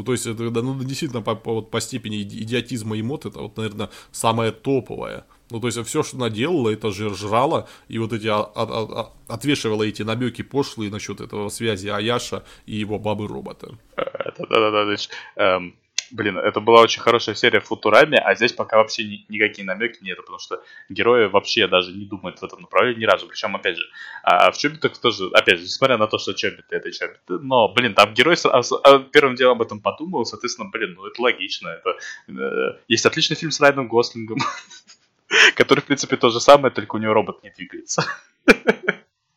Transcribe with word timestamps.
Ну, 0.00 0.04
то 0.04 0.12
есть, 0.12 0.26
это 0.26 0.42
ну, 0.44 0.82
действительно, 0.82 1.20
по, 1.20 1.34
по, 1.34 1.52
вот, 1.52 1.70
по 1.70 1.78
степени 1.78 2.22
идиотизма 2.22 2.96
и 2.96 3.02
мод, 3.02 3.26
это 3.26 3.40
вот, 3.40 3.58
наверное, 3.58 3.90
самое 4.12 4.50
топовое. 4.50 5.26
Ну, 5.50 5.60
то 5.60 5.66
есть, 5.66 5.78
все, 5.84 6.02
что 6.02 6.16
она 6.16 6.30
делала, 6.30 6.70
это 6.70 6.90
же 6.90 7.14
жрала, 7.14 7.68
и 7.88 7.98
вот 7.98 8.14
эти, 8.14 8.26
а, 8.26 8.50
а, 8.54 8.64
а, 8.64 9.12
отвешивала 9.28 9.82
эти 9.82 10.02
намеки 10.02 10.40
пошлые 10.40 10.90
насчет 10.90 11.20
этого 11.20 11.50
связи 11.50 11.88
Аяша 11.88 12.44
и 12.64 12.76
его 12.76 12.98
бабы-робота. 12.98 13.76
Да-да-да, 13.96 14.96
эм, 15.36 15.74
Блин, 16.10 16.38
это 16.38 16.60
была 16.60 16.80
очень 16.80 17.00
хорошая 17.00 17.34
серия 17.34 17.60
в 17.60 17.66
Футураме, 17.66 18.18
а 18.18 18.34
здесь 18.34 18.52
пока 18.52 18.78
вообще 18.78 19.04
ни, 19.04 19.24
никакие 19.28 19.64
намеки 19.64 20.02
нет, 20.02 20.16
потому 20.18 20.38
что 20.38 20.62
герои 20.88 21.26
вообще 21.26 21.68
даже 21.68 21.92
не 21.92 22.04
думают 22.04 22.40
в 22.40 22.44
этом 22.44 22.62
направлении 22.62 23.02
ни 23.02 23.04
разу. 23.04 23.28
Причем, 23.28 23.54
опять 23.54 23.76
же, 23.76 23.84
а 24.24 24.50
в 24.50 24.58
Чоббитах 24.58 24.98
тоже, 24.98 25.30
опять 25.32 25.58
же, 25.58 25.64
несмотря 25.64 25.98
на 25.98 26.06
то, 26.06 26.18
что 26.18 26.32
Чоббиты 26.32 26.74
это 26.74 26.90
Чоббиты, 26.90 27.38
но, 27.38 27.68
блин, 27.68 27.94
там 27.94 28.12
герой 28.12 28.36
сразу, 28.36 28.80
а, 28.82 28.98
первым 28.98 29.36
делом 29.36 29.56
об 29.56 29.62
этом 29.62 29.80
подумал, 29.80 30.24
соответственно, 30.24 30.68
блин, 30.70 30.94
ну 30.94 31.06
это 31.06 31.22
логично. 31.22 31.68
Это, 31.68 31.96
э, 32.28 32.78
есть 32.88 33.06
отличный 33.06 33.36
фильм 33.36 33.52
с 33.52 33.60
Райаном 33.60 33.86
Гослингом, 33.86 34.38
который, 35.54 35.80
в 35.80 35.84
принципе, 35.84 36.16
то 36.16 36.30
же 36.30 36.40
самое, 36.40 36.74
только 36.74 36.96
у 36.96 36.98
него 36.98 37.14
робот 37.14 37.42
не 37.44 37.50
двигается. 37.50 38.04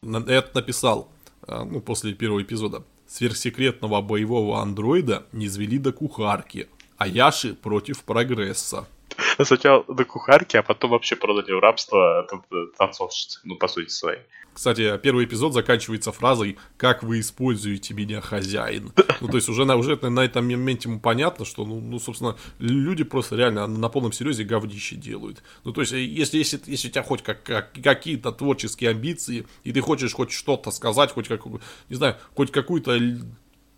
Это 0.01 0.51
написал 0.53 1.11
а, 1.47 1.63
ну, 1.63 1.81
после 1.81 2.13
первого 2.13 2.41
эпизода 2.41 2.83
сверхсекретного 3.13 4.01
боевого 4.01 4.59
андроида 4.59 5.27
не 5.33 5.47
звели 5.47 5.77
до 5.77 5.93
кухарки, 5.93 6.67
а 6.97 7.05
Яши 7.05 7.53
против 7.53 8.01
прогресса. 8.01 8.87
Сначала 9.43 9.83
до 9.87 10.05
кухарки, 10.05 10.57
а 10.57 10.63
потом 10.63 10.91
вообще 10.91 11.15
продали 11.15 11.53
в 11.53 11.59
рабство 11.59 12.27
танцовщицы, 12.77 13.39
ну, 13.43 13.55
по 13.55 13.67
сути 13.67 13.89
своей. 13.89 14.19
Кстати, 14.53 14.97
первый 14.99 15.25
эпизод 15.25 15.53
заканчивается 15.53 16.11
фразой 16.11 16.57
«Как 16.77 17.01
вы 17.01 17.19
используете 17.19 17.93
меня, 17.93 18.21
хозяин?». 18.21 18.91
Ну, 19.21 19.29
то 19.29 19.37
есть 19.37 19.47
уже 19.47 19.63
на, 19.63 19.77
уже 19.77 19.97
на 20.01 20.19
этом 20.19 20.45
моменте 20.45 20.89
ему 20.89 20.99
понятно, 20.99 21.45
что, 21.45 21.65
ну, 21.65 21.79
ну, 21.79 21.97
собственно, 21.97 22.35
люди 22.59 23.05
просто 23.05 23.37
реально 23.37 23.67
на 23.67 23.87
полном 23.87 24.11
серьезе 24.11 24.43
говнище 24.43 24.97
делают. 24.97 25.43
Ну, 25.63 25.71
то 25.71 25.79
есть, 25.79 25.93
если, 25.93 26.39
если, 26.39 26.59
если 26.65 26.89
у 26.89 26.91
тебя 26.91 27.03
хоть 27.03 27.23
как, 27.23 27.41
как, 27.43 27.71
какие-то 27.81 28.33
творческие 28.33 28.89
амбиции, 28.89 29.47
и 29.63 29.71
ты 29.71 29.79
хочешь 29.79 30.13
хоть 30.13 30.31
что-то 30.31 30.71
сказать, 30.71 31.13
хоть 31.13 31.29
как, 31.29 31.45
не 31.45 31.95
знаю, 31.95 32.17
хоть 32.35 32.51
какую-то 32.51 32.99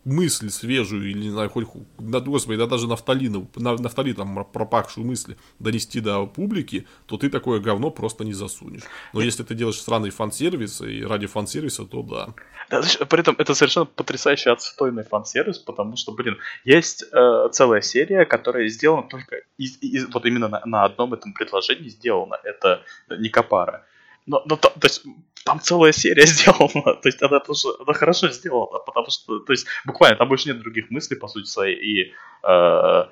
мысль 0.05 0.49
свежую, 0.49 1.09
или, 1.09 1.17
не 1.17 1.31
знаю, 1.31 1.49
хоть, 1.49 1.67
да, 1.97 2.19
господи, 2.19 2.59
да 2.59 2.67
даже 2.67 2.87
нафталину, 2.87 3.49
на, 3.55 3.75
нафталином 3.75 4.45
пропахшую 4.45 5.05
мысль 5.05 5.35
донести 5.59 5.99
до 5.99 6.27
публики, 6.27 6.87
то 7.07 7.17
ты 7.17 7.29
такое 7.29 7.59
говно 7.59 7.89
просто 7.89 8.23
не 8.23 8.33
засунешь. 8.33 8.83
Но 9.13 9.21
если 9.21 9.43
ты 9.43 9.55
делаешь 9.55 9.81
сраный 9.81 10.11
фан-сервис, 10.11 10.81
и 10.81 11.03
ради 11.03 11.25
фан-сервиса, 11.25 11.85
то 11.85 12.03
да. 12.03 12.33
Да, 12.69 12.81
при 13.05 13.19
этом 13.19 13.35
это 13.39 13.55
совершенно 13.55 13.85
потрясающий 13.85 14.51
отстойный 14.51 15.03
фан-сервис, 15.03 15.57
потому 15.57 15.97
что, 15.97 16.11
блин, 16.11 16.37
есть 16.63 17.03
э, 17.11 17.49
целая 17.51 17.81
серия, 17.81 18.25
которая 18.25 18.67
сделана 18.69 19.07
только 19.09 19.37
из, 19.57 19.77
из, 19.81 20.07
вот 20.13 20.25
именно 20.25 20.47
на, 20.47 20.61
на 20.65 20.83
одном 20.85 21.13
этом 21.13 21.33
предложении 21.33 21.89
сделана. 21.89 22.37
Это 22.43 22.83
Никопара. 23.09 23.85
Но, 24.27 24.43
но 24.45 24.55
то, 24.55 24.69
то 24.69 24.87
есть 24.87 25.03
там 25.45 25.59
целая 25.61 25.91
серия 25.93 26.25
сделана, 26.25 26.95
то 26.95 27.07
есть 27.07 27.21
она 27.21 27.41
она 27.79 27.93
хорошо 27.93 28.29
сделана, 28.29 28.79
потому 28.79 29.09
что, 29.09 29.39
то 29.39 29.53
есть 29.53 29.67
буквально 29.85 30.17
там 30.17 30.27
больше 30.27 30.49
нет 30.49 30.59
других 30.59 30.89
мыслей 30.89 31.17
по 31.17 31.27
сути 31.27 31.47
своей 31.47 31.75
и, 31.75 32.11
э, 32.43 32.43
то 32.43 33.11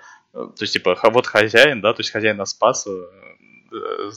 есть 0.60 0.74
типа 0.74 0.98
вот 1.04 1.28
хозяин, 1.28 1.80
да, 1.82 1.94
то 1.94 2.02
есть 2.02 2.12
хозяин 2.12 2.38
нас 2.38 2.50
спас, 2.50 2.88
э, 2.88 2.92
Э, 2.92 3.53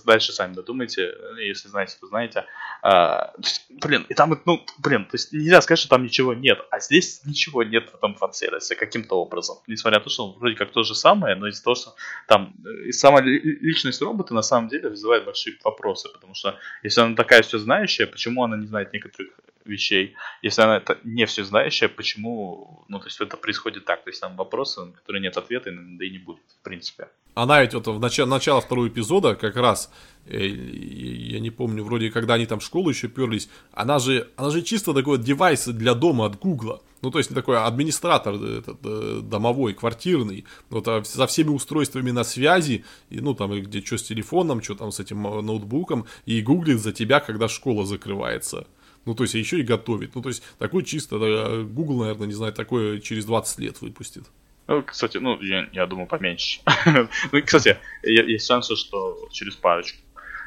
дальше 0.04 0.32
сами 0.32 0.54
додумайте, 0.54 1.14
если 1.38 1.68
знаете, 1.68 1.96
то 2.00 2.06
знаете. 2.06 2.44
А, 2.82 3.32
есть, 3.38 3.66
блин, 3.70 4.06
и 4.08 4.14
там, 4.14 4.40
ну, 4.44 4.64
блин, 4.78 5.04
то 5.04 5.14
есть 5.14 5.32
нельзя 5.32 5.60
сказать, 5.60 5.78
что 5.78 5.88
там 5.88 6.04
ничего 6.04 6.34
нет, 6.34 6.58
а 6.70 6.80
здесь 6.80 7.22
ничего 7.24 7.62
нет 7.62 7.90
в 7.90 7.94
этом 7.94 8.14
фан-сервисе 8.14 8.76
каким-то 8.76 9.16
образом. 9.16 9.58
Несмотря 9.66 9.98
на 9.98 10.04
то, 10.04 10.10
что 10.10 10.28
он 10.28 10.38
вроде 10.38 10.56
как 10.56 10.72
то 10.72 10.82
же 10.82 10.94
самое, 10.94 11.36
но 11.36 11.48
из-за 11.48 11.62
того, 11.62 11.74
что 11.74 11.94
там 12.28 12.54
и 12.84 12.92
сама 12.92 13.20
личность 13.20 14.02
робота 14.02 14.34
на 14.34 14.42
самом 14.42 14.68
деле 14.68 14.88
вызывает 14.88 15.24
большие 15.24 15.56
вопросы, 15.64 16.08
потому 16.12 16.34
что 16.34 16.58
если 16.82 17.00
она 17.00 17.14
такая 17.14 17.42
все 17.42 17.58
знающая, 17.58 18.06
почему 18.06 18.44
она 18.44 18.56
не 18.56 18.66
знает 18.66 18.92
некоторых 18.92 19.30
вещей. 19.66 20.14
Если 20.42 20.62
она 20.62 20.78
это 20.78 20.98
не 21.04 21.26
все 21.26 21.44
знающая, 21.44 21.88
почему, 21.88 22.84
ну, 22.88 22.98
то 22.98 23.06
есть 23.06 23.20
это 23.20 23.36
происходит 23.36 23.84
так, 23.84 24.04
то 24.04 24.10
есть 24.10 24.20
там 24.20 24.36
вопросы, 24.36 24.84
на 24.84 24.92
которые 24.92 25.22
нет 25.22 25.36
ответа, 25.36 25.70
да 25.72 26.04
и 26.04 26.10
не 26.10 26.18
будет, 26.18 26.44
в 26.60 26.64
принципе. 26.64 27.08
Она 27.36 27.60
ведь 27.60 27.74
вот 27.74 27.86
в 27.86 28.00
начале, 28.00 28.28
начало 28.28 28.62
второго 28.62 28.88
эпизода 28.88 29.34
как 29.34 29.56
раз, 29.56 29.92
э, 30.24 30.46
я 30.46 31.38
не 31.38 31.50
помню, 31.50 31.84
вроде 31.84 32.10
когда 32.10 32.34
они 32.34 32.46
там 32.46 32.60
в 32.60 32.64
школу 32.64 32.88
еще 32.88 33.08
перлись, 33.08 33.50
она 33.72 33.98
же, 33.98 34.30
она 34.36 34.48
же 34.48 34.62
чисто 34.62 34.94
такой 34.94 35.18
девайс 35.18 35.66
для 35.66 35.94
дома 35.94 36.24
от 36.24 36.38
Гугла. 36.38 36.80
Ну, 37.02 37.10
то 37.10 37.18
есть 37.18 37.34
такой 37.34 37.58
администратор 37.58 38.34
этот, 38.36 38.78
э, 38.84 39.20
домовой, 39.22 39.74
квартирный, 39.74 40.46
вот, 40.70 40.88
а 40.88 41.04
со 41.04 41.26
всеми 41.26 41.50
устройствами 41.50 42.10
на 42.10 42.24
связи, 42.24 42.86
и, 43.10 43.20
ну, 43.20 43.34
там, 43.34 43.52
где 43.60 43.84
что 43.84 43.98
с 43.98 44.02
телефоном, 44.02 44.62
что 44.62 44.74
там 44.74 44.90
с 44.90 44.98
этим 44.98 45.26
э, 45.26 45.42
ноутбуком, 45.42 46.06
и 46.24 46.40
гуглит 46.40 46.80
за 46.80 46.92
тебя, 46.92 47.20
когда 47.20 47.48
школа 47.48 47.84
закрывается. 47.84 48.66
Ну, 49.06 49.14
то 49.14 49.22
есть, 49.22 49.34
еще 49.34 49.58
и 49.58 49.62
готовит. 49.62 50.14
Ну, 50.14 50.22
то 50.22 50.28
есть, 50.28 50.42
такой 50.58 50.84
чисто, 50.84 51.16
Google, 51.64 52.00
наверное, 52.00 52.26
не 52.26 52.34
знаю, 52.34 52.52
такое 52.52 53.00
через 53.00 53.24
20 53.24 53.58
лет 53.60 53.80
выпустит. 53.80 54.24
Ну, 54.66 54.82
кстати, 54.82 55.18
ну, 55.18 55.40
я, 55.40 55.68
я 55.72 55.86
думаю, 55.86 56.08
поменьше. 56.08 56.60
ну, 57.32 57.42
кстати, 57.44 57.78
есть 58.02 58.46
шансы, 58.46 58.74
что 58.76 59.28
через 59.30 59.54
парочку. 59.54 59.98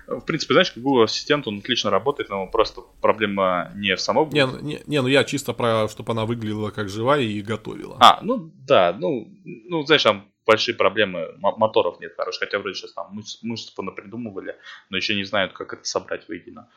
В 0.07 0.21
принципе, 0.21 0.55
знаешь, 0.55 0.71
как 0.71 0.81
Google 0.81 1.03
Ассистент, 1.03 1.47
он 1.47 1.59
отлично 1.59 1.91
работает, 1.91 2.29
но 2.29 2.47
просто 2.47 2.81
проблема 2.99 3.71
не 3.75 3.95
в 3.95 4.01
самом 4.01 4.29
Не, 4.29 4.47
не, 4.61 4.81
не, 4.87 5.01
ну 5.03 5.07
я 5.07 5.23
чисто 5.23 5.53
про, 5.53 5.87
чтобы 5.87 6.13
она 6.13 6.25
выглядела 6.25 6.71
как 6.71 6.89
живая 6.89 7.21
и 7.21 7.41
готовила. 7.41 7.95
А, 7.99 8.19
ну 8.23 8.51
да, 8.67 8.95
ну, 8.99 9.31
ну 9.45 9.83
знаешь, 9.85 10.01
там 10.01 10.25
большие 10.47 10.73
проблемы, 10.73 11.35
моторов 11.37 11.99
нет 11.99 12.15
хороших, 12.17 12.39
хотя 12.39 12.57
вроде 12.57 12.73
сейчас 12.73 12.93
там 12.93 13.09
мышц, 13.11 13.37
мышц 13.43 13.69
понапридумывали, 13.69 14.55
но 14.89 14.97
еще 14.97 15.13
не 15.13 15.25
знают, 15.25 15.53
как 15.53 15.73
это 15.73 15.85
собрать 15.85 16.27
воедино. 16.27 16.67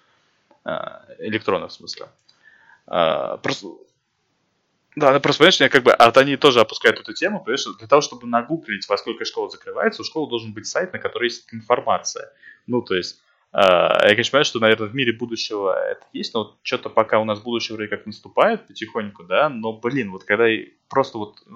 А, 0.65 1.05
электронов 1.19 1.73
в 1.73 1.75
смысле. 1.75 2.09
А, 2.87 3.37
просто 3.39 3.69
да, 4.95 5.19
просто, 5.21 5.39
понимаешь, 5.41 5.73
как 5.73 5.83
бы, 5.83 5.93
а 5.93 6.11
они 6.21 6.37
тоже 6.37 6.61
опускают 6.61 7.00
эту 7.00 7.15
тему, 7.15 7.41
понимаешь, 7.41 7.65
для 7.78 7.89
того, 7.89 8.03
чтобы 8.03 8.27
нагуглить, 8.27 8.87
во 8.89 8.99
сколько 8.99 9.25
школа 9.25 9.49
закрывается, 9.49 10.03
у 10.03 10.05
школы 10.05 10.28
должен 10.28 10.53
быть 10.53 10.67
сайт, 10.67 10.93
на 10.93 10.99
который 10.99 11.25
есть 11.25 11.49
информация. 11.53 12.31
Ну, 12.67 12.83
то 12.83 12.95
есть, 12.95 13.19
э, 13.55 13.59
я, 13.59 14.09
конечно, 14.11 14.33
понимаю, 14.33 14.45
что, 14.45 14.61
наверное, 14.61 14.89
в 14.89 14.95
мире 14.95 15.15
будущего 15.15 15.75
это 15.75 16.05
есть, 16.12 16.34
но 16.34 16.45
вот 16.45 16.59
что-то 16.62 16.91
пока 16.91 17.21
у 17.21 17.25
нас 17.25 17.41
будущее 17.41 17.77
вроде 17.77 17.89
как 17.89 18.05
наступает 18.05 18.67
потихоньку, 18.67 19.25
да, 19.25 19.49
но, 19.49 19.73
блин, 19.73 20.11
вот 20.11 20.25
когда 20.25 20.47
просто 20.91 21.17
вот 21.17 21.39
э, 21.47 21.53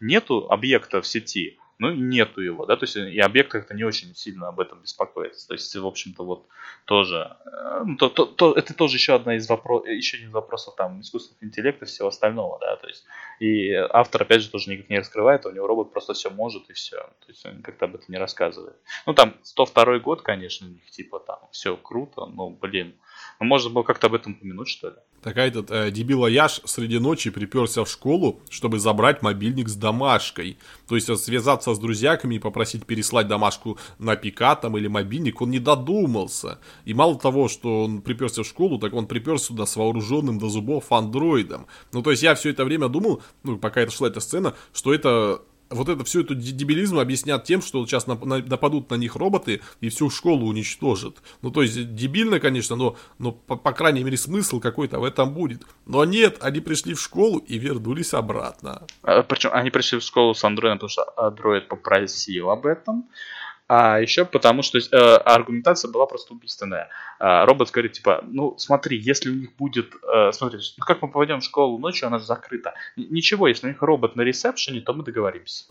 нету 0.00 0.46
объекта 0.50 1.00
в 1.00 1.06
сети, 1.06 1.58
ну, 1.82 1.92
нету 1.92 2.40
его, 2.40 2.64
да, 2.64 2.76
то 2.76 2.84
есть 2.84 2.96
и 2.96 3.18
объект 3.18 3.50
как-то 3.50 3.74
не 3.74 3.82
очень 3.82 4.14
сильно 4.14 4.48
об 4.48 4.60
этом 4.60 4.78
беспокоится. 4.80 5.48
То 5.48 5.54
есть, 5.54 5.74
в 5.74 5.84
общем-то, 5.84 6.24
вот 6.24 6.46
тоже, 6.84 7.36
э, 7.44 7.82
ну, 7.84 7.96
то, 7.96 8.08
то, 8.08 8.24
то, 8.24 8.54
это 8.54 8.72
тоже 8.72 8.98
еще 8.98 9.14
одна 9.14 9.34
из 9.34 9.48
вопросов, 9.48 9.88
еще 9.88 10.16
один 10.16 10.28
из 10.28 10.32
вопросов 10.32 10.76
там 10.76 11.00
искусственного 11.00 11.44
интеллекта 11.44 11.84
и 11.84 11.88
всего 11.88 12.08
остального, 12.08 12.58
да, 12.60 12.76
то 12.76 12.86
есть, 12.86 13.04
и 13.40 13.72
автор, 13.72 14.22
опять 14.22 14.42
же, 14.42 14.50
тоже 14.50 14.70
никак 14.70 14.90
не 14.90 14.98
раскрывает, 14.98 15.44
у 15.44 15.50
него 15.50 15.66
робот 15.66 15.92
просто 15.92 16.14
все 16.14 16.30
может 16.30 16.70
и 16.70 16.72
все, 16.72 16.98
то 16.98 17.28
есть 17.28 17.44
он 17.44 17.62
как-то 17.62 17.86
об 17.86 17.96
этом 17.96 18.06
не 18.08 18.18
рассказывает. 18.18 18.76
Ну, 19.06 19.14
там, 19.14 19.34
102 19.42 19.98
год, 19.98 20.22
конечно, 20.22 20.68
у 20.68 20.70
них, 20.70 20.88
типа, 20.90 21.18
там, 21.18 21.40
все 21.50 21.76
круто, 21.76 22.26
но, 22.26 22.50
блин, 22.50 22.94
ну, 23.40 23.46
можно 23.46 23.70
было 23.70 23.82
как-то 23.82 24.06
об 24.06 24.14
этом 24.14 24.32
упомянуть, 24.32 24.68
что 24.68 24.88
ли. 24.88 24.94
Такая 25.22 25.48
этот 25.48 25.70
э, 25.70 25.90
дебила 25.90 26.26
Яш 26.26 26.60
среди 26.64 26.98
ночи 26.98 27.30
приперся 27.30 27.84
в 27.84 27.90
школу, 27.90 28.40
чтобы 28.50 28.78
забрать 28.78 29.22
мобильник 29.22 29.68
с 29.68 29.76
домашкой. 29.76 30.58
То 30.88 30.96
есть 30.96 31.06
связаться 31.18 31.74
с 31.74 31.78
друзьяками 31.78 32.36
и 32.36 32.38
попросить 32.38 32.86
переслать 32.86 33.28
домашку 33.28 33.78
на 33.98 34.16
пика 34.16 34.56
там 34.56 34.76
или 34.76 34.88
мобильник, 34.88 35.40
он 35.40 35.50
не 35.50 35.58
додумался. 35.58 36.58
И 36.84 36.94
мало 36.94 37.18
того, 37.18 37.48
что 37.48 37.84
он 37.84 38.02
приперся 38.02 38.42
в 38.42 38.46
школу, 38.46 38.78
так 38.78 38.94
он 38.94 39.06
приперся 39.06 39.46
сюда 39.46 39.66
с 39.66 39.76
вооруженным 39.76 40.38
до 40.38 40.48
зубов 40.48 40.90
андроидом. 40.90 41.66
Ну, 41.92 42.02
то 42.02 42.10
есть 42.10 42.22
я 42.22 42.34
все 42.34 42.50
это 42.50 42.64
время 42.64 42.88
думал, 42.88 43.22
ну, 43.42 43.58
пока 43.58 43.80
это 43.80 43.92
шла 43.92 44.08
эта 44.08 44.20
сцена, 44.20 44.54
что 44.72 44.92
это 44.92 45.42
вот 45.72 45.88
это 45.88 46.04
всю 46.04 46.22
эту 46.22 46.34
дебилизм 46.34 46.98
объяснят 46.98 47.42
тем, 47.44 47.62
что 47.62 47.84
сейчас 47.86 48.06
нападут 48.06 48.90
на 48.90 48.94
них 48.94 49.16
роботы 49.16 49.60
и 49.80 49.88
всю 49.88 50.10
школу 50.10 50.46
уничтожат. 50.46 51.16
Ну, 51.42 51.50
то 51.50 51.62
есть, 51.62 51.94
дебильно, 51.94 52.40
конечно, 52.40 52.76
но, 52.76 52.96
но 53.18 53.32
по, 53.32 53.56
по 53.56 53.72
крайней 53.72 54.04
мере, 54.04 54.16
смысл 54.16 54.60
какой-то 54.60 55.00
в 55.00 55.04
этом 55.04 55.34
будет. 55.34 55.62
Но 55.86 56.04
нет, 56.04 56.38
они 56.40 56.60
пришли 56.60 56.94
в 56.94 57.00
школу 57.00 57.38
и 57.38 57.58
вернулись 57.58 58.14
обратно. 58.14 58.86
А, 59.02 59.22
причем 59.22 59.50
они 59.52 59.70
пришли 59.70 59.98
в 59.98 60.02
школу 60.02 60.34
с 60.34 60.44
андроидом, 60.44 60.78
потому 60.78 60.90
что 60.90 61.12
андроид 61.16 61.68
попросил 61.68 62.50
об 62.50 62.66
этом. 62.66 63.08
А 63.74 64.00
еще 64.00 64.26
потому, 64.26 64.60
что 64.60 64.76
э, 64.78 65.16
аргументация 65.24 65.90
была 65.90 66.04
просто 66.04 66.34
убийственная. 66.34 66.90
Э, 67.18 67.46
робот 67.46 67.70
говорит, 67.70 67.92
типа, 67.92 68.22
ну 68.28 68.54
смотри, 68.58 68.98
если 68.98 69.30
у 69.30 69.34
них 69.34 69.56
будет, 69.56 69.94
э, 70.14 70.30
смотри, 70.32 70.58
ну 70.76 70.84
как 70.84 71.00
мы 71.00 71.08
поведем 71.08 71.40
в 71.40 71.44
школу 71.44 71.78
ночью, 71.78 72.08
она 72.08 72.18
же 72.18 72.26
закрыта. 72.26 72.74
Ничего, 72.96 73.48
если 73.48 73.68
у 73.68 73.70
них 73.70 73.80
робот 73.80 74.14
на 74.14 74.20
ресепшене, 74.20 74.82
то 74.82 74.92
мы 74.92 75.04
договоримся. 75.04 75.64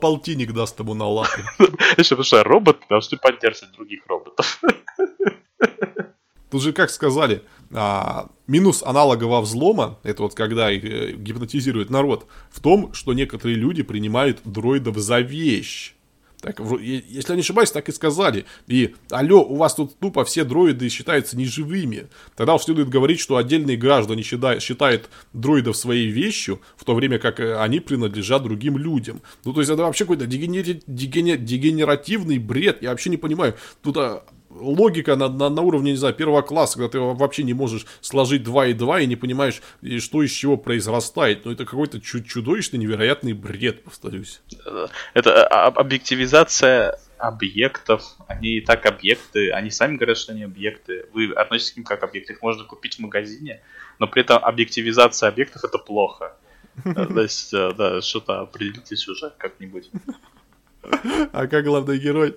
Полтинник 0.00 0.54
даст 0.54 0.80
ему 0.80 0.94
на 0.94 1.06
лапу. 1.06 1.42
Потому 1.96 2.22
что 2.22 2.44
роботы 2.44 2.80
должны 2.88 3.18
поддерживать 3.18 3.74
других 3.74 4.06
роботов. 4.06 4.58
тут 6.54 6.62
же 6.62 6.72
как 6.72 6.90
сказали, 6.90 7.42
а, 7.72 8.28
минус 8.46 8.84
аналогового 8.84 9.40
взлома, 9.40 9.98
это 10.04 10.22
вот 10.22 10.34
когда 10.34 10.70
их 10.70 10.84
э, 10.84 11.16
гипнотизирует 11.16 11.90
народ, 11.90 12.28
в 12.52 12.60
том, 12.60 12.94
что 12.94 13.12
некоторые 13.12 13.56
люди 13.56 13.82
принимают 13.82 14.38
дроидов 14.44 14.96
за 14.98 15.18
вещь. 15.18 15.94
Так, 16.40 16.60
если 16.60 17.32
я 17.32 17.34
не 17.34 17.40
ошибаюсь, 17.40 17.72
так 17.72 17.88
и 17.88 17.92
сказали. 17.92 18.44
И, 18.68 18.94
алло, 19.10 19.42
у 19.42 19.56
вас 19.56 19.74
тут 19.74 19.98
тупо 19.98 20.24
все 20.24 20.44
дроиды 20.44 20.88
считаются 20.90 21.36
неживыми. 21.36 22.06
Тогда 22.36 22.54
уж 22.54 22.62
следует 22.62 22.88
говорить, 22.88 23.18
что 23.18 23.36
отдельные 23.36 23.76
граждане 23.76 24.22
считают, 24.22 24.62
считают 24.62 25.10
дроидов 25.32 25.76
своей 25.76 26.06
вещью, 26.06 26.60
в 26.76 26.84
то 26.84 26.94
время 26.94 27.18
как 27.18 27.40
э, 27.40 27.56
они 27.56 27.80
принадлежат 27.80 28.44
другим 28.44 28.78
людям. 28.78 29.22
Ну, 29.44 29.52
то 29.52 29.60
есть, 29.60 29.72
это 29.72 29.82
вообще 29.82 30.04
какой-то 30.04 30.26
дегенер... 30.26 30.82
дегенер... 30.86 31.38
дегенеративный 31.38 32.38
бред. 32.38 32.80
Я 32.80 32.90
вообще 32.90 33.10
не 33.10 33.16
понимаю. 33.16 33.54
Тут 33.82 33.96
а, 33.96 34.22
логика 34.54 35.16
на, 35.16 35.28
на, 35.28 35.48
на 35.48 35.62
уровне, 35.62 35.92
не 35.92 35.96
знаю, 35.96 36.14
первого 36.14 36.42
класса, 36.42 36.78
когда 36.78 36.88
ты 36.88 36.98
вообще 37.00 37.42
не 37.42 37.54
можешь 37.54 37.86
сложить 38.00 38.42
2 38.42 38.66
и 38.68 38.72
2 38.72 39.00
и 39.00 39.06
не 39.06 39.16
понимаешь, 39.16 39.60
что 39.98 40.22
из 40.22 40.30
чего 40.30 40.56
произрастает. 40.56 41.44
Ну, 41.44 41.52
это 41.52 41.64
какой-то 41.64 42.00
чудовищный, 42.00 42.78
невероятный 42.78 43.32
бред, 43.32 43.82
повторюсь. 43.82 44.40
Это 45.14 45.46
объективизация 45.46 46.98
объектов, 47.18 48.02
они 48.26 48.56
и 48.56 48.60
так 48.60 48.86
объекты, 48.86 49.50
они 49.50 49.70
сами 49.70 49.96
говорят, 49.96 50.18
что 50.18 50.32
они 50.32 50.42
объекты. 50.42 51.06
Вы 51.12 51.32
относитесь 51.32 51.72
к 51.72 51.76
ним 51.76 51.84
как 51.84 52.02
объекты, 52.02 52.34
их 52.34 52.42
можно 52.42 52.64
купить 52.64 52.96
в 52.96 52.98
магазине, 52.98 53.62
но 53.98 54.06
при 54.06 54.22
этом 54.22 54.44
объективизация 54.44 55.28
объектов 55.28 55.64
это 55.64 55.78
плохо. 55.78 56.36
То 56.82 57.20
есть, 57.20 57.54
э, 57.54 57.72
да, 57.78 58.02
что-то 58.02 58.40
определитесь 58.40 59.06
уже 59.08 59.32
как-нибудь. 59.38 59.90
А 61.32 61.46
как 61.46 61.64
главный 61.64 61.98
герой, 61.98 62.36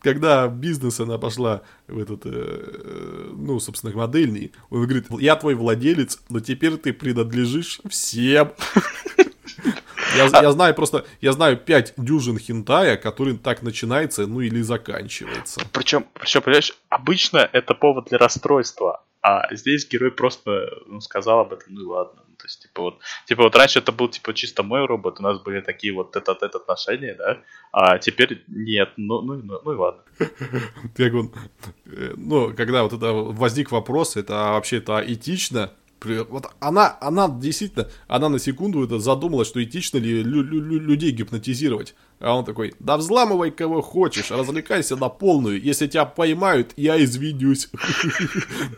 когда 0.00 0.48
бизнес 0.48 1.00
она 1.00 1.18
пошла 1.18 1.62
в 1.86 1.98
этот, 1.98 2.22
э, 2.24 3.30
ну, 3.34 3.60
собственно, 3.60 3.94
модельный, 3.94 4.52
он 4.70 4.84
говорит, 4.84 5.06
я 5.18 5.36
твой 5.36 5.54
владелец, 5.54 6.20
но 6.28 6.40
теперь 6.40 6.76
ты 6.76 6.92
принадлежишь 6.92 7.80
всем. 7.88 8.52
Я, 10.16 10.24
я 10.42 10.52
знаю 10.52 10.74
просто, 10.74 11.04
я 11.20 11.32
знаю 11.32 11.56
пять 11.56 11.92
дюжин 11.96 12.38
хентая, 12.38 12.96
который 12.96 13.36
так 13.36 13.62
начинается, 13.62 14.26
ну 14.26 14.40
или 14.40 14.62
заканчивается. 14.62 15.60
Причем, 15.72 16.06
причем, 16.14 16.42
понимаешь, 16.42 16.72
обычно 16.88 17.48
это 17.52 17.74
повод 17.74 18.06
для 18.06 18.18
расстройства, 18.18 19.04
а 19.22 19.54
здесь 19.54 19.86
герой 19.88 20.10
просто 20.10 20.70
ну, 20.86 21.00
сказал 21.00 21.40
об 21.40 21.52
этом, 21.52 21.74
ну 21.74 21.90
ладно. 21.90 22.22
То 22.38 22.44
есть, 22.44 22.62
типа 22.62 22.82
вот, 22.82 22.98
типа 23.26 23.42
вот 23.42 23.56
раньше 23.56 23.80
это 23.80 23.92
был 23.92 24.08
типа 24.08 24.32
чисто 24.32 24.62
мой 24.62 24.86
робот, 24.86 25.18
у 25.20 25.22
нас 25.22 25.40
были 25.40 25.60
такие 25.60 25.92
вот 25.92 26.16
этот 26.16 26.42
этот 26.42 26.54
отношения, 26.54 27.14
да, 27.14 27.38
а 27.72 27.98
теперь 27.98 28.44
нет, 28.46 28.90
ну, 28.96 29.20
ну, 29.20 29.34
ну, 29.42 29.60
ну 29.64 29.72
и 29.72 29.76
ладно. 29.76 30.02
Как 30.96 31.14
он, 31.14 31.32
э, 31.86 32.14
ну, 32.16 32.54
когда 32.54 32.82
вот 32.84 32.92
это 32.92 33.12
возник 33.12 33.72
вопрос, 33.72 34.16
это 34.16 34.32
вообще 34.32 34.78
это 34.78 35.02
этично, 35.06 35.72
вот 36.04 36.46
она, 36.60 36.96
она 37.00 37.28
действительно, 37.28 37.88
она 38.06 38.28
на 38.28 38.38
секунду 38.38 38.84
это 38.84 38.98
задумалась, 38.98 39.48
что 39.48 39.62
этично 39.62 39.98
ли 39.98 40.22
лю- 40.22 40.42
лю- 40.42 40.80
людей 40.80 41.10
гипнотизировать. 41.10 41.94
А 42.20 42.34
он 42.36 42.44
такой, 42.44 42.74
да 42.80 42.96
взламывай 42.96 43.50
кого 43.50 43.80
хочешь, 43.80 44.30
развлекайся 44.30 44.96
на 44.96 45.08
полную, 45.08 45.60
если 45.62 45.86
тебя 45.86 46.04
поймают, 46.04 46.72
я 46.76 47.02
извинюсь. 47.02 47.68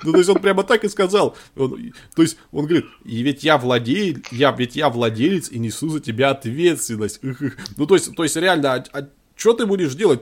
Ну, 0.02 0.12
то 0.12 0.18
есть 0.18 0.30
он 0.30 0.38
прямо 0.40 0.62
так 0.62 0.84
и 0.84 0.88
сказал. 0.88 1.36
То 1.54 2.22
есть 2.22 2.38
он 2.52 2.66
говорит, 2.66 2.86
и 3.04 3.22
ведь 3.22 3.44
я 3.44 3.58
владею, 3.58 4.22
я, 4.30 4.52
ведь 4.52 4.76
я 4.76 4.88
владелец 4.88 5.50
и 5.50 5.58
несу 5.58 5.88
за 5.88 6.00
тебя 6.00 6.30
ответственность. 6.30 7.20
Ну, 7.76 7.86
то 7.86 7.94
есть, 7.94 8.14
то 8.14 8.22
есть 8.22 8.36
реально, 8.36 8.74
а, 8.74 8.84
а 8.92 9.08
что 9.36 9.54
ты 9.54 9.64
будешь 9.66 9.94
делать? 9.94 10.20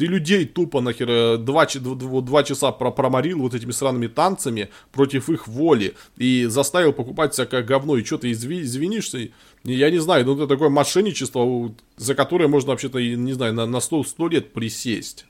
Ты 0.00 0.06
людей 0.06 0.46
тупо 0.46 0.80
нахер 0.80 1.10
э, 1.10 1.36
два, 1.36 1.66
два, 1.66 2.20
два 2.22 2.42
часа 2.42 2.72
проморил 2.72 3.40
вот 3.40 3.52
этими 3.52 3.70
сраными 3.70 4.06
танцами 4.06 4.70
против 4.92 5.28
их 5.28 5.46
воли 5.46 5.94
и 6.16 6.46
заставил 6.46 6.94
покупать 6.94 7.34
всякое 7.34 7.62
говно, 7.62 7.98
и 7.98 8.04
что 8.04 8.16
ты 8.16 8.30
извинишься? 8.30 9.28
Я 9.62 9.90
не 9.90 9.98
знаю, 9.98 10.24
ну 10.24 10.36
это 10.36 10.46
такое 10.46 10.70
мошенничество, 10.70 11.74
за 11.98 12.14
которое 12.14 12.48
можно 12.48 12.70
вообще-то, 12.70 12.98
не 12.98 13.34
знаю, 13.34 13.52
на, 13.52 13.66
на 13.66 13.80
100, 13.80 14.04
100 14.04 14.28
лет 14.28 14.52
присесть. 14.54 15.26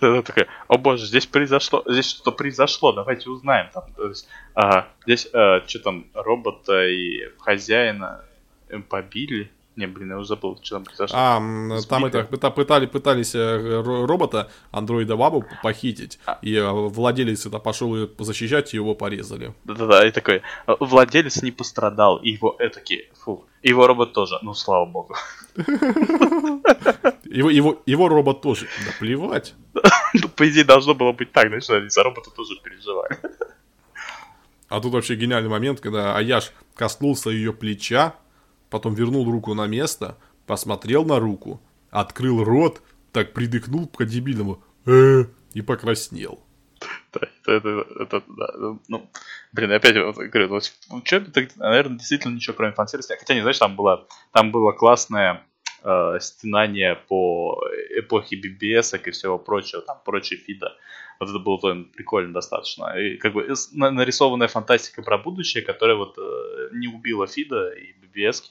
Она 0.00 0.22
такая, 0.22 0.48
о 0.66 0.78
боже, 0.78 1.06
здесь 1.06 1.26
произошло, 1.26 1.84
здесь 1.86 2.06
что-то 2.06 2.32
произошло, 2.32 2.92
давайте 2.92 3.30
узнаем. 3.30 3.70
Там, 3.72 3.84
то 3.96 4.08
есть, 4.08 4.26
ага, 4.54 4.88
здесь 5.04 5.28
а, 5.32 5.62
что 5.64 5.78
там, 5.78 6.06
робота 6.12 6.88
и 6.88 7.28
хозяина 7.38 8.24
побили, 8.88 9.52
не, 9.76 9.86
блин, 9.86 10.10
я 10.10 10.18
уже 10.18 10.28
забыл, 10.28 10.58
что 10.62 10.76
там 10.76 10.84
произошло. 10.84 11.16
А, 11.18 11.40
Сбили. 11.40 11.88
там 11.88 12.04
это, 12.04 12.50
пытали, 12.50 12.86
пытались 12.86 13.34
э, 13.34 13.82
робота, 13.82 14.50
андроида 14.70 15.16
Бабу 15.16 15.44
похитить, 15.62 16.18
а. 16.26 16.38
и 16.42 16.54
э, 16.54 16.70
владелец 16.70 17.46
это 17.46 17.58
пошел 17.58 18.08
защищать, 18.18 18.74
и 18.74 18.76
его 18.76 18.94
порезали. 18.94 19.54
Да-да-да, 19.64 20.06
и 20.06 20.10
такой, 20.10 20.42
«Э, 20.66 20.74
владелец 20.78 21.42
не 21.42 21.52
пострадал, 21.52 22.18
и 22.18 22.30
его, 22.30 22.54
этаки, 22.58 23.08
фу, 23.14 23.46
его 23.62 23.86
робот 23.86 24.12
тоже, 24.12 24.38
ну, 24.42 24.52
слава 24.54 24.84
богу. 24.86 25.14
Его, 27.24 27.48
его, 27.48 27.82
его 27.86 28.08
робот 28.08 28.42
тоже, 28.42 28.66
да 28.84 28.92
плевать. 28.98 29.54
Ну, 30.14 30.28
по 30.28 30.46
идее, 30.46 30.64
должно 30.64 30.94
было 30.94 31.12
быть 31.12 31.32
так, 31.32 31.48
знаешь, 31.48 31.70
они 31.70 31.88
за 31.88 32.02
робота 32.02 32.30
тоже 32.30 32.56
переживали. 32.62 33.16
А 34.68 34.80
тут 34.80 34.92
вообще 34.92 35.14
гениальный 35.14 35.48
момент, 35.48 35.80
когда 35.80 36.14
Аяш 36.14 36.52
коснулся 36.74 37.30
ее 37.30 37.54
плеча, 37.54 38.14
потом 38.72 38.94
вернул 38.94 39.30
руку 39.30 39.54
на 39.54 39.66
место, 39.66 40.16
посмотрел 40.46 41.04
на 41.04 41.20
руку, 41.20 41.60
открыл 41.90 42.42
рот, 42.42 42.82
так 43.12 43.34
придыхнул 43.34 43.86
по-дебильному 43.86 44.64
э, 44.86 45.24
и 45.52 45.60
покраснел. 45.60 46.42
Это, 47.12 47.28
это, 47.46 47.86
это, 48.00 48.22
да, 48.26 48.78
ну, 48.88 49.10
блин, 49.52 49.72
опять 49.72 49.96
вот, 49.96 50.16
говорю, 50.16 50.48
вот, 50.48 50.72
что 51.04 51.16
это, 51.16 51.46
наверное, 51.56 51.98
действительно 51.98 52.34
ничего 52.34 52.56
кроме 52.56 52.72
фан-сервиса. 52.72 53.14
Хотя, 53.18 53.34
не 53.34 53.42
знаешь, 53.42 53.58
там 53.58 53.76
было, 53.76 54.08
там 54.32 54.50
было 54.50 54.72
классное 54.72 55.44
э, 55.84 56.18
стенание 56.20 56.96
по 57.08 57.62
эпохе 57.98 58.36
BBS 58.36 58.98
и 59.06 59.10
всего 59.10 59.38
прочего, 59.38 59.82
там, 59.82 59.98
прочие 60.04 60.40
фида. 60.40 60.72
Вот 61.20 61.28
это 61.28 61.38
было 61.38 61.60
тоже 61.60 61.84
прикольно 61.94 62.32
достаточно. 62.32 62.98
И 62.98 63.18
как 63.18 63.34
бы 63.34 63.46
нарисованная 63.74 64.48
фантастика 64.48 65.02
про 65.02 65.18
будущее, 65.18 65.62
которая 65.62 65.96
вот 65.96 66.16
э, 66.18 66.70
не 66.72 66.88
убила 66.88 67.26
фида 67.26 67.70
и 67.74 67.92
BBS 67.92 68.44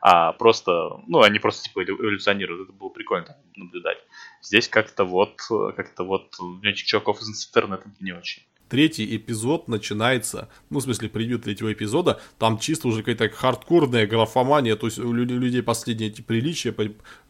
а 0.00 0.32
просто, 0.32 1.00
ну, 1.06 1.22
они 1.22 1.38
просто 1.38 1.64
типа 1.64 1.84
эволюционируют. 1.84 2.68
Это 2.68 2.72
было 2.72 2.88
прикольно 2.88 3.36
наблюдать. 3.56 3.98
Здесь 4.42 4.68
как-то 4.68 5.04
вот, 5.04 5.40
как-то 5.76 6.04
вот 6.04 6.36
чуваков 6.74 7.20
из 7.20 7.28
интернета 7.28 7.90
не 8.00 8.12
очень. 8.12 8.42
Третий 8.68 9.16
эпизод 9.16 9.66
начинается, 9.66 10.50
ну, 10.68 10.80
в 10.80 10.82
смысле, 10.82 11.08
превью 11.08 11.38
третьего 11.38 11.72
эпизода, 11.72 12.20
там 12.38 12.58
чисто 12.58 12.88
уже 12.88 13.02
какая-то 13.02 13.34
хардкорная 13.34 14.06
графомания, 14.06 14.76
то 14.76 14.86
есть 14.86 14.98
у 14.98 15.10
людей 15.10 15.62
последние 15.62 16.10
эти 16.10 16.20
приличия 16.20 16.74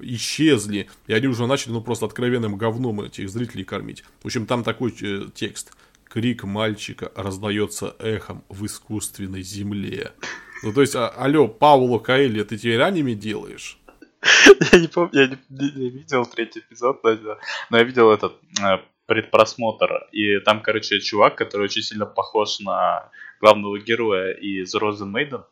исчезли, 0.01 0.91
и 1.07 1.13
они 1.13 1.29
уже 1.29 1.47
начали, 1.47 1.73
ну, 1.75 1.81
просто 1.81 2.07
откровенным 2.07 2.57
говном 2.57 3.03
этих 3.03 3.31
зрителей 3.31 3.65
кормить. 3.65 4.03
В 4.23 4.27
общем, 4.27 4.47
там 4.47 4.65
такой 4.65 4.93
э, 5.01 5.27
текст. 5.33 5.73
Крик 6.09 6.43
мальчика 6.43 7.13
раздается 7.15 7.95
эхом 8.01 8.43
в 8.49 8.65
искусственной 8.67 9.43
земле. 9.43 10.13
Ну, 10.62 10.73
то 10.73 10.81
есть, 10.81 10.97
а, 10.97 11.09
алло, 11.09 11.49
Пауло 11.49 11.99
Каэли, 11.99 12.43
ты 12.43 12.57
теперь 12.57 12.83
аниме 12.83 13.15
делаешь? 13.15 13.79
Я 14.73 14.81
не 14.81 14.88
помню, 14.88 15.11
я 15.12 15.27
не, 15.29 15.38
не, 15.49 15.71
не 15.71 15.91
видел 15.91 16.27
третий 16.27 16.61
эпизод, 16.61 17.05
но 17.05 17.79
я 17.79 17.85
видел 17.85 18.11
этот 18.11 18.33
э, 18.61 18.79
предпросмотр. 19.07 20.09
И 20.11 20.41
там, 20.41 20.61
короче, 20.61 20.99
чувак, 21.00 21.37
который 21.37 21.65
очень 21.65 21.83
сильно 21.83 22.05
похож 22.05 22.59
на 22.59 23.11
главного 23.41 23.79
героя 23.79 24.33
из 24.33 24.75
Розен 24.75 25.11
Мейден. 25.11 25.45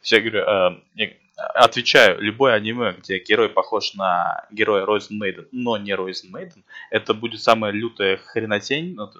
Все 0.00 0.20
говорю, 0.20 0.44
э, 0.96 1.08
отвечаю, 1.36 2.20
любое 2.20 2.54
аниме, 2.54 2.94
где 2.98 3.18
герой 3.18 3.48
похож 3.48 3.94
на 3.94 4.46
героя 4.50 4.86
Розен 4.86 5.18
Мейден, 5.18 5.48
но 5.50 5.76
не 5.76 5.94
Розен 5.94 6.30
Мейден, 6.30 6.64
это 6.90 7.14
будет 7.14 7.42
самая 7.42 7.72
лютая 7.72 8.18
хренотень, 8.18 8.94
ну, 8.94 9.10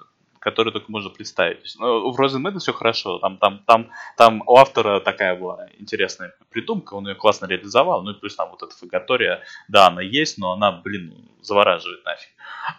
который 0.45 0.71
только 0.71 0.91
можно 0.91 1.09
представить. 1.09 1.63
есть, 1.63 1.79
ну, 1.79 2.11
в 2.11 2.19
Розенмеде 2.19 2.59
все 2.59 2.71
хорошо, 2.71 3.17
там, 3.17 3.37
там, 3.39 3.63
там, 3.65 3.89
там 4.15 4.43
у 4.45 4.57
автора 4.57 4.99
такая 4.99 5.35
была 5.35 5.67
интересная 5.79 6.35
придумка, 6.51 6.93
он 6.93 7.07
ее 7.07 7.15
классно 7.15 7.47
реализовал, 7.47 8.03
ну 8.03 8.11
и 8.11 8.13
плюс 8.13 8.35
там 8.35 8.51
вот 8.51 8.61
эта 8.61 8.77
фагатория, 8.77 9.43
да, 9.69 9.87
она 9.87 10.03
есть, 10.03 10.37
но 10.37 10.51
она, 10.51 10.71
блин, 10.71 11.31
завораживает 11.41 12.05
нафиг. 12.05 12.29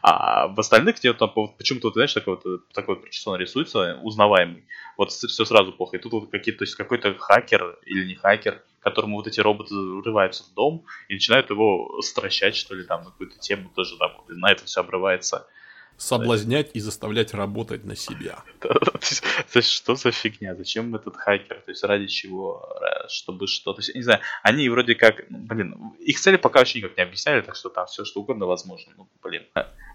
А 0.01 0.47
в 0.47 0.61
остальных 0.61 0.99
где 0.99 1.13
там 1.13 1.33
почему-то, 1.59 1.91
знаешь, 1.91 2.15
такой 2.15 2.37
вот, 2.37 2.69
такой 2.73 2.95
вот 2.95 3.03
причесон 3.03 3.37
рисуется, 3.37 3.99
узнаваемый, 4.01 4.65
вот 4.97 5.11
все 5.11 5.45
сразу 5.45 5.73
плохо. 5.73 5.97
И 5.97 6.01
тут 6.01 6.13
вот 6.13 6.31
какие-то, 6.31 6.61
то 6.61 6.65
есть 6.67 6.77
какой-то 6.77 7.17
хакер 7.19 7.81
или 7.85 8.07
не 8.07 8.15
хакер, 8.15 8.63
которому 8.79 9.17
вот 9.17 9.27
эти 9.27 9.41
роботы 9.41 9.75
врываются 9.75 10.45
в 10.45 10.55
дом 10.55 10.85
и 11.09 11.15
начинают 11.15 11.51
его 11.51 12.01
стращать, 12.01 12.55
что 12.55 12.77
ли, 12.77 12.85
там, 12.85 13.03
на 13.03 13.11
какую-то 13.11 13.41
тему 13.41 13.73
тоже 13.75 13.99
там, 13.99 14.13
на 14.29 14.53
это 14.53 14.65
все 14.67 14.83
обрывается 14.83 15.49
соблазнять 15.97 16.71
и 16.75 16.81
заставлять 16.81 17.35
работать 17.35 17.85
на 17.85 17.97
себя. 17.97 18.43
То 18.61 19.01
есть, 19.55 19.71
что 19.71 19.95
за 19.95 20.11
фигня? 20.11 20.55
Зачем 20.55 20.95
этот 20.95 21.17
хакер? 21.17 21.61
То 21.65 21.71
есть, 21.71 21.85
ради 21.85 22.07
чего? 22.07 22.69
Чтобы 23.09 23.47
что? 23.47 23.73
То 23.73 23.81
есть, 23.81 23.95
не 23.95 24.03
знаю, 24.03 24.21
они 24.43 24.69
вроде 24.69 24.95
как, 24.95 25.25
ну, 25.31 25.39
блин, 25.39 25.93
их 26.01 26.19
цели 26.19 26.37
пока 26.37 26.61
вообще 26.61 26.79
никак 26.79 26.97
не 26.97 27.03
объясняли, 27.03 27.41
так 27.41 27.57
что 27.57 27.69
там 27.69 27.87
все 27.87 28.05
что 28.05 28.21
угодно 28.21 28.47
возможно. 28.47 28.93
Ну, 28.97 29.09
блин. 29.23 29.45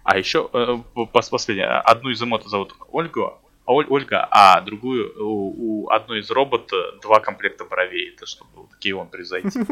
А 0.04 0.18
еще, 0.18 0.50
э, 0.52 0.78
последнее, 1.12 1.68
одну 1.68 2.10
из 2.10 2.22
эмот 2.22 2.44
зовут 2.44 2.74
Ольгу, 2.88 3.38
Оль, 3.64 3.86
Ольга, 3.88 4.26
а 4.30 4.60
другую, 4.60 5.14
у, 5.24 5.84
у 5.84 5.90
одной 5.90 6.20
из 6.20 6.30
робот 6.30 6.70
два 7.00 7.20
комплекта 7.20 7.64
бровей, 7.64 8.10
это 8.10 8.26
чтобы 8.26 8.50
вот 8.54 8.70
такие 8.70 8.96
он 8.96 9.08
превзойти. 9.08 9.60
У 9.60 9.64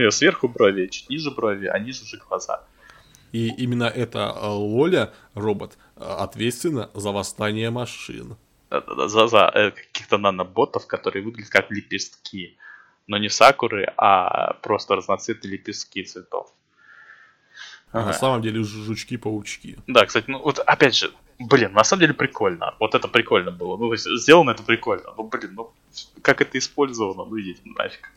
нее 0.00 0.10
сверху 0.10 0.48
брови, 0.48 0.88
чуть 0.88 1.08
ниже 1.08 1.30
брови, 1.30 1.66
а 1.66 1.78
ниже 1.78 2.02
уже 2.02 2.18
глаза. 2.18 2.62
И 3.32 3.48
именно 3.48 3.84
эта 3.84 4.18
э, 4.34 4.46
Лоля, 4.46 5.12
робот, 5.34 5.78
э, 5.96 6.02
ответственна 6.04 6.90
за 6.94 7.12
восстание 7.12 7.70
машин. 7.70 8.36
За, 8.70 9.26
за 9.26 9.50
э, 9.54 9.70
каких-то 9.70 10.18
наноботов, 10.18 10.86
которые 10.86 11.24
выглядят 11.24 11.50
как 11.50 11.70
лепестки. 11.70 12.56
Но 13.06 13.18
не 13.18 13.28
сакуры, 13.28 13.92
а 13.96 14.54
просто 14.54 14.96
разноцветные 14.96 15.52
лепестки 15.52 16.02
цветов. 16.02 16.52
А 17.90 18.00
ага. 18.00 18.08
на 18.08 18.12
самом 18.12 18.42
деле 18.42 18.62
жучки-паучки. 18.62 19.78
Да, 19.86 20.04
кстати, 20.04 20.26
ну 20.28 20.40
вот 20.40 20.58
опять 20.58 20.94
же, 20.94 21.10
блин, 21.38 21.72
на 21.72 21.84
самом 21.84 22.00
деле 22.00 22.14
прикольно. 22.14 22.74
Вот 22.78 22.94
это 22.94 23.08
прикольно 23.08 23.50
было. 23.50 23.76
Ну, 23.78 23.88
то 23.88 23.94
есть, 23.94 24.06
сделано 24.20 24.50
это 24.50 24.62
прикольно. 24.62 25.14
Ну, 25.16 25.24
блин, 25.24 25.52
ну, 25.54 25.72
как 26.20 26.42
это 26.42 26.58
использовано, 26.58 27.24
ну, 27.24 27.40
идите 27.40 27.60
нафиг. 27.64 28.10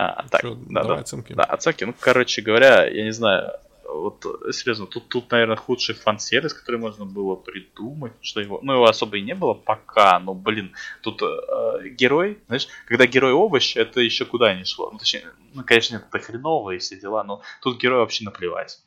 А, 0.00 0.24
так, 0.30 0.42
Что, 0.42 0.54
да, 0.54 0.82
давай 0.82 0.98
да, 0.98 1.02
оценки. 1.02 1.32
Да, 1.32 1.42
оценки. 1.42 1.82
Ну, 1.82 1.92
короче 1.98 2.40
говоря, 2.40 2.86
я 2.86 3.02
не 3.02 3.10
знаю, 3.10 3.50
вот 3.82 4.24
серьезно, 4.52 4.86
тут, 4.86 5.08
тут, 5.08 5.28
наверное, 5.32 5.56
худший 5.56 5.96
фан-сервис, 5.96 6.54
который 6.54 6.78
можно 6.78 7.04
было 7.04 7.34
придумать, 7.34 8.12
что 8.20 8.40
его, 8.40 8.60
ну, 8.62 8.74
его 8.74 8.84
особо 8.84 9.16
и 9.16 9.22
не 9.22 9.34
было 9.34 9.54
пока, 9.54 10.20
но, 10.20 10.34
блин, 10.34 10.72
тут 11.02 11.20
э, 11.22 11.88
герой, 11.88 12.38
знаешь, 12.46 12.68
когда 12.86 13.08
герой 13.08 13.32
овощ, 13.32 13.76
это 13.76 14.00
еще 14.00 14.24
куда 14.24 14.54
не 14.54 14.64
шло, 14.64 14.88
ну, 14.92 14.98
точнее, 14.98 15.24
ну, 15.54 15.64
конечно, 15.64 15.96
это 15.96 16.24
хреново 16.24 16.70
и 16.70 16.78
все 16.78 16.94
дела, 16.94 17.24
но 17.24 17.42
тут 17.60 17.82
герой 17.82 17.98
вообще 17.98 18.24
наплевать 18.24 18.78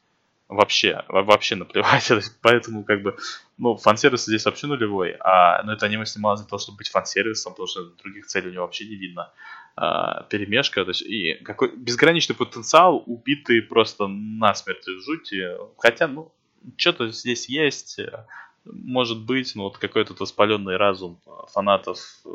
вообще, 0.52 1.04
вообще 1.08 1.56
наплевать. 1.56 2.12
Поэтому, 2.42 2.84
как 2.84 3.02
бы, 3.02 3.18
ну, 3.58 3.78
фан-сервис 3.78 4.26
здесь 4.26 4.46
вообще 4.46 4.68
нулевой. 4.68 5.16
А, 5.22 5.64
ну, 5.64 5.72
это 5.72 5.86
аниме 5.86 6.06
снималось 6.06 6.42
для 6.42 6.50
того, 6.50 6.60
чтобы 6.60 6.80
быть 6.80 6.90
фан-сервисом, 6.90 7.54
потому 7.54 7.68
что 7.68 7.86
других 8.04 8.28
целей 8.28 8.50
у 8.50 8.54
него 8.54 8.64
вообще 8.64 8.86
не 8.86 8.96
видно. 8.96 9.32
А, 9.76 10.24
перемешка, 10.24 10.84
то 10.84 10.90
есть, 10.92 11.02
и 11.02 11.36
какой 11.44 11.76
безграничный 11.76 12.36
потенциал, 12.36 13.02
убитый 13.06 13.62
просто 13.62 14.08
насмерть 14.08 14.86
жути. 15.06 15.48
Хотя, 15.78 16.08
ну, 16.08 16.34
что-то 16.76 17.10
здесь 17.10 17.48
есть, 17.48 18.00
может 18.66 19.26
быть, 19.26 19.54
ну, 19.56 19.64
вот 19.64 19.78
какой-то 19.78 20.14
воспаленный 20.20 20.76
разум 20.76 21.20
фанатов 21.48 22.00
э, 22.26 22.30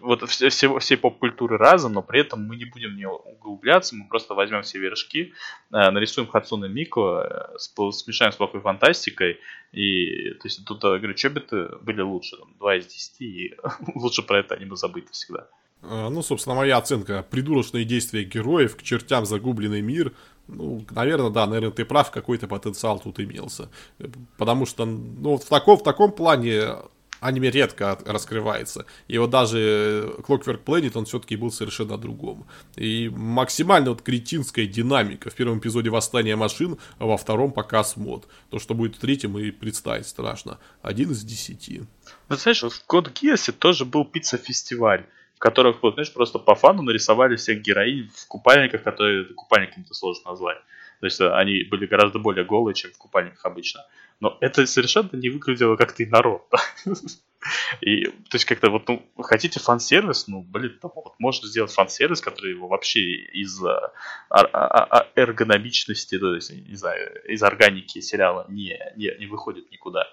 вот 0.00 0.28
всего, 0.28 0.78
всей 0.78 0.96
поп-культуры 0.96 1.56
разом, 1.56 1.92
но 1.92 2.02
при 2.02 2.20
этом 2.20 2.46
мы 2.46 2.56
не 2.56 2.64
будем 2.64 2.90
в 2.90 2.96
нее 2.96 3.08
углубляться, 3.08 3.96
мы 3.96 4.06
просто 4.08 4.34
возьмем 4.34 4.62
все 4.62 4.78
вершки, 4.78 5.32
э, 5.72 5.90
нарисуем 5.90 6.28
Хацуна 6.28 6.66
Мико, 6.66 7.54
э, 7.56 7.58
смешаем 7.92 8.32
с 8.32 8.36
плохой 8.36 8.60
фантастикой, 8.60 9.38
и 9.72 10.30
то 10.34 10.46
есть 10.48 10.64
тут, 10.66 10.80
говорю, 10.80 11.14
чобиты 11.14 11.68
были 11.80 12.02
лучше, 12.02 12.36
там, 12.36 12.54
2 12.58 12.76
из 12.76 12.86
10, 12.86 13.20
и 13.20 13.54
лучше 13.94 14.22
про 14.22 14.40
это 14.40 14.54
аниме 14.54 14.76
забыть 14.76 15.10
всегда. 15.10 15.48
А, 15.82 16.10
ну, 16.10 16.22
собственно, 16.22 16.54
моя 16.54 16.76
оценка. 16.76 17.26
Придурочные 17.28 17.84
действия 17.84 18.24
героев, 18.24 18.76
к 18.76 18.82
чертям 18.82 19.26
загубленный 19.26 19.80
мир. 19.80 20.12
Ну, 20.48 20.84
наверное, 20.90 21.30
да, 21.30 21.46
наверное, 21.46 21.72
ты 21.72 21.84
прав, 21.84 22.10
какой-то 22.10 22.46
потенциал 22.46 23.00
тут 23.00 23.18
имелся. 23.20 23.68
Потому 24.36 24.66
что, 24.66 24.84
ну, 24.84 25.38
в 25.38 25.44
таком, 25.44 25.78
в 25.78 25.82
таком 25.82 26.12
плане 26.12 26.76
аниме 27.22 27.50
редко 27.50 27.98
раскрывается. 28.04 28.84
И 29.08 29.16
вот 29.18 29.30
даже 29.30 30.14
Clockwork 30.26 30.64
Planet, 30.64 30.92
он 30.94 31.04
все-таки 31.04 31.36
был 31.36 31.50
совершенно 31.50 31.96
другом. 31.96 32.46
И 32.76 33.10
максимально 33.14 33.90
вот 33.90 34.02
кретинская 34.02 34.66
динамика. 34.66 35.30
В 35.30 35.34
первом 35.34 35.60
эпизоде 35.60 35.90
Восстания 35.90 36.36
машин, 36.36 36.78
а 36.98 37.06
во 37.06 37.16
втором 37.16 37.52
показ 37.52 37.96
мод. 37.96 38.26
То, 38.50 38.58
что 38.58 38.74
будет 38.74 38.96
в 38.96 38.98
третьем, 38.98 39.38
и 39.38 39.50
представить 39.50 40.06
страшно. 40.06 40.58
Один 40.82 41.12
из 41.12 41.22
десяти. 41.22 41.82
Ну, 42.28 42.36
знаешь, 42.36 42.62
в 42.62 42.84
Код 42.86 43.10
Гиасе 43.12 43.52
тоже 43.52 43.84
был 43.84 44.04
пицца-фестиваль 44.04 45.06
которых, 45.38 45.82
вот, 45.82 45.94
знаешь, 45.94 46.12
просто 46.12 46.38
по 46.38 46.54
фану 46.54 46.82
нарисовали 46.82 47.34
всех 47.34 47.62
героинь 47.62 48.08
в 48.14 48.28
купальниках, 48.28 48.84
которые 48.84 49.24
купальниками-то 49.24 49.92
сложно 49.92 50.30
назвать. 50.30 50.58
То 51.02 51.06
есть 51.06 51.20
э, 51.20 51.28
они 51.34 51.64
были 51.64 51.86
гораздо 51.86 52.20
более 52.20 52.44
голые, 52.44 52.76
чем 52.76 52.92
в 52.92 52.96
купальниках 52.96 53.44
обычно. 53.44 53.84
Но 54.20 54.38
это 54.40 54.64
совершенно 54.66 55.10
не 55.16 55.30
выглядело 55.30 55.74
как-то 55.74 56.04
инородно. 56.04 56.58
И, 57.80 58.04
то 58.04 58.34
есть, 58.34 58.44
как-то 58.44 58.70
вот, 58.70 58.86
ну, 58.86 59.02
хотите 59.20 59.58
фан-сервис, 59.58 60.28
ну, 60.28 60.42
блин, 60.42 60.78
там, 60.80 60.92
вот, 60.94 61.14
можно 61.18 61.48
сделать 61.48 61.72
фан-сервис, 61.72 62.20
который 62.20 62.52
его 62.52 62.68
вообще 62.68 63.00
из 63.00 63.60
а, 63.64 63.90
а, 64.30 64.44
а, 64.44 65.08
эргономичности, 65.16 66.20
то 66.20 66.36
есть, 66.36 66.52
не 66.52 66.76
знаю, 66.76 67.20
из 67.24 67.42
органики 67.42 68.00
сериала 68.00 68.46
не, 68.48 68.78
не, 68.94 69.12
не 69.18 69.26
выходит 69.26 69.72
никуда. 69.72 70.06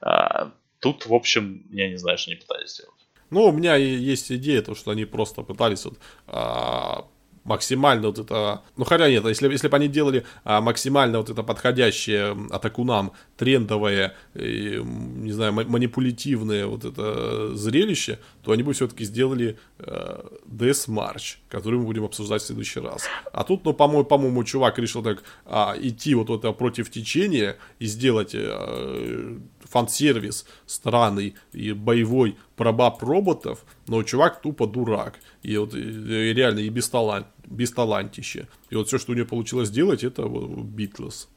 А, 0.00 0.50
тут, 0.80 1.06
в 1.06 1.14
общем, 1.14 1.64
я 1.70 1.88
не 1.88 1.96
знаю, 1.96 2.18
что 2.18 2.32
они 2.32 2.40
пытались 2.40 2.72
сделать. 2.72 3.06
Ну, 3.30 3.44
у 3.44 3.52
меня 3.52 3.76
есть 3.76 4.32
идея, 4.32 4.62
то, 4.62 4.74
что 4.74 4.90
они 4.90 5.04
просто 5.04 5.42
пытались 5.42 5.84
вот, 5.84 6.00
а, 6.26 7.06
максимально 7.44 8.08
вот 8.08 8.18
это... 8.18 8.62
Ну, 8.76 8.84
хотя 8.84 9.08
нет, 9.08 9.24
если, 9.24 9.50
если 9.50 9.68
бы 9.68 9.76
они 9.76 9.88
делали 9.88 10.24
а, 10.44 10.60
максимально 10.60 11.18
вот 11.18 11.30
это 11.30 11.42
подходящее 11.42 12.36
атакунам, 12.50 13.12
трендовое, 13.36 14.14
и, 14.34 14.80
не 14.82 15.32
знаю, 15.32 15.52
манипулятивное 15.52 16.66
вот 16.66 16.84
это 16.84 17.54
зрелище, 17.54 18.18
то 18.42 18.52
они 18.52 18.62
бы 18.62 18.72
все-таки 18.72 19.04
сделали 19.04 19.58
э, 19.78 20.20
Death 20.46 20.88
March, 20.88 21.36
который 21.48 21.78
мы 21.78 21.84
будем 21.84 22.04
обсуждать 22.04 22.42
в 22.42 22.46
следующий 22.46 22.80
раз. 22.80 23.04
А 23.32 23.44
тут, 23.44 23.64
ну, 23.64 23.74
по-моему, 23.74 24.04
по-моему 24.04 24.44
чувак 24.44 24.78
решил 24.78 25.02
так 25.02 25.22
а, 25.44 25.74
идти 25.78 26.14
вот 26.14 26.30
это 26.30 26.52
против 26.52 26.90
течения 26.90 27.56
и 27.78 27.86
сделать 27.86 28.34
э, 28.34 29.38
фан-сервис 29.70 30.46
странный 30.66 31.34
и 31.52 31.72
боевой 31.72 32.36
про 32.56 32.72
баб 32.72 33.02
роботов, 33.02 33.64
но 33.86 34.02
чувак 34.02 34.40
тупо 34.40 34.66
дурак. 34.66 35.18
И 35.42 35.56
вот 35.56 35.74
и 35.74 36.32
реально 36.32 36.60
и 36.60 36.68
без, 36.68 36.88
талант, 36.88 37.26
без 37.46 37.72
талантище. 37.72 38.48
И 38.70 38.76
вот 38.76 38.88
все, 38.88 38.98
что 38.98 39.12
у 39.12 39.14
нее 39.14 39.26
получилось 39.26 39.68
сделать, 39.68 40.04
это 40.04 40.26
вот 40.26 40.50
Битлз. 40.50 41.28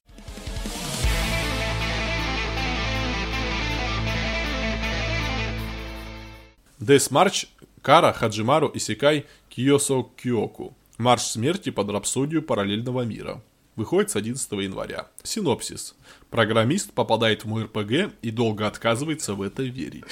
Death 6.80 7.12
March 7.12 7.48
Кара 7.82 8.14
Хаджимару 8.14 8.72
Исикай 8.74 9.26
Киосо 9.50 10.06
Киоку. 10.16 10.76
Марш 10.98 11.22
смерти 11.22 11.70
под 11.70 11.90
рапсодию 11.90 12.42
параллельного 12.42 13.02
мира. 13.02 13.42
Выходит 13.77 14.10
с 14.10 14.15
11 14.15 14.51
января. 14.53 15.07
Синопсис. 15.22 15.96
Программист 16.31 16.93
попадает 16.93 17.46
в 17.46 17.48
мой 17.48 17.65
РПГ 17.65 18.12
и 18.24 18.31
долго 18.31 18.65
отказывается 18.65 19.36
в 19.36 19.41
это 19.43 19.62
верить. 19.62 20.03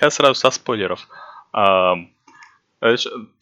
Я 0.00 0.10
сразу 0.10 0.34
со 0.34 0.50
спойлеров. 0.50 1.06
По 1.52 2.08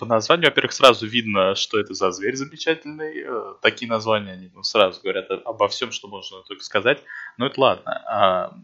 названию, 0.00 0.46
во-первых, 0.46 0.72
сразу 0.72 1.06
видно, 1.06 1.54
что 1.54 1.78
это 1.78 1.94
за 1.94 2.10
зверь 2.10 2.36
замечательный. 2.36 3.24
Э, 3.24 3.54
такие 3.60 3.88
названия 3.88 4.32
они 4.32 4.50
ну, 4.54 4.62
сразу 4.62 5.00
говорят 5.02 5.30
обо 5.30 5.66
всем, 5.68 5.90
что 5.90 6.06
можно 6.06 6.42
только 6.42 6.62
сказать. 6.62 7.02
Но 7.38 7.46
это 7.46 7.60
ладно. 7.60 8.02
А, 8.06 8.56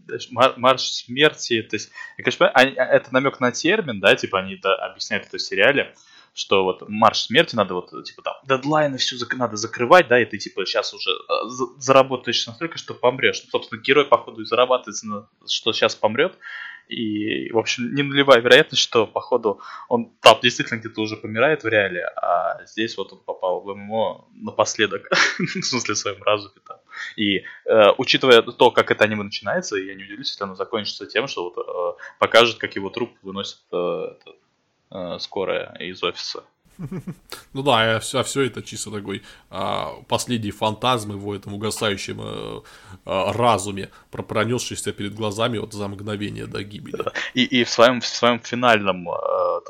марш 0.56 0.82
смерти, 0.82 1.62
то 1.62 1.74
есть, 1.76 1.90
я, 2.16 2.22
конечно, 2.22 2.48
а, 2.48 2.62
это 2.62 3.12
намек 3.12 3.40
на 3.40 3.50
термин, 3.50 3.98
да, 3.98 4.14
типа 4.14 4.38
они 4.38 4.54
это 4.54 4.74
объясняют 4.76 5.26
это 5.26 5.38
в 5.38 5.42
сериале 5.42 5.94
что 6.34 6.64
вот 6.64 6.88
марш 6.88 7.22
смерти 7.22 7.56
надо 7.56 7.74
вот, 7.74 7.90
типа 8.04 8.22
там, 8.22 8.34
дедлайны 8.44 8.98
все 8.98 9.16
зак- 9.16 9.36
надо 9.36 9.56
закрывать, 9.56 10.08
да, 10.08 10.20
и 10.20 10.24
ты 10.24 10.38
типа 10.38 10.64
сейчас 10.66 10.94
уже 10.94 11.10
э, 11.10 11.48
заработаешь 11.78 12.46
настолько, 12.46 12.78
что 12.78 12.94
помрешь. 12.94 13.42
Ну, 13.44 13.50
собственно, 13.50 13.80
герой, 13.80 14.06
походу, 14.06 14.42
и 14.42 14.44
зарабатывает, 14.44 14.96
что 15.46 15.72
сейчас 15.72 15.94
помрет. 15.94 16.38
И, 16.88 17.50
в 17.52 17.58
общем, 17.58 17.94
не 17.94 18.02
нулевая 18.02 18.40
вероятность, 18.40 18.82
что, 18.82 19.06
походу, 19.06 19.60
он 19.88 20.10
там 20.20 20.38
действительно 20.42 20.78
где-то 20.78 21.02
уже 21.02 21.16
помирает 21.16 21.62
в 21.62 21.68
реале, 21.68 22.06
а 22.16 22.64
здесь 22.64 22.96
вот 22.96 23.12
он 23.12 23.18
попал 23.20 23.60
в 23.60 23.74
ММО 23.74 24.24
напоследок, 24.36 25.06
в 25.38 25.62
смысле, 25.62 25.94
в 25.94 25.98
своем 25.98 26.22
разуме 26.22 26.54
там. 26.66 26.78
И, 27.16 27.44
э, 27.66 27.90
учитывая 27.98 28.40
то, 28.42 28.70
как 28.70 28.90
это 28.90 29.04
аниме 29.04 29.24
начинается, 29.24 29.76
я 29.76 29.94
не 29.94 30.04
удивлюсь, 30.04 30.30
если 30.30 30.44
оно 30.44 30.54
закончится 30.54 31.06
тем, 31.06 31.28
что 31.28 31.50
вот 31.50 31.58
э, 31.58 32.02
покажет, 32.18 32.58
как 32.58 32.74
его 32.74 32.88
труп 32.88 33.10
выносит 33.22 33.58
э, 33.70 34.14
э, 34.90 35.18
скорая 35.20 35.74
из 35.78 36.02
офиса. 36.02 36.44
Ну 37.52 37.62
да, 37.62 37.96
а 37.96 38.00
все, 38.00 38.20
а 38.20 38.22
все 38.22 38.42
это 38.42 38.62
чисто 38.62 38.90
такой 38.90 39.22
а, 39.50 39.94
последний 40.08 40.50
фантазм 40.50 41.12
его 41.12 41.34
этом 41.34 41.54
угасающем 41.54 42.20
а, 42.20 42.62
а, 43.04 43.32
разуме, 43.32 43.90
пронесшийся 44.10 44.92
перед 44.92 45.14
глазами 45.14 45.58
вот 45.58 45.72
за 45.72 45.88
мгновение 45.88 46.46
до 46.46 46.62
гибели. 46.62 47.04
И, 47.34 47.44
и 47.44 47.64
в 47.64 47.70
своем, 47.70 48.00
в 48.00 48.06
своем 48.06 48.40
финальном, 48.40 49.08
а, 49.08 49.60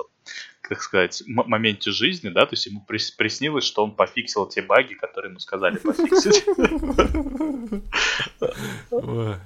как 0.61 0.83
сказать, 0.83 1.23
моменте 1.27 1.91
жизни, 1.93 2.29
да, 2.29 2.45
то 2.45 2.53
есть 2.53 2.67
ему 2.67 2.85
приснилось, 2.87 3.65
что 3.65 3.85
он 3.85 3.93
пофиксил 3.93 4.47
те 4.47 4.61
баги, 4.61 4.95
которые 4.95 5.31
ему 5.31 5.41
сказали 5.41 5.79
пофиксить. 5.79 6.45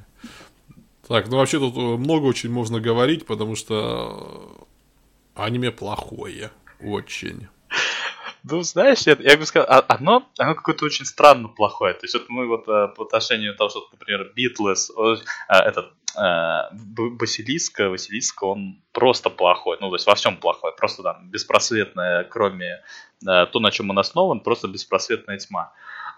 Так, 1.08 1.28
ну 1.28 1.38
вообще 1.38 1.58
тут 1.58 1.74
много 1.74 2.26
очень 2.26 2.50
можно 2.50 2.80
говорить, 2.80 3.26
потому 3.26 3.56
что 3.56 4.61
аниме 5.34 5.70
плохое. 5.70 6.50
Очень. 6.80 7.48
Ну, 8.44 8.62
знаешь, 8.62 9.06
я, 9.06 9.16
я 9.20 9.36
бы 9.36 9.46
сказал, 9.46 9.68
а, 9.70 9.84
оно, 9.88 10.28
оно 10.36 10.54
какое-то 10.56 10.84
очень 10.84 11.04
странно 11.04 11.48
плохое. 11.48 11.94
То 11.94 12.00
есть 12.02 12.14
вот 12.14 12.28
мы 12.28 12.48
вот 12.48 12.66
э, 12.66 12.88
по 12.88 13.04
отношению 13.04 13.54
того, 13.54 13.70
что, 13.70 13.88
например, 13.92 14.32
Битлес, 14.34 14.90
этот 15.48 15.92
э, 16.16 16.76
Василиска, 17.20 17.88
Василиска, 17.88 18.44
он 18.44 18.82
просто 18.92 19.30
плохой. 19.30 19.76
Ну, 19.80 19.90
то 19.90 19.94
есть 19.94 20.06
во 20.06 20.16
всем 20.16 20.36
плохой. 20.36 20.72
Просто 20.76 21.04
там 21.04 21.30
беспросветная, 21.30 22.24
кроме 22.24 22.82
э, 23.24 23.46
то, 23.46 23.60
на 23.60 23.70
чем 23.70 23.90
он 23.90 24.00
основан, 24.00 24.40
просто 24.40 24.66
беспросветная 24.66 25.38
тьма. 25.38 25.72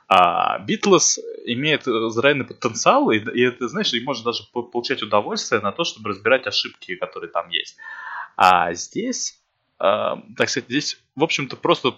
А 0.09 0.59
Битлз 0.61 1.18
имеет 1.44 1.87
израильный 1.87 2.44
потенциал, 2.44 3.11
и, 3.11 3.18
и 3.18 3.42
это, 3.42 3.68
знаешь, 3.68 3.92
и 3.92 4.02
может 4.02 4.25
даже 4.25 4.44
получать 4.52 5.02
удовольствие 5.02 5.61
на 5.61 5.73
то, 5.73 5.85
чтобы 5.85 6.11
разбирать 6.11 6.47
ошибки, 6.47 6.97
которые 6.97 7.30
там 7.30 7.49
есть. 7.50 7.76
А 8.37 8.73
здесь, 8.75 9.41
э, 9.81 10.14
так 10.37 10.49
сказать, 10.49 10.69
здесь, 10.69 10.99
в 11.14 11.23
общем-то, 11.23 11.57
просто 11.57 11.95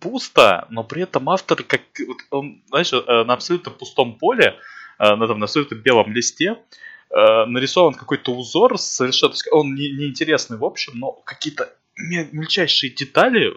пусто, 0.00 0.66
но 0.70 0.84
при 0.84 1.02
этом 1.02 1.28
автор, 1.30 1.62
как 1.62 1.82
он, 2.30 2.62
знаешь, 2.68 2.92
э, 2.92 3.24
на 3.24 3.34
абсолютно 3.34 3.70
пустом 3.70 4.18
поле, 4.18 4.56
э, 4.98 5.14
на, 5.14 5.26
там, 5.26 5.38
на 5.38 5.44
абсолютно 5.44 5.76
белом 5.76 6.12
листе, 6.12 6.58
э, 7.10 7.44
нарисован 7.46 7.94
какой-то 7.94 8.32
узор 8.32 8.78
совершенно, 8.78 9.34
он 9.52 9.74
не, 9.74 9.90
неинтересный 9.90 10.56
в 10.56 10.64
общем, 10.64 10.94
но 10.96 11.12
какие-то 11.12 11.74
мельчайшие 11.96 12.90
детали, 12.90 13.52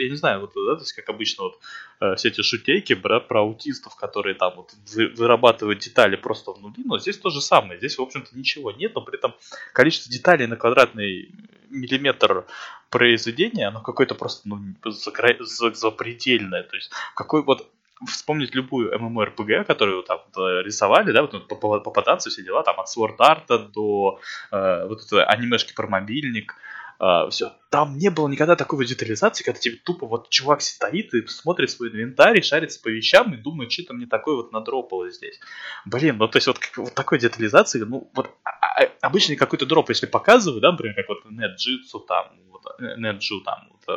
я 0.00 0.10
не 0.10 0.16
знаю, 0.16 0.40
вот, 0.40 0.52
да, 0.54 0.76
то 0.76 0.82
есть 0.82 0.92
как 0.92 1.08
обычно 1.08 1.44
вот 1.44 1.58
э, 2.00 2.14
все 2.14 2.28
эти 2.28 2.40
шутейки 2.42 2.94
про, 2.94 3.20
про 3.20 3.40
аутистов, 3.40 3.96
которые 3.96 4.34
там 4.34 4.54
вот 4.56 4.72
вы, 4.94 5.08
вырабатывают 5.08 5.80
детали 5.80 6.16
просто 6.16 6.52
в 6.52 6.60
нули, 6.60 6.82
но 6.84 6.98
здесь 6.98 7.18
то 7.18 7.30
же 7.30 7.40
самое, 7.40 7.78
здесь 7.78 7.98
в 7.98 8.02
общем-то 8.02 8.36
ничего 8.38 8.70
нет, 8.70 8.94
но 8.94 9.00
при 9.00 9.18
этом 9.18 9.34
количество 9.72 10.12
деталей 10.12 10.46
на 10.46 10.56
квадратный 10.56 11.30
миллиметр 11.68 12.46
произведения, 12.90 13.68
оно 13.68 13.80
какое-то 13.80 14.14
просто 14.14 14.48
ну, 14.48 14.60
запредельное, 14.84 16.62
то 16.62 16.76
есть 16.76 16.90
какой 17.14 17.42
вот 17.42 17.68
вспомнить 18.06 18.54
любую 18.54 18.94
MMORPG, 18.96 19.64
которую 19.64 20.02
там 20.04 20.20
рисовали, 20.36 21.12
да, 21.12 21.22
вот 21.22 21.32
ну, 21.32 21.40
попадаться 21.40 22.30
все 22.30 22.42
дела, 22.42 22.62
там 22.62 22.80
от 22.80 22.86
Sword 22.86 23.16
Art 23.18 23.70
до 23.72 24.20
э, 24.50 24.86
вот 24.86 25.02
этой 25.04 25.24
анимешки 25.24 25.74
про 25.74 25.86
мобильник, 25.86 26.54
А, 27.02 27.30
все. 27.30 27.54
Там 27.70 27.96
не 27.96 28.10
было 28.10 28.28
никогда 28.28 28.56
такой 28.56 28.84
детализации, 28.84 29.42
когда 29.42 29.58
тебе 29.58 29.76
тупо 29.76 30.06
вот 30.06 30.28
чувак 30.28 30.60
стоит 30.60 31.14
и 31.14 31.26
смотрит 31.26 31.70
свой 31.70 31.88
инвентарь, 31.88 32.42
шарится 32.42 32.78
по 32.82 32.88
вещам 32.88 33.32
и 33.32 33.38
думает, 33.38 33.72
что-то 33.72 33.94
мне 33.94 34.06
такое 34.06 34.36
вот 34.36 34.52
надропало 34.52 35.10
здесь. 35.10 35.40
Блин, 35.86 36.18
ну 36.18 36.28
то 36.28 36.36
есть 36.36 36.46
вот, 36.46 36.58
как, 36.58 36.76
вот 36.76 36.94
такой 36.94 37.18
детализации, 37.18 37.80
ну 37.80 38.10
вот 38.14 38.30
а, 38.44 38.50
а, 38.50 38.88
обычный 39.00 39.36
какой-то 39.36 39.64
дроп, 39.64 39.88
если 39.88 40.04
показывают, 40.04 40.60
да, 40.60 40.72
например, 40.72 40.94
как 40.94 41.08
вот 41.08 41.24
NetJitsu 41.24 42.04
там, 42.06 42.32
вот, 42.50 42.62
Неджу 42.98 43.40
там, 43.40 43.70
э, 43.88 43.92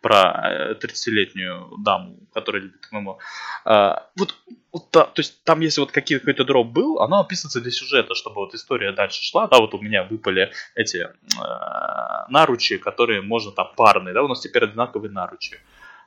про 0.00 0.74
30-летнюю 0.80 1.54
э, 1.54 1.82
даму, 1.82 2.16
которая 2.32 2.62
любит 2.62 2.86
ММО. 2.90 3.18
А, 3.64 4.08
вот, 4.16 4.34
вот 4.72 4.90
то 4.90 5.12
есть 5.16 5.42
там, 5.44 5.60
если 5.60 5.80
вот 5.80 5.92
какой-то 5.92 6.44
дроп 6.44 6.68
был, 6.68 7.00
оно 7.00 7.20
описывается 7.20 7.60
для 7.60 7.70
сюжета, 7.70 8.14
чтобы 8.14 8.36
вот 8.36 8.54
история 8.54 8.92
дальше 8.92 9.22
шла. 9.22 9.46
Да, 9.48 9.58
вот 9.58 9.74
у 9.74 9.80
меня 9.80 10.04
выпали 10.04 10.52
эти 10.74 10.96
э, 10.98 11.08
наручи, 12.28 12.78
которые 12.78 13.22
можно 13.22 13.52
там 13.52 13.72
парные, 13.76 14.14
да, 14.14 14.22
у 14.22 14.28
нас 14.28 14.40
теперь 14.40 14.64
одинаковые 14.64 15.10
наручи. 15.10 15.58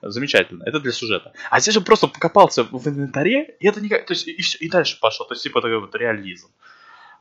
Замечательно, 0.01 0.63
это 0.65 0.79
для 0.79 0.91
сюжета. 0.91 1.34
А 1.50 1.60
здесь 1.60 1.74
же 1.74 1.82
просто 1.82 2.08
покопался 2.08 2.63
в 2.63 2.88
инвентаре, 2.88 3.55
и 3.60 3.67
это 3.67 3.82
никак, 3.82 4.05
то 4.05 4.13
есть 4.13 4.27
и 4.27 4.36
и 4.60 4.70
дальше 4.70 5.00
пошло, 5.00 5.25
то 5.25 5.34
есть 5.34 5.44
типа 5.44 5.62
такой 5.62 5.79
вот 5.79 5.96
реализм. 5.96 6.50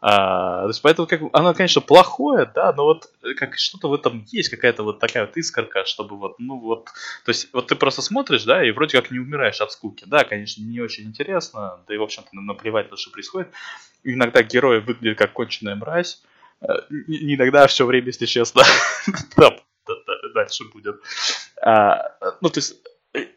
А, 0.07 0.65
то 0.65 0.69
есть 0.69 0.83
поэтому 0.83 1.09
как, 1.09 1.23
оно, 1.33 1.55
конечно, 1.55 1.81
плохое, 1.81 2.45
да, 2.55 2.75
но 2.75 2.85
вот 2.85 3.11
э, 3.23 3.33
как 3.33 3.57
что-то 3.57 3.89
в 3.89 3.95
этом 3.95 4.27
есть, 4.31 4.51
какая-то 4.51 4.83
вот 4.83 4.99
такая 4.99 5.25
вот 5.25 5.35
искорка, 5.39 5.87
чтобы 5.87 6.19
вот, 6.19 6.39
ну 6.39 6.59
вот, 6.61 6.91
то 7.25 7.31
есть 7.31 7.49
вот 7.55 7.69
ты 7.69 7.75
просто 7.75 8.03
смотришь, 8.03 8.45
да, 8.45 8.63
и 8.63 8.71
вроде 8.71 9.01
как 9.01 9.11
не 9.11 9.19
умираешь 9.19 9.63
от 9.63 9.73
скуки. 9.73 10.05
Да, 10.07 10.25
конечно, 10.25 10.61
не 10.61 10.83
очень 10.83 11.05
интересно, 11.05 11.81
да 11.89 11.95
и, 11.95 11.97
в 11.97 12.03
общем-то, 12.03 12.29
наплевать 12.33 12.91
на 12.91 12.99
что 12.99 13.13
происходит. 13.13 13.49
Иногда 14.03 14.43
герои 14.43 14.81
выглядят 14.81 15.17
как 15.17 15.33
конченая 15.33 15.75
мразь, 15.75 16.21
э, 16.61 16.67
иногда 17.07 17.67
все 17.67 17.87
время, 17.87 18.09
если 18.09 18.27
честно, 18.27 18.63
дальше 20.35 20.65
будет. 20.71 21.01
А, 21.63 22.13
ну, 22.43 22.51
то 22.51 22.59
есть, 22.59 22.77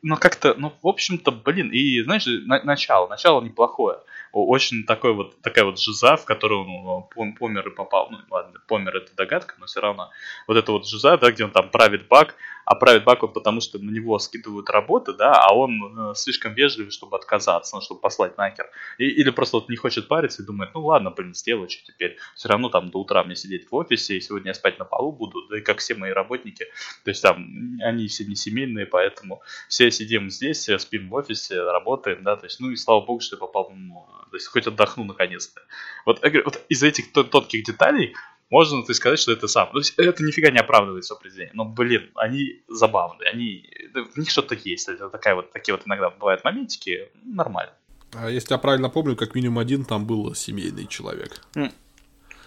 но 0.02 0.18
как-то, 0.18 0.56
ну, 0.58 0.74
в 0.82 0.88
общем-то, 0.88 1.32
блин, 1.32 1.70
и, 1.70 2.02
знаешь, 2.02 2.26
начало, 2.46 3.08
начало 3.08 3.42
неплохое 3.42 4.00
очень 4.46 4.84
такой 4.84 5.14
вот, 5.14 5.42
такая 5.42 5.66
вот 5.66 5.80
жиза, 5.80 6.18
в 6.18 6.26
которую 6.26 6.62
он 6.62 7.08
ну, 7.16 7.34
помер 7.34 7.68
и 7.68 7.76
попал. 7.76 8.10
Ну, 8.12 8.20
ладно, 8.30 8.60
помер 8.68 8.98
это 8.98 9.16
догадка, 9.16 9.56
но 9.60 9.66
все 9.66 9.82
равно. 9.82 10.12
Вот 10.48 10.58
это 10.58 10.72
вот 10.72 10.88
жиза, 10.88 11.18
да, 11.18 11.32
где 11.32 11.46
он 11.46 11.52
там 11.52 11.70
правит 11.70 12.08
бак, 12.08 12.36
а 12.68 12.76
правит 12.76 13.06
потому, 13.06 13.62
что 13.62 13.80
на 13.80 13.90
него 13.90 14.20
скидывают 14.20 14.70
работы, 14.70 15.14
да, 15.14 15.32
а 15.32 15.56
он 15.56 16.12
э, 16.12 16.14
слишком 16.16 16.54
вежливый, 16.54 16.92
чтобы 16.92 17.16
отказаться, 17.16 17.78
ну, 17.78 17.82
чтобы 17.82 18.02
послать 18.02 18.38
нахер. 18.38 18.70
И, 18.98 19.06
или 19.06 19.30
просто 19.30 19.58
вот 19.58 19.70
не 19.70 19.78
хочет 19.78 20.10
париться 20.10 20.44
и 20.44 20.46
думает, 20.46 20.72
ну 20.74 20.86
ладно, 20.86 21.10
блин, 21.10 21.34
сделаю, 21.34 21.70
что 21.70 21.86
теперь. 21.86 22.18
Все 22.36 22.50
равно 22.50 22.68
там 22.68 22.92
до 22.92 23.00
утра 23.00 23.24
мне 23.24 23.38
сидеть 23.38 23.72
в 23.72 23.76
офисе, 23.76 24.18
и 24.18 24.20
сегодня 24.20 24.50
я 24.50 24.54
спать 24.54 24.80
на 24.80 24.84
полу 24.84 25.14
буду, 25.14 25.48
да 25.48 25.60
и 25.60 25.62
как 25.62 25.78
все 25.78 25.96
мои 25.96 26.12
работники. 26.12 26.66
То 27.06 27.12
есть 27.12 27.24
там 27.24 27.80
они 27.82 28.10
все 28.10 28.26
не 28.26 28.36
семейные, 28.36 28.86
поэтому 28.86 29.42
все 29.70 29.90
сидим 29.90 30.30
здесь, 30.30 30.70
спим 30.78 31.08
в 31.08 31.14
офисе, 31.14 31.62
работаем, 31.62 32.22
да, 32.24 32.36
то 32.36 32.48
есть, 32.48 32.60
ну 32.60 32.72
и 32.72 32.76
слава 32.76 33.00
богу, 33.00 33.22
что 33.22 33.38
я 33.38 33.40
попал 33.40 33.72
ну, 33.74 34.06
то 34.30 34.36
есть 34.36 34.48
хоть 34.48 34.68
отдохну 34.68 35.06
наконец-то. 35.06 35.62
Вот, 36.06 36.22
вот 36.22 36.66
из 36.68 36.84
этих 36.84 37.14
тонких 37.14 37.64
деталей 37.64 38.14
можно 38.50 38.78
есть, 38.78 38.96
сказать, 38.96 39.20
что 39.20 39.32
это 39.32 39.48
сам. 39.48 39.70
То 39.72 39.80
есть 39.80 39.94
это 39.98 40.24
нифига 40.24 40.52
не 40.52 40.60
оправдывает 40.60 41.04
все 41.04 41.16
определение. 41.16 41.52
Но, 41.54 41.66
блин, 41.66 42.10
они 42.16 42.62
забавные, 42.68 43.30
они, 43.30 43.70
в 43.94 44.18
них 44.18 44.30
что-то 44.30 44.56
есть. 44.56 44.88
Это 44.88 45.10
такая 45.10 45.36
вот, 45.36 45.52
такие 45.52 45.76
вот 45.76 45.86
иногда 45.86 46.10
бывают 46.10 46.44
моментики, 46.44 47.10
нормально. 47.24 47.74
А 48.14 48.30
если 48.30 48.54
я 48.54 48.58
правильно 48.58 48.90
помню, 48.90 49.16
как 49.16 49.36
минимум 49.36 49.60
один 49.60 49.84
там 49.84 50.06
был 50.06 50.34
семейный 50.34 50.88
человек. 50.88 51.42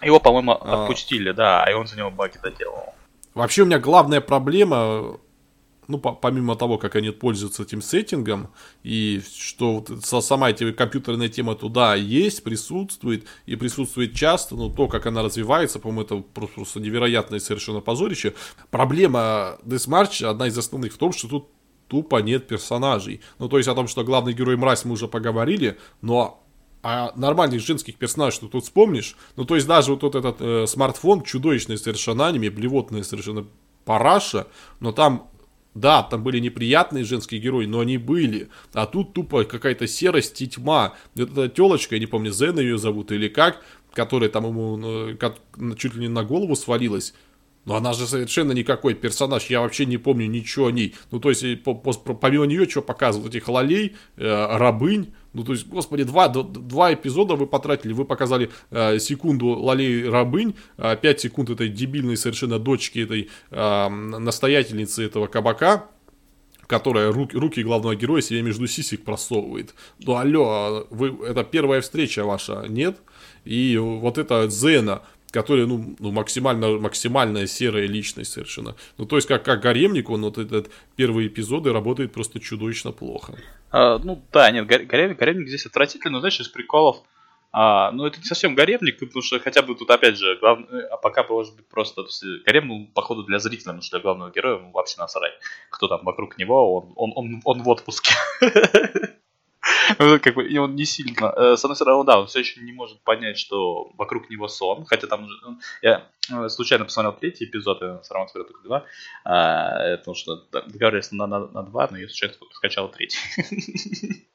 Его, 0.01 0.19
по-моему, 0.19 0.53
а... 0.53 0.83
отпустили, 0.83 1.31
да, 1.31 1.65
и 1.69 1.73
он 1.73 1.85
за 1.85 1.97
него 1.97 2.09
баги 2.09 2.39
доделал. 2.41 2.95
Вообще 3.35 3.61
у 3.61 3.65
меня 3.65 3.79
главная 3.79 4.19
проблема 4.19 5.19
ну, 5.87 5.97
по 5.97 6.13
помимо 6.13 6.55
того, 6.55 6.77
как 6.77 6.95
они 6.95 7.09
пользуются 7.09 7.63
этим 7.63 7.81
сеттингом, 7.81 8.49
и 8.83 9.21
что 9.33 9.83
вот 9.87 10.05
сама 10.23 10.49
эта 10.49 10.71
компьютерная 10.73 11.29
тема 11.29 11.55
туда 11.55 11.95
есть, 11.95 12.43
присутствует, 12.43 13.25
и 13.45 13.55
присутствует 13.55 14.13
часто, 14.13 14.55
но 14.55 14.69
то, 14.69 14.87
как 14.87 15.05
она 15.05 15.23
развивается, 15.23 15.79
по-моему, 15.79 16.01
это 16.01 16.17
просто 16.17 16.79
невероятное 16.79 17.39
совершенно 17.39 17.81
позорище. 17.81 18.33
Проблема 18.69 19.57
Deathmarch, 19.63 20.25
одна 20.25 20.47
из 20.47 20.57
основных 20.57 20.93
в 20.93 20.97
том, 20.97 21.11
что 21.11 21.27
тут 21.27 21.49
тупо 21.87 22.21
нет 22.21 22.47
персонажей. 22.47 23.21
Ну, 23.37 23.49
то 23.49 23.57
есть 23.57 23.67
о 23.67 23.75
том, 23.75 23.87
что 23.87 24.03
главный 24.03 24.33
герой 24.33 24.55
мразь 24.55 24.85
мы 24.85 24.93
уже 24.93 25.07
поговорили, 25.07 25.77
но 26.01 26.41
а 26.83 27.11
нормальных 27.15 27.61
женских 27.61 27.97
персонажей 27.97 28.37
что 28.37 28.47
тут 28.47 28.63
вспомнишь? 28.63 29.15
Ну, 29.35 29.45
то 29.45 29.55
есть 29.55 29.67
даже 29.67 29.93
вот 29.93 30.15
этот 30.15 30.37
э, 30.39 30.65
смартфон, 30.67 31.23
чудовищный 31.23 31.77
совершенно 31.77 32.27
аниме, 32.27 32.49
блевотная 32.49 33.03
совершенно 33.03 33.45
параша, 33.85 34.47
но 34.79 34.91
там 34.91 35.29
да, 35.73 36.03
там 36.03 36.23
были 36.23 36.39
неприятные 36.39 37.03
женские 37.05 37.39
герои, 37.39 37.65
но 37.65 37.79
они 37.79 37.97
были. 37.97 38.49
А 38.73 38.85
тут 38.85 39.13
тупо 39.13 39.45
какая-то 39.45 39.87
серость 39.87 40.41
и 40.41 40.47
тьма. 40.47 40.93
Эта 41.15 41.47
телочка, 41.47 41.95
я 41.95 41.99
не 41.99 42.07
помню, 42.07 42.31
Зена 42.31 42.59
ее 42.59 42.77
зовут 42.77 43.11
или 43.11 43.29
как, 43.29 43.63
которая 43.93 44.29
там 44.29 44.45
ему 44.45 44.77
ну, 44.77 45.75
чуть 45.75 45.95
ли 45.95 46.01
не 46.01 46.07
на 46.09 46.23
голову 46.23 46.55
свалилась. 46.55 47.13
Но 47.63 47.75
она 47.75 47.93
же 47.93 48.07
совершенно 48.07 48.53
никакой 48.53 48.95
персонаж, 48.95 49.45
я 49.45 49.61
вообще 49.61 49.85
не 49.85 49.97
помню 49.97 50.25
ничего 50.25 50.67
о 50.67 50.71
ней. 50.71 50.95
Ну, 51.11 51.19
то 51.19 51.29
есть, 51.29 51.43
помимо 51.63 52.45
нее, 52.45 52.67
что 52.67 52.81
показывают 52.81 53.35
этих 53.35 53.47
лолей, 53.47 53.95
э, 54.17 54.57
рабынь, 54.57 55.13
ну, 55.33 55.43
то 55.43 55.53
есть, 55.53 55.67
господи, 55.67 56.03
два, 56.03 56.27
два 56.27 56.93
эпизода 56.93 57.35
вы 57.35 57.47
потратили, 57.47 57.93
вы 57.93 58.03
показали 58.03 58.49
э, 58.69 58.99
секунду 58.99 59.47
лолей 59.47 60.09
рабынь, 60.09 60.55
э, 60.77 60.97
5 61.01 61.19
секунд 61.21 61.49
этой 61.49 61.69
дебильной 61.69 62.17
совершенно 62.17 62.59
дочки 62.59 62.99
этой 62.99 63.29
э, 63.49 63.89
настоятельницы 63.89 65.05
этого 65.05 65.27
кабака, 65.27 65.85
которая 66.67 67.11
руки, 67.11 67.35
руки 67.37 67.63
главного 67.63 67.95
героя 67.95 68.21
себе 68.21 68.41
между 68.41 68.67
сисек 68.67 69.03
просовывает. 69.03 69.73
Ну, 69.99 70.15
алло, 70.15 70.87
вы, 70.89 71.17
это 71.25 71.43
первая 71.43 71.81
встреча 71.81 72.25
ваша, 72.25 72.65
нет? 72.67 72.97
И 73.45 73.77
вот 73.77 74.17
это 74.17 74.49
Зена, 74.49 75.01
который, 75.31 75.65
ну, 75.65 75.95
ну 75.99 76.11
максимально, 76.11 76.77
максимальная 76.77 77.47
серая 77.47 77.87
личность 77.87 78.33
совершенно. 78.33 78.75
Ну, 78.97 79.05
то 79.05 79.15
есть, 79.15 79.27
как, 79.27 79.43
как 79.43 79.61
гаремник, 79.61 80.09
он 80.09 80.23
вот 80.23 80.37
этот 80.37 80.69
первые 80.97 81.29
эпизоды 81.29 81.71
работает 81.71 82.11
просто 82.11 82.39
чудовищно 82.39 82.91
плохо. 82.91 83.37
А, 83.71 83.99
ну, 83.99 84.21
да, 84.31 84.51
нет, 84.51 84.67
гаремник, 84.67 85.17
гаремник 85.17 85.47
здесь 85.47 85.65
отвратительный, 85.65 86.13
но, 86.13 86.19
знаешь, 86.19 86.39
из 86.39 86.49
приколов, 86.49 86.97
а, 87.53 87.91
ну, 87.91 88.05
это 88.05 88.17
не 88.19 88.25
совсем 88.25 88.55
гаремник, 88.55 88.99
потому 88.99 89.21
что 89.21 89.39
хотя 89.39 89.61
бы 89.61 89.75
тут, 89.75 89.89
опять 89.89 90.17
же, 90.17 90.37
главное, 90.39 90.87
а 90.87 90.97
пока 90.97 91.23
может 91.23 91.55
быть 91.55 91.67
просто, 91.67 92.03
то 92.03 92.07
есть, 92.07 92.23
гарем, 92.45 92.67
ну, 92.67 92.87
походу, 92.93 93.23
для 93.23 93.39
зрителя, 93.39 93.65
потому 93.65 93.81
что 93.81 93.97
для 93.97 94.03
главного 94.03 94.31
героя 94.31 94.59
ну, 94.59 94.71
вообще 94.71 94.95
насрать, 94.99 95.33
кто 95.69 95.87
там 95.87 96.03
вокруг 96.03 96.37
него, 96.37 96.75
он, 96.75 96.93
он, 96.95 97.11
он, 97.15 97.41
он 97.43 97.63
в 97.63 97.69
отпуске. 97.69 98.13
Как 99.97 100.33
бы, 100.33 100.47
и 100.47 100.57
он 100.57 100.75
не 100.75 100.85
сильно... 100.85 101.33
Э, 101.35 101.55
с 101.55 101.63
одной 101.63 101.75
стороны, 101.75 102.03
да, 102.03 102.19
он 102.19 102.27
все 102.27 102.39
еще 102.39 102.61
не 102.61 102.71
может 102.71 103.01
понять, 103.01 103.37
что 103.37 103.91
вокруг 103.97 104.29
него 104.29 104.47
сон, 104.47 104.85
хотя 104.85 105.07
там 105.07 105.25
уже... 105.25 105.35
Ну, 105.43 105.59
я 105.81 106.07
э, 106.31 106.49
случайно 106.49 106.85
посмотрел 106.85 107.13
третий 107.13 107.45
эпизод, 107.45 107.81
я 107.81 107.99
все 107.99 108.13
равно 108.13 108.27
смотрел 108.27 108.51
только 108.51 108.63
два, 108.63 108.85
а, 109.23 109.97
потому 109.97 110.15
что 110.15 110.43
договорились 110.51 111.11
на, 111.11 111.27
на, 111.27 111.47
на 111.47 111.63
два, 111.63 111.87
но 111.91 111.97
я 111.97 112.07
случайно 112.07 112.35
скачал 112.53 112.89
третий. 112.89 113.19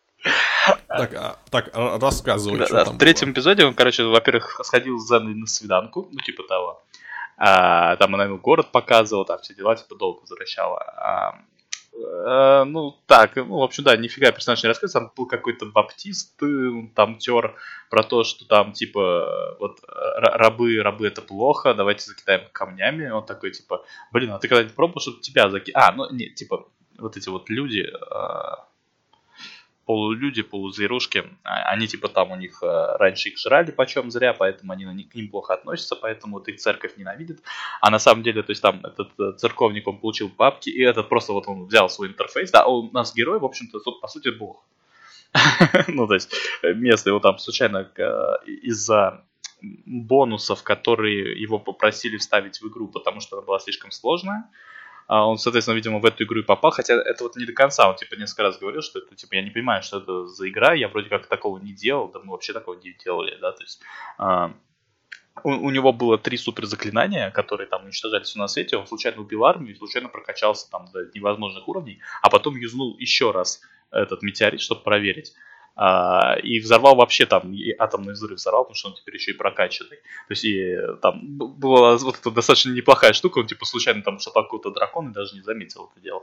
Так, 0.88 1.14
а, 1.14 1.36
так 1.50 1.70
рассказывай, 1.74 2.58
да, 2.58 2.66
что 2.66 2.74
да, 2.74 2.84
там 2.86 2.96
В 2.96 2.98
третьем 2.98 3.28
было. 3.28 3.34
эпизоде 3.34 3.64
он, 3.64 3.74
короче, 3.74 4.02
во-первых, 4.02 4.60
сходил 4.64 4.98
с 4.98 5.08
Зеной 5.08 5.34
на 5.34 5.46
свиданку, 5.46 6.08
ну, 6.10 6.18
типа 6.20 6.42
того. 6.48 6.82
А, 7.36 7.96
там 7.96 8.14
она 8.14 8.24
ему 8.24 8.38
город 8.38 8.72
показывала, 8.72 9.24
там 9.24 9.38
все 9.40 9.54
дела, 9.54 9.76
типа, 9.76 9.94
долго 9.94 10.20
возвращала. 10.20 10.80
А, 10.80 11.40
а, 12.26 12.64
ну, 12.64 12.96
так, 13.06 13.36
ну, 13.36 13.58
в 13.58 13.62
общем, 13.62 13.84
да, 13.84 13.96
нифига 13.96 14.32
персонаж 14.32 14.62
не 14.62 14.68
рассказывает. 14.68 14.92
Там 15.06 15.12
был 15.16 15.26
какой-то 15.26 15.66
баптист, 15.66 16.42
э, 16.42 16.88
там 16.94 17.18
тер 17.18 17.56
про 17.90 18.02
то, 18.02 18.24
что 18.24 18.46
там, 18.46 18.72
типа, 18.72 19.56
вот, 19.58 19.80
рабы, 19.86 20.82
рабы 20.82 21.06
это 21.06 21.22
плохо, 21.22 21.74
давайте 21.74 22.04
закидаем 22.06 22.48
камнями. 22.52 23.08
Он 23.08 23.24
такой, 23.24 23.50
типа, 23.50 23.84
блин, 24.12 24.30
а 24.30 24.38
ты 24.38 24.48
когда-нибудь 24.48 24.74
пробовал, 24.74 25.00
чтобы 25.00 25.20
тебя 25.20 25.48
закидали? 25.48 25.84
А, 25.84 25.92
ну, 25.92 26.10
нет, 26.10 26.34
типа, 26.34 26.66
вот 26.98 27.16
эти 27.16 27.28
вот 27.28 27.48
люди, 27.48 27.86
а, 28.10 28.66
полулюди, 29.86 30.42
полузверушки, 30.42 31.24
а, 31.44 31.70
они 31.70 31.86
типа 31.86 32.08
там 32.08 32.32
у 32.32 32.36
них 32.36 32.62
э, 32.62 32.96
раньше 32.98 33.28
их 33.28 33.38
жрали 33.38 33.70
почем 33.70 34.10
зря, 34.10 34.34
поэтому 34.34 34.72
они 34.72 35.04
к 35.04 35.14
ним 35.14 35.28
плохо 35.28 35.54
относятся, 35.54 35.94
поэтому 35.94 36.38
вот 36.38 36.48
их 36.48 36.56
церковь 36.56 36.96
ненавидит. 36.96 37.40
А 37.80 37.90
на 37.90 38.00
самом 38.00 38.24
деле, 38.24 38.42
то 38.42 38.50
есть 38.50 38.62
там 38.62 38.84
этот 38.84 39.08
э, 39.18 39.32
церковник, 39.38 39.86
он 39.86 39.98
получил 39.98 40.28
бабки, 40.28 40.70
и 40.70 40.82
этот 40.82 41.08
просто 41.08 41.32
вот 41.32 41.46
он 41.46 41.66
взял 41.66 41.88
свой 41.88 42.08
интерфейс, 42.08 42.50
да, 42.50 42.66
у 42.66 42.90
нас 42.90 43.14
герой, 43.14 43.38
в 43.38 43.44
общем-то, 43.44 43.78
по 44.00 44.08
сути, 44.08 44.28
бог. 44.28 44.64
Ну, 45.88 46.06
то 46.08 46.14
есть 46.14 46.34
э, 46.62 46.74
местный 46.74 47.10
его 47.10 47.20
там 47.20 47.38
случайно 47.38 47.88
из-за 48.44 49.22
бонусов, 49.62 50.62
которые 50.62 51.40
его 51.40 51.58
попросили 51.58 52.16
вставить 52.16 52.60
в 52.60 52.68
игру, 52.68 52.88
потому 52.88 53.20
что 53.20 53.36
она 53.36 53.46
была 53.46 53.60
слишком 53.60 53.90
сложная, 53.90 54.44
а 55.06 55.26
он, 55.26 55.38
соответственно, 55.38 55.76
видимо, 55.76 56.00
в 56.00 56.04
эту 56.04 56.24
игру 56.24 56.40
и 56.40 56.42
попал, 56.42 56.70
хотя 56.70 56.94
это 56.94 57.24
вот 57.24 57.36
не 57.36 57.44
до 57.44 57.52
конца, 57.52 57.88
он, 57.88 57.96
типа, 57.96 58.14
несколько 58.14 58.42
раз 58.42 58.58
говорил, 58.58 58.82
что 58.82 58.98
это, 58.98 59.14
типа, 59.14 59.34
я 59.34 59.42
не 59.42 59.50
понимаю, 59.50 59.82
что 59.82 59.98
это 59.98 60.26
за 60.26 60.48
игра, 60.48 60.74
я 60.74 60.88
вроде 60.88 61.08
как 61.08 61.26
такого 61.26 61.58
не 61.58 61.72
делал, 61.72 62.08
да 62.08 62.20
мы 62.22 62.32
вообще 62.32 62.52
такого 62.52 62.74
не 62.74 62.92
делали, 62.92 63.36
да, 63.40 63.52
то 63.52 63.62
есть... 63.62 63.80
А, 64.18 64.52
у, 65.44 65.50
у 65.50 65.70
него 65.70 65.92
было 65.92 66.18
три 66.18 66.36
супер 66.36 66.64
заклинания, 66.66 67.30
которые 67.30 67.66
там 67.66 67.84
уничтожали 67.84 68.22
все 68.24 68.38
на 68.38 68.48
свете, 68.48 68.76
он 68.76 68.86
случайно 68.86 69.20
убил 69.20 69.44
армию 69.44 69.74
и 69.74 69.78
случайно 69.78 70.08
прокачался 70.08 70.70
там 70.70 70.86
до 70.92 71.04
невозможных 71.14 71.68
уровней, 71.68 72.00
а 72.22 72.30
потом 72.30 72.56
юзнул 72.56 72.96
еще 72.98 73.30
раз 73.30 73.60
этот 73.90 74.22
метеорит, 74.22 74.60
чтобы 74.60 74.82
проверить. 74.82 75.34
А, 75.78 76.36
и 76.42 76.58
взорвал 76.58 76.96
вообще 76.96 77.26
там, 77.26 77.52
и 77.52 77.70
атомный 77.78 78.14
взрыв 78.14 78.38
взорвал, 78.38 78.64
потому 78.64 78.76
что 78.76 78.88
он 78.88 78.94
теперь 78.94 79.16
еще 79.16 79.32
и 79.32 79.34
прокачанный. 79.34 79.98
То 79.98 80.30
есть 80.30 80.44
и 80.44 80.74
там 81.02 81.20
была 81.22 81.96
вот 81.98 82.18
эта 82.18 82.30
достаточно 82.30 82.70
неплохая 82.70 83.12
штука, 83.12 83.38
он 83.40 83.46
типа 83.46 83.66
случайно 83.66 84.02
там 84.02 84.18
шатал 84.18 84.44
какого-то 84.44 84.70
дракона 84.70 85.10
и 85.10 85.12
даже 85.12 85.34
не 85.34 85.42
заметил 85.42 85.90
это 85.92 86.02
дело. 86.02 86.22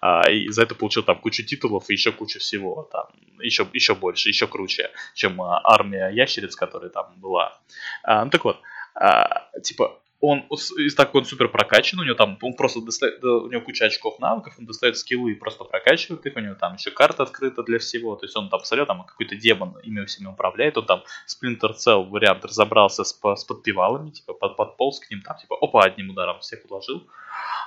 А, 0.00 0.28
и 0.28 0.48
за 0.48 0.64
это 0.64 0.74
получил 0.74 1.04
там 1.04 1.20
кучу 1.20 1.44
титулов 1.44 1.88
и 1.88 1.92
еще 1.92 2.10
кучу 2.10 2.40
всего, 2.40 2.88
там, 2.90 3.06
еще, 3.38 3.68
еще 3.72 3.94
больше, 3.94 4.28
еще 4.28 4.48
круче, 4.48 4.90
чем 5.14 5.40
а, 5.40 5.60
армия 5.62 6.08
ящериц, 6.08 6.56
которая 6.56 6.90
там 6.90 7.14
была. 7.18 7.56
А, 8.02 8.24
ну 8.24 8.30
так 8.32 8.44
вот, 8.44 8.58
а, 8.96 9.48
типа, 9.62 9.96
он 10.22 10.46
из 10.78 10.94
так 10.94 11.12
он 11.16 11.24
супер 11.24 11.48
прокачан, 11.48 11.98
у 11.98 12.04
него 12.04 12.14
там, 12.14 12.38
он 12.40 12.54
просто 12.54 12.80
достает, 12.80 13.22
у 13.24 13.48
него 13.48 13.60
куча 13.60 13.86
очков 13.86 14.20
навыков, 14.20 14.54
он 14.56 14.66
достает 14.66 14.96
скиллы 14.96 15.32
и 15.32 15.34
просто 15.34 15.64
прокачивает 15.64 16.24
их, 16.24 16.36
у 16.36 16.38
него 16.38 16.54
там 16.54 16.74
еще 16.74 16.92
карта 16.92 17.24
открыта 17.24 17.64
для 17.64 17.80
всего, 17.80 18.14
то 18.14 18.24
есть 18.24 18.36
он 18.36 18.48
там 18.48 18.60
посмотрел, 18.60 18.86
там 18.86 19.02
какой-то 19.02 19.34
демон 19.34 19.76
ими 19.82 20.04
всеми 20.04 20.28
управляет, 20.28 20.78
он 20.78 20.86
там 20.86 21.02
Splinter 21.26 21.74
Cell 21.74 22.08
вариант 22.08 22.44
разобрался 22.44 23.02
с, 23.02 23.20
с 23.20 23.44
подпевалами, 23.44 24.10
типа 24.10 24.32
под, 24.34 24.56
подполз 24.56 25.00
к 25.00 25.10
ним, 25.10 25.22
там 25.22 25.36
типа 25.38 25.56
опа, 25.60 25.82
одним 25.82 26.10
ударом 26.10 26.38
всех 26.38 26.60
уложил. 26.70 27.02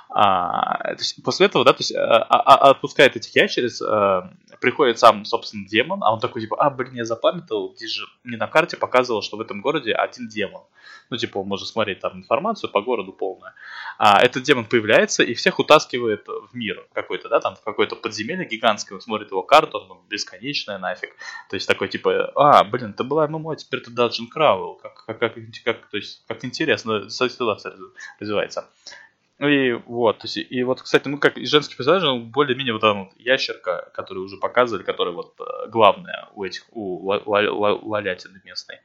А, 0.08 0.78
то 0.78 1.00
есть 1.00 1.22
после 1.22 1.46
этого, 1.46 1.64
да, 1.64 1.72
то 1.72 1.80
есть 1.80 1.94
а, 1.94 2.22
а, 2.22 2.40
а 2.40 2.70
отпускает 2.70 3.16
этих 3.16 3.36
ящериц, 3.36 3.82
а, 3.82 4.30
приходит 4.60 4.98
сам, 4.98 5.26
собственно, 5.26 5.66
демон, 5.66 6.02
а 6.02 6.12
он 6.12 6.20
такой 6.20 6.40
типа, 6.40 6.56
а, 6.58 6.70
блин, 6.70 6.94
я 6.94 7.04
запамятовал, 7.04 7.74
здесь 7.76 7.90
же 7.90 8.06
мне 8.24 8.38
на 8.38 8.46
карте 8.46 8.78
показывало, 8.78 9.22
что 9.22 9.36
в 9.36 9.40
этом 9.42 9.60
городе 9.60 9.92
один 9.92 10.28
демон. 10.28 10.62
Ну, 11.10 11.16
типа, 11.16 11.38
он 11.38 11.48
может 11.48 11.68
смотреть 11.68 12.00
там 12.00 12.16
информацию 12.18 12.45
по 12.54 12.82
городу 12.82 13.12
полная. 13.12 13.54
А 13.98 14.20
этот 14.20 14.42
демон 14.42 14.64
появляется 14.64 15.22
и 15.22 15.34
всех 15.34 15.58
утаскивает 15.58 16.26
в 16.26 16.54
мир 16.54 16.86
какой-то, 16.92 17.28
да, 17.28 17.40
там 17.40 17.56
в 17.56 17.62
какое-то 17.62 17.96
подземелье 17.96 18.46
гигантское, 18.46 18.96
он 18.96 19.02
смотрит 19.02 19.30
его 19.30 19.42
карту, 19.42 19.78
он 19.78 19.98
бесконечная 20.08 20.78
нафиг. 20.78 21.10
То 21.50 21.56
есть 21.56 21.66
такой 21.66 21.88
типа, 21.88 22.32
а, 22.34 22.64
блин, 22.64 22.90
это 22.90 23.04
была 23.04 23.26
ММО, 23.26 23.52
а 23.52 23.56
теперь 23.56 23.80
это 23.80 23.90
Dungeon 23.90 24.26
Crawl. 24.34 24.78
Как, 24.80 25.04
как, 25.06 25.18
как, 25.18 25.34
как, 25.64 25.86
то 25.90 25.96
есть, 25.96 26.24
как 26.26 26.44
интересно 26.44 27.08
ситуация 27.10 27.74
развивается. 28.20 28.68
И 29.38 29.72
вот, 29.86 30.18
то 30.18 30.26
есть, 30.26 30.38
и 30.38 30.62
вот, 30.62 30.80
кстати, 30.80 31.08
ну 31.08 31.18
как 31.18 31.36
женский 31.36 31.76
персонаж, 31.76 32.04
он 32.04 32.30
более-менее 32.30 32.72
вот 32.72 32.80
там 32.80 33.04
вот 33.04 33.12
ящерка, 33.18 33.90
которую 33.92 34.24
уже 34.24 34.38
показывали, 34.38 34.82
которая 34.82 35.14
вот 35.14 35.34
э, 35.38 35.68
главная 35.68 36.28
у 36.34 36.42
этих, 36.42 36.64
у 36.72 37.06
лалятины 37.06 38.40
местной. 38.44 38.78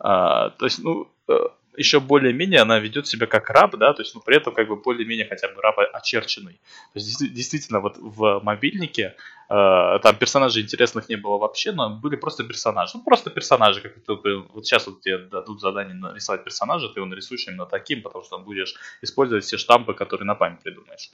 А, 0.00 0.50
то 0.50 0.64
есть, 0.64 0.82
ну, 0.82 1.08
э, 1.28 1.38
еще 1.76 2.00
более-менее 2.00 2.60
она 2.60 2.78
ведет 2.78 3.06
себя 3.06 3.26
как 3.26 3.50
раб, 3.50 3.76
да, 3.76 3.92
то 3.92 4.02
есть, 4.02 4.14
ну, 4.14 4.20
при 4.20 4.36
этом 4.36 4.54
как 4.54 4.68
бы 4.68 4.76
более-менее 4.76 5.26
хотя 5.26 5.48
бы 5.48 5.60
раб 5.60 5.78
очерченный. 5.92 6.54
То 6.92 6.98
есть, 6.98 7.34
действительно, 7.34 7.80
вот 7.80 7.96
в 7.98 8.40
мобильнике 8.42 9.14
э, 9.48 9.98
там 10.02 10.16
персонажей 10.16 10.62
интересных 10.62 11.08
не 11.08 11.16
было 11.16 11.38
вообще, 11.38 11.72
но 11.72 11.90
были 11.90 12.16
просто 12.16 12.44
персонажи. 12.44 12.92
Ну, 12.94 13.02
просто 13.02 13.30
персонажи, 13.30 13.80
как 13.80 13.96
это, 13.96 14.14
вот 14.14 14.66
сейчас 14.66 14.86
вот 14.86 15.00
тебе 15.00 15.18
дадут 15.18 15.60
задание 15.60 15.94
нарисовать 15.94 16.44
персонажа, 16.44 16.88
ты 16.88 17.00
его 17.00 17.06
нарисуешь 17.06 17.46
именно 17.48 17.66
таким, 17.66 18.02
потому 18.02 18.24
что 18.24 18.38
будешь 18.38 18.74
использовать 19.02 19.44
все 19.44 19.56
штампы, 19.56 19.94
которые 19.94 20.26
на 20.26 20.34
память 20.34 20.60
придумаешь. 20.60 21.10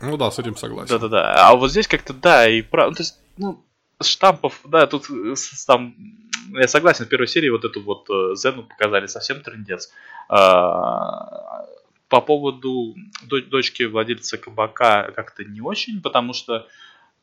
Ну 0.00 0.16
да, 0.16 0.30
с 0.30 0.38
этим 0.38 0.56
согласен. 0.56 0.88
Да-да-да. 0.88 1.48
А 1.48 1.54
вот 1.54 1.70
здесь 1.70 1.88
как-то, 1.88 2.12
да, 2.12 2.48
и 2.48 2.62
правда, 2.62 2.90
ну, 2.90 2.94
то 2.96 3.02
есть, 3.02 3.18
ну, 3.36 3.64
штампов, 4.02 4.60
да, 4.64 4.86
тут 4.86 5.06
там 5.66 5.94
я 6.60 6.68
согласен, 6.68 7.04
в 7.04 7.08
первой 7.08 7.26
серии 7.26 7.50
вот 7.50 7.64
эту 7.64 7.82
вот 7.82 8.08
э, 8.10 8.34
Зену 8.36 8.64
показали 8.64 9.06
совсем 9.06 9.40
трендец. 9.40 9.92
А, 10.28 11.66
по 12.08 12.20
поводу 12.20 12.94
дочки 13.50 13.84
владельца 13.84 14.38
кабака 14.38 15.12
как-то 15.14 15.44
не 15.44 15.60
очень, 15.60 16.00
потому 16.00 16.32
что, 16.32 16.66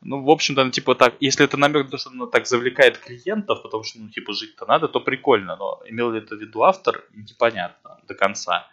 ну, 0.02 0.22
в 0.22 0.30
общем-то, 0.30 0.70
типа 0.70 0.94
так, 0.94 1.14
если 1.20 1.44
это 1.44 1.56
намек 1.56 1.84
на 1.84 1.90
то, 1.90 1.98
что 1.98 2.10
она 2.10 2.26
так 2.26 2.46
завлекает 2.46 2.98
клиентов, 2.98 3.62
потому 3.62 3.84
что, 3.84 4.00
ну, 4.00 4.08
типа, 4.08 4.32
жить-то 4.32 4.66
надо, 4.66 4.88
то 4.88 5.00
прикольно, 5.00 5.56
но 5.56 5.80
имел 5.86 6.10
ли 6.10 6.18
это 6.18 6.36
в 6.36 6.40
виду 6.40 6.62
автор, 6.62 7.04
непонятно 7.14 7.98
до 8.08 8.14
конца. 8.14 8.68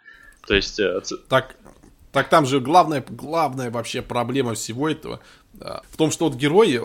То 0.46 0.54
есть... 0.54 0.78
Э, 0.80 1.00
так, 1.28 1.56
так 2.12 2.28
там 2.28 2.46
же 2.46 2.60
главная, 2.60 3.04
главная 3.08 3.70
вообще 3.70 4.02
проблема 4.02 4.54
всего 4.54 4.88
этого 4.88 5.20
в 5.54 5.96
том, 5.96 6.10
что 6.10 6.28
вот 6.28 6.34
герои, 6.36 6.80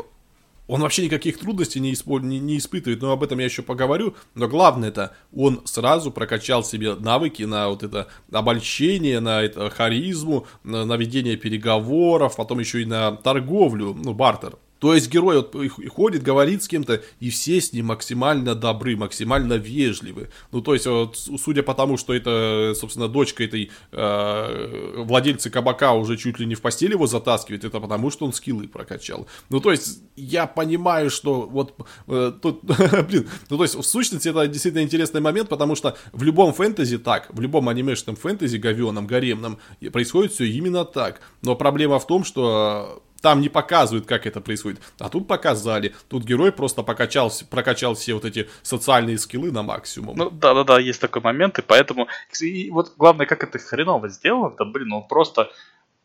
он 0.68 0.82
вообще 0.82 1.04
никаких 1.04 1.40
трудностей 1.40 1.80
не, 1.80 1.94
исп... 1.94 2.08
не, 2.22 2.40
не 2.40 2.58
испытывает, 2.58 3.02
но 3.02 3.12
об 3.12 3.24
этом 3.24 3.40
я 3.40 3.46
еще 3.46 3.62
поговорю. 3.62 4.16
Но 4.34 4.48
главное 4.48 4.90
это, 4.90 5.16
он 5.36 5.62
сразу 5.66 6.12
прокачал 6.12 6.64
себе 6.64 6.96
навыки 6.96 7.44
на 7.44 7.70
вот 7.70 7.84
это 7.84 8.08
обольщение, 8.32 9.20
на 9.20 9.42
это 9.42 9.70
харизму, 9.70 10.48
на, 10.64 10.86
на 10.86 10.98
ведение 10.98 11.38
переговоров, 11.38 12.36
потом 12.36 12.60
еще 12.60 12.82
и 12.82 12.86
на 12.86 13.12
торговлю, 13.12 13.94
ну, 13.94 14.14
бартер. 14.14 14.58
То 14.80 14.94
есть 14.94 15.10
герой 15.10 15.38
вот 15.38 15.56
ходит, 15.90 16.22
говорит 16.22 16.64
с 16.64 16.68
кем-то, 16.68 17.02
и 17.20 17.30
все 17.30 17.62
с 17.62 17.72
ним 17.72 17.88
максимально 17.88 18.56
добры, 18.56 18.98
максимально 18.98 19.54
вежливы. 19.54 20.30
Ну, 20.52 20.62
то 20.62 20.74
есть, 20.74 20.86
вот, 20.86 21.18
судя 21.18 21.64
по 21.64 21.74
тому, 21.74 21.98
что 21.98 22.14
это, 22.14 22.74
собственно, 22.76 23.08
дочка 23.08 23.44
этой 23.44 23.72
э, 23.92 24.94
владельца 24.98 25.50
кабака 25.50 25.94
уже 25.94 26.18
чуть 26.18 26.40
ли 26.40 26.46
не 26.46 26.56
в 26.56 26.62
постели 26.62 26.92
его 26.92 27.08
затаскивает, 27.08 27.64
это 27.64 27.80
потому, 27.80 28.12
что 28.12 28.26
он 28.26 28.34
скиллы 28.34 28.68
прокачал. 28.68 29.28
Ну, 29.50 29.62
то 29.62 29.72
есть, 29.72 30.02
я 30.16 30.46
понимаю, 30.46 31.10
что 31.10 31.42
вот 31.44 31.74
э, 32.08 32.34
тут, 32.42 32.64
блин, 33.08 33.30
ну, 33.50 33.58
то 33.58 33.64
есть, 33.64 33.76
в 33.76 33.84
сущности, 33.84 34.28
это 34.28 34.48
действительно 34.48 34.84
интересный 34.84 35.22
момент, 35.22 35.48
потому 35.50 35.76
что 35.76 35.98
в 36.12 36.24
любом 36.24 36.54
фэнтези 36.54 36.98
так, 36.98 37.28
в 37.34 37.40
любом 37.40 37.70
анимешном 37.70 38.16
фэнтези, 38.18 38.58
говеном, 38.58 39.08
гаремном, 39.08 39.58
происходит 39.94 40.34
все 40.34 40.46
именно 40.46 40.84
так. 40.84 41.22
Но 41.42 41.56
проблема 41.56 42.00
в 42.00 42.08
том, 42.08 42.24
что 42.24 43.02
там 43.26 43.42
не 43.42 43.50
показывают, 43.50 44.06
как 44.06 44.28
это 44.28 44.40
происходит. 44.40 44.80
А 45.00 45.10
тут 45.10 45.28
показали. 45.28 45.96
Тут 46.10 46.26
герой 46.26 46.52
просто 46.52 46.84
покачал, 46.84 47.32
прокачал 47.50 47.96
все 47.96 48.14
вот 48.14 48.24
эти 48.24 48.48
социальные 48.62 49.18
скиллы 49.18 49.52
на 49.52 49.64
максимум. 49.64 50.16
Ну 50.16 50.30
да-да-да, 50.30 50.78
есть 50.78 51.02
такой 51.02 51.24
момент, 51.24 51.58
и 51.58 51.64
поэтому... 51.64 52.08
И 52.40 52.70
вот 52.70 52.94
главное, 52.98 53.26
как 53.26 53.44
это 53.44 53.58
хреново 53.58 54.10
сделано, 54.10 54.54
это, 54.54 54.64
блин, 54.66 54.94
он 54.94 55.08
просто... 55.08 55.50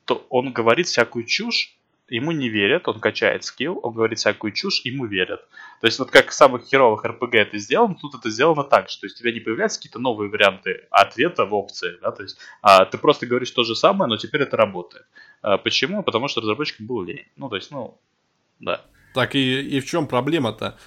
То 0.06 0.26
он 0.30 0.54
говорит 0.54 0.86
всякую 0.86 1.26
чушь, 1.26 1.76
ему 2.10 2.32
не 2.32 2.48
верят, 2.48 2.86
он 2.88 3.00
качает 3.00 3.44
скилл, 3.44 3.80
он 3.82 3.94
говорит 3.94 4.18
всякую 4.18 4.52
чушь, 4.52 4.82
ему 4.84 5.06
верят. 5.06 5.40
То 5.80 5.86
есть 5.86 5.98
вот 5.98 6.10
как 6.10 6.30
в 6.30 6.34
самых 6.34 6.64
херовых 6.64 7.04
RPG 7.04 7.36
это 7.36 7.58
сделано, 7.58 7.96
тут 8.00 8.14
это 8.14 8.28
сделано 8.30 8.64
так, 8.64 8.90
что 8.90 9.06
у 9.06 9.08
тебя 9.08 9.32
не 9.32 9.40
появляются 9.40 9.78
какие-то 9.78 9.98
новые 9.98 10.30
варианты 10.30 10.86
ответа 10.90 11.46
в 11.46 11.54
опции, 11.54 11.98
да, 12.02 12.10
то 12.10 12.22
есть 12.22 12.38
а, 12.62 12.84
ты 12.84 12.98
просто 12.98 13.26
говоришь 13.26 13.50
то 13.52 13.64
же 13.64 13.74
самое, 13.74 14.08
но 14.08 14.16
теперь 14.16 14.42
это 14.42 14.56
работает. 14.56 15.06
А, 15.42 15.56
почему? 15.56 16.02
Потому 16.02 16.28
что 16.28 16.40
разработчикам 16.40 16.86
было 16.86 17.04
лень. 17.04 17.24
Ну, 17.36 17.48
то 17.48 17.56
есть, 17.56 17.70
ну, 17.70 17.98
да. 18.58 18.82
Так 19.14 19.34
и, 19.34 19.60
и 19.60 19.80
в 19.80 19.86
чем 19.86 20.06
проблема-то? 20.06 20.78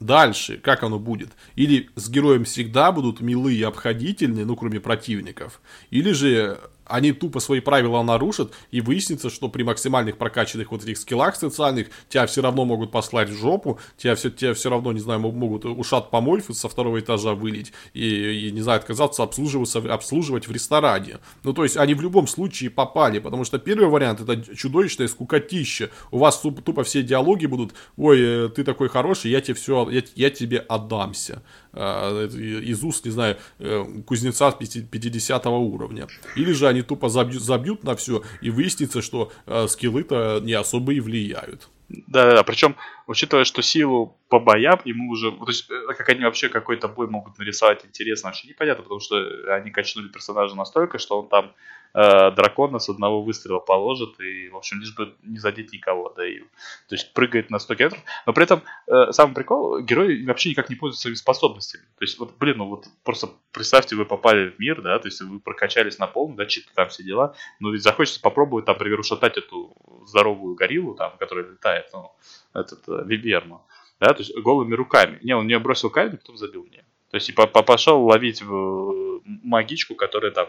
Дальше, 0.00 0.56
как 0.56 0.82
оно 0.82 0.98
будет? 0.98 1.28
Или 1.56 1.90
с 1.94 2.08
героем 2.08 2.44
всегда 2.44 2.90
будут 2.90 3.20
милые 3.20 3.58
и 3.58 3.62
обходительные, 3.62 4.46
ну, 4.46 4.56
кроме 4.56 4.80
противников, 4.80 5.60
или 5.90 6.12
же 6.12 6.58
они 6.90 7.12
тупо 7.12 7.40
свои 7.40 7.60
правила 7.60 8.02
нарушат, 8.02 8.52
и 8.70 8.80
выяснится, 8.80 9.30
что 9.30 9.48
при 9.48 9.62
максимальных 9.62 10.16
прокачанных 10.16 10.70
вот 10.70 10.82
этих 10.82 10.98
скиллах 10.98 11.36
социальных 11.36 11.88
тебя 12.08 12.26
все 12.26 12.42
равно 12.42 12.64
могут 12.64 12.90
послать 12.90 13.28
в 13.28 13.38
жопу, 13.38 13.78
тебя 13.96 14.14
все, 14.14 14.30
тебя 14.30 14.54
все 14.54 14.70
равно, 14.70 14.92
не 14.92 15.00
знаю, 15.00 15.20
могут 15.20 15.64
ушат 15.64 16.10
помоль 16.10 16.42
со 16.42 16.68
второго 16.68 17.00
этажа 17.00 17.34
вылить, 17.34 17.72
и, 17.94 18.48
и 18.48 18.52
не 18.52 18.60
знаю, 18.60 18.80
отказаться 18.80 19.22
обслуживаться, 19.22 19.78
обслуживать 19.78 20.48
в 20.48 20.52
ресторане. 20.52 21.18
Ну, 21.44 21.52
то 21.52 21.62
есть, 21.62 21.76
они 21.76 21.94
в 21.94 22.00
любом 22.00 22.26
случае 22.26 22.70
попали, 22.70 23.18
потому 23.18 23.44
что 23.44 23.58
первый 23.58 23.88
вариант 23.88 24.20
это 24.20 24.54
чудовищное 24.54 25.08
скукотище. 25.08 25.90
У 26.10 26.18
вас 26.18 26.40
тупо, 26.40 26.62
тупо 26.62 26.82
все 26.84 27.02
диалоги 27.02 27.46
будут, 27.46 27.74
ой, 27.96 28.18
э, 28.20 28.48
ты 28.48 28.64
такой 28.64 28.88
хороший, 28.88 29.30
я 29.30 29.40
тебе 29.40 29.54
все, 29.54 29.88
я, 29.90 30.02
я 30.14 30.30
тебе 30.30 30.58
отдамся. 30.58 31.42
А, 31.72 32.26
из 32.26 32.82
уст, 32.82 33.04
не 33.04 33.10
знаю, 33.12 33.36
э, 33.58 33.84
кузнеца 34.06 34.50
50 34.52 35.46
уровня. 35.46 36.08
Или 36.34 36.52
же 36.52 36.66
они 36.66 36.82
тупо 36.82 37.08
забьют, 37.08 37.42
забьют 37.42 37.84
на 37.84 37.94
все, 37.94 38.22
и 38.40 38.50
выяснится, 38.50 39.02
что 39.02 39.32
э, 39.46 39.68
скиллы-то 39.68 40.40
не 40.42 40.54
особо 40.54 40.92
и 40.92 41.00
влияют. 41.00 41.68
Да-да-да, 41.88 42.44
причем, 42.44 42.76
учитывая, 43.06 43.44
что 43.44 43.62
силу 43.62 44.16
по 44.28 44.38
боям 44.38 44.80
ему 44.84 45.10
уже, 45.10 45.32
то 45.32 45.46
есть, 45.48 45.70
э, 45.70 45.94
как 45.96 46.08
они 46.08 46.24
вообще 46.24 46.48
какой-то 46.48 46.88
бой 46.88 47.08
могут 47.08 47.38
нарисовать 47.38 47.84
интересно, 47.84 48.28
вообще 48.28 48.48
непонятно, 48.48 48.82
потому 48.82 49.00
что 49.00 49.16
они 49.54 49.70
качнули 49.70 50.08
персонажа 50.08 50.56
настолько, 50.56 50.98
что 50.98 51.20
он 51.20 51.28
там 51.28 51.52
э, 51.94 52.30
дракона 52.32 52.78
с 52.78 52.88
одного 52.88 53.22
выстрела 53.22 53.58
положит, 53.58 54.20
и, 54.20 54.48
в 54.48 54.56
общем, 54.56 54.80
лишь 54.80 54.94
бы 54.94 55.14
не 55.22 55.38
задеть 55.38 55.72
никого, 55.72 56.12
да, 56.16 56.26
и, 56.26 56.40
то 56.40 56.94
есть, 56.94 57.12
прыгает 57.12 57.50
на 57.50 57.58
100 57.58 57.74
километров, 57.74 58.02
но 58.26 58.32
при 58.32 58.44
этом, 58.44 58.62
э, 58.86 59.12
самый 59.12 59.34
прикол, 59.34 59.80
герой 59.80 60.24
вообще 60.24 60.50
никак 60.50 60.70
не 60.70 60.76
пользуется 60.76 61.02
своими 61.02 61.16
способностями, 61.16 61.84
то 61.98 62.04
есть, 62.04 62.18
вот, 62.18 62.36
блин, 62.38 62.58
ну 62.58 62.66
вот, 62.66 62.86
просто 63.04 63.28
представьте, 63.52 63.96
вы 63.96 64.04
попали 64.04 64.50
в 64.50 64.58
мир, 64.58 64.82
да, 64.82 64.98
то 64.98 65.08
есть, 65.08 65.20
вы 65.20 65.40
прокачались 65.40 65.98
на 65.98 66.06
полную, 66.06 66.36
да, 66.36 66.46
читки 66.46 66.70
там 66.74 66.88
все 66.88 67.02
дела, 67.02 67.34
но 67.58 67.70
ведь 67.70 67.82
захочется 67.82 68.20
попробовать, 68.20 68.64
там, 68.66 68.74
например, 68.74 69.00
ушатать 69.00 69.36
эту 69.38 69.74
здоровую 70.06 70.54
гориллу, 70.54 70.94
там, 70.94 71.12
которая 71.18 71.46
летает, 71.46 71.86
ну, 71.92 72.12
этот, 72.54 72.88
э, 72.88 73.02
Виберну, 73.06 73.62
да, 74.00 74.14
то 74.14 74.22
есть 74.22 74.34
голыми 74.36 74.74
руками. 74.74 75.18
Не, 75.22 75.36
он 75.36 75.44
мне 75.44 75.58
бросил 75.58 75.90
камень, 75.90 76.16
потом 76.16 76.36
забил 76.36 76.64
мне. 76.64 76.84
То 77.10 77.16
есть 77.16 77.28
и 77.28 77.32
по 77.32 77.46
пошел 77.46 78.04
ловить 78.04 78.40
в 78.40 79.20
магичку, 79.24 79.94
которая 79.94 80.30
там 80.30 80.48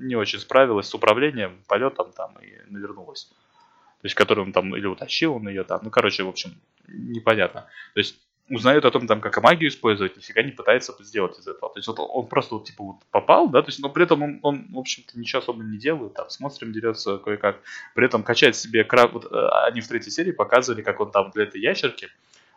не 0.00 0.16
очень 0.16 0.38
справилась 0.38 0.88
с 0.88 0.94
управлением, 0.94 1.62
полетом 1.68 2.12
там 2.12 2.36
и 2.40 2.70
навернулась. 2.70 3.24
То 4.00 4.06
есть, 4.06 4.14
которую 4.14 4.46
он 4.46 4.52
там 4.52 4.74
или 4.74 4.86
утащил 4.86 5.34
он 5.34 5.48
ее 5.48 5.62
там. 5.64 5.80
Ну, 5.82 5.90
короче, 5.90 6.22
в 6.22 6.28
общем, 6.28 6.52
непонятно. 6.88 7.66
То 7.94 8.00
есть, 8.00 8.16
узнает 8.50 8.84
о 8.84 8.90
том, 8.90 9.06
там, 9.06 9.20
как 9.20 9.40
магию 9.42 9.68
использовать, 9.68 10.16
нифига 10.16 10.42
не 10.42 10.50
пытается 10.50 10.94
сделать 11.00 11.38
из 11.38 11.46
этого. 11.46 11.72
То 11.72 11.78
есть 11.78 11.86
вот 11.86 11.98
он 12.00 12.26
просто 12.26 12.56
вот, 12.56 12.64
типа 12.64 12.82
вот 12.82 12.96
попал, 13.10 13.48
да, 13.48 13.62
то 13.62 13.68
есть, 13.68 13.78
но 13.78 13.88
при 13.88 14.04
этом 14.04 14.22
он, 14.22 14.40
он 14.42 14.66
в 14.72 14.78
общем-то, 14.78 15.18
ничего 15.18 15.40
особо 15.40 15.62
не 15.62 15.78
делает, 15.78 16.14
там, 16.14 16.28
с 16.28 16.40
монстрами 16.40 16.72
дерется 16.72 17.18
кое-как. 17.18 17.60
При 17.94 18.06
этом 18.06 18.24
качает 18.24 18.56
себе 18.56 18.82
краб, 18.82 19.12
вот, 19.12 19.26
э, 19.30 19.48
они 19.66 19.80
в 19.80 19.88
третьей 19.88 20.10
серии 20.10 20.32
показывали, 20.32 20.82
как 20.82 21.00
он 21.00 21.12
там 21.12 21.30
для 21.30 21.44
этой 21.44 21.60
ящерки, 21.60 22.08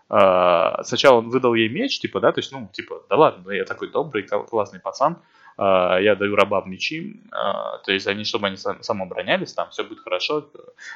Uh, 0.10 0.84
сначала 0.84 1.20
он 1.20 1.30
выдал 1.30 1.56
ей 1.56 1.70
меч, 1.70 2.00
типа, 2.00 2.20
да, 2.20 2.34
то 2.34 2.40
есть, 2.40 2.52
ну, 2.52 2.70
типа, 2.72 3.04
да 3.10 3.16
ладно, 3.16 3.50
я 3.52 3.64
такой 3.64 3.90
добрый, 3.90 4.24
классный 4.24 4.80
пацан, 4.80 5.18
я 5.58 6.16
даю 6.16 6.36
рабам 6.36 6.70
мечи, 6.70 7.22
uh, 7.32 7.80
то 7.86 7.92
есть 7.92 8.08
они, 8.08 8.24
чтобы 8.24 8.48
они 8.48 8.58
сам, 8.58 8.82
самооборонялись, 8.82 9.54
там, 9.54 9.70
все 9.70 9.84
будет 9.84 10.00
хорошо, 10.00 10.50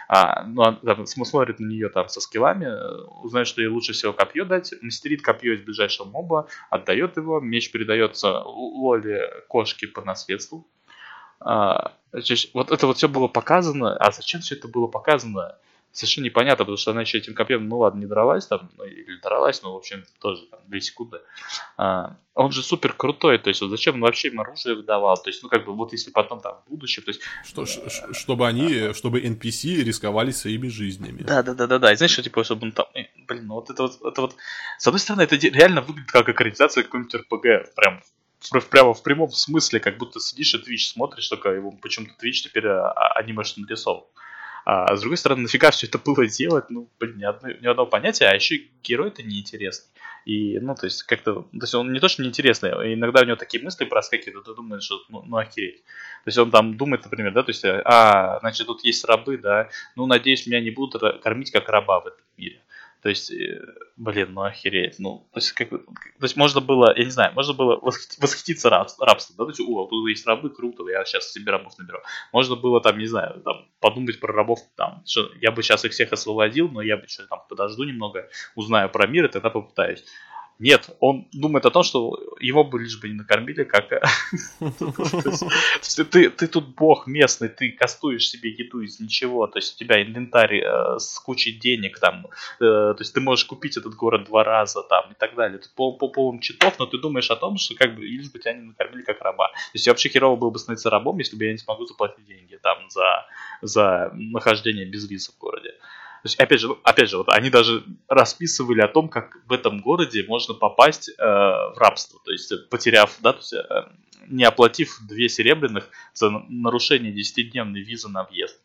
а, 0.08 0.43
ну, 0.43 0.62
он 0.62 0.78
там, 0.78 1.06
смотрит 1.06 1.60
на 1.60 1.65
нее 1.65 1.89
там 1.89 2.10
со 2.10 2.22
скиллами, 2.22 2.67
узнает, 3.22 3.48
что 3.48 3.62
ей 3.62 3.67
лучше 3.67 3.93
всего 3.93 4.13
копье 4.13 4.46
дать, 4.46 4.74
мастерит 4.82 5.22
копье 5.22 5.54
из 5.54 5.62
ближайшего 5.62 6.08
моба, 6.08 6.48
отдает 6.70 7.17
его, 7.17 7.39
меч 7.39 7.72
передается 7.72 8.39
Лоле 8.39 9.30
кошке 9.48 9.88
по 9.88 10.02
наследству, 10.02 10.67
вот 11.39 12.72
это 12.72 12.88
вот 12.88 12.98
все 12.98 13.08
было 13.08 13.28
показано, 13.28 13.96
а 13.96 14.12
зачем 14.12 14.41
все 14.41 14.56
это 14.56 14.67
было 14.67 14.88
показано? 14.88 15.56
Совершенно 15.98 16.26
непонятно, 16.26 16.64
потому 16.64 16.78
что 16.78 16.92
она 16.92 17.02
еще 17.02 17.18
этим 17.18 17.34
копьем, 17.34 17.68
ну 17.68 17.80
ладно, 17.80 18.00
не 18.00 18.06
дралась 18.06 18.46
там, 18.46 18.70
ну, 18.78 18.84
или 18.84 19.20
дралась, 19.20 19.64
но, 19.64 19.74
в 19.74 19.78
общем, 19.78 20.06
тоже 20.22 20.44
там, 20.52 20.60
2 20.68 20.80
секунды. 20.80 21.20
А, 21.76 22.16
он 22.36 22.52
же 22.52 22.62
супер 22.62 22.94
крутой, 22.94 23.40
то 23.40 23.50
есть, 23.50 23.62
вот 23.62 23.70
зачем 23.70 23.96
он 23.96 24.02
вообще 24.02 24.28
им 24.28 24.40
оружие 24.40 24.76
выдавал, 24.76 25.18
то 25.18 25.30
есть, 25.30 25.42
ну, 25.42 25.50
как 25.50 25.66
бы, 25.66 25.74
вот 25.74 25.92
если 25.94 26.12
потом 26.12 26.40
там 26.40 26.62
в 26.66 26.70
будущем, 26.70 27.04
то 27.04 27.10
есть... 27.10 27.22
Что, 27.44 27.66
чтобы 28.14 28.48
они, 28.48 28.94
чтобы 28.94 29.22
NPC 29.22 29.84
рисковали 29.84 30.32
своими 30.32 30.68
жизнями. 30.68 31.24
Да-да-да-да-да, 31.24 31.92
и 31.92 31.96
знаешь, 31.96 32.12
что, 32.12 32.22
типа, 32.22 32.44
чтобы 32.44 32.68
он 32.68 32.72
там, 32.74 32.86
э, 32.94 33.06
блин, 33.28 33.48
ну, 33.48 33.56
вот 33.56 33.70
это 33.72 33.84
вот, 33.84 34.00
это 34.06 34.22
вот, 34.22 34.36
с 34.78 34.88
одной 34.88 35.00
стороны, 35.00 35.24
это 35.24 35.36
реально 35.36 35.82
выглядит 35.82 36.12
как 36.12 36.30
экранизация 36.30 36.84
какой-нибудь 36.84 37.16
RPG, 37.16 37.74
прям 37.76 38.02
прямо 38.70 38.94
в 38.94 39.02
прямом 39.04 39.32
смысле, 39.32 39.80
как 39.80 39.98
будто 39.98 40.20
сидишь 40.20 40.54
и 40.54 40.58
Twitch 40.58 40.92
смотришь, 40.92 41.28
только 41.28 41.50
его 41.50 41.72
почему-то 41.72 42.14
Twitch 42.24 42.44
теперь 42.44 42.68
а, 42.68 42.92
а, 42.92 43.20
анимешно 43.20 43.64
нарисован. 43.64 44.04
А 44.69 44.97
с 44.97 44.99
другой 44.99 45.15
стороны, 45.15 45.43
нафига 45.43 45.71
все 45.71 45.88
это 45.88 45.97
было 45.97 46.27
делать? 46.27 46.65
Ну, 46.69 46.89
блин, 46.99 47.19
ни, 47.19 47.23
одно, 47.23 47.47
ни 47.49 47.65
одного 47.65 47.89
понятия, 47.89 48.25
а 48.25 48.36
еще 48.36 48.63
герой-то 48.84 49.23
неинтересный. 49.23 49.88
И, 50.25 50.60
ну, 50.60 50.75
то 50.75 50.88
есть, 50.88 51.03
как-то, 51.03 51.36
то 51.36 51.47
есть, 51.53 51.73
он 51.73 51.93
не 51.93 52.01
то, 52.01 52.10
что 52.10 52.21
неинтересный, 52.21 52.71
а 52.73 52.93
иногда 52.93 53.21
у 53.21 53.23
него 53.23 53.38
такие 53.38 53.63
мысли 53.63 53.86
проскакивают, 53.86 54.43
ты 54.45 54.53
думаешь, 54.53 54.84
что, 54.84 54.99
ну, 55.08 55.23
ну, 55.23 55.38
охереть. 55.38 55.77
То 55.86 56.27
есть, 56.27 56.38
он 56.38 56.51
там 56.51 56.75
думает, 56.75 57.06
например, 57.06 57.32
да, 57.32 57.43
то 57.43 57.51
есть, 57.51 57.63
а, 57.63 58.39
значит, 58.41 58.67
тут 58.67 58.84
есть 58.84 59.06
рабы, 59.06 59.38
да, 59.38 59.69
ну, 59.95 60.06
надеюсь, 60.06 60.45
меня 60.45 60.60
не 60.60 60.71
будут 60.71 61.01
кормить 61.23 61.49
как 61.51 61.69
раба 61.69 62.01
в 62.01 62.08
этом 62.08 62.25
мире. 62.36 62.60
То 63.08 63.12
есть, 63.12 63.32
э, 63.32 63.62
блин, 63.96 64.34
ну 64.34 64.41
охереть. 64.41 65.00
Ну, 65.00 65.30
то 65.32 65.38
есть, 65.38 65.54
как, 65.54 65.70
то 65.70 65.78
есть 66.20 66.36
можно 66.36 66.60
было, 66.60 66.93
я 66.93 67.06
не 67.06 67.10
знаю, 67.10 67.34
можно 67.34 67.54
было 67.54 67.80
восхититься 67.80 68.70
рабством, 68.70 69.08
да, 69.08 69.46
то 69.46 69.50
есть, 69.50 69.62
о, 69.62 69.86
тут 69.86 70.10
есть 70.10 70.28
рабы, 70.28 70.50
круто, 70.50 70.84
я 70.89 71.06
сейчас 71.06 71.32
себе 71.32 71.54
рабов 71.54 71.78
наберу. 71.78 72.00
Можно 72.34 72.58
было 72.58 72.82
там, 72.82 72.98
не 72.98 73.06
знаю, 73.06 73.41
там, 73.46 73.65
подумать 73.80 74.20
про 74.20 74.34
рабов, 74.34 74.60
там, 74.76 75.04
что 75.06 75.32
я 75.39 75.54
бы 75.54 75.63
сейчас 75.63 75.86
их 75.86 75.93
всех 75.93 76.12
освободил, 76.12 76.67
но 76.67 76.82
я 76.82 76.98
бы 76.98 77.08
что 77.08 77.26
там 77.28 77.39
подожду 77.48 77.86
немного, 77.86 78.28
узнаю 78.56 78.89
про 78.89 79.08
мир, 79.08 79.24
и 79.24 79.30
тогда 79.30 79.52
попытаюсь. 79.52 80.04
Нет, 80.60 80.89
он 81.00 81.28
думает 81.34 81.65
о 81.65 81.72
том, 81.72 81.84
что 81.84 82.17
его 82.39 82.63
бы 82.63 82.80
лишь 82.80 83.00
бы 83.00 83.10
не 83.10 83.15
накормили, 83.15 83.63
как... 83.63 83.89
ты, 86.12 86.30
ты 86.30 86.48
тут 86.48 86.76
бог 86.76 87.06
местный, 87.06 87.50
ты 87.50 87.72
кастуешь 87.72 88.30
себе 88.30 88.50
еду 88.50 88.82
из 88.82 89.00
ничего, 89.00 89.46
то 89.46 89.60
есть 89.60 89.76
у 89.76 89.78
тебя 89.78 90.02
инвентарь 90.02 90.62
э, 90.62 90.98
с 90.98 91.20
кучей 91.20 91.52
денег 91.52 92.00
там, 92.00 92.26
э, 92.60 92.60
то 92.60 92.98
есть 93.00 93.13
ты 93.13 93.22
можешь 93.22 93.46
купить 93.46 93.78
этот 93.78 93.93
город 93.93 94.26
два 94.26 94.43
раза 94.43 94.82
там 94.82 95.12
и 95.12 95.13
так 95.13 95.36
далее. 95.36 95.60
Ты 95.60 95.70
по 95.76 95.91
полным 95.91 96.41
читов, 96.41 96.80
но 96.80 96.88
ты 96.88 96.98
думаешь 96.98 97.30
о 97.30 97.36
том, 97.36 97.58
что 97.58 97.76
как 97.76 97.96
бы 97.96 98.04
лишь 98.04 98.32
бы 98.32 98.39
тебя 98.39 98.54
не 98.54 98.63
накормили 98.63 99.04
как 99.04 99.22
раба. 99.22 99.50
То 99.50 99.72
есть 99.74 99.86
я 99.86 99.93
вообще 99.93 100.10
херово 100.10 100.38
был 100.38 100.52
бы 100.52 100.60
становиться 100.60 100.89
рабом, 100.89 101.17
если 101.20 101.36
бы 101.36 101.46
я 101.46 101.52
не 101.52 101.58
смогу 101.58 101.86
заплатить 101.86 102.26
деньги 102.26 102.58
там 102.62 102.89
за, 102.89 103.26
за 103.62 104.12
нахождение 104.13 104.86
без 104.86 105.10
виза 105.10 105.32
в 105.32 105.38
городе. 105.38 105.74
Есть, 106.28 106.40
опять 106.40 106.60
же, 106.60 106.76
опять 106.84 107.10
же, 107.10 107.18
вот 107.18 107.30
они 107.30 107.50
даже 107.50 107.84
расписывали 108.08 108.82
о 108.82 108.88
том, 108.88 109.10
как 109.10 109.38
в 109.48 109.54
этом 109.54 109.80
городе 109.82 110.24
можно 110.28 110.54
попасть 110.54 111.10
э, 111.10 111.13
в 111.24 111.76
рабство. 111.78 112.20
То 112.24 112.32
есть, 112.32 112.70
потеряв, 112.70 113.16
да, 113.22 113.34
то 113.34 113.40
есть, 113.40 113.54
э, 113.54 113.90
не 114.28 114.44
оплатив 114.44 115.00
две 115.08 115.30
серебряных 115.30 115.90
за 116.13 116.30
нарушение 116.50 117.13
10-дневной 117.13 117.82
визы 117.82 118.10
на 118.10 118.24
въезд. 118.24 118.60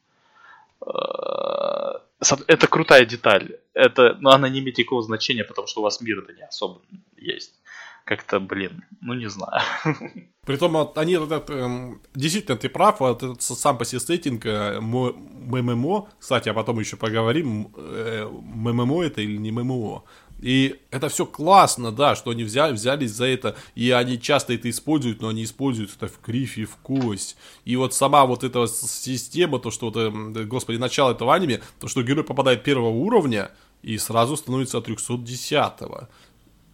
Э, 0.87 1.99
это 2.47 2.67
крутая 2.69 3.05
деталь. 3.05 3.59
Это, 3.75 4.17
но 4.21 4.31
она 4.31 4.49
не 4.49 4.61
имеет 4.61 4.79
никакого 4.79 5.03
значения, 5.03 5.45
потому 5.45 5.67
что 5.67 5.81
у 5.81 5.85
вас 5.85 6.01
мир 6.01 6.19
это 6.21 6.33
не 6.33 6.43
особо 6.43 6.81
есть 7.17 7.55
как-то, 8.05 8.41
блин, 8.41 8.85
ну 9.01 9.15
не 9.15 9.29
знаю. 9.29 9.63
Притом 10.45 10.77
они, 10.97 11.15
этот, 11.15 11.51
эм, 11.51 12.01
действительно, 12.15 12.57
ты 12.57 12.69
прав, 12.69 13.01
вот 13.01 13.23
этот 13.23 13.43
сам 13.43 13.79
по 13.79 13.85
себе 13.85 14.01
сеттинг 14.01 14.45
э, 14.45 14.81
ММО, 14.81 16.09
кстати, 16.19 16.49
а 16.49 16.55
потом 16.55 16.81
еще 16.81 16.97
поговорим, 16.97 17.73
э, 17.77 18.29
ММО 18.29 19.05
это 19.05 19.21
или 19.21 19.37
не 19.37 19.53
ММО. 19.53 20.03
И 20.43 20.81
это 20.91 21.09
все 21.09 21.25
классно, 21.25 21.93
да, 21.93 22.17
что 22.17 22.33
они 22.33 22.43
взяли, 22.43 22.73
взялись 22.73 23.13
за 23.13 23.27
это, 23.27 23.57
и 23.77 23.93
они 23.93 24.21
часто 24.21 24.53
это 24.55 24.69
используют, 24.69 25.23
но 25.23 25.29
они 25.29 25.45
используют 25.45 25.93
это 25.97 26.09
в 26.09 26.19
кривь 26.19 26.59
и 26.59 26.65
в 26.65 26.75
кость. 26.79 27.37
И 27.65 27.77
вот 27.77 27.95
сама 27.95 28.27
вот 28.27 28.43
эта 28.43 28.67
система, 28.67 29.61
то, 29.61 29.71
что 29.71 29.87
вот, 29.87 29.97
эм, 29.97 30.33
господи, 30.49 30.79
начало 30.79 31.13
этого 31.13 31.33
аниме, 31.33 31.63
то, 31.79 31.87
что 31.87 32.03
герой 32.03 32.25
попадает 32.25 32.65
первого 32.65 32.89
уровня, 32.89 33.53
и 33.83 33.99
сразу 33.99 34.37
становится 34.37 34.81
310 34.81 35.83
-го. 35.83 36.09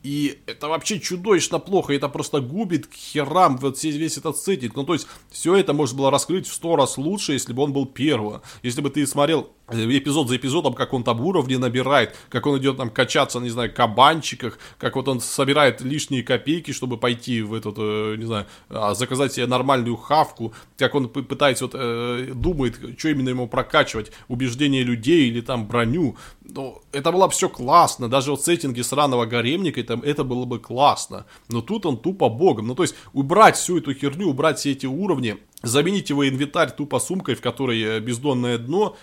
И 0.04 0.38
это 0.46 0.68
вообще 0.68 1.00
чудовищно 1.00 1.58
плохо, 1.58 1.92
это 1.92 2.08
просто 2.08 2.40
губит 2.40 2.86
к 2.86 2.94
херам 2.94 3.56
вот 3.58 3.82
весь 3.82 4.16
этот 4.16 4.36
сеттинг. 4.36 4.76
Ну, 4.76 4.84
то 4.84 4.92
есть, 4.92 5.08
все 5.28 5.56
это 5.56 5.72
можно 5.72 5.98
было 5.98 6.10
раскрыть 6.10 6.46
в 6.46 6.54
сто 6.54 6.76
раз 6.76 6.98
лучше, 6.98 7.32
если 7.32 7.52
бы 7.52 7.62
он 7.64 7.72
был 7.72 7.84
первым. 7.84 8.40
Если 8.62 8.80
бы 8.80 8.90
ты 8.90 9.04
смотрел 9.08 9.50
э, 9.66 9.76
эпизод 9.76 10.28
за 10.28 10.36
эпизодом, 10.36 10.74
как 10.74 10.92
он 10.94 11.02
там 11.02 11.20
уровни 11.20 11.56
набирает, 11.56 12.14
как 12.28 12.46
он 12.46 12.58
идет 12.58 12.76
там 12.76 12.90
качаться, 12.90 13.40
не 13.40 13.50
знаю, 13.50 13.74
кабанчиках, 13.74 14.58
как 14.78 14.94
вот 14.94 15.08
он 15.08 15.20
собирает 15.20 15.80
лишние 15.80 16.22
копейки, 16.22 16.70
чтобы 16.70 16.96
пойти 16.96 17.42
в 17.42 17.52
этот, 17.52 17.74
э, 17.78 18.14
не 18.18 18.24
знаю, 18.24 18.46
а, 18.68 18.94
заказать 18.94 19.32
себе 19.32 19.46
нормальную 19.46 19.96
хавку, 19.96 20.52
как 20.76 20.94
он 20.94 21.08
пытается 21.08 21.64
вот, 21.64 21.74
э, 21.74 22.30
думает, 22.34 22.78
что 22.96 23.08
именно 23.08 23.30
ему 23.30 23.48
прокачивать, 23.48 24.12
убеждение 24.28 24.84
людей 24.84 25.28
или 25.28 25.40
там 25.40 25.66
броню. 25.66 26.16
Ну, 26.44 26.80
это 26.92 27.10
было 27.10 27.28
все 27.28 27.48
классно, 27.48 28.08
даже 28.08 28.30
вот 28.30 28.42
сеттинги 28.42 28.80
сраного 28.80 29.26
гаремника, 29.26 29.80
это, 29.88 30.06
это 30.06 30.24
было 30.24 30.44
бы 30.44 30.58
классно. 30.58 31.26
Но 31.48 31.60
тут 31.60 31.86
он 31.86 31.96
тупо 31.96 32.28
богом. 32.28 32.66
Ну, 32.66 32.74
то 32.74 32.82
есть, 32.82 32.94
убрать 33.12 33.56
всю 33.56 33.78
эту 33.78 33.94
херню, 33.94 34.28
убрать 34.28 34.58
все 34.58 34.72
эти 34.72 34.86
уровни, 34.86 35.38
заменить 35.62 36.10
его 36.10 36.28
инвентарь 36.28 36.70
тупо 36.70 36.98
сумкой, 36.98 37.34
в 37.34 37.40
которой 37.40 37.80
э, 37.80 38.00
бездонное 38.00 38.58
дно, 38.58 38.96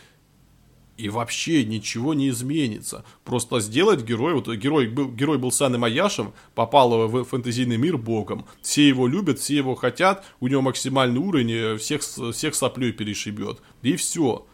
и 0.97 1.09
вообще 1.09 1.65
ничего 1.65 2.13
не 2.13 2.29
изменится. 2.29 3.03
Просто 3.23 3.59
сделать 3.59 4.03
героя, 4.03 4.35
вот 4.35 4.47
герой 4.55 4.87
был, 4.87 5.11
герой 5.11 5.37
был 5.37 5.51
Саной 5.51 5.77
Маяшем, 5.77 6.33
попал 6.53 7.07
в 7.07 7.25
фэнтезийный 7.25 7.77
мир 7.77 7.97
богом, 7.97 8.45
все 8.61 8.87
его 8.87 9.07
любят, 9.07 9.39
все 9.39 9.57
его 9.57 9.75
хотят, 9.75 10.25
у 10.39 10.47
него 10.47 10.61
максимальный 10.61 11.19
уровень, 11.19 11.51
э, 11.51 11.77
всех, 11.77 12.01
всех 12.01 12.55
соплей 12.55 12.91
перешибет, 12.91 13.61
и 13.81 13.95
все. 13.95 14.45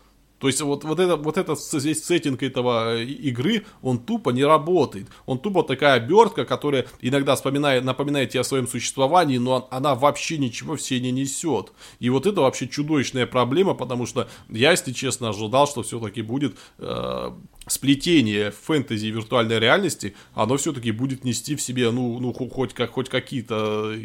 То 0.42 0.48
есть 0.48 0.60
вот, 0.60 0.84
вот, 0.84 1.00
это, 1.00 1.18
вот 1.18 1.38
этот 1.38 1.60
весь 1.74 2.04
сеттинг 2.04 2.42
этого 2.42 2.96
э, 2.96 3.04
игры, 3.04 3.64
он 3.84 4.00
тупо 4.00 4.32
не 4.32 4.44
работает. 4.44 5.08
Он 5.28 5.38
тупо 5.38 5.62
такая 5.62 5.94
обертка, 5.94 6.46
которая 6.46 6.88
иногда 7.00 7.36
вспоминает, 7.36 7.84
напоминает 7.84 8.32
тебе 8.32 8.40
о 8.40 8.44
своем 8.44 8.68
существовании, 8.68 9.38
но 9.38 9.68
она 9.70 9.94
вообще 9.94 10.40
ничего 10.40 10.78
все 10.78 11.00
не 11.00 11.12
несет. 11.12 11.72
И 12.00 12.10
вот 12.10 12.26
это 12.26 12.42
вообще 12.42 12.68
чудовищная 12.68 13.28
проблема, 13.28 13.76
потому 13.76 14.08
что 14.08 14.28
я, 14.50 14.72
если 14.72 14.94
честно, 14.94 15.30
ожидал, 15.30 15.68
что 15.68 15.84
все-таки 15.84 16.24
будет 16.24 16.58
э, 16.80 17.32
сплетение 17.68 18.52
фэнтези 18.52 19.06
и 19.06 19.12
виртуальной 19.12 19.60
реальности, 19.60 20.16
оно 20.34 20.58
все-таки 20.58 20.92
будет 20.92 21.24
нести 21.24 21.56
в 21.56 21.62
себе, 21.62 21.92
ну, 21.92 22.20
ну 22.20 22.34
хоть, 22.34 22.74
как, 22.74 22.92
хоть 22.92 23.10
какие-то, 23.10 23.96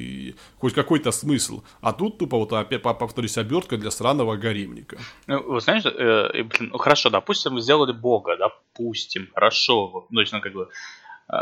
хоть 0.59 0.75
какой-то 0.75 1.11
смысл. 1.11 1.62
А 1.81 1.92
тут 1.92 2.19
тупо, 2.19 2.37
вот 2.37 2.53
опять 2.53 2.83
повторюсь, 2.83 3.38
обертка 3.38 3.77
для 3.77 3.90
сраного 3.90 4.37
гаремника. 4.37 4.99
Ну, 5.27 5.42
вы 5.42 5.61
знаете, 5.61 5.88
э, 5.88 6.42
блин, 6.42 6.71
ну 6.73 6.79
хорошо, 6.79 7.11
допустим, 7.11 7.55
вы 7.55 7.61
сделали 7.61 7.92
бога, 7.92 8.37
допустим, 8.37 9.29
хорошо, 9.33 10.07
ну, 10.11 10.23
ну 10.31 10.40
как 10.40 10.53
бы, 10.53 10.69
э, 11.33 11.37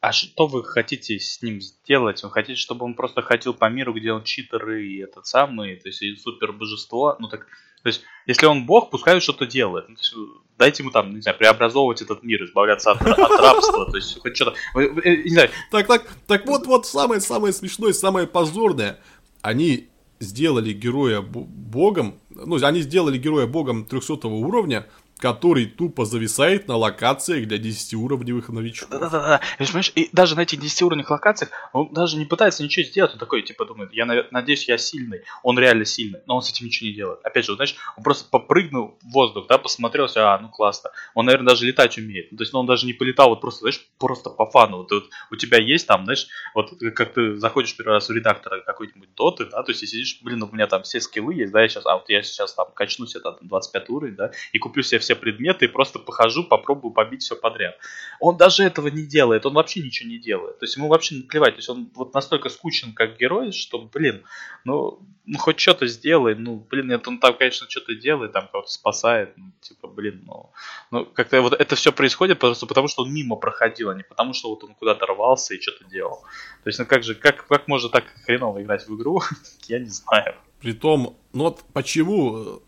а 0.00 0.12
что 0.12 0.46
вы 0.46 0.64
хотите 0.64 1.18
с 1.18 1.42
ним 1.42 1.60
сделать? 1.60 2.22
Вы 2.22 2.30
хотите, 2.30 2.58
чтобы 2.58 2.86
он 2.86 2.94
просто 2.94 3.20
ходил 3.20 3.52
по 3.52 3.68
миру, 3.68 3.92
где 3.92 4.12
он 4.12 4.24
читер 4.24 4.70
и 4.70 4.98
этот 4.98 5.26
самый, 5.26 5.76
то 5.76 5.88
есть 5.88 6.22
супер 6.22 6.52
божество? 6.52 7.16
Ну 7.20 7.28
так, 7.28 7.46
то 7.82 7.88
есть, 7.88 8.02
если 8.26 8.46
он 8.46 8.66
бог, 8.66 8.90
пускай 8.90 9.14
он 9.14 9.20
что-то 9.20 9.46
делает. 9.46 9.88
Ну, 9.88 9.96
есть, 9.96 10.14
дайте 10.58 10.82
ему 10.82 10.92
там, 10.92 11.14
не 11.14 11.22
знаю, 11.22 11.38
преобразовывать 11.38 12.02
этот 12.02 12.22
мир, 12.22 12.44
избавляться 12.44 12.92
от, 12.92 13.02
от 13.02 13.40
рабства, 13.40 13.90
то 13.90 13.96
есть 13.96 14.20
хоть 14.20 14.36
что-то, 14.36 14.54
э, 14.74 15.16
не 15.24 15.30
знаю. 15.30 15.50
Так, 15.70 15.86
так, 15.86 16.06
так 16.26 16.46
вот, 16.46 16.66
вот 16.66 16.86
самое, 16.86 17.20
самое 17.20 17.52
смешное, 17.52 17.92
самое 17.92 18.26
позорное, 18.26 19.00
они 19.40 19.88
сделали 20.20 20.72
героя 20.72 21.22
богом, 21.22 22.20
ну, 22.28 22.62
они 22.62 22.82
сделали 22.82 23.16
героя 23.16 23.46
богом 23.46 23.86
300 23.86 24.28
уровня, 24.28 24.86
который 25.20 25.66
тупо 25.66 26.04
зависает 26.04 26.66
на 26.66 26.76
локациях 26.76 27.46
для 27.46 27.58
10-уровневых 27.58 28.50
новичков. 28.50 28.88
Да-да-да, 28.90 29.40
понимаешь, 29.58 29.92
и 29.94 30.08
даже 30.12 30.34
на 30.34 30.40
этих 30.40 30.58
10-уровневых 30.60 31.10
локациях 31.10 31.50
он 31.72 31.92
даже 31.92 32.16
не 32.16 32.24
пытается 32.24 32.64
ничего 32.64 32.86
сделать, 32.86 33.12
он 33.12 33.18
такой, 33.18 33.42
типа, 33.42 33.66
думает, 33.66 33.92
я 33.92 34.06
надеюсь, 34.30 34.66
я 34.68 34.78
сильный, 34.78 35.22
он 35.42 35.58
реально 35.58 35.84
сильный, 35.84 36.20
но 36.26 36.36
он 36.36 36.42
с 36.42 36.50
этим 36.50 36.66
ничего 36.66 36.88
не 36.88 36.94
делает. 36.94 37.20
Опять 37.22 37.44
же, 37.44 37.54
знаешь, 37.54 37.76
он 37.96 38.02
просто 38.02 38.28
попрыгнул 38.30 38.98
в 39.02 39.12
воздух, 39.12 39.46
да, 39.46 39.58
посмотрел, 39.58 40.08
а, 40.16 40.38
ну 40.38 40.48
классно, 40.48 40.90
он, 41.14 41.26
наверное, 41.26 41.50
даже 41.50 41.66
летать 41.66 41.98
умеет, 41.98 42.30
то 42.30 42.36
есть, 42.40 42.52
ну, 42.52 42.60
он 42.60 42.66
даже 42.66 42.86
не 42.86 42.94
полетал, 42.94 43.28
вот 43.28 43.40
просто, 43.40 43.60
знаешь, 43.60 43.86
просто 43.98 44.30
по 44.30 44.46
фану, 44.46 44.78
вот, 44.78 44.90
вот 44.90 45.04
у 45.30 45.36
тебя 45.36 45.58
есть 45.58 45.86
там, 45.86 46.04
знаешь, 46.04 46.26
вот 46.54 46.72
как 46.94 47.12
ты 47.12 47.36
заходишь 47.36 47.76
первый 47.76 47.92
раз 47.92 48.08
в 48.08 48.12
редактора 48.12 48.62
какой-нибудь 48.62 49.14
доты, 49.14 49.44
да, 49.44 49.62
то 49.62 49.70
есть, 49.70 49.86
сидишь, 49.86 50.18
блин, 50.22 50.42
у 50.42 50.50
меня 50.50 50.66
там 50.66 50.82
все 50.82 51.00
скиллы 51.00 51.34
есть, 51.34 51.52
да, 51.52 51.60
я 51.62 51.68
сейчас, 51.68 51.84
а 51.86 51.96
вот 51.96 52.08
я 52.08 52.22
сейчас 52.22 52.54
там 52.54 52.68
качнусь, 52.74 53.14
это 53.14 53.36
25 53.42 53.90
уровень, 53.90 54.16
да, 54.16 54.32
и 54.52 54.58
куплю 54.58 54.82
себе 54.82 54.98
все 54.98 55.09
все 55.10 55.16
предметы 55.16 55.64
и 55.64 55.68
просто 55.68 55.98
похожу, 55.98 56.44
попробую 56.44 56.92
побить 56.92 57.22
все 57.22 57.34
подряд. 57.34 57.76
Он 58.20 58.36
даже 58.36 58.62
этого 58.62 58.86
не 58.88 59.02
делает, 59.02 59.44
он 59.44 59.54
вообще 59.54 59.80
ничего 59.80 60.08
не 60.08 60.18
делает. 60.18 60.58
То 60.58 60.64
есть 60.64 60.76
ему 60.76 60.88
вообще 60.88 61.16
наплевать. 61.16 61.54
То 61.54 61.58
есть 61.58 61.68
он 61.68 61.90
вот 61.94 62.14
настолько 62.14 62.48
скучен 62.48 62.92
как 62.92 63.18
герой, 63.18 63.50
что, 63.50 63.78
блин, 63.78 64.22
ну, 64.64 65.00
ну 65.26 65.38
хоть 65.38 65.58
что-то 65.58 65.88
сделай. 65.88 66.36
Ну, 66.36 66.64
блин, 66.70 66.88
нет, 66.88 67.08
он 67.08 67.18
там, 67.18 67.36
конечно, 67.36 67.66
что-то 67.68 67.94
делает, 67.96 68.32
там 68.32 68.46
кого-то 68.46 68.70
спасает. 68.70 69.36
Ну, 69.36 69.50
типа, 69.60 69.88
блин, 69.88 70.22
ну, 70.26 70.50
ну 70.92 71.04
как-то 71.06 71.42
вот 71.42 71.54
это 71.54 71.74
все 71.74 71.90
происходит 71.90 72.38
просто 72.38 72.66
потому, 72.66 72.86
что 72.86 73.02
он 73.02 73.12
мимо 73.12 73.34
проходил, 73.34 73.90
а 73.90 73.94
не 73.96 74.04
потому, 74.04 74.32
что 74.32 74.50
вот 74.50 74.62
он 74.62 74.74
куда-то 74.74 75.06
рвался 75.06 75.54
и 75.54 75.60
что-то 75.60 75.84
делал. 75.86 76.20
То 76.62 76.68
есть, 76.68 76.78
ну 76.78 76.86
как 76.86 77.02
же, 77.02 77.16
как, 77.16 77.46
как 77.48 77.66
можно 77.66 77.88
так 77.88 78.04
хреново 78.24 78.62
играть 78.62 78.86
в 78.86 78.96
игру, 78.96 79.22
я 79.66 79.80
не 79.80 79.90
знаю. 79.90 80.36
Притом, 80.60 81.16
ну 81.32 81.44
вот 81.44 81.64
почему 81.72 82.62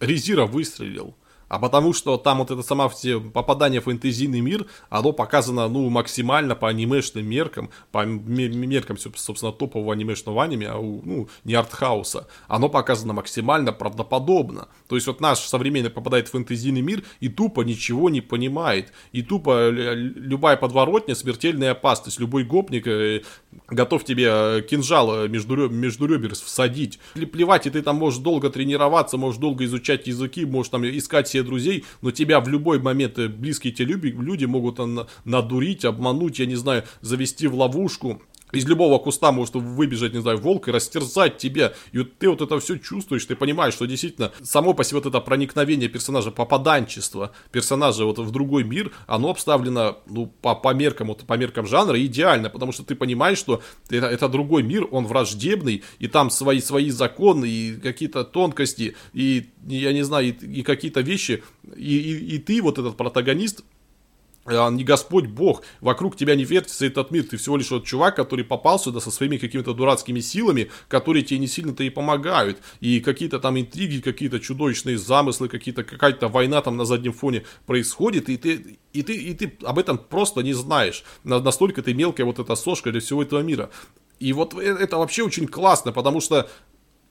Резира 0.00 0.46
выстрелил? 0.46 1.14
А 1.48 1.58
потому 1.58 1.92
что 1.92 2.16
там 2.16 2.38
вот 2.38 2.50
это 2.50 2.62
сама 2.62 2.88
все 2.88 3.20
попадание 3.20 3.80
в 3.80 3.84
фэнтезийный 3.84 4.40
мир, 4.40 4.66
оно 4.88 5.12
показано, 5.12 5.68
ну, 5.68 5.88
максимально 5.90 6.56
по 6.56 6.68
анимешным 6.68 7.26
меркам, 7.26 7.70
по 7.92 8.04
меркам, 8.04 8.98
собственно, 8.98 9.52
топового 9.52 9.92
анимешного 9.92 10.42
аниме, 10.42 10.68
а, 10.68 10.76
ну, 10.76 11.28
не 11.44 11.54
артхауса, 11.54 12.26
оно 12.48 12.68
показано 12.68 13.12
максимально 13.12 13.72
правдоподобно. 13.72 14.68
То 14.88 14.96
есть 14.96 15.06
вот 15.06 15.20
наш 15.20 15.38
современный 15.38 15.90
попадает 15.90 16.28
в 16.28 16.32
фэнтезийный 16.32 16.80
мир 16.80 17.02
и 17.20 17.28
тупо 17.28 17.62
ничего 17.62 18.10
не 18.10 18.20
понимает, 18.20 18.92
и 19.12 19.22
тупо 19.22 19.68
любая 19.70 20.56
подворотня 20.56 21.14
смертельная 21.14 21.72
опасность, 21.72 22.18
любой 22.20 22.44
гопник 22.44 22.86
э, 22.86 23.22
готов 23.68 24.04
тебе 24.04 24.26
э, 24.28 24.62
кинжал 24.62 25.24
э, 25.24 25.28
между, 25.28 25.68
между 25.68 26.06
ребер 26.06 26.34
всадить. 26.34 26.98
Плевать, 27.14 27.66
и 27.66 27.70
ты 27.70 27.82
там 27.82 27.96
можешь 27.96 28.20
долго 28.20 28.50
тренироваться, 28.50 29.16
можешь 29.16 29.40
долго 29.40 29.64
изучать 29.64 30.06
языки, 30.06 30.44
можешь 30.44 30.70
там 30.70 30.84
искать 30.84 31.28
себе 31.36 31.42
друзей, 31.42 31.84
но 32.02 32.10
тебя 32.10 32.40
в 32.40 32.48
любой 32.48 32.78
момент 32.78 33.18
э, 33.18 33.28
близкие 33.28 33.72
тебе 33.72 33.94
люди 33.94 34.44
могут 34.44 34.78
надурить, 35.24 35.84
обмануть, 35.84 36.38
я 36.38 36.46
не 36.46 36.56
знаю, 36.56 36.84
завести 37.00 37.46
в 37.46 37.54
ловушку 37.54 38.22
из 38.52 38.64
любого 38.66 38.98
куста 38.98 39.32
может 39.32 39.54
выбежать, 39.54 40.12
не 40.12 40.20
знаю, 40.20 40.38
волк 40.38 40.68
и 40.68 40.70
растерзать 40.70 41.38
тебя. 41.38 41.74
И 41.92 41.98
вот 41.98 42.16
ты 42.18 42.28
вот 42.28 42.40
это 42.40 42.58
все 42.60 42.78
чувствуешь, 42.78 43.24
ты 43.24 43.34
понимаешь, 43.34 43.74
что 43.74 43.86
действительно 43.86 44.32
само 44.42 44.72
по 44.72 44.84
себе 44.84 44.98
вот 44.98 45.06
это 45.06 45.20
проникновение 45.20 45.88
персонажа, 45.88 46.30
попаданчество 46.30 47.32
персонажа 47.50 48.04
вот 48.04 48.18
в 48.18 48.30
другой 48.30 48.64
мир, 48.64 48.92
оно 49.06 49.30
обставлено, 49.30 49.98
ну, 50.06 50.26
по, 50.26 50.54
по 50.54 50.72
меркам, 50.74 51.08
вот, 51.08 51.24
по 51.26 51.34
меркам 51.34 51.66
жанра 51.66 52.02
идеально, 52.04 52.48
потому 52.48 52.72
что 52.72 52.84
ты 52.84 52.94
понимаешь, 52.94 53.38
что 53.38 53.62
это, 53.90 54.06
это 54.06 54.28
другой 54.28 54.62
мир, 54.62 54.86
он 54.90 55.06
враждебный, 55.06 55.82
и 55.98 56.06
там 56.06 56.30
свои, 56.30 56.60
свои 56.60 56.90
законы, 56.90 57.46
и 57.46 57.76
какие-то 57.76 58.24
тонкости, 58.24 58.96
и, 59.12 59.50
я 59.66 59.92
не 59.92 60.02
знаю, 60.02 60.28
и, 60.28 60.30
и 60.30 60.62
какие-то 60.62 61.00
вещи, 61.00 61.42
и, 61.76 61.98
и, 61.98 62.36
и 62.36 62.38
ты, 62.38 62.62
вот 62.62 62.78
этот 62.78 62.96
протагонист, 62.96 63.64
не 64.46 64.84
Господь 64.84 65.26
Бог, 65.26 65.62
вокруг 65.80 66.16
тебя 66.16 66.34
не 66.34 66.44
вертится 66.44 66.86
этот 66.86 67.10
мир, 67.10 67.24
ты 67.24 67.36
всего 67.36 67.56
лишь 67.56 67.70
вот 67.70 67.84
чувак, 67.84 68.16
который 68.16 68.44
попал 68.44 68.78
сюда 68.78 69.00
со 69.00 69.10
своими 69.10 69.36
какими-то 69.36 69.74
дурацкими 69.74 70.20
силами, 70.20 70.70
которые 70.88 71.22
тебе 71.22 71.38
не 71.38 71.46
сильно-то 71.46 71.82
и 71.82 71.90
помогают, 71.90 72.58
и 72.80 73.00
какие-то 73.00 73.38
там 73.40 73.58
интриги, 73.58 74.00
какие-то 74.00 74.40
чудовищные 74.40 74.98
замыслы, 74.98 75.48
какие-то 75.48 75.84
какая-то 75.84 76.28
война 76.28 76.62
там 76.62 76.76
на 76.76 76.84
заднем 76.84 77.12
фоне 77.12 77.44
происходит, 77.66 78.28
и 78.28 78.36
ты, 78.36 78.78
и 78.92 79.02
ты, 79.02 79.14
и 79.14 79.34
ты 79.34 79.52
об 79.62 79.78
этом 79.78 79.98
просто 79.98 80.42
не 80.42 80.52
знаешь, 80.52 81.04
настолько 81.24 81.82
ты 81.82 81.94
мелкая 81.94 82.26
вот 82.26 82.38
эта 82.38 82.54
сошка 82.54 82.90
для 82.90 83.00
всего 83.00 83.22
этого 83.22 83.40
мира. 83.40 83.70
И 84.18 84.32
вот 84.32 84.54
э, 84.54 84.60
это 84.60 84.96
вообще 84.96 85.22
очень 85.22 85.46
классно, 85.46 85.92
потому 85.92 86.20
что 86.20 86.48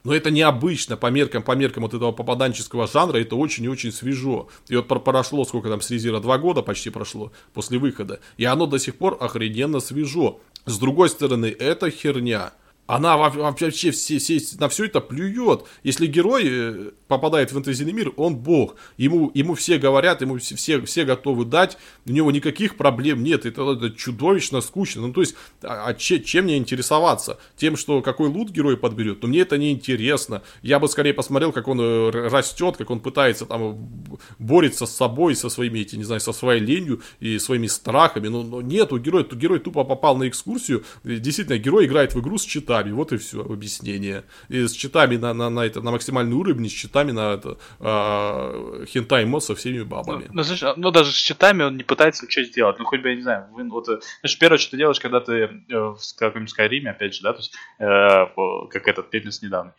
но 0.05 0.13
это 0.13 0.31
необычно 0.31 0.95
по 0.95 1.07
меркам, 1.07 1.43
по 1.43 1.51
меркам 1.53 1.83
вот 1.83 1.93
этого 1.93 2.11
попаданческого 2.11 2.87
жанра, 2.87 3.17
это 3.17 3.35
очень 3.35 3.65
и 3.65 3.67
очень 3.67 3.91
свежо. 3.91 4.47
И 4.69 4.75
вот 4.75 4.87
прошло, 4.87 5.43
сколько 5.43 5.67
там 5.67 5.81
с 5.81 5.89
Резира, 5.89 6.19
два 6.19 6.37
года 6.37 6.61
почти 6.61 6.91
прошло 6.91 7.33
после 7.53 7.79
выхода, 7.79 8.19
и 8.37 8.45
оно 8.45 8.67
до 8.67 8.77
сих 8.77 8.95
пор 8.95 9.17
охрененно 9.19 9.79
свежо. 9.79 10.39
С 10.65 10.77
другой 10.77 11.09
стороны, 11.09 11.47
это 11.47 11.89
херня. 11.89 12.53
Она 12.87 13.17
вообще 13.17 13.71
все, 13.71 13.91
все, 13.91 14.39
на 14.59 14.69
все 14.69 14.85
это 14.85 15.01
плюет. 15.01 15.63
Если 15.81 16.05
герой 16.05 16.43
э, 16.45 16.91
попадает 17.07 17.49
в 17.49 17.53
фэнтезийный 17.53 17.93
мир, 17.93 18.13
он 18.15 18.35
бог. 18.35 18.75
Ему, 18.97 19.31
ему 19.33 19.55
все 19.55 19.79
говорят, 19.79 20.21
ему 20.21 20.37
все, 20.37 20.79
все 20.81 21.03
готовы 21.03 21.45
дать, 21.45 21.77
у 22.05 22.11
него 22.11 22.31
никаких 22.31 22.77
проблем 22.77 23.23
нет. 23.23 23.47
Это, 23.47 23.73
это 23.73 23.89
чудовищно 23.89 24.61
скучно. 24.61 25.01
Ну, 25.01 25.13
то 25.13 25.21
есть, 25.21 25.35
а, 25.63 25.87
а 25.87 25.93
че, 25.95 26.19
чем 26.19 26.45
мне 26.45 26.57
интересоваться? 26.57 27.39
Тем, 27.57 27.75
что 27.75 28.03
какой 28.03 28.29
лут 28.29 28.51
герой 28.51 28.77
подберет? 28.77 29.23
Но 29.23 29.29
мне 29.29 29.39
это 29.39 29.57
не 29.57 29.71
интересно. 29.71 30.43
Я 30.61 30.79
бы 30.79 30.87
скорее 30.87 31.15
посмотрел, 31.15 31.51
как 31.51 31.67
он 31.67 31.81
э, 31.81 32.09
растет, 32.11 32.77
как 32.77 32.91
он 32.91 32.99
пытается 32.99 33.47
там 33.47 33.89
борется 34.37 34.85
с 34.85 34.95
собой, 34.95 35.35
со 35.35 35.49
своими, 35.49 35.79
эти, 35.79 35.95
не 35.95 36.03
знаю, 36.03 36.21
со 36.21 36.33
своей 36.33 36.61
ленью 36.61 37.01
и 37.19 37.39
своими 37.39 37.65
страхами. 37.65 38.27
Но, 38.27 38.43
но 38.43 38.61
нет, 38.61 38.93
у 38.93 38.99
героя, 38.99 39.23
герой 39.23 39.57
тупо 39.57 39.83
попал 39.83 40.17
на 40.17 40.27
экскурсию. 40.27 40.83
Действительно, 41.03 41.57
герой 41.57 41.87
играет 41.87 42.13
в 42.13 42.19
игру 42.19 42.37
с 42.37 42.43
читанием 42.43 42.74
читами, 42.75 42.91
вот 42.91 43.11
и 43.11 43.17
все 43.17 43.41
объяснение. 43.41 44.23
И 44.49 44.67
с 44.67 44.71
читами 44.71 45.17
на, 45.17 45.33
на, 45.33 45.49
на, 45.49 45.65
это, 45.65 45.81
на 45.81 45.91
максимальный 45.91 46.35
уровень, 46.35 46.69
с 46.69 46.73
читами 46.73 47.11
на 47.11 47.33
это, 47.33 47.57
э, 47.79 48.85
хентай 48.87 49.25
мод 49.25 49.43
со 49.43 49.55
всеми 49.55 49.83
бабами. 49.83 50.25
Ну, 50.27 50.33
ну, 50.33 50.43
знаешь, 50.43 50.77
ну, 50.77 50.91
даже 50.91 51.11
с 51.11 51.15
читами 51.15 51.63
он 51.63 51.77
не 51.77 51.83
пытается 51.83 52.25
ничего 52.25 52.45
сделать. 52.45 52.79
Ну, 52.79 52.85
хоть 52.85 53.01
бы, 53.01 53.09
я 53.09 53.15
не 53.15 53.21
знаю, 53.21 53.47
вы, 53.51 53.69
вот, 53.69 53.85
знаешь, 53.85 54.39
первое, 54.39 54.57
что 54.57 54.71
ты 54.71 54.77
делаешь, 54.77 54.99
когда 54.99 55.19
ты 55.19 55.33
э, 55.33 55.49
в 55.69 55.99
каком-нибудь 56.17 56.49
Скайриме, 56.49 56.91
опять 56.91 57.15
же, 57.15 57.21
да, 57.23 57.33
то 57.33 57.39
есть, 57.39 57.53
э, 57.79 58.67
как 58.71 58.87
этот 58.87 59.09
петлис 59.09 59.41
недавно, 59.41 59.73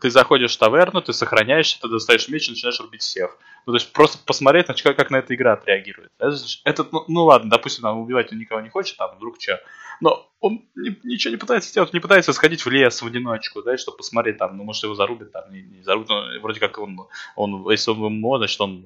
ты 0.00 0.10
заходишь 0.10 0.54
в 0.54 0.58
таверну, 0.58 1.00
ты 1.00 1.12
сохраняешься, 1.12 1.80
ты 1.80 1.88
достаешь 1.88 2.28
меч 2.28 2.48
и 2.48 2.52
начинаешь 2.52 2.80
рубить 2.80 3.02
всех. 3.02 3.36
Ну, 3.66 3.72
то 3.72 3.76
есть 3.78 3.92
просто 3.92 4.18
посмотреть, 4.24 4.68
на, 4.68 4.74
как, 4.74 4.96
как 4.96 5.10
на 5.10 5.16
эта 5.16 5.34
игра 5.34 5.54
отреагирует. 5.54 6.10
Это, 6.18 6.86
ну, 6.90 7.04
ну 7.08 7.24
ладно, 7.24 7.50
допустим, 7.50 7.82
там 7.82 7.98
убивать 7.98 8.32
он 8.32 8.38
никого 8.38 8.60
не 8.60 8.68
хочет, 8.68 8.96
там 8.96 9.16
вдруг 9.16 9.40
что. 9.40 9.60
Но 10.00 10.28
он 10.40 10.64
не, 10.74 10.96
ничего 11.04 11.32
не 11.32 11.38
пытается 11.38 11.70
сделать, 11.70 11.92
не 11.92 12.00
пытается 12.00 12.32
сходить 12.32 12.64
в 12.64 12.70
лес 12.70 13.00
в 13.00 13.06
одиночку, 13.06 13.62
да, 13.62 13.78
чтобы 13.78 13.98
посмотреть 13.98 14.36
там, 14.38 14.56
ну, 14.56 14.64
может, 14.64 14.82
его 14.82 14.94
зарубят, 14.94 15.32
там, 15.32 15.50
не, 15.50 15.62
не 15.62 15.82
зарубят, 15.82 16.08
но 16.08 16.26
вроде 16.42 16.60
как 16.60 16.78
он, 16.78 17.08
он, 17.36 17.70
если 17.70 17.90
он 17.92 17.98
ММО, 17.98 18.38
значит, 18.38 18.60
он, 18.60 18.84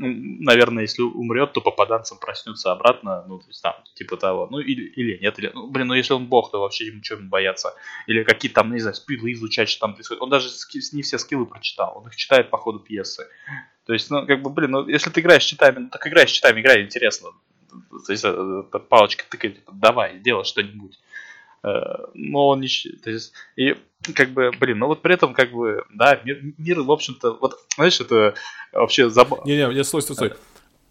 наверное, 0.00 0.82
если 0.82 1.02
умрет, 1.02 1.52
то 1.52 1.60
попаданцем 1.60 2.18
проснется 2.18 2.72
обратно, 2.72 3.24
ну, 3.28 3.38
то 3.38 3.46
есть 3.48 3.62
там, 3.62 3.74
типа 3.94 4.16
того, 4.16 4.48
ну, 4.50 4.58
или, 4.58 4.82
или 4.82 5.18
нет, 5.20 5.38
или, 5.38 5.50
ну, 5.52 5.66
блин, 5.68 5.88
ну, 5.88 5.94
если 5.94 6.14
он 6.14 6.26
бог, 6.26 6.50
то 6.50 6.60
вообще 6.60 6.86
ему 6.86 7.00
чего 7.02 7.20
бояться, 7.22 7.74
или 8.06 8.22
какие-то 8.24 8.56
там, 8.56 8.72
не 8.72 8.80
знаю, 8.80 8.94
спилы 8.94 9.32
изучать, 9.32 9.68
что 9.68 9.80
там 9.80 9.94
происходит, 9.94 10.22
он 10.22 10.30
даже 10.30 10.48
не 10.92 11.02
все 11.02 11.18
скиллы 11.18 11.46
прочитал, 11.46 11.98
он 11.98 12.08
их 12.08 12.16
читает 12.16 12.50
по 12.50 12.58
ходу 12.58 12.80
пьесы, 12.80 13.26
то 13.86 13.92
есть, 13.92 14.10
ну, 14.10 14.26
как 14.26 14.42
бы, 14.42 14.50
блин, 14.50 14.70
ну, 14.70 14.88
если 14.88 15.10
ты 15.10 15.20
играешь 15.20 15.44
читами, 15.44 15.80
ну, 15.80 15.88
так 15.88 16.06
играй 16.06 16.26
с 16.26 16.30
читами, 16.30 16.60
играй, 16.60 16.82
интересно. 16.82 17.30
То 18.06 18.12
есть, 18.12 18.24
э, 18.24 18.62
палочка 18.88 19.24
тыкает, 19.28 19.56
типа, 19.56 19.72
давай, 19.72 20.18
делай 20.18 20.44
что-нибудь. 20.44 20.98
Э, 21.62 22.06
но 22.14 22.48
он 22.48 22.60
не... 22.60 22.68
То 23.02 23.10
есть, 23.10 23.32
и, 23.56 23.76
как 24.14 24.30
бы, 24.30 24.50
блин, 24.58 24.78
ну 24.78 24.86
вот 24.86 25.02
при 25.02 25.14
этом, 25.14 25.34
как 25.34 25.52
бы, 25.52 25.84
да, 25.92 26.20
мир, 26.24 26.40
мир 26.58 26.80
в 26.82 26.90
общем-то, 26.90 27.38
вот, 27.40 27.58
знаешь, 27.76 28.00
это 28.00 28.34
вообще 28.72 29.10
забавно. 29.10 29.46
Не-не, 29.46 29.72
я 29.74 29.84
стой, 29.84 30.02
стой, 30.02 30.16
стой. 30.16 30.32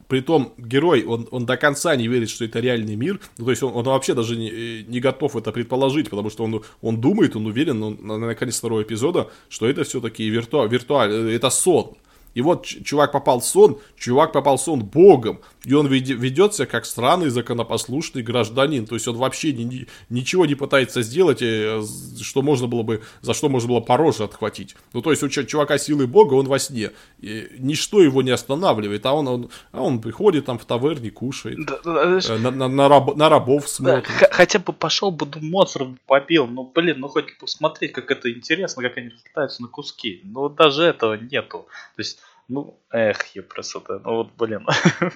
Притом 0.07 0.53
герой, 0.57 1.03
он, 1.03 1.27
он 1.29 1.45
до 1.45 1.55
конца 1.55 1.95
не 1.95 2.07
верит, 2.07 2.31
что 2.31 2.43
это 2.43 2.59
реальный 2.59 2.95
мир. 2.95 3.19
Ну, 3.37 3.45
то 3.45 3.51
есть 3.51 3.61
он, 3.61 3.75
он 3.75 3.85
вообще 3.85 4.15
даже 4.15 4.35
не, 4.35 4.83
не 4.83 4.99
готов 4.99 5.35
это 5.35 5.51
предположить, 5.51 6.09
потому 6.09 6.31
что 6.31 6.43
он, 6.45 6.63
он 6.81 6.99
думает, 6.99 7.35
он 7.35 7.45
уверен, 7.45 7.83
он, 7.83 7.99
на, 8.01 8.17
на 8.17 8.33
конец 8.33 8.57
второго 8.57 8.81
эпизода, 8.81 9.29
что 9.49 9.67
это 9.67 9.83
все-таки 9.83 10.27
виртуаль, 10.27 10.67
виртуаль, 10.67 11.11
э, 11.11 11.35
это 11.35 11.51
сон. 11.51 11.95
И 12.33 12.41
вот 12.41 12.65
чувак 12.65 13.11
попал 13.11 13.39
в 13.39 13.45
сон, 13.45 13.79
чувак 13.97 14.31
попал 14.31 14.57
в 14.57 14.61
сон 14.61 14.83
богом, 14.83 15.39
и 15.65 15.73
он 15.73 15.87
ведет 15.87 16.53
себя 16.53 16.65
как 16.65 16.85
странный 16.85 17.29
законопослушный 17.29 18.21
гражданин. 18.21 18.85
То 18.85 18.95
есть 18.95 19.07
он 19.07 19.17
вообще 19.17 19.51
ни, 19.51 19.87
ничего 20.09 20.45
не 20.45 20.55
пытается 20.55 21.01
сделать, 21.01 21.41
э, 21.41 21.81
что 22.21 22.41
можно 22.41 22.67
было 22.67 22.83
бы, 22.83 23.03
за 23.21 23.33
что 23.33 23.49
можно 23.49 23.69
было 23.69 23.79
по 23.79 23.99
отхватить. 24.23 24.75
Ну, 24.93 25.01
то 25.01 25.11
есть 25.11 25.23
у 25.23 25.29
чувака 25.29 25.77
силы 25.77 26.07
бога, 26.07 26.35
он 26.35 26.47
во 26.47 26.59
сне. 26.59 26.91
И 27.19 27.47
ничто 27.57 28.01
его 28.01 28.21
не 28.21 28.31
останавливает, 28.31 29.05
а 29.05 29.13
он, 29.13 29.27
он, 29.27 29.49
а 29.71 29.81
он 29.81 29.99
приходит 30.01 30.45
там 30.45 30.57
в 30.57 30.65
таверне, 30.65 31.11
кушает, 31.11 31.57
да, 31.65 31.79
да, 31.83 32.19
э, 32.19 32.37
на, 32.37 32.51
на, 32.51 32.67
на, 32.67 32.87
раб, 32.87 33.15
на 33.15 33.29
рабов 33.29 33.67
смотрит. 33.67 34.07
Да, 34.19 34.29
хотя 34.31 34.59
бы 34.59 34.73
пошел 34.73 35.11
бы 35.11 35.27
Моцарт 35.41 35.89
побил, 36.05 36.47
ну, 36.47 36.71
блин, 36.73 36.99
ну 36.99 37.07
хоть 37.07 37.37
посмотреть, 37.37 37.91
как 37.91 38.09
это 38.11 38.31
интересно, 38.31 38.83
как 38.83 38.97
они 38.97 39.09
разлетаются 39.09 39.61
на 39.61 39.67
куски. 39.67 40.21
Но 40.23 40.49
даже 40.49 40.83
этого 40.83 41.15
нету. 41.15 41.67
То 41.95 42.01
есть 42.01 42.19
ну, 42.49 42.79
эх, 42.91 43.35
я 43.35 43.43
просто, 43.43 43.81
ну 43.87 44.15
вот, 44.15 44.31
блин, 44.37 44.65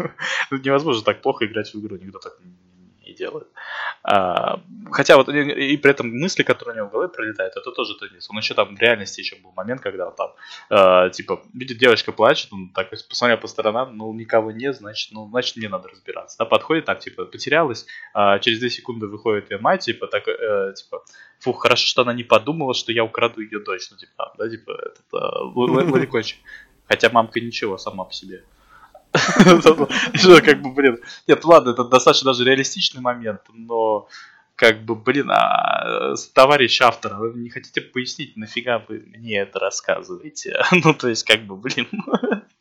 невозможно 0.51 1.03
так 1.03 1.21
плохо 1.21 1.45
играть 1.45 1.73
в 1.73 1.79
игру, 1.79 1.97
никто 1.97 2.19
так 2.19 2.39
не 3.05 3.13
делает. 3.13 3.47
А, 4.03 4.59
хотя 4.91 5.17
вот 5.17 5.29
и, 5.29 5.73
и 5.73 5.77
при 5.77 5.91
этом 5.91 6.09
мысли, 6.09 6.43
которые 6.43 6.73
у 6.73 6.77
него 6.77 6.88
в 6.88 6.91
голове 6.91 7.09
пролетают, 7.09 7.55
это 7.55 7.71
тоже 7.71 7.95
теннис. 7.97 8.29
Он 8.29 8.38
еще 8.38 8.53
там 8.53 8.75
в 8.75 8.79
реальности 8.79 9.21
еще 9.21 9.38
был 9.38 9.51
момент, 9.55 9.81
когда 9.81 10.07
он 10.07 10.15
там, 10.15 10.34
э, 10.69 11.09
типа, 11.11 11.41
видит, 11.53 11.77
девочка 11.77 12.11
плачет, 12.11 12.51
он 12.51 12.69
так 12.69 12.89
посмотрел 12.89 13.38
по 13.38 13.47
сторонам, 13.47 13.95
ну, 13.97 14.13
никого 14.13 14.51
нет, 14.51 14.75
значит, 14.75 15.11
ну, 15.11 15.27
значит, 15.29 15.57
мне 15.57 15.69
надо 15.69 15.89
разбираться. 15.89 16.38
Да, 16.38 16.45
подходит, 16.45 16.86
так, 16.86 16.99
типа, 16.99 17.25
потерялась, 17.25 17.86
а 18.13 18.39
через 18.39 18.59
2 18.59 18.69
секунды 18.69 19.07
выходит 19.07 19.51
ее 19.51 19.57
мать, 19.57 19.86
типа, 19.86 20.07
так, 20.07 20.27
э, 20.27 20.73
типа, 20.75 21.03
фух, 21.39 21.61
хорошо, 21.61 21.88
что 21.88 22.01
она 22.01 22.13
не 22.13 22.23
подумала, 22.23 22.73
что 22.73 22.91
я 22.91 23.03
украду 23.03 23.41
ее 23.41 23.59
дочь, 23.59 23.89
ну, 23.91 23.97
типа, 23.97 24.34
да, 24.38 24.49
типа, 24.49 24.71
это, 24.71 25.01
это 25.09 25.17
ларикончик. 25.91 26.39
Хотя 26.93 27.09
мамка 27.09 27.39
ничего 27.39 27.79
сама 27.79 28.03
по 28.03 28.13
себе. 28.13 28.43
Как 29.13 30.61
бы, 30.61 30.71
блин. 30.71 30.99
Нет, 31.27 31.43
ладно, 31.43 31.71
это 31.71 31.85
достаточно 31.85 32.27
даже 32.27 32.45
реалистичный 32.45 33.01
момент, 33.01 33.41
но 33.51 34.07
как 34.55 34.83
бы, 34.83 34.93
блин, 34.93 35.31
а 35.31 36.13
товарищ 36.35 36.79
автор, 36.81 37.15
вы 37.15 37.33
не 37.33 37.49
хотите 37.49 37.81
пояснить, 37.81 38.37
нафига 38.37 38.85
вы 38.87 39.03
мне 39.07 39.39
это 39.39 39.57
рассказываете? 39.57 40.61
Ну, 40.83 40.93
то 40.93 41.09
есть, 41.09 41.23
как 41.23 41.47
бы, 41.47 41.55
блин. 41.55 41.87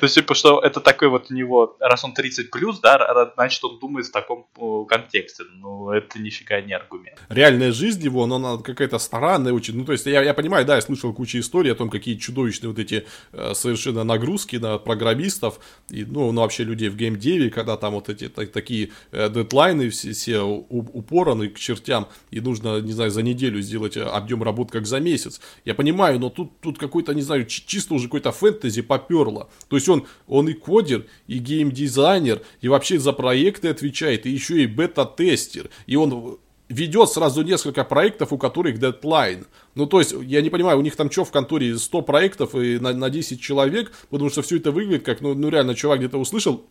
То 0.00 0.04
есть, 0.04 0.14
типа, 0.14 0.34
что 0.34 0.60
это 0.60 0.80
такой 0.80 1.08
вот 1.08 1.30
у 1.30 1.34
него, 1.34 1.76
раз 1.80 2.04
он 2.04 2.14
30 2.14 2.50
плюс, 2.50 2.80
да, 2.80 3.32
значит, 3.34 3.62
он 3.64 3.78
думает 3.78 4.06
в 4.06 4.12
таком 4.12 4.46
контексте. 4.86 5.44
Ну, 5.56 5.90
это 5.90 6.18
нифига 6.18 6.60
не 6.60 6.72
аргумент. 6.72 7.18
Реальная 7.28 7.72
жизнь 7.72 8.02
его, 8.02 8.26
но 8.26 8.36
она 8.36 8.58
какая-то 8.58 8.98
странная 8.98 9.52
очень. 9.52 9.76
Ну, 9.76 9.84
то 9.84 9.92
есть, 9.92 10.06
я, 10.06 10.22
я 10.22 10.34
понимаю, 10.34 10.64
да, 10.64 10.76
я 10.76 10.82
слышал 10.82 11.12
кучу 11.12 11.38
историй 11.38 11.72
о 11.72 11.74
том, 11.74 11.90
какие 11.90 12.16
чудовищные 12.16 12.70
вот 12.70 12.78
эти 12.78 13.06
э, 13.32 13.54
совершенно 13.54 14.04
нагрузки 14.04 14.56
на 14.56 14.78
программистов 14.78 15.60
и, 15.90 16.04
ну, 16.04 16.32
ну, 16.32 16.42
вообще 16.42 16.64
людей 16.64 16.88
в 16.88 16.96
геймдеве, 16.96 17.50
когда 17.50 17.76
там 17.76 17.94
вот 17.94 18.08
эти 18.08 18.28
так, 18.28 18.50
такие 18.52 18.90
э, 19.12 19.28
дедлайны 19.28 19.90
все, 19.90 20.12
все 20.12 20.40
упораны 20.42 21.48
к 21.48 21.58
чертям, 21.58 22.08
и 22.30 22.40
нужно, 22.40 22.80
не 22.80 22.92
знаю, 22.92 23.10
за 23.10 23.22
неделю 23.22 23.60
сделать 23.60 23.96
объем 23.96 24.42
работ 24.42 24.70
как 24.70 24.86
за 24.86 25.00
месяц. 25.00 25.40
Я 25.64 25.74
понимаю, 25.74 26.18
но 26.18 26.30
тут, 26.30 26.60
тут 26.60 26.78
какой-то, 26.78 27.14
не 27.14 27.22
знаю, 27.22 27.46
чисто 27.46 27.94
уже 27.94 28.04
какой-то 28.04 28.32
фэнтези 28.32 28.82
поперло. 28.82 29.48
То 29.68 29.76
есть 29.76 29.88
он, 29.88 30.06
он 30.26 30.48
и 30.48 30.52
кодер, 30.54 31.06
и 31.26 31.38
геймдизайнер, 31.38 32.42
и 32.60 32.68
вообще 32.68 32.98
за 32.98 33.12
проекты 33.12 33.68
отвечает, 33.68 34.26
и 34.26 34.30
еще 34.30 34.62
и 34.62 34.66
бета-тестер. 34.66 35.70
И 35.86 35.96
он 35.96 36.38
ведет 36.68 37.10
сразу 37.10 37.42
несколько 37.42 37.84
проектов, 37.84 38.32
у 38.32 38.38
которых 38.38 38.78
дедлайн. 38.78 39.46
Ну, 39.74 39.86
то 39.86 40.00
есть, 40.00 40.14
я 40.22 40.42
не 40.42 40.50
понимаю, 40.50 40.78
у 40.78 40.82
них 40.82 40.96
там 40.96 41.10
что 41.10 41.24
в 41.24 41.30
конторе 41.30 41.78
100 41.78 42.02
проектов 42.02 42.54
и 42.54 42.78
на, 42.78 42.92
на 42.92 43.10
10 43.10 43.40
человек, 43.40 43.92
потому 44.10 44.30
что 44.30 44.42
все 44.42 44.56
это 44.56 44.70
выглядит 44.70 45.04
как, 45.04 45.20
ну, 45.20 45.34
ну 45.34 45.48
реально, 45.48 45.74
чувак 45.74 45.98
где-то 46.00 46.18
услышал, 46.18 46.64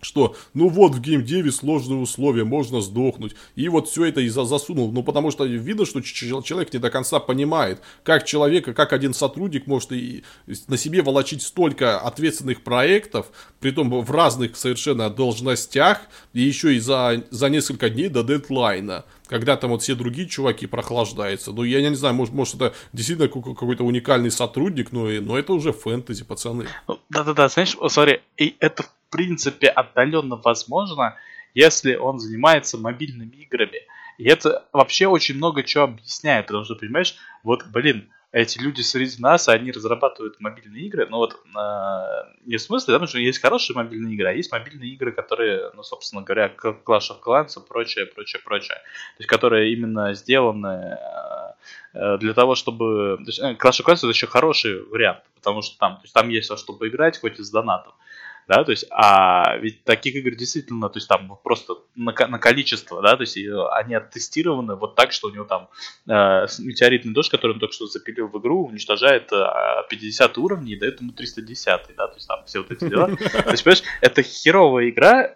что, 0.00 0.36
ну 0.54 0.68
вот, 0.68 0.94
в 0.94 1.00
геймдеве 1.00 1.52
сложные 1.52 1.98
условия, 1.98 2.44
можно 2.44 2.80
сдохнуть. 2.80 3.34
И 3.56 3.68
вот 3.68 3.88
все 3.88 4.06
это 4.06 4.20
и 4.20 4.28
засунул. 4.28 4.92
Ну, 4.92 5.02
потому 5.02 5.30
что 5.30 5.44
видно, 5.44 5.86
что 5.86 6.00
человек 6.00 6.72
не 6.72 6.78
до 6.78 6.90
конца 6.90 7.20
понимает, 7.20 7.80
как 8.02 8.24
человека, 8.24 8.74
как 8.74 8.92
один 8.92 9.14
сотрудник 9.14 9.66
может 9.66 9.92
и 9.92 10.24
на 10.66 10.76
себе 10.76 11.02
волочить 11.02 11.42
столько 11.42 11.98
ответственных 11.98 12.62
проектов, 12.62 13.26
при 13.60 13.70
том 13.70 13.90
в 13.90 14.10
разных 14.10 14.56
совершенно 14.56 15.10
должностях, 15.10 16.02
и 16.32 16.40
еще 16.40 16.74
и 16.74 16.78
за, 16.78 17.24
за 17.30 17.48
несколько 17.48 17.90
дней 17.90 18.08
до 18.08 18.22
дедлайна 18.22 19.04
когда 19.28 19.56
там 19.56 19.70
вот 19.70 19.82
все 19.82 19.94
другие 19.94 20.26
чуваки 20.26 20.66
прохлаждаются. 20.66 21.52
Ну, 21.52 21.62
я 21.62 21.86
не 21.86 21.94
знаю, 21.94 22.14
может, 22.14 22.34
может 22.34 22.54
это 22.56 22.74
действительно 22.92 23.28
какой-то 23.28 23.84
уникальный 23.84 24.30
сотрудник, 24.30 24.90
но, 24.90 25.06
но 25.06 25.38
это 25.38 25.52
уже 25.52 25.72
фэнтези, 25.72 26.24
пацаны. 26.24 26.66
Ну, 26.88 26.98
да-да-да, 27.10 27.48
знаешь, 27.48 27.76
смотри, 27.88 28.22
и 28.36 28.56
это 28.58 28.84
в 28.84 28.90
принципе 29.10 29.68
отдаленно 29.68 30.36
возможно, 30.36 31.16
если 31.54 31.96
он 31.96 32.18
занимается 32.18 32.78
мобильными 32.78 33.36
играми. 33.36 33.80
И 34.18 34.28
это 34.28 34.66
вообще 34.72 35.06
очень 35.06 35.36
много 35.36 35.62
чего 35.62 35.84
объясняет, 35.84 36.46
потому 36.46 36.64
что, 36.64 36.74
понимаешь, 36.74 37.16
вот, 37.42 37.64
блин, 37.66 38.10
эти 38.30 38.58
люди 38.58 38.82
среди 38.82 39.22
нас, 39.22 39.48
они 39.48 39.72
разрабатывают 39.72 40.38
мобильные 40.38 40.84
игры, 40.84 41.06
но 41.08 41.16
вот 41.18 41.32
э, 41.32 42.34
не 42.44 42.56
в 42.58 42.60
смысле, 42.60 42.92
потому 42.92 43.06
что 43.06 43.18
есть 43.18 43.40
хорошие 43.40 43.74
мобильные 43.74 44.14
игры, 44.14 44.28
а 44.28 44.32
есть 44.32 44.52
мобильные 44.52 44.90
игры, 44.90 45.12
которые, 45.12 45.70
ну, 45.74 45.82
собственно 45.82 46.22
говоря, 46.22 46.52
Clash 46.54 47.10
of 47.10 47.22
Clans 47.24 47.58
и 47.58 47.66
прочее, 47.66 48.04
прочее, 48.06 48.42
прочее, 48.44 48.76
то 48.76 49.20
есть 49.20 49.30
которые 49.30 49.72
именно 49.72 50.12
сделаны 50.12 50.98
э, 51.94 52.18
для 52.18 52.34
того, 52.34 52.54
чтобы... 52.54 53.16
То 53.18 53.24
есть, 53.26 53.40
Clash 53.40 53.80
of 53.80 53.86
Clans 53.86 53.98
это 53.98 54.08
еще 54.08 54.26
хороший 54.26 54.84
вариант, 54.84 55.22
потому 55.34 55.62
что 55.62 55.78
там, 55.78 55.96
то 55.96 56.02
есть, 56.02 56.12
там 56.12 56.28
есть 56.28 56.50
во 56.50 56.58
что 56.58 56.74
поиграть, 56.74 57.18
хоть 57.18 57.38
и 57.38 57.42
с 57.42 57.50
донатом. 57.50 57.94
Да, 58.48 58.64
то 58.64 58.70
есть, 58.70 58.86
а 58.90 59.56
ведь 59.58 59.84
таких 59.84 60.16
игр 60.16 60.34
действительно, 60.34 60.88
то 60.88 60.96
есть 60.96 61.06
там 61.06 61.38
просто 61.44 61.74
на, 61.94 62.12
на 62.12 62.38
количество, 62.38 63.02
да, 63.02 63.14
то 63.16 63.22
есть 63.22 63.36
они 63.72 63.94
оттестированы 63.94 64.74
вот 64.74 64.94
так, 64.94 65.12
что 65.12 65.28
у 65.28 65.30
него 65.30 65.44
там 65.44 65.68
э, 66.08 66.46
метеоритный 66.58 67.12
дождь, 67.12 67.30
который 67.30 67.52
он 67.52 67.60
только 67.60 67.74
что 67.74 67.86
запилил 67.86 68.28
в 68.28 68.38
игру, 68.40 68.66
уничтожает 68.66 69.30
э, 69.32 69.44
50 69.90 70.38
уровней 70.38 70.72
и 70.72 70.78
дает 70.78 71.00
ему 71.00 71.12
310, 71.12 71.66
да, 71.96 72.08
то 72.08 72.14
есть 72.14 72.26
там 72.26 72.44
все 72.46 72.60
вот 72.60 72.70
эти 72.70 72.88
дела. 72.88 73.08
То 73.16 73.50
есть, 73.50 73.64
понимаешь, 73.64 73.82
это 74.00 74.22
херовая 74.22 74.88
игра, 74.88 75.34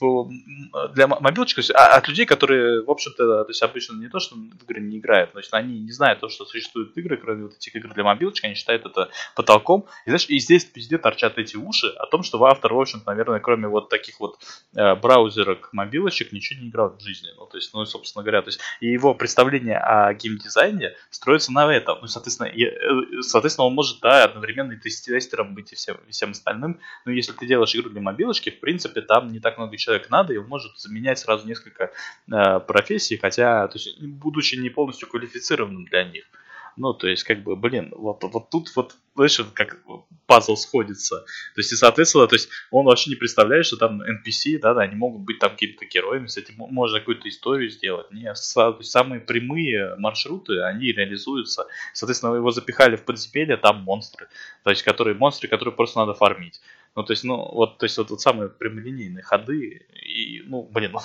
для 0.00 1.06
мобилочек, 1.06 1.64
а, 1.74 1.96
от 1.96 2.08
людей, 2.08 2.26
которые, 2.26 2.82
в 2.82 2.90
общем-то, 2.90 3.44
то 3.44 3.50
есть 3.50 3.62
обычно 3.62 3.94
не 3.94 4.08
то, 4.08 4.18
что 4.18 4.36
в 4.36 4.62
игры 4.64 4.80
не 4.80 4.98
играют, 4.98 5.32
то 5.32 5.38
есть 5.38 5.52
они 5.52 5.80
не 5.80 5.92
знают 5.92 6.20
то, 6.20 6.28
что 6.28 6.44
существуют 6.44 6.96
игры, 6.96 7.16
кроме 7.16 7.44
вот 7.44 7.54
этих 7.54 7.74
игр 7.76 7.92
для 7.92 8.04
мобилочек, 8.04 8.44
они 8.44 8.54
считают 8.54 8.86
это 8.86 9.10
потолком. 9.34 9.86
И 10.06 10.10
знаешь, 10.10 10.26
и 10.28 10.38
здесь 10.38 10.68
везде 10.74 10.98
торчат 10.98 11.38
эти 11.38 11.56
уши 11.56 11.88
о 11.88 12.06
том, 12.06 12.22
что 12.22 12.42
автор, 12.44 12.72
в 12.72 12.80
общем-то, 12.80 13.06
наверное, 13.06 13.40
кроме 13.40 13.68
вот 13.68 13.88
таких 13.88 14.20
вот 14.20 14.38
э, 14.74 14.94
браузерок 14.94 15.70
мобилочек, 15.72 16.32
ничего 16.32 16.60
не 16.60 16.68
играл 16.68 16.96
в 16.96 17.00
жизни. 17.00 17.28
Ну, 17.36 17.46
то 17.46 17.56
есть, 17.56 17.72
ну, 17.74 17.84
собственно 17.84 18.22
говоря, 18.22 18.42
то 18.42 18.48
есть, 18.48 18.60
и 18.80 18.88
его 18.88 19.14
представление 19.14 19.78
о 19.78 20.12
геймдизайне 20.14 20.94
строится 21.10 21.52
на 21.52 21.72
этом. 21.72 21.98
Ну, 22.00 22.06
соответственно, 22.06 22.48
и, 22.48 22.64
э, 22.64 23.22
соответственно, 23.22 23.66
он 23.66 23.74
может, 23.74 24.00
да, 24.00 24.24
одновременно 24.24 24.72
и 24.72 24.76
тестером 24.78 25.54
быть 25.54 25.72
и 25.72 25.76
всем, 25.76 25.96
и 26.08 26.10
всем 26.10 26.30
остальным. 26.30 26.80
Но 27.04 27.12
если 27.12 27.32
ты 27.32 27.46
делаешь 27.46 27.74
игру 27.74 27.90
для 27.90 28.00
мобилочки, 28.00 28.50
в 28.50 28.60
принципе, 28.60 29.00
там 29.02 29.32
не 29.32 29.40
так 29.40 29.58
много 29.58 29.76
человек 29.82 30.10
надо, 30.10 30.32
и 30.32 30.36
он 30.36 30.46
может 30.46 30.78
заменять 30.78 31.18
сразу 31.18 31.46
несколько 31.46 31.90
э, 32.30 32.60
профессий, 32.60 33.16
хотя, 33.16 33.68
то 33.68 33.78
есть, 33.78 34.00
будучи 34.00 34.56
не 34.56 34.70
полностью 34.70 35.08
квалифицированным 35.08 35.84
для 35.84 36.04
них. 36.04 36.24
Ну, 36.76 36.94
то 36.94 37.06
есть, 37.06 37.24
как 37.24 37.42
бы, 37.42 37.54
блин, 37.54 37.92
вот, 37.94 38.24
вот 38.24 38.50
тут 38.50 38.74
вот, 38.74 38.94
знаешь, 39.14 39.38
как 39.52 39.78
пазл 40.26 40.56
сходится. 40.56 41.16
То 41.54 41.58
есть, 41.58 41.72
и, 41.72 41.76
соответственно, 41.76 42.26
то 42.26 42.34
есть, 42.34 42.48
он 42.70 42.86
вообще 42.86 43.10
не 43.10 43.16
представляет, 43.16 43.66
что 43.66 43.76
там 43.76 44.00
NPC, 44.00 44.58
да, 44.58 44.72
да, 44.72 44.82
они 44.82 44.96
могут 44.96 45.22
быть 45.22 45.38
там 45.38 45.50
какими-то 45.50 45.84
героями, 45.84 46.28
с 46.28 46.38
этим 46.38 46.54
можно 46.56 46.98
какую-то 46.98 47.28
историю 47.28 47.68
сделать. 47.68 48.10
Не, 48.10 48.32
то 48.32 48.76
есть, 48.78 48.90
самые 48.90 49.20
прямые 49.20 49.96
маршруты, 49.96 50.62
они 50.62 50.92
реализуются. 50.92 51.66
Соответственно, 51.92 52.34
его 52.34 52.50
запихали 52.50 52.96
в 52.96 53.04
подземелье, 53.04 53.58
там 53.58 53.82
монстры. 53.82 54.28
То 54.64 54.70
есть, 54.70 54.82
которые 54.82 55.14
монстры, 55.14 55.48
которые 55.48 55.74
просто 55.74 55.98
надо 55.98 56.14
фармить. 56.14 56.60
Ну, 56.94 57.04
то 57.04 57.12
есть, 57.12 57.24
ну, 57.24 57.36
вот, 57.36 57.78
то 57.78 57.86
есть, 57.86 57.96
вот, 57.96 58.10
вот 58.10 58.20
самые 58.20 58.50
прямолинейные 58.50 59.22
ходы, 59.22 59.86
и, 59.94 60.42
ну, 60.44 60.68
блин, 60.70 60.96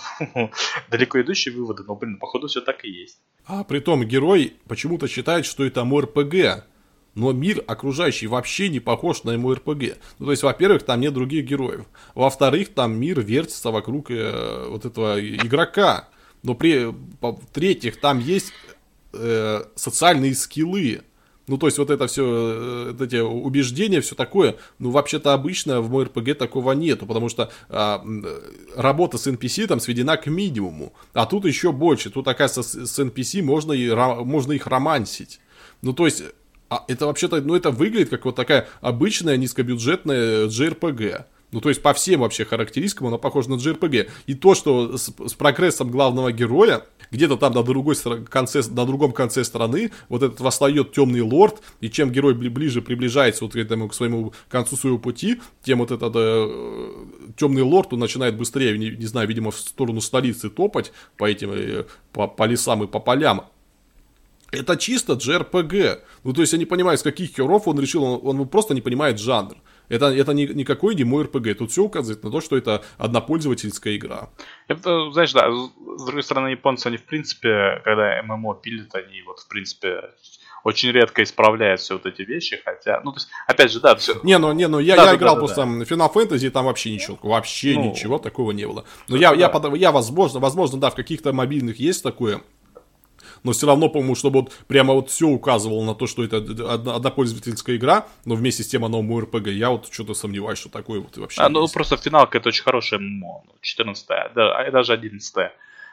далеко 0.90 1.22
идущие 1.22 1.56
выводы, 1.56 1.84
но, 1.88 1.96
блин, 1.96 2.18
походу 2.18 2.48
все 2.48 2.62
так 2.62 2.84
и 2.84 2.90
есть. 2.90 3.20
А 3.46 3.64
при 3.64 3.80
том 3.80 4.04
герой 4.04 4.54
почему-то 4.68 5.08
считает, 5.08 5.46
что 5.46 5.64
это 5.64 5.86
МРПГ, 5.86 6.66
но 7.16 7.32
мир 7.32 7.64
окружающий 7.66 8.28
вообще 8.28 8.70
не 8.70 8.80
похож 8.80 9.24
на 9.24 9.38
МРПГ. 9.38 9.98
Ну, 10.20 10.26
то 10.26 10.32
есть, 10.32 10.44
во-первых, 10.44 10.84
там 10.84 11.00
нет 11.00 11.14
других 11.14 11.46
героев. 11.46 11.86
Во-вторых, 12.14 12.74
там 12.74 13.00
мир 13.00 13.22
вертится 13.22 13.72
вокруг 13.72 14.12
э, 14.12 14.68
вот 14.68 14.86
этого 14.86 15.20
игрока. 15.20 16.10
Но 16.44 16.54
при, 16.54 16.94
в-третьих, 17.22 18.00
там 18.00 18.20
есть 18.20 18.54
э, 19.14 19.64
социальные 19.76 20.36
скиллы. 20.36 21.02
Ну, 21.48 21.58
то 21.58 21.68
есть, 21.68 21.78
вот 21.78 21.90
это 21.90 22.08
все, 22.08 22.24
э, 22.26 22.92
вот 22.92 23.02
эти 23.02 23.16
убеждения, 23.16 24.02
все 24.02 24.16
такое, 24.16 24.58
ну, 24.80 24.92
вообще-то 24.92 25.34
обычно 25.34 25.80
в 25.80 25.90
мой 25.90 26.04
РПГ 26.06 26.38
такого 26.38 26.74
нету, 26.74 27.06
потому 27.06 27.30
что 27.30 27.50
а, 27.70 28.04
работа 28.76 29.18
с 29.18 29.28
NPC 29.28 29.68
там 29.68 29.80
сведена 29.80 30.18
к 30.18 30.28
минимуму, 30.28 30.92
а 31.14 31.26
тут 31.26 31.46
еще 31.46 31.72
больше, 31.72 32.10
тут, 32.10 32.28
оказывается, 32.28 32.86
с, 32.86 32.92
с 32.92 33.00
NPC 33.00 33.42
можно, 33.42 33.72
и, 33.72 33.90
можно 33.94 34.52
их 34.52 34.68
романсить. 34.68 35.40
Ну, 35.82 35.94
то 35.94 36.06
есть, 36.06 36.24
а 36.70 36.84
это 36.90 37.06
вообще-то, 37.06 37.42
ну, 37.42 37.56
это 37.56 37.72
выглядит 37.72 38.10
как 38.10 38.26
вот 38.26 38.36
такая 38.36 38.68
обычная 38.82 39.38
низкобюджетная 39.38 40.48
JRPG. 40.48 41.24
Ну, 41.52 41.62
то 41.62 41.70
есть, 41.70 41.82
по 41.82 41.94
всем 41.94 42.22
вообще 42.22 42.44
характеристикам 42.44 43.08
оно 43.08 43.18
похоже 43.18 43.50
на 43.50 43.56
JRPG. 43.56 44.10
И 44.26 44.34
то, 44.34 44.54
что 44.54 44.98
с, 44.98 45.14
с 45.26 45.34
прогрессом 45.34 45.90
главного 45.90 46.34
героя, 46.34 46.86
где-то 47.10 47.38
там 47.38 47.54
на, 47.54 47.64
другой 47.64 47.96
конце, 48.30 48.62
на 48.70 48.86
другом 48.86 49.14
конце 49.14 49.46
страны 49.46 49.92
вот 50.10 50.24
этот 50.24 50.42
восстает 50.42 50.92
темный 50.92 51.22
лорд, 51.22 51.62
и 51.80 51.90
чем 51.90 52.12
герой 52.12 52.34
ближе 52.34 52.82
приближается 52.82 53.46
вот 53.46 53.54
к 53.54 53.56
этому, 53.56 53.88
к 53.88 53.94
своему 53.94 54.34
концу 54.50 54.76
своего 54.76 55.00
пути, 55.00 55.40
тем 55.64 55.80
вот 55.80 55.92
этот 55.92 56.14
э, 56.18 56.90
темный 57.38 57.62
лорд, 57.62 57.94
он 57.94 58.00
начинает 58.00 58.36
быстрее, 58.36 58.78
не, 58.78 58.90
не 58.90 59.06
знаю, 59.06 59.28
видимо, 59.30 59.52
в 59.52 59.58
сторону 59.58 60.02
столицы 60.02 60.50
топать 60.50 60.92
по 61.16 61.24
этим, 61.24 61.52
э, 61.54 61.86
по, 62.12 62.28
по 62.28 62.44
лесам 62.44 62.84
и 62.84 62.88
по 62.88 63.00
полям, 63.00 63.46
это 64.52 64.78
чисто 64.78 65.14
JRPG. 65.14 66.00
Ну, 66.24 66.34
то 66.34 66.42
есть 66.42 66.54
я 66.54 66.60
не 66.60 66.66
понимаю, 66.66 66.98
с 66.98 67.04
каких 67.04 67.36
херов 67.36 67.68
он 67.68 67.80
решил, 67.80 68.04
он, 68.04 68.40
он 68.40 68.48
просто 68.48 68.74
не 68.74 68.82
понимает 68.82 69.20
жанр. 69.20 69.56
Это, 69.90 70.08
это 70.08 70.34
не, 70.34 70.48
никакой 70.48 70.96
не 70.96 71.04
мой 71.04 71.26
RPG. 71.26 71.56
Тут 71.56 71.72
все 71.72 71.84
указывает 71.84 72.24
на 72.24 72.32
то, 72.32 72.42
что 72.42 72.58
это 72.58 72.84
однопользовательская 72.98 73.96
игра. 73.96 74.30
Это, 74.68 75.12
знаешь, 75.12 75.34
да, 75.34 75.50
с 75.52 76.06
другой 76.06 76.24
стороны, 76.24 76.50
японцы, 76.50 76.88
они, 76.88 76.98
в 76.98 77.04
принципе, 77.04 77.82
когда 77.84 78.22
ММО 78.24 78.56
пилят, 78.56 78.94
они 78.96 79.22
вот, 79.24 79.40
в 79.40 79.48
принципе, 79.48 80.02
очень 80.64 80.92
редко 80.92 81.24
исправляют 81.24 81.80
все 81.80 81.94
вот 81.94 82.06
эти 82.06 82.24
вещи, 82.24 82.60
хотя, 82.64 83.00
ну, 83.04 83.12
то 83.14 83.18
есть, 83.18 83.30
опять 83.48 83.72
же, 83.72 83.80
да, 83.80 83.96
все. 83.96 84.20
Не, 84.24 84.38
ну, 84.38 84.52
не, 84.52 84.68
ну, 84.68 84.80
я, 84.80 84.96
да, 84.98 85.04
я 85.04 85.10
да, 85.12 85.16
играл 85.16 85.36
да, 85.36 85.40
просто 85.40 85.64
да. 85.64 85.70
Final 85.84 86.14
Fantasy, 86.14 86.50
там 86.50 86.66
вообще 86.66 86.92
ничего, 86.92 87.18
вообще 87.22 87.76
ну, 87.76 87.92
ничего 87.92 88.20
такого 88.20 88.52
не 88.52 88.68
было. 88.68 88.84
Но 89.08 89.16
я, 89.16 89.30
да. 89.30 89.36
я, 89.36 89.52
я, 89.54 89.76
я, 89.76 89.92
возможно, 89.92 90.40
возможно, 90.40 90.80
да, 90.80 90.90
в 90.90 90.96
каких-то 90.96 91.32
мобильных 91.32 91.80
есть 91.80 92.04
такое, 92.04 92.42
но 93.44 93.52
все 93.52 93.68
равно, 93.68 93.90
по-моему, 93.90 94.16
чтобы 94.16 94.42
вот 94.42 94.52
прямо 94.68 94.94
вот 94.94 95.10
все 95.10 95.28
указывало 95.28 95.84
на 95.84 95.96
то, 95.96 96.08
что 96.08 96.24
это 96.24 96.38
однопользовательская 96.38 97.76
игра, 97.76 98.08
но 98.26 98.36
вместе 98.36 98.64
с 98.64 98.68
тем 98.68 98.86
оно 98.86 99.02
РПГ, 99.20 99.48
я 99.48 99.70
вот 99.70 99.92
что-то 99.92 100.14
сомневаюсь, 100.14 100.60
что 100.60 100.70
такое 100.70 101.00
вот 101.00 101.18
вообще 101.18 101.42
а, 101.42 101.50
Ну, 101.50 101.62
есть. 101.62 101.74
просто 101.74 101.98
финалка 101.98 102.38
это 102.38 102.50
очень 102.50 102.64
хорошая 102.64 103.00
ММО, 103.00 103.44
14 103.62 104.08
да, 104.36 104.58
а 104.58 104.72
даже 104.72 104.94
11 104.94 105.36
-я. 105.36 105.52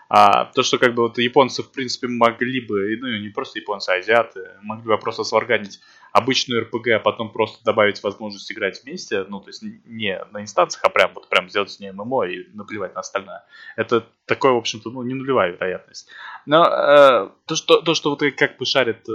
А 0.09 0.47
то, 0.47 0.63
что 0.63 0.79
как 0.79 0.95
бы 0.95 1.03
вот 1.03 1.19
японцы, 1.19 1.63
в 1.63 1.71
принципе, 1.73 2.09
могли 2.09 2.61
бы, 2.61 2.97
ну 3.01 3.09
не 3.19 3.31
просто 3.31 3.59
японцы, 3.59 3.91
а 3.91 3.95
азиаты, 3.95 4.51
могли 4.63 4.87
бы 4.87 4.99
просто 4.99 5.25
сварганить 5.25 5.81
обычную 6.13 6.63
РПГ, 6.63 6.89
а 6.89 6.99
потом 7.01 7.33
просто 7.33 7.65
добавить 7.65 8.03
возможность 8.03 8.51
играть 8.53 8.83
вместе, 8.85 9.25
ну, 9.25 9.41
то 9.41 9.49
есть 9.49 9.65
не 9.85 10.17
на 10.31 10.43
инстанциях, 10.43 10.85
а 10.85 10.89
прям 10.89 11.13
вот 11.15 11.29
прям 11.29 11.49
сделать 11.49 11.71
с 11.71 11.81
ней 11.81 11.91
ММО 11.91 12.25
и 12.27 12.47
наплевать 12.55 12.95
на 12.95 13.01
остальное. 13.01 13.45
Это 13.77 14.07
такое, 14.27 14.53
в 14.53 14.59
общем-то, 14.59 14.91
ну, 14.91 15.03
не 15.03 15.15
нулевая 15.15 15.51
вероятность. 15.53 16.09
Но 16.47 16.65
э, 16.65 17.31
то, 17.47 17.57
что, 17.57 17.81
то, 17.81 17.95
что 17.95 18.11
вот 18.11 18.23
как 18.37 18.59
бы 18.59 18.65
шарит 18.65 19.09
э, 19.09 19.13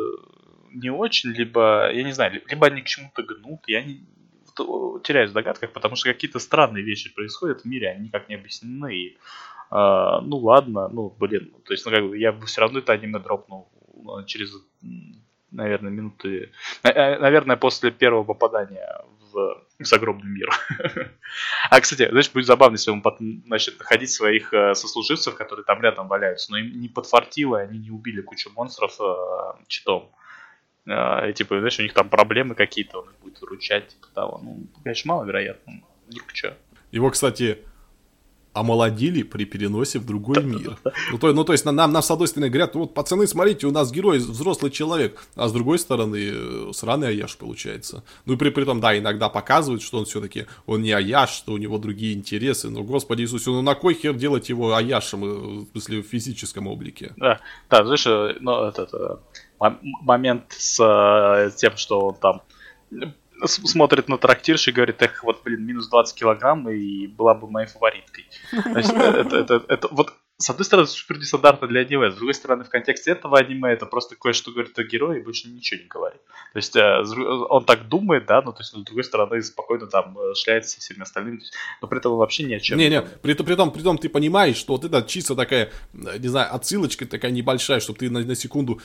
не 0.74 0.90
очень, 0.90 1.30
либо, 1.30 1.90
я 1.92 2.04
не 2.04 2.12
знаю, 2.12 2.42
либо 2.46 2.68
они 2.68 2.82
к 2.82 2.88
чему-то 2.88 3.24
гнут, 3.24 3.62
я 3.68 3.82
не, 3.82 4.06
теряюсь 5.04 5.32
в 5.32 5.34
догадках, 5.34 5.72
потому 5.72 5.96
что 5.96 6.12
какие-то 6.12 6.40
странные 6.40 6.84
вещи 6.84 7.14
происходят 7.14 7.62
в 7.62 7.66
мире, 7.66 7.92
они 7.92 8.08
никак 8.08 8.30
не 8.30 8.36
объяснены, 8.36 8.96
и 8.96 9.18
а, 9.70 10.22
ну 10.22 10.38
ладно, 10.38 10.88
ну 10.90 11.16
блин, 11.20 11.52
то 11.66 11.74
есть, 11.74 11.86
ну 11.86 11.92
как 11.92 12.04
бы 12.08 12.18
я 12.18 12.32
бы 12.32 12.46
все 12.46 12.62
равно 12.62 12.80
это 12.80 12.94
аниме 12.94 13.20
дропнул 13.20 13.70
ну, 14.04 14.24
через, 14.26 14.52
наверное, 15.52 15.92
минуты, 15.92 16.52
э, 16.84 17.20
наверное, 17.20 17.58
после 17.58 17.92
первого 17.92 18.24
попадания 18.24 19.04
в 19.32 19.66
загробный 19.80 20.30
мир. 20.30 20.50
а, 21.70 21.80
кстати, 21.82 22.10
знаешь, 22.10 22.32
будет 22.32 22.46
забавно, 22.46 22.76
если 22.76 22.92
он 22.92 23.02
потом 23.02 23.44
начнет 23.46 23.78
находить 23.80 24.12
своих 24.12 24.54
э, 24.54 24.74
сослуживцев, 24.74 25.36
которые 25.36 25.66
там 25.66 25.82
рядом 25.82 26.08
валяются, 26.08 26.52
но 26.52 26.58
им 26.58 26.80
не 26.80 26.90
подфартило, 26.90 27.60
они 27.60 27.80
не 27.80 27.92
убили 27.92 28.22
кучу 28.22 28.50
монстров 28.52 29.00
э, 29.00 29.64
читом. 29.68 30.12
Э, 30.88 31.30
и, 31.30 31.34
типа, 31.34 31.60
знаешь, 31.60 31.80
у 31.80 31.84
них 31.84 31.94
там 31.94 32.10
проблемы 32.10 32.56
какие-то, 32.56 33.02
он 33.02 33.10
их 33.10 33.20
будет 33.20 33.40
выручать, 33.42 33.90
типа 33.90 34.08
того. 34.14 34.40
Ну, 34.44 34.68
конечно, 34.84 35.14
маловероятно. 35.14 35.82
Вдруг 36.08 36.32
что. 36.34 36.58
Его, 36.92 37.12
кстати, 37.12 37.60
омолодили 38.54 39.24
при 39.24 39.46
переносе 39.46 40.00
в 40.00 40.06
другой 40.06 40.44
мир. 40.44 40.78
Ну, 41.12 41.18
то, 41.18 41.34
ну, 41.34 41.44
то 41.44 41.54
есть, 41.54 41.66
нам, 41.66 41.76
нам, 41.76 42.02
с 42.02 42.12
одной 42.12 42.28
стороны, 42.28 42.50
говорят, 42.50 42.76
вот, 42.76 42.94
пацаны, 42.94 43.28
смотрите, 43.28 43.68
у 43.68 43.72
нас 43.72 43.92
герой 43.92 44.18
взрослый 44.20 44.72
человек, 44.72 45.24
а 45.36 45.48
с 45.48 45.54
другой 45.54 45.80
стороны, 45.80 46.32
э, 46.32 46.72
сраный 46.74 47.10
Аяш 47.10 47.38
получается. 47.38 48.04
Ну, 48.26 48.34
и 48.34 48.38
при, 48.38 48.50
при 48.50 48.66
том, 48.66 48.80
да, 48.80 48.98
иногда 48.98 49.30
показывают, 49.30 49.82
что 49.82 50.00
он 50.00 50.06
все-таки, 50.06 50.46
он 50.66 50.82
не 50.82 50.92
Аяш, 50.92 51.30
что 51.30 51.54
у 51.54 51.58
него 51.58 51.78
другие 51.78 52.14
интересы, 52.14 52.70
но, 52.70 52.84
господи 52.84 53.22
Иисусе, 53.22 53.52
ну, 53.52 53.62
на 53.62 53.76
кой 53.76 53.94
хер 53.94 54.14
делать 54.14 54.50
его 54.50 54.76
Аяшем, 54.76 55.26
э, 55.26 55.28
в 55.28 55.68
смысле, 55.72 56.02
в 56.02 56.08
физическом 56.08 56.68
облике? 56.68 57.14
Да, 57.18 57.40
да, 57.70 57.86
знаешь, 57.86 58.38
ну, 58.40 58.66
этот, 58.66 58.92
момент 59.60 60.46
с 60.58 61.52
тем, 61.58 61.76
что 61.76 62.00
он 62.08 62.16
там 62.16 62.42
смотрит 63.46 64.10
на 64.10 64.18
трактирш 64.18 64.68
и 64.68 64.72
говорит, 64.72 65.02
эх, 65.02 65.24
вот, 65.24 65.44
блин, 65.44 65.66
минус 65.66 65.88
20 65.90 66.18
килограмм, 66.18 66.70
и 66.70 67.08
была 67.08 67.34
бы 67.34 67.50
моей 67.50 67.68
фавориткой. 67.68 68.26
Значит, 68.52 68.94
это, 68.94 69.38
это, 69.38 69.64
это, 69.68 69.88
вот 69.92 70.14
с 70.42 70.50
одной 70.50 70.64
стороны, 70.64 70.88
супер 70.88 71.18
нестандартно 71.18 71.68
для 71.68 71.82
аниме, 71.82 72.12
с 72.12 72.16
другой 72.16 72.34
стороны, 72.34 72.64
в 72.64 72.70
контексте 72.70 73.12
этого 73.12 73.38
аниме 73.38 73.74
это 73.74 73.86
просто 73.86 74.16
кое-что 74.16 74.52
говорит 74.52 74.80
о 74.80 74.84
герое 74.86 75.20
и 75.20 75.22
больше 75.22 75.50
ничего 75.50 75.82
не 75.82 75.88
говорит. 75.88 76.22
То 76.54 76.58
есть 76.58 76.76
э, 76.78 77.04
он 77.50 77.66
так 77.66 77.90
думает, 77.90 78.26
да, 78.26 78.42
но 78.42 78.54
то 78.54 78.62
есть, 78.62 78.72
с 78.72 78.74
другой 78.74 79.04
стороны, 79.04 79.42
спокойно 79.44 79.88
там 79.88 80.18
э, 80.18 80.34
шляется 80.36 80.76
со 80.76 80.80
всеми 80.80 81.02
остальными, 81.02 81.42
но 81.82 81.90
при 81.90 82.00
этом 82.00 82.16
вообще 82.16 82.44
ни 82.44 82.54
о 82.54 82.60
чем. 82.62 82.78
Не-не, 82.78 83.02
при, 83.02 83.34
при, 83.34 83.56
том, 83.56 83.72
при 83.72 83.82
том 83.82 83.98
ты 83.98 84.08
понимаешь, 84.08 84.56
что 84.56 84.78
вот 84.78 84.86
это 84.86 85.02
чисто 85.02 85.36
такая, 85.36 85.74
э, 85.94 86.18
не 86.20 86.30
знаю, 86.30 86.56
отсылочка 86.56 87.06
такая 87.06 87.32
небольшая, 87.32 87.82
чтобы 87.82 88.00
ты 88.00 88.10
на, 88.10 88.22
на 88.22 88.36
секунду, 88.36 88.82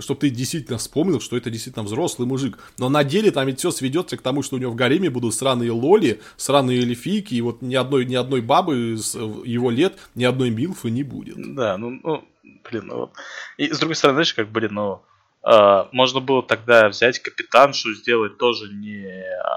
чтобы 0.00 0.20
ты 0.20 0.30
действительно 0.30 0.78
вспомнил, 0.78 1.20
что 1.20 1.36
это 1.36 1.50
действительно 1.50 1.84
взрослый 1.84 2.26
мужик. 2.26 2.58
Но 2.78 2.88
на 2.88 3.04
деле 3.04 3.30
там 3.30 3.46
ведь 3.46 3.58
все 3.58 3.70
сведется 3.70 4.16
к 4.16 4.22
тому, 4.22 4.42
что 4.42 4.56
у 4.56 4.58
него 4.58 4.72
в 4.72 4.74
гареме 4.74 5.10
будут 5.10 5.34
сраные 5.34 5.70
лоли, 5.70 6.22
сраные 6.38 6.80
эльфийки, 6.80 7.34
и 7.34 7.42
вот 7.42 7.60
ни 7.60 7.74
одной, 7.74 8.06
ни 8.06 8.14
одной 8.14 8.40
бабы 8.40 8.96
его 9.44 9.70
лет, 9.70 9.98
ни 10.14 10.24
одной 10.24 10.48
милфы 10.48 10.93
не 10.94 11.02
будет. 11.02 11.54
Да, 11.54 11.76
ну, 11.76 12.00
ну 12.02 12.24
блин, 12.70 12.86
ну 12.86 12.96
вот. 12.96 13.12
И 13.56 13.72
с 13.72 13.78
другой 13.78 13.96
стороны, 13.96 14.16
знаешь, 14.16 14.34
как, 14.34 14.48
блин, 14.48 14.74
ну, 14.74 15.02
э, 15.42 15.84
можно 15.92 16.20
было 16.20 16.42
тогда 16.42 16.88
взять 16.88 17.18
капитаншу, 17.18 17.94
сделать 17.94 18.38
тоже 18.38 18.72
не 18.72 19.06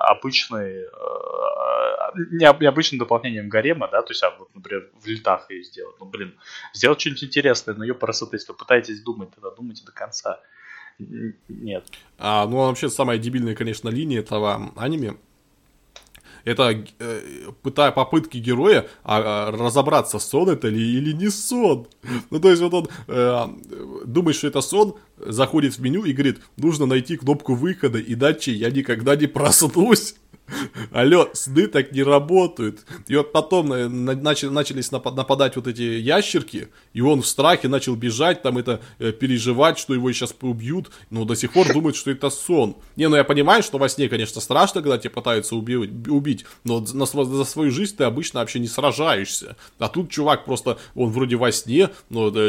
обычный, 0.09 0.83
э, 0.83 0.88
не, 2.31 2.45
обычным 2.45 2.99
дополнением 2.99 3.49
гарема, 3.49 3.88
да, 3.88 4.01
то 4.01 4.11
есть, 4.11 4.23
а 4.23 4.31
вот, 4.38 4.53
например, 4.55 4.89
в 5.01 5.07
летах 5.07 5.49
ее 5.49 5.63
сделать. 5.63 5.95
Ну, 5.99 6.05
блин, 6.05 6.35
сделать 6.73 6.99
что-нибудь 6.99 7.23
интересное, 7.23 7.75
но 7.75 7.83
ее 7.83 7.93
просто, 7.93 8.27
если 8.31 8.51
вы 8.51 8.57
пытаетесь 8.57 9.01
думать, 9.01 9.29
тогда 9.33 9.51
думайте 9.51 9.83
до 9.85 9.91
конца. 9.91 10.39
Нет. 10.99 11.85
А, 12.17 12.47
ну, 12.47 12.57
вообще, 12.57 12.89
самая 12.89 13.19
дебильная, 13.19 13.55
конечно, 13.55 13.89
линия 13.89 14.19
этого 14.19 14.71
аниме 14.75 15.15
это 16.47 16.81
э, 16.99 17.21
пытая 17.61 17.91
попытки 17.91 18.37
героя 18.37 18.87
а, 19.03 19.49
а, 19.49 19.51
разобраться, 19.51 20.17
сон 20.17 20.49
это 20.49 20.69
ли 20.69 20.79
или 20.79 21.11
не 21.11 21.29
сон. 21.29 21.87
Ну, 22.29 22.39
то 22.39 22.49
есть, 22.49 22.61
вот 22.61 22.73
он 22.73 22.87
э, 23.07 23.47
думает, 24.05 24.37
что 24.37 24.47
это 24.47 24.61
сон, 24.61 24.95
заходит 25.17 25.77
в 25.77 25.81
меню 25.81 26.05
и 26.05 26.13
говорит, 26.13 26.39
нужно 26.55 26.85
найти 26.85 27.17
кнопку 27.17 27.53
выхода, 27.53 27.99
иначе 27.99 28.53
я 28.53 28.71
никогда 28.71 29.17
не 29.17 29.27
проснусь. 29.27 30.15
Алло, 30.91 31.29
сны 31.33 31.67
так 31.67 31.91
не 31.91 32.03
работают. 32.03 32.85
И 33.07 33.15
вот 33.15 33.31
потом 33.31 33.73
э, 33.73 33.87
начали, 33.87 34.49
начались 34.49 34.91
нападать 34.91 35.55
вот 35.55 35.67
эти 35.67 35.81
ящерки, 35.81 36.69
и 36.93 37.01
он 37.01 37.21
в 37.21 37.27
страхе 37.27 37.67
начал 37.67 37.95
бежать, 37.95 38.41
там 38.41 38.57
это 38.57 38.81
э, 38.99 39.11
переживать, 39.11 39.77
что 39.77 39.93
его 39.93 40.11
сейчас 40.11 40.33
убьют, 40.41 40.89
но 41.09 41.25
до 41.25 41.35
сих 41.35 41.53
пор 41.53 41.71
думает, 41.73 41.95
что 41.95 42.11
это 42.11 42.29
сон. 42.29 42.77
Не, 42.95 43.09
ну 43.09 43.15
я 43.15 43.23
понимаю, 43.23 43.63
что 43.63 43.77
во 43.77 43.89
сне, 43.89 44.09
конечно, 44.09 44.41
страшно, 44.41 44.81
когда 44.81 44.97
тебя 44.97 45.11
пытаются 45.11 45.55
убить, 45.55 46.07
убить 46.07 46.45
но 46.63 46.79
на, 46.93 47.05
за 47.05 47.43
свою 47.45 47.71
жизнь 47.71 47.95
ты 47.97 48.03
обычно 48.03 48.39
вообще 48.39 48.59
не 48.59 48.67
сражаешься. 48.67 49.57
А 49.79 49.87
тут 49.87 50.09
чувак 50.09 50.45
просто, 50.45 50.77
он 50.95 51.11
вроде 51.11 51.35
во 51.35 51.51
сне, 51.51 51.89
но 52.09 52.29
да, 52.29 52.47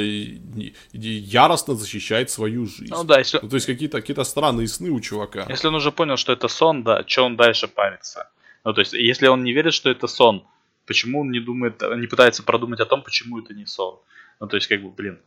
яростно 0.93 1.75
защищает 1.75 2.31
свою 2.31 2.67
жизнь. 2.67 2.91
Ну 2.91 3.05
да, 3.05 3.19
если... 3.19 3.41
Ну, 3.43 3.49
то 3.49 3.57
есть 3.57 3.67
какие-то 3.67 4.01
какие 4.01 4.19
странные 4.25 4.69
сны 4.69 4.91
у 4.91 5.01
чувака. 5.01 5.47
Если 5.49 5.69
он 5.69 5.75
уже 5.75 5.93
понял, 5.93 6.17
что 6.17 6.33
это 6.33 6.49
сон, 6.49 6.83
да, 6.83 7.05
что 7.07 7.25
он 7.25 7.37
дальше 7.37 7.69
по 7.69 7.88
париться. 7.89 8.31
Ну, 8.65 8.75
то 8.75 8.81
есть, 8.81 8.93
если 8.93 9.29
он 9.29 9.45
не 9.45 9.53
верит, 9.53 9.75
что 9.75 9.91
это 9.91 10.07
сон, 10.07 10.47
почему 10.87 11.21
он 11.21 11.31
не 11.31 11.41
думает, 11.41 11.83
не 11.97 12.07
пытается 12.07 12.43
продумать 12.43 12.81
о 12.81 12.87
том, 12.87 13.03
почему 13.03 13.39
это 13.39 13.55
не 13.55 13.67
сон? 13.67 13.99
Ну, 14.41 14.47
то 14.47 14.57
есть, 14.57 14.69
как 14.69 14.83
бы, 14.83 14.91
блин, 14.91 15.19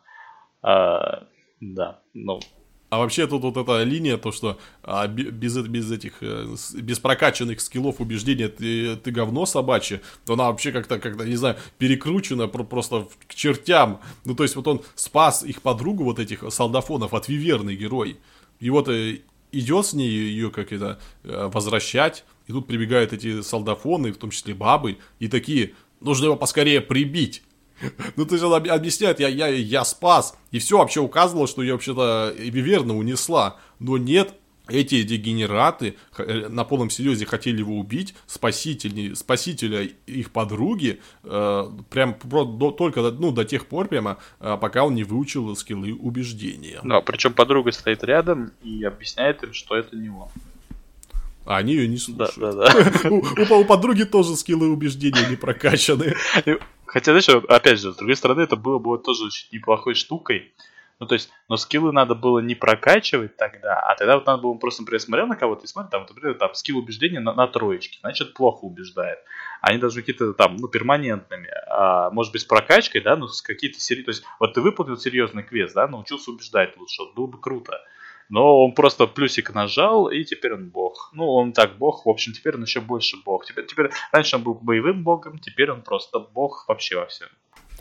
а, 0.61 1.27
да, 1.59 1.99
ну, 2.13 2.39
а 2.89 2.97
вообще 2.97 3.25
тут 3.25 3.41
вот 3.43 3.55
эта 3.55 3.83
линия, 3.83 4.17
то 4.17 4.33
что 4.33 4.59
а, 4.83 5.07
без, 5.07 5.57
без 5.59 5.89
этих, 5.93 6.15
э, 6.19 6.45
без 6.73 6.99
прокачанных 6.99 7.61
скиллов 7.61 8.01
убеждения 8.01 8.49
ты, 8.49 8.97
ты 8.97 9.11
говно 9.11 9.45
собачье, 9.45 10.01
то 10.25 10.33
она 10.33 10.51
вообще 10.51 10.73
как-то, 10.73 10.99
как-то, 10.99 11.23
не 11.23 11.37
знаю, 11.37 11.55
перекручена 11.77 12.49
просто 12.49 13.07
к 13.29 13.33
чертям. 13.33 14.01
Ну, 14.25 14.35
то 14.35 14.43
есть 14.43 14.57
вот 14.57 14.67
он 14.67 14.81
спас 14.95 15.41
их 15.43 15.61
подругу, 15.61 16.03
вот 16.03 16.19
этих 16.19 16.43
солдафонов, 16.51 17.13
от 17.13 17.29
Виверный 17.29 17.77
герой. 17.77 18.17
И 18.59 18.69
вот 18.69 18.89
э, 18.89 19.21
идет 19.53 19.85
с 19.85 19.93
ней 19.93 20.09
ее 20.09 20.51
как 20.51 20.73
это 20.73 20.99
э, 21.23 21.49
возвращать, 21.53 22.25
и 22.51 22.53
тут 22.53 22.67
прибегают 22.67 23.13
эти 23.13 23.41
солдафоны, 23.41 24.11
в 24.11 24.17
том 24.17 24.29
числе 24.29 24.53
бабы, 24.53 24.97
и 25.19 25.29
такие, 25.29 25.73
нужно 26.01 26.25
его 26.25 26.35
поскорее 26.35 26.81
прибить. 26.81 27.43
Ну, 28.15 28.25
ты 28.25 28.37
же 28.37 28.45
объясняет, 28.45 29.19
я, 29.19 29.27
я, 29.27 29.47
я 29.47 29.83
спас. 29.85 30.37
И 30.51 30.59
все 30.59 30.77
вообще 30.77 30.99
указывало, 30.99 31.47
что 31.47 31.63
я 31.63 31.73
вообще-то 31.73 32.31
верно 32.37 32.95
унесла. 32.95 33.57
Но 33.79 33.97
нет, 33.97 34.35
эти 34.67 35.01
дегенераты 35.01 35.95
э, 36.17 36.47
на 36.47 36.63
полном 36.63 36.91
серьезе 36.91 37.25
хотели 37.25 37.59
его 37.59 37.79
убить, 37.79 38.13
спаситель, 38.27 39.15
спасителя 39.15 39.89
их 40.05 40.31
подруги, 40.31 41.01
э, 41.23 41.63
прям 41.89 42.17
до, 42.23 42.71
только 42.71 43.01
ну, 43.01 43.31
до 43.31 43.45
тех 43.45 43.65
пор, 43.65 43.87
прямо, 43.87 44.17
э, 44.39 44.57
пока 44.61 44.83
он 44.83 44.93
не 44.93 45.03
выучил 45.03 45.55
скиллы 45.55 45.93
убеждения. 45.93 46.81
Да, 46.83 47.01
причем 47.01 47.33
подруга 47.33 47.71
стоит 47.71 48.03
рядом 48.03 48.51
и 48.61 48.83
объясняет 48.83 49.41
им, 49.41 49.53
что 49.53 49.75
это 49.75 49.95
не 49.95 50.09
он. 50.09 50.29
А 51.45 51.57
они 51.57 51.73
ее 51.73 51.87
не 51.87 51.97
слушают. 51.97 52.35
Да, 52.37 52.51
да, 52.51 52.73
да. 52.73 53.09
у, 53.09 53.15
у, 53.17 53.59
у 53.61 53.65
подруги 53.65 54.03
тоже 54.03 54.35
скиллы 54.35 54.67
убеждения 54.67 55.27
не 55.29 55.35
прокачаны. 55.35 56.15
Хотя, 56.85 57.19
знаешь, 57.19 57.43
опять 57.47 57.79
же, 57.79 57.93
с 57.93 57.95
другой 57.95 58.15
стороны, 58.15 58.41
это 58.41 58.55
было 58.55 58.77
бы 58.77 58.97
тоже 58.97 59.25
очень 59.25 59.47
неплохой 59.51 59.95
штукой. 59.95 60.53
Ну, 61.01 61.07
то 61.07 61.15
есть, 61.15 61.31
но 61.49 61.57
скиллы 61.57 61.91
надо 61.91 62.13
было 62.13 62.37
не 62.37 62.53
прокачивать 62.53 63.35
тогда, 63.35 63.79
а 63.79 63.95
тогда 63.95 64.17
вот 64.17 64.27
надо 64.27 64.43
было 64.43 64.53
просто, 64.53 64.83
например, 64.83 65.01
смотрел 65.01 65.25
на 65.25 65.35
кого-то 65.35 65.63
и 65.63 65.67
смотрел, 65.67 65.89
там, 65.89 66.05
например, 66.07 66.37
там, 66.37 66.53
скилл 66.53 66.77
убеждения 66.77 67.19
на, 67.19 67.33
на 67.33 67.47
троечке, 67.47 67.97
значит, 68.01 68.35
плохо 68.35 68.65
убеждает. 68.65 69.17
Они 69.61 69.79
должны 69.79 70.01
какие-то 70.01 70.33
там, 70.33 70.57
ну, 70.57 70.67
перманентными, 70.67 71.49
а, 71.65 72.11
может 72.11 72.31
быть, 72.31 72.43
с 72.43 72.45
прокачкой, 72.45 73.01
да, 73.01 73.15
ну, 73.15 73.27
с 73.27 73.41
какие-то 73.41 73.79
серии, 73.79 74.03
то 74.03 74.11
есть, 74.11 74.23
вот 74.39 74.53
ты 74.53 74.61
выполнил 74.61 74.95
серьезный 74.95 75.41
квест, 75.41 75.73
да, 75.73 75.87
научился 75.87 76.29
убеждать 76.29 76.77
лучше, 76.77 77.01
вот, 77.01 77.15
было 77.15 77.25
бы 77.25 77.39
круто. 77.39 77.81
Но 78.31 78.63
он 78.63 78.71
просто 78.73 79.07
плюсик 79.07 79.53
нажал, 79.53 80.07
и 80.07 80.23
теперь 80.23 80.53
он 80.53 80.69
бог. 80.69 81.11
Ну, 81.13 81.27
он 81.27 81.51
так 81.51 81.77
бог, 81.77 82.05
в 82.05 82.09
общем, 82.09 82.31
теперь 82.31 82.55
он 82.55 82.63
еще 82.63 82.79
больше 82.79 83.17
бог. 83.25 83.45
Теперь, 83.45 83.65
теперь 83.65 83.89
раньше 84.13 84.37
он 84.37 84.43
был 84.43 84.53
боевым 84.53 85.03
богом, 85.03 85.37
теперь 85.37 85.69
он 85.69 85.81
просто 85.81 86.19
бог 86.19 86.65
вообще 86.69 86.95
во 86.95 87.07
всем. 87.07 87.27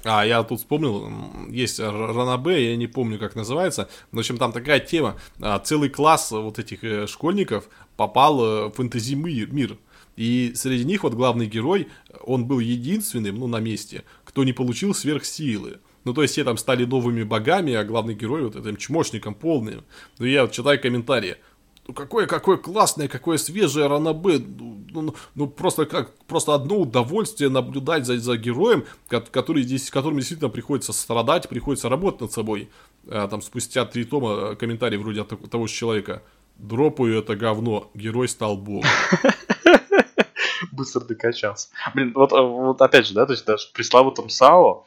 А, 0.02 0.26
я 0.26 0.42
тут 0.42 0.58
вспомнил, 0.58 1.08
есть 1.50 1.78
Ранабе, 1.78 2.70
я 2.70 2.76
не 2.76 2.88
помню, 2.88 3.16
как 3.20 3.36
называется. 3.36 3.88
В 4.10 4.18
общем, 4.18 4.38
там 4.38 4.50
такая 4.50 4.80
тема. 4.80 5.20
А, 5.40 5.60
целый 5.60 5.88
класс 5.88 6.32
вот 6.32 6.58
этих 6.58 6.82
э, 6.82 7.06
школьников 7.06 7.68
попал 7.96 8.44
э, 8.44 8.66
в 8.66 8.72
фэнтези-мир. 8.72 9.78
И 10.16 10.52
среди 10.56 10.84
них 10.84 11.04
вот 11.04 11.14
главный 11.14 11.46
герой, 11.46 11.86
он 12.24 12.46
был 12.46 12.58
единственным, 12.58 13.36
ну, 13.36 13.46
на 13.46 13.60
месте, 13.60 14.02
кто 14.24 14.42
не 14.42 14.52
получил 14.52 14.94
сверхсилы. 14.94 15.78
Ну, 16.04 16.14
то 16.14 16.22
есть 16.22 16.32
все 16.32 16.44
там 16.44 16.56
стали 16.56 16.84
новыми 16.84 17.22
богами, 17.22 17.74
а 17.74 17.84
главный 17.84 18.14
герой 18.14 18.42
вот 18.42 18.56
этим 18.56 18.76
чмошником 18.76 19.34
полным. 19.34 19.84
Ну, 20.18 20.26
я 20.26 20.42
вот 20.42 20.52
читаю 20.52 20.80
комментарии. 20.80 21.36
Ну, 21.86 21.94
какое, 21.94 22.26
какое 22.26 22.56
классное, 22.56 23.08
какое 23.08 23.36
свежее 23.36 23.86
Ранабе. 23.86 24.38
Ну, 24.38 24.80
ну, 24.92 25.14
ну, 25.34 25.46
просто 25.48 25.86
как, 25.86 26.14
просто 26.26 26.54
одно 26.54 26.78
удовольствие 26.78 27.50
наблюдать 27.50 28.06
за, 28.06 28.18
за 28.18 28.36
героем, 28.36 28.84
который 29.08 29.62
здесь, 29.62 29.90
которым 29.90 30.18
действительно 30.18 30.50
приходится 30.50 30.92
страдать, 30.92 31.48
приходится 31.48 31.88
работать 31.88 32.20
над 32.20 32.32
собой. 32.32 32.70
А, 33.08 33.28
там 33.28 33.42
спустя 33.42 33.84
три 33.84 34.04
тома 34.04 34.54
комментарий 34.54 34.98
вроде 34.98 35.22
от 35.22 35.50
того 35.50 35.66
же 35.66 35.74
человека. 35.74 36.22
Дропаю 36.56 37.18
это 37.18 37.36
говно, 37.36 37.90
герой 37.94 38.28
стал 38.28 38.56
богом. 38.56 38.88
Быстро 40.72 41.00
докачался. 41.00 41.68
Блин, 41.94 42.12
вот, 42.14 42.32
вот 42.32 42.80
опять 42.82 43.06
же, 43.06 43.14
да, 43.14 43.26
то 43.26 43.32
есть 43.32 43.46
даже 43.46 43.66
пресловутом 43.72 44.28
САО, 44.28 44.86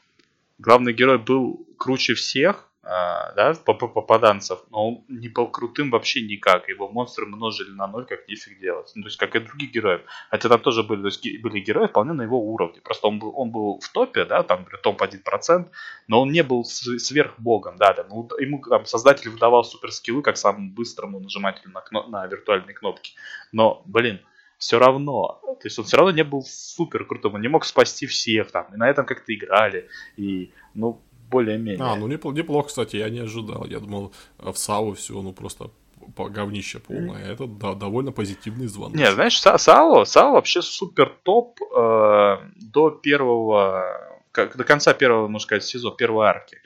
главный 0.57 0.93
герой 0.93 1.17
был 1.17 1.67
круче 1.77 2.13
всех, 2.13 2.69
а, 2.85 3.31
да, 3.35 3.53
попаданцев, 3.63 4.59
но 4.69 4.89
он 4.89 5.05
не 5.07 5.29
был 5.29 5.47
крутым 5.47 5.89
вообще 5.89 6.21
никак. 6.21 6.67
Его 6.67 6.89
монстры 6.89 7.25
множили 7.25 7.71
на 7.71 7.87
ноль, 7.87 8.05
как 8.05 8.27
нифиг 8.27 8.59
делать. 8.59 8.91
Ну, 8.95 9.03
то 9.03 9.07
есть, 9.07 9.17
как 9.17 9.35
и 9.35 9.39
других 9.39 9.71
героев. 9.71 10.01
Хотя 10.29 10.49
там 10.49 10.59
тоже 10.59 10.83
были, 10.83 10.99
то 10.99 11.07
есть, 11.07 11.25
были 11.41 11.61
герои 11.61 11.87
вполне 11.87 12.11
на 12.11 12.23
его 12.23 12.37
уровне. 12.37 12.81
Просто 12.81 13.07
он 13.07 13.19
был, 13.19 13.31
он 13.37 13.51
был 13.51 13.79
в 13.79 13.89
топе, 13.89 14.25
да, 14.25 14.43
там, 14.43 14.59
например, 14.59 14.81
топ-1%, 14.81 15.69
но 16.09 16.21
он 16.21 16.31
не 16.31 16.43
был 16.43 16.65
сверхбогом, 16.65 17.77
да, 17.77 17.93
да. 17.93 18.05
Ну, 18.09 18.27
ему 18.37 18.61
там 18.61 18.85
создатель 18.85 19.29
выдавал 19.29 19.63
суперскиллы, 19.63 20.21
как 20.21 20.35
самому 20.35 20.69
быстрому 20.71 21.21
нажимателю 21.21 21.71
на, 21.71 21.79
кно- 21.79 22.07
на 22.07 22.27
виртуальные 22.27 22.73
кнопки. 22.73 23.13
Но, 23.53 23.81
блин, 23.85 24.19
все 24.63 24.79
равно. 24.79 25.39
То 25.61 25.67
есть 25.67 25.77
он 25.79 25.85
все 25.85 25.97
равно 25.97 26.11
не 26.11 26.23
был 26.23 26.43
супер 26.45 27.05
крутым, 27.05 27.35
он 27.35 27.41
не 27.41 27.49
мог 27.49 27.65
спасти 27.65 28.05
всех 28.05 28.51
там. 28.51 28.65
И 28.73 28.77
на 28.77 28.89
этом 28.89 29.05
как-то 29.05 29.33
играли. 29.33 29.89
И, 30.15 30.51
ну, 30.73 31.01
более-менее. 31.29 31.83
А, 31.83 31.95
ну 31.95 32.07
неплохо, 32.07 32.67
кстати, 32.67 32.95
я 32.95 33.09
не 33.09 33.19
ожидал. 33.19 33.65
Я 33.65 33.79
думал, 33.79 34.13
в 34.37 34.55
САУ 34.55 34.93
все, 34.93 35.21
ну 35.21 35.33
просто 35.33 35.69
говнище 36.17 36.79
полное. 36.79 37.33
Это 37.33 37.45
да, 37.47 37.73
довольно 37.73 38.11
позитивный 38.11 38.67
звонок. 38.67 38.95
Не, 38.95 39.11
знаешь, 39.11 39.41
САО, 39.41 40.05
САО 40.05 40.31
вообще 40.31 40.61
супер 40.61 41.11
топ 41.23 41.59
э, 41.61 42.37
до 42.55 42.89
первого, 42.91 43.83
как, 44.31 44.55
до 44.55 44.63
конца 44.63 44.93
первого, 44.93 45.27
можно 45.27 45.43
сказать, 45.43 45.65
сезона, 45.65 45.95
первой 45.95 46.27
арки. 46.27 46.57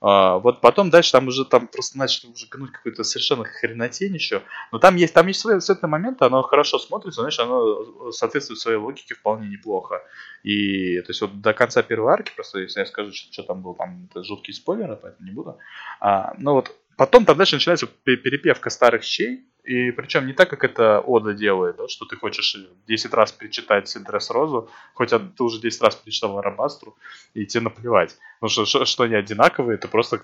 А, 0.00 0.38
вот 0.38 0.60
потом 0.60 0.90
дальше 0.90 1.12
там 1.12 1.26
уже 1.26 1.44
там 1.44 1.66
просто 1.66 1.98
начали 1.98 2.30
уже 2.30 2.46
гнуть 2.46 2.70
какую-то 2.70 3.02
совершенно 3.02 3.44
хренотень 3.44 4.14
еще. 4.14 4.42
Но 4.70 4.78
там 4.78 4.96
есть, 4.96 5.12
там 5.12 5.26
есть 5.26 5.40
светлые 5.40 5.90
моменты, 5.90 6.24
оно 6.24 6.42
хорошо 6.42 6.78
смотрится, 6.78 7.22
знаешь, 7.22 7.38
оно 7.40 8.12
соответствует 8.12 8.60
своей 8.60 8.78
логике 8.78 9.14
вполне 9.14 9.48
неплохо. 9.48 10.02
И 10.44 11.00
то 11.00 11.10
есть 11.10 11.20
вот 11.20 11.40
до 11.40 11.52
конца 11.52 11.82
первой 11.82 12.12
арки, 12.12 12.32
просто 12.34 12.60
если 12.60 12.80
я 12.80 12.86
скажу, 12.86 13.12
что, 13.12 13.32
что 13.32 13.42
там 13.42 13.62
был, 13.62 13.74
там 13.74 14.08
это 14.10 14.22
жуткие 14.22 14.54
спойлеры, 14.54 14.96
поэтому 14.96 15.28
не 15.28 15.34
буду. 15.34 15.58
А, 16.00 16.34
но 16.38 16.54
вот 16.54 16.74
потом 16.98 17.24
там 17.24 17.38
дальше 17.38 17.56
начинается 17.56 17.86
перепевка 17.86 18.68
старых 18.70 19.04
щей, 19.04 19.46
и 19.62 19.90
причем 19.92 20.26
не 20.26 20.32
так, 20.32 20.50
как 20.50 20.64
это 20.64 21.00
Ода 21.00 21.32
делает, 21.32 21.76
да, 21.76 21.88
что 21.88 22.06
ты 22.06 22.16
хочешь 22.16 22.56
10 22.86 23.14
раз 23.14 23.32
перечитать 23.32 23.88
Синдрес 23.88 24.30
Розу, 24.30 24.68
хоть 24.94 25.10
ты 25.10 25.42
уже 25.42 25.60
10 25.60 25.82
раз 25.82 25.94
перечитал 25.94 26.38
Арабастру, 26.38 26.96
и 27.34 27.46
тебе 27.46 27.64
наплевать. 27.64 28.16
Потому 28.40 28.50
что, 28.50 28.64
что, 28.64 28.84
что 28.84 29.04
они 29.04 29.14
одинаковые, 29.14 29.76
ты 29.76 29.86
просто 29.86 30.22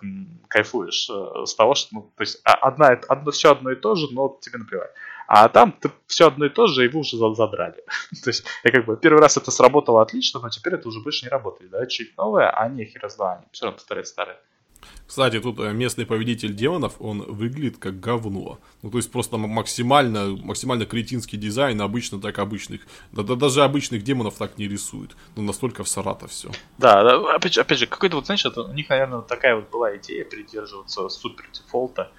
кайфуешь 0.49 1.11
э, 1.11 1.47
с 1.47 1.55
того, 1.55 1.75
что, 1.75 1.89
ну, 1.95 2.12
то 2.16 2.22
есть, 2.22 2.41
а, 2.45 2.55
одна, 2.55 2.99
одно, 3.09 3.31
все 3.31 3.53
одно 3.53 3.70
и 3.70 3.77
то 3.77 3.95
же, 3.95 4.09
но 4.12 4.39
тебе 4.41 4.59
наплевать. 4.59 4.91
А 5.27 5.49
там 5.49 5.72
ты 5.72 5.91
все 6.07 6.27
одно 6.29 6.47
и 6.47 6.51
то 6.51 6.66
же, 6.66 6.85
и 6.85 6.89
вы 6.89 7.01
уже 7.01 7.16
задрали. 7.16 7.85
то 8.25 8.31
есть, 8.31 8.47
я 8.64 8.70
как 8.70 8.87
бы 8.87 8.97
первый 8.97 9.20
раз 9.20 9.37
это 9.37 9.51
сработало 9.51 10.01
отлично, 10.01 10.41
но 10.41 10.49
теперь 10.49 10.75
это 10.75 10.89
уже 10.89 11.01
больше 11.01 11.27
не 11.27 11.31
работает, 11.31 11.70
да, 11.70 11.87
чуть 11.87 12.16
новое, 12.16 12.51
а 12.51 12.68
не 12.68 12.87
хер 12.87 13.05
они 13.05 13.45
все 13.53 13.66
равно 13.66 13.77
повторяют 13.77 14.09
старое. 14.09 14.41
Кстати, 15.07 15.41
тут 15.41 15.59
э, 15.61 15.72
местный 15.72 16.07
повелитель 16.07 16.55
демонов, 16.55 16.95
он 16.99 17.22
выглядит 17.22 17.78
как 17.78 18.01
говно. 18.01 18.59
Ну, 18.82 18.91
то 18.91 18.99
есть 18.99 19.12
просто 19.12 19.37
максимально, 19.37 20.37
максимально 20.37 20.87
кретинский 20.87 21.39
дизайн, 21.39 21.80
обычно 21.80 22.20
так 22.20 22.39
обычных. 22.39 22.82
Да, 23.12 23.22
да 23.22 23.35
даже 23.35 23.62
обычных 23.62 24.03
демонов 24.03 24.35
так 24.37 24.59
не 24.59 24.68
рисуют. 24.68 25.16
Ну, 25.37 25.43
настолько 25.43 25.85
в 25.85 25.89
Саратов 25.89 26.30
все. 26.30 26.51
Да, 26.78 27.03
да 27.03 27.35
опять, 27.35 27.55
же, 27.55 27.61
опять 27.61 27.78
же, 27.78 27.87
какой-то 27.87 28.16
вот, 28.16 28.26
знаешь, 28.26 28.45
это, 28.45 28.62
у 28.62 28.72
них, 28.72 28.89
наверное, 28.89 29.20
такая 29.20 29.57
вот 29.57 29.70
была 29.70 29.97
идея 29.97 30.24
придерживаться 30.24 31.09
супер 31.09 31.45
дефолта. 31.53 32.11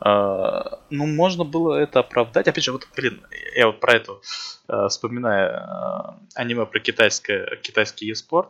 Uh, 0.00 0.78
ну, 0.90 1.06
можно 1.06 1.42
было 1.42 1.74
это 1.74 2.00
оправдать. 2.00 2.46
Опять 2.46 2.62
же, 2.62 2.70
вот, 2.70 2.86
блин, 2.94 3.20
я 3.56 3.66
вот 3.66 3.80
про 3.80 3.94
это 3.94 4.20
uh, 4.68 4.88
вспоминаю 4.88 5.56
uh, 5.56 6.14
аниме 6.36 6.66
про 6.66 6.78
китайское, 6.78 7.56
китайский 7.56 8.06
e-спорт. 8.06 8.48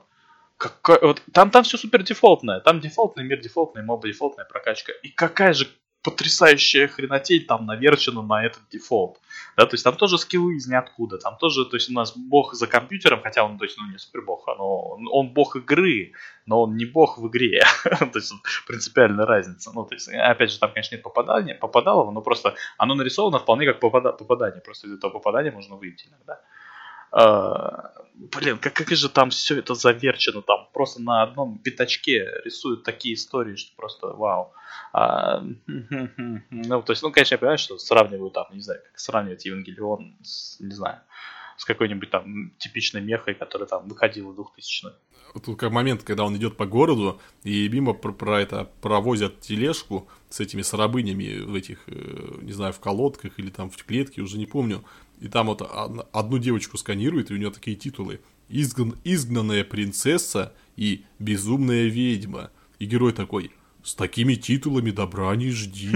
Какой, 0.59 0.98
вот, 1.00 1.22
там, 1.32 1.50
там 1.50 1.62
все 1.62 1.78
супер 1.78 2.02
дефолтное. 2.02 2.61
Там 2.61 2.80
дефолтный 2.80 3.24
мир, 3.24 3.40
дефолтный 3.40 3.84
моба, 3.84 4.09
дефолтная 4.09 4.44
прокачка. 4.44 4.92
И 5.02 5.09
какая 5.09 5.52
же 5.52 5.68
потрясающая 6.02 6.88
хренотень 6.88 7.44
там 7.44 7.66
наверчена 7.66 8.22
на 8.22 8.44
этот 8.44 8.62
дефолт. 8.70 9.18
Да, 9.56 9.66
то 9.66 9.74
есть 9.74 9.84
там 9.84 9.96
тоже 9.96 10.18
скиллы 10.18 10.56
из 10.56 10.66
ниоткуда. 10.66 11.18
Там 11.18 11.36
тоже, 11.36 11.64
то 11.64 11.76
есть 11.76 11.90
у 11.90 11.92
нас 11.92 12.16
бог 12.16 12.54
за 12.54 12.66
компьютером, 12.66 13.20
хотя 13.22 13.44
он, 13.44 13.59
то 13.59 13.64
есть, 13.64 13.76
ну, 13.78 13.90
не 13.90 13.98
супер 13.98 14.22
бог, 14.22 14.46
но 14.46 14.80
он, 14.80 15.09
он 15.11 15.28
бог 15.34 15.56
игры, 15.56 16.12
но 16.46 16.62
он 16.62 16.76
не 16.76 16.86
бог 16.86 17.18
в 17.18 17.28
игре. 17.28 17.62
то 17.84 18.11
есть 18.14 18.32
принципиальная 18.66 19.26
разница. 19.26 19.70
Ну, 19.74 19.84
то 19.84 19.94
есть, 19.94 20.09
опять 20.09 20.50
же, 20.50 20.59
там, 20.59 20.72
конечно, 20.72 20.94
нет 20.94 21.02
попадания, 21.02 21.54
попадалого, 21.54 22.11
но 22.11 22.20
просто 22.20 22.54
оно 22.78 22.94
нарисовано 22.94 23.38
вполне 23.38 23.66
как 23.66 23.80
попада, 23.80 24.12
попадание. 24.12 24.61
Просто 24.61 24.86
из 24.86 24.94
этого 24.94 25.11
попадания 25.11 25.50
можно 25.50 25.76
выйти 25.76 26.09
иногда. 26.09 26.34
Uh, 26.34 26.67
блин, 27.12 28.59
как, 28.59 28.74
как 28.74 28.90
же 28.90 29.09
там 29.09 29.30
все 29.30 29.59
это 29.59 29.74
заверчено, 29.74 30.42
там 30.42 30.68
просто 30.72 31.00
на 31.00 31.22
одном 31.22 31.59
пятачке 31.59 32.26
рисуют 32.44 32.82
такие 32.82 33.14
истории, 33.14 33.56
что 33.56 33.74
просто 33.76 34.09
вау. 34.09 34.52
А, 34.92 35.40
ну, 35.66 36.82
то 36.82 36.92
есть, 36.92 37.02
ну, 37.02 37.12
конечно, 37.12 37.34
я 37.34 37.38
понимаю, 37.38 37.59
что 37.59 37.78
сравниваю 37.78 38.30
там, 38.30 38.46
не 38.52 38.61
знаю, 38.61 38.80
как 38.84 38.98
сравнивать 38.98 39.44
Евангелион 39.44 40.16
с, 40.22 40.59
не 40.61 40.74
знаю, 40.74 41.00
с 41.56 41.64
какой-нибудь 41.64 42.11
там 42.11 42.52
типичной 42.59 43.00
мехой, 43.00 43.34
которая 43.34 43.68
там 43.68 43.88
выходила 43.88 44.30
в 44.30 44.36
2000 44.36 44.88
Тут 45.44 45.59
как 45.59 45.70
момент, 45.70 46.04
когда 46.04 46.24
он 46.24 46.36
идет 46.36 46.56
по 46.56 46.66
городу, 46.66 47.20
и 47.44 47.68
мимо 47.68 47.92
про, 47.92 48.12
про 48.12 48.40
это 48.40 48.70
провозят 48.80 49.40
тележку 49.40 50.09
с 50.30 50.40
этими 50.40 50.62
сарабынями 50.62 51.40
в 51.40 51.54
этих, 51.54 51.80
э, 51.86 52.38
не 52.40 52.52
знаю, 52.52 52.72
в 52.72 52.80
колодках 52.80 53.38
или 53.38 53.50
там 53.50 53.68
в 53.70 53.76
клетке, 53.84 54.22
уже 54.22 54.38
не 54.38 54.46
помню. 54.46 54.84
И 55.20 55.28
там 55.28 55.46
вот 55.46 55.62
одну 56.12 56.38
девочку 56.38 56.76
сканирует, 56.78 57.30
и 57.30 57.34
у 57.34 57.36
нее 57.36 57.50
такие 57.50 57.76
титулы. 57.76 58.20
Изгн... 58.48 58.94
Изгнанная 59.04 59.64
принцесса 59.64 60.52
и 60.76 61.04
безумная 61.18 61.86
ведьма. 61.86 62.50
И 62.78 62.86
герой 62.86 63.12
такой, 63.12 63.50
с 63.82 63.94
такими 63.94 64.34
титулами 64.34 64.90
добра 64.90 65.34
не 65.34 65.50
жди. 65.50 65.90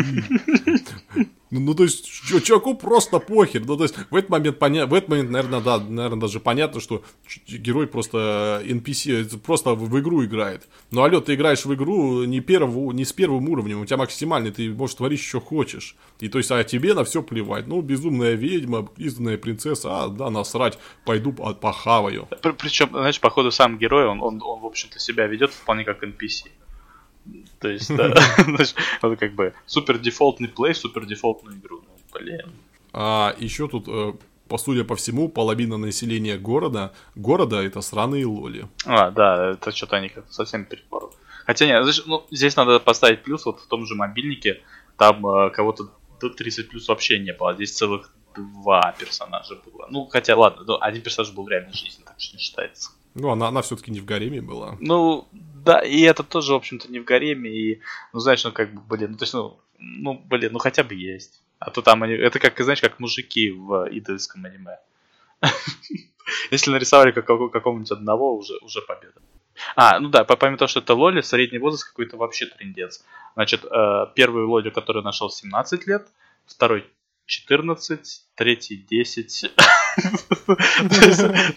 Ну, 1.53 1.61
ну, 1.61 1.75
то 1.75 1.83
есть, 1.83 2.11
чуваку 2.45 2.75
просто 2.75 3.19
похер. 3.19 3.63
Ну, 3.67 3.77
то 3.77 3.83
есть, 3.83 3.95
в 4.11 4.17
этот 4.17 4.31
момент, 4.31 4.59
поня... 4.59 4.87
в 4.87 4.95
этот 4.95 5.11
момент, 5.11 5.31
наверное, 5.31 5.61
да, 5.61 5.79
наверное, 5.79 6.19
даже 6.19 6.41
понятно, 6.41 6.81
что 6.81 7.05
герой 7.47 7.87
просто 7.87 8.63
NPC, 8.65 9.39
просто 9.39 9.75
в 9.75 10.01
игру 10.01 10.25
играет. 10.25 10.67
Ну, 10.91 11.03
алло, 11.03 11.21
ты 11.21 11.35
играешь 11.35 11.67
в 11.67 11.75
игру 11.75 12.25
не, 12.25 12.41
первого, 12.41 12.91
не 12.93 13.05
с 13.05 13.13
первым 13.13 13.51
уровнем, 13.51 13.83
у 13.83 13.85
тебя 13.85 13.99
максимальный, 13.99 14.51
ты 14.51 14.71
можешь 14.71 14.97
творить, 14.97 15.21
что 15.21 15.41
хочешь. 15.41 15.95
И 16.21 16.31
то 16.31 16.39
есть, 16.39 16.51
а 16.51 16.65
тебе 16.65 16.95
на 16.95 17.05
все 17.05 17.23
плевать. 17.23 17.67
Ну, 17.67 17.83
безумная 17.83 18.33
ведьма, 18.33 18.89
изданная 18.97 19.37
принцесса, 19.37 20.05
а, 20.05 20.09
да, 20.09 20.31
насрать, 20.31 20.79
пойду 21.05 21.35
похаваю. 21.35 22.29
Причем, 22.57 22.89
знаешь, 22.93 23.21
походу, 23.21 23.51
сам 23.51 23.77
герой, 23.77 24.07
он, 24.07 24.23
он, 24.23 24.41
он 24.43 24.61
в 24.61 24.65
общем-то, 24.65 24.99
себя 24.99 25.27
ведет 25.27 25.53
вполне 25.53 25.85
как 25.85 26.03
NPC. 26.03 26.49
То 27.63 27.69
есть, 27.69 27.97
да, 27.97 28.09
это 28.09 29.17
как 29.17 29.35
бы 29.35 29.55
супер 29.67 29.99
дефолтный 29.99 30.49
плей, 30.49 30.75
супер 30.75 31.07
дефолтную 31.07 31.59
игру. 31.59 31.81
Ну, 31.87 31.95
блин. 32.13 32.51
А 32.93 33.37
еще 33.39 33.69
тут, 33.69 33.87
э, 33.87 34.15
по 34.49 34.59
судя 34.59 34.83
по 34.83 34.97
всему, 34.97 35.29
половина 35.29 35.77
населения 35.77 36.37
города, 36.37 36.93
города 37.15 37.63
это 37.63 37.81
сраные 37.81 38.27
лоли. 38.27 38.67
А, 38.85 39.13
да, 39.13 39.53
это 39.53 39.71
что-то 39.71 39.97
они 39.97 40.09
как-то 40.09 40.33
совсем 40.33 40.65
перепоры. 40.65 41.07
Хотя 41.47 41.67
нет, 41.67 41.87
ну, 42.07 42.25
здесь 42.33 42.57
надо 42.57 42.81
поставить 42.81 43.23
плюс, 43.23 43.47
вот 43.47 43.61
в 43.61 43.67
том 43.67 43.87
же 43.87 43.95
мобильнике, 43.95 44.61
там 44.99 45.25
э, 45.25 45.51
кого-то 45.51 45.85
до 46.21 46.31
30 46.31 46.69
плюс 46.69 46.89
вообще 46.89 47.21
не 47.21 47.33
было, 47.33 47.51
а 47.51 47.55
здесь 47.55 47.77
целых 47.77 48.13
два 48.35 48.93
персонажа 48.99 49.55
было. 49.65 49.87
Ну, 49.89 50.07
хотя, 50.07 50.37
ладно, 50.37 50.65
ну, 50.67 50.79
один 50.81 51.03
персонаж 51.03 51.33
был 51.33 51.45
в 51.45 51.49
реальной 51.49 51.73
жизни, 51.73 52.03
так 52.05 52.17
что 52.19 52.37
не 52.37 52.43
считается. 52.43 52.91
Ну, 53.15 53.31
она, 53.31 53.49
она 53.49 53.63
все-таки 53.63 53.91
не 53.93 54.01
в 54.01 54.05
гареме 54.05 54.41
была. 54.41 54.77
Ну, 54.81 55.29
да, 55.65 55.79
и 55.81 56.01
это 56.03 56.23
тоже, 56.23 56.53
в 56.53 56.57
общем-то, 56.57 56.91
не 56.91 57.01
в 57.01 57.05
гареме, 57.05 57.51
и, 57.51 57.81
ну, 58.13 58.21
знаешь, 58.21 58.45
ну, 58.45 58.53
как 58.53 58.73
бы, 58.73 58.81
блин, 58.81 59.13
ну, 59.13 59.17
то 59.17 59.23
есть, 59.25 59.35
ну, 59.35 59.61
ну, 59.79 60.15
блин, 60.15 60.53
ну, 60.53 60.59
хотя 60.59 60.83
бы 60.83 60.95
есть. 60.95 61.41
А 61.59 61.71
то 61.71 61.83
там 61.83 62.03
они, 62.03 62.15
это 62.15 62.39
как, 62.39 62.59
знаешь, 62.61 62.81
как 62.81 62.99
мужики 62.99 63.51
в 63.51 63.89
идольском 63.91 64.45
аниме. 64.45 64.79
Если 66.51 66.71
нарисовали 66.71 67.13
как, 67.13 67.27
какого-нибудь 67.27 67.91
одного, 67.91 68.37
уже, 68.37 68.57
уже 68.63 68.83
победа. 68.83 69.21
А, 69.77 70.01
ну 70.01 70.09
да, 70.09 70.25
помимо 70.25 70.59
того, 70.59 70.69
что 70.69 70.81
это 70.81 70.95
Лоли, 70.95 71.21
средний 71.21 71.59
возраст 71.59 71.85
какой-то 71.85 72.17
вообще 72.17 72.47
трендец. 72.47 73.05
Значит, 73.35 73.65
э, 73.65 74.07
первый 74.15 74.45
Лоли, 74.45 74.71
который 74.71 75.03
нашел 75.03 75.31
17 75.31 75.87
лет, 75.87 76.09
второй 76.47 76.87
14, 77.33 78.27
третий 78.35 78.77
10. 78.77 79.53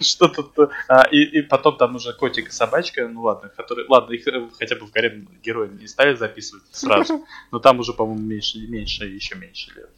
Что-то... 0.00 0.70
А, 0.88 1.02
и 1.02 1.42
потом 1.42 1.76
там 1.76 1.96
уже 1.96 2.14
котик 2.14 2.48
и 2.48 2.50
собачка, 2.50 3.06
ну 3.06 3.22
ладно, 3.22 3.50
которые... 3.50 3.86
Ладно, 3.86 4.14
их 4.14 4.26
э, 4.26 4.48
хотя 4.58 4.76
бы 4.76 4.86
в 4.86 4.90
Гарем 4.90 5.28
герои 5.42 5.68
не 5.68 5.86
стали 5.86 6.16
записывать 6.16 6.64
сразу, 6.70 7.26
но 7.52 7.58
там 7.58 7.80
уже, 7.80 7.92
по-моему, 7.92 8.22
меньше, 8.22 8.58
меньше, 8.58 9.04
еще 9.04 9.34
меньше 9.34 9.70
лет. 9.74 9.90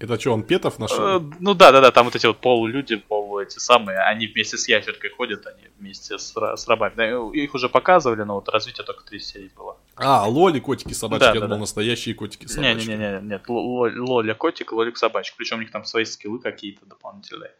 Это 0.00 0.18
что, 0.18 0.32
он 0.32 0.42
Петов 0.42 0.80
нашел? 0.80 1.20
Э, 1.20 1.20
ну 1.38 1.54
да, 1.54 1.70
да, 1.70 1.80
да, 1.80 1.92
там 1.92 2.06
вот 2.06 2.16
эти 2.16 2.26
вот 2.26 2.38
полулюди, 2.38 2.96
полу 2.96 3.27
эти 3.40 3.58
самые, 3.58 3.98
они 4.00 4.26
вместе 4.26 4.56
с 4.56 4.68
ящеркой 4.68 5.10
ходят, 5.10 5.46
они 5.46 5.68
вместе 5.78 6.18
с, 6.18 6.34
с 6.34 6.68
рабами. 6.68 6.92
Да, 6.96 7.06
их 7.06 7.54
уже 7.54 7.68
показывали, 7.68 8.22
но 8.22 8.34
вот 8.34 8.48
развитие 8.48 8.84
только 8.84 9.04
три 9.04 9.18
серии 9.18 9.50
было. 9.56 9.76
А, 9.96 10.26
Лоли, 10.28 10.60
котики, 10.60 10.92
собачки, 10.92 11.20
да, 11.20 11.28
я 11.28 11.34
да, 11.34 11.40
думал, 11.40 11.56
да. 11.56 11.60
настоящие 11.60 12.14
котики, 12.14 12.46
собачки. 12.46 12.88
Не-не-не, 12.88 13.20
нет, 13.22 13.44
Лоля 13.48 14.34
котик, 14.34 14.72
Лолик 14.72 14.96
собачка, 14.96 15.36
причем 15.36 15.58
у 15.58 15.60
них 15.60 15.70
там 15.70 15.84
свои 15.84 16.04
скиллы 16.04 16.38
какие-то 16.38 16.86
дополнительные. 16.86 17.52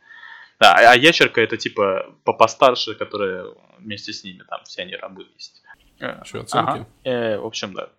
Да, 0.60 0.74
а 0.74 0.96
ящерка 0.96 1.40
это 1.40 1.56
типа 1.56 2.14
по 2.24 2.32
постарше, 2.32 2.94
которая 2.94 3.46
вместе 3.78 4.12
с 4.12 4.24
ними, 4.24 4.42
там 4.48 4.60
все 4.64 4.82
они 4.82 4.96
рабы 4.96 5.26
есть. 5.34 5.62
Что, 6.24 6.40
оценки? 6.40 6.52
Ага. 6.52 6.86
Э, 7.04 7.38
в 7.38 7.46
общем, 7.46 7.74
да 7.74 7.90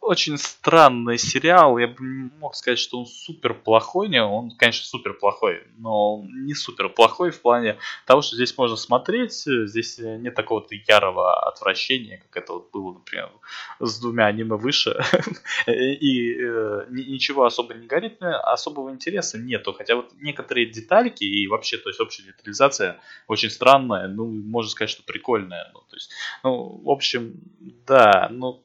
очень 0.00 0.38
странный 0.38 1.18
сериал. 1.18 1.78
Я 1.78 1.88
бы 1.88 1.96
не 2.00 2.30
мог 2.38 2.54
сказать, 2.54 2.78
что 2.78 3.00
он 3.00 3.06
супер 3.06 3.54
плохой. 3.54 4.08
Не, 4.08 4.22
он, 4.22 4.50
конечно, 4.50 4.84
супер 4.84 5.14
плохой, 5.14 5.62
но 5.78 6.24
не 6.24 6.54
супер 6.54 6.88
плохой 6.88 7.30
в 7.30 7.40
плане 7.40 7.78
того, 8.06 8.22
что 8.22 8.36
здесь 8.36 8.56
можно 8.56 8.76
смотреть. 8.76 9.44
Здесь 9.44 9.98
нет 9.98 10.34
такого-то 10.34 10.74
ярого 10.74 11.48
отвращения, 11.48 12.18
как 12.18 12.44
это 12.44 12.52
вот 12.54 12.70
было, 12.70 12.94
например, 12.94 13.30
с 13.78 14.00
двумя 14.00 14.26
аниме 14.26 14.56
выше. 14.56 15.00
И 15.66 16.34
э, 16.34 16.86
ничего 16.90 17.44
особо 17.44 17.74
не 17.74 17.86
горит, 17.86 18.18
особого 18.20 18.90
интереса 18.90 19.38
нету. 19.38 19.72
Хотя 19.72 19.96
вот 19.96 20.12
некоторые 20.20 20.66
детальки 20.66 21.24
и 21.24 21.46
вообще, 21.46 21.78
то 21.78 21.88
есть 21.88 22.00
общая 22.00 22.22
детализация 22.24 23.00
очень 23.26 23.50
странная. 23.50 24.08
Ну, 24.08 24.26
можно 24.26 24.70
сказать, 24.70 24.90
что 24.90 25.02
прикольная. 25.02 25.70
Ну, 25.74 25.80
то 25.80 25.96
есть, 25.96 26.10
ну, 26.42 26.80
в 26.84 26.90
общем, 26.90 27.40
да, 27.86 28.28
ну, 28.30 28.64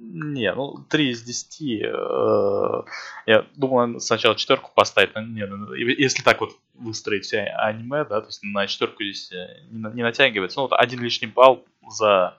не, 0.00 0.52
ну 0.54 0.78
3 0.88 1.10
из 1.10 1.22
10. 1.22 1.82
Э, 1.82 2.82
я 3.26 3.46
думал 3.54 4.00
сначала 4.00 4.34
четверку 4.34 4.70
поставить, 4.74 5.14
но 5.14 5.20
не, 5.20 5.46
ну, 5.46 5.74
если 5.74 6.22
так 6.22 6.40
вот 6.40 6.56
выстроить 6.74 7.24
все 7.24 7.42
аниме, 7.42 8.04
да, 8.04 8.22
то 8.22 8.28
есть 8.28 8.42
на 8.42 8.66
четверку 8.66 9.02
здесь 9.02 9.30
э, 9.32 9.60
не, 9.70 10.02
натягивается. 10.02 10.58
Ну 10.58 10.62
вот 10.68 10.72
один 10.72 11.02
лишний 11.02 11.28
балл 11.28 11.64
за 11.88 12.38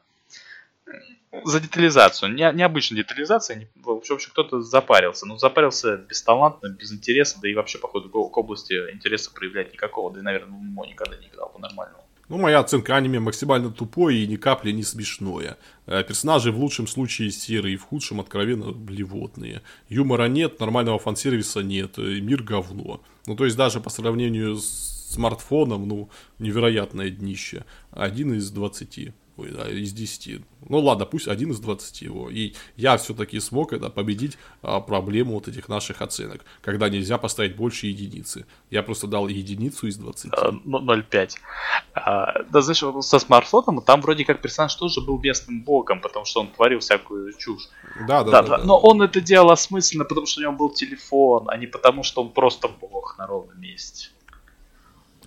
за 1.43 1.62
детализацию. 1.62 2.34
Не, 2.34 2.51
необычная 2.51 2.97
детализация. 2.97 3.55
Не, 3.55 3.68
в 3.76 3.89
общем, 3.89 4.18
кто-то 4.32 4.62
запарился. 4.62 5.26
Ну, 5.26 5.38
запарился 5.38 5.95
бесталантно, 5.97 6.68
без 6.68 6.91
интереса, 6.91 7.39
да 7.41 7.47
и 7.47 7.53
вообще, 7.53 7.78
походу, 7.78 8.09
к 8.09 8.38
области 8.38 8.74
интереса 8.91 9.32
проявлять 9.32 9.72
никакого. 9.72 10.12
Да 10.12 10.20
и, 10.20 10.24
наверное, 10.24 10.59
ему 10.59 10.84
никогда 10.84 11.16
не 11.16 11.28
играл 11.28 11.49
по-нормальному. 11.49 12.03
Ну, 12.32 12.38
моя 12.38 12.60
оценка 12.60 12.96
аниме 12.96 13.20
максимально 13.20 13.72
тупое 13.72 14.24
и 14.24 14.26
ни 14.26 14.38
капли 14.38 14.72
не 14.72 14.84
смешное. 14.84 15.58
Э, 15.86 16.02
персонажи 16.02 16.54
в 16.54 16.60
лучшем 16.60 16.88
случае 16.88 17.30
серые, 17.30 17.76
в 17.76 17.84
худшем 17.84 18.22
откровенно 18.22 18.72
блевотные. 18.72 19.62
Юмора 19.90 20.30
нет, 20.30 20.58
нормального 20.62 20.98
фан-сервиса 20.98 21.60
нет, 21.62 22.00
э, 22.00 22.22
мир 22.22 22.42
говно. 22.42 23.02
Ну, 23.28 23.36
то 23.36 23.44
есть 23.44 23.58
даже 23.58 23.82
по 23.82 23.90
сравнению 23.90 24.56
с 24.56 25.10
смартфоном, 25.12 25.86
ну, 25.86 26.10
невероятное 26.40 27.10
днище. 27.10 27.66
Один 27.92 28.34
из 28.34 28.50
двадцати 28.50 29.12
ой, 29.42 29.52
да, 29.52 29.70
из 29.70 29.94
10. 29.94 30.42
Ну 30.70 30.80
ладно, 30.80 31.06
пусть 31.06 31.28
один 31.28 31.52
из 31.52 31.60
20 31.60 32.02
его. 32.02 32.30
И 32.30 32.54
я 32.78 32.98
все-таки 32.98 33.39
смог 33.39 33.74
это 33.74 33.89
победить 33.89 34.38
а, 34.62 34.80
проблему 34.80 35.34
вот 35.34 35.48
этих 35.48 35.68
наших 35.70 36.02
оценок, 36.02 36.46
когда 36.62 36.89
нельзя 36.89 37.18
поставить 37.18 37.56
больше 37.56 37.88
единицы. 37.88 38.46
Я 38.70 38.84
просто 38.84 39.08
дал 39.08 39.28
единицу 39.28 39.88
из 39.88 39.98
20. 39.98 40.32
0,5. 40.32 41.30
А, 41.94 42.44
да, 42.50 42.62
знаешь, 42.62 43.06
со 43.06 43.20
смартфоном 43.20 43.82
там 43.82 44.02
вроде 44.02 44.26
как 44.26 44.42
персонаж 44.42 44.76
тоже 44.76 45.02
был 45.02 45.20
местным 45.20 45.64
богом, 45.64 46.02
потому 46.02 46.26
что 46.26 46.42
он 46.42 46.48
творил 46.48 46.80
всякую 46.80 47.34
чушь. 47.38 47.70
Да, 48.08 48.24
да, 48.24 48.32
да. 48.32 48.42
да, 48.42 48.58
да. 48.58 48.64
Но 48.64 48.78
он 48.78 49.02
это 49.02 49.22
делал 49.22 49.52
осмысленно, 49.52 50.06
потому 50.06 50.28
что 50.28 50.42
у 50.42 50.44
него 50.44 50.54
был 50.54 50.70
телефон, 50.70 51.50
а 51.50 51.58
не 51.58 51.68
потому 51.68 52.04
что 52.04 52.22
он 52.22 52.30
просто 52.30 52.68
бог 52.68 53.18
на 53.18 53.28
ровном 53.28 53.60
месте. 53.60 54.10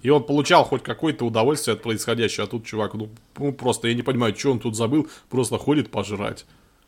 И 0.05 0.11
он 0.11 0.23
получал 0.23 0.65
хоть 0.65 0.83
какое-то 0.83 1.25
удовольствие 1.25 1.75
от 1.75 1.83
происходящего, 1.83 2.45
а 2.45 2.47
тут 2.47 2.67
чувак, 2.67 2.93
ну, 2.93 3.09
ну 3.39 3.55
просто 3.55 3.89
я 3.89 3.95
не 3.95 4.03
понимаю, 4.03 4.37
что 4.37 4.53
он 4.53 4.61
тут 4.61 4.77
забыл, 4.77 5.09
просто 5.31 5.57
ходит 5.57 5.91
пожрать. 5.91 6.45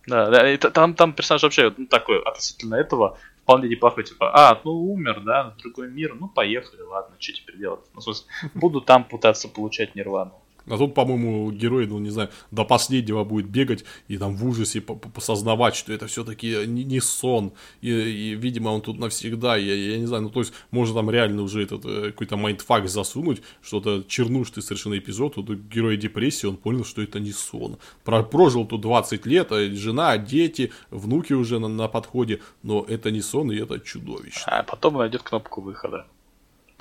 Да, 0.06 0.28
да, 0.28 0.52
и 0.52 0.58
там, 0.58 0.92
там 0.92 1.14
персонаж 1.14 1.42
вообще 1.42 1.72
ну, 1.74 1.86
такой 1.86 2.20
относительно 2.20 2.74
этого 2.74 3.18
вполне 3.42 3.70
неплохой, 3.70 4.04
типа, 4.04 4.30
а, 4.34 4.60
ну 4.64 4.92
умер, 4.92 5.22
да, 5.24 5.54
в 5.56 5.62
другой 5.62 5.90
мир, 5.90 6.14
ну 6.14 6.28
поехали, 6.28 6.82
ладно, 6.82 7.16
что 7.18 7.32
теперь 7.32 7.56
делать? 7.56 7.80
Ну, 7.94 8.00
в 8.00 8.04
смысле, 8.04 8.26
буду 8.54 8.82
там 8.82 9.02
пытаться 9.02 9.48
получать 9.48 9.94
нирвану. 9.94 10.34
А 10.68 10.76
тут, 10.76 10.94
по-моему, 10.94 11.50
герой, 11.52 11.86
ну, 11.86 11.98
не 11.98 12.10
знаю, 12.10 12.30
до 12.50 12.64
последнего 12.64 13.24
будет 13.24 13.46
бегать 13.46 13.84
и 14.08 14.18
там 14.18 14.34
в 14.36 14.46
ужасе 14.46 14.80
посознавать, 14.80 15.76
что 15.76 15.92
это 15.92 16.06
все-таки 16.06 16.66
не, 16.66 16.84
не 16.84 17.00
сон. 17.00 17.52
И, 17.80 17.90
и, 17.90 18.34
видимо, 18.34 18.70
он 18.70 18.80
тут 18.80 18.98
навсегда. 18.98 19.56
Я, 19.56 19.74
я 19.74 19.98
не 19.98 20.06
знаю, 20.06 20.24
ну, 20.24 20.30
то 20.30 20.40
есть, 20.40 20.52
можно 20.70 20.96
там 20.96 21.10
реально 21.10 21.42
уже 21.42 21.62
этот 21.62 21.84
э, 21.84 22.06
какой-то 22.06 22.36
mindfuck 22.36 22.88
засунуть, 22.88 23.42
что-то 23.62 24.04
чернушный 24.08 24.62
совершенно 24.62 24.98
эпизод. 24.98 25.34
Тут 25.34 25.50
герой 25.50 25.96
депрессии, 25.96 26.46
он 26.46 26.56
понял, 26.56 26.84
что 26.84 27.02
это 27.02 27.20
не 27.20 27.32
сон. 27.32 27.78
Про, 28.04 28.22
прожил 28.24 28.66
тут 28.66 28.80
20 28.80 29.24
лет, 29.26 29.52
а 29.52 29.70
жена, 29.70 30.18
дети, 30.18 30.72
внуки 30.90 31.32
уже 31.32 31.60
на, 31.60 31.68
на 31.68 31.88
подходе, 31.88 32.40
но 32.62 32.84
это 32.88 33.10
не 33.10 33.20
сон, 33.20 33.52
и 33.52 33.56
это 33.56 33.78
чудовище. 33.78 34.42
А 34.46 34.62
потом 34.64 34.94
найдет 34.94 35.22
кнопку 35.22 35.60
выхода. 35.60 36.06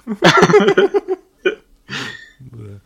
Да. 2.39 2.81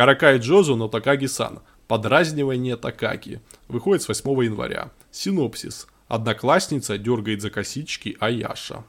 Каракай 0.00 0.38
Джозу 0.38 0.76
но 0.76 0.88
Такаги-сан. 0.88 1.60
Подразнивание 1.86 2.76
Такаки. 2.76 3.42
Выходит 3.68 4.00
с 4.00 4.08
8 4.08 4.44
января. 4.44 4.92
Синопсис. 5.10 5.86
Одноклассница 6.08 6.96
дергает 6.96 7.42
за 7.42 7.50
косички 7.50 8.16
Аяша. 8.18 8.84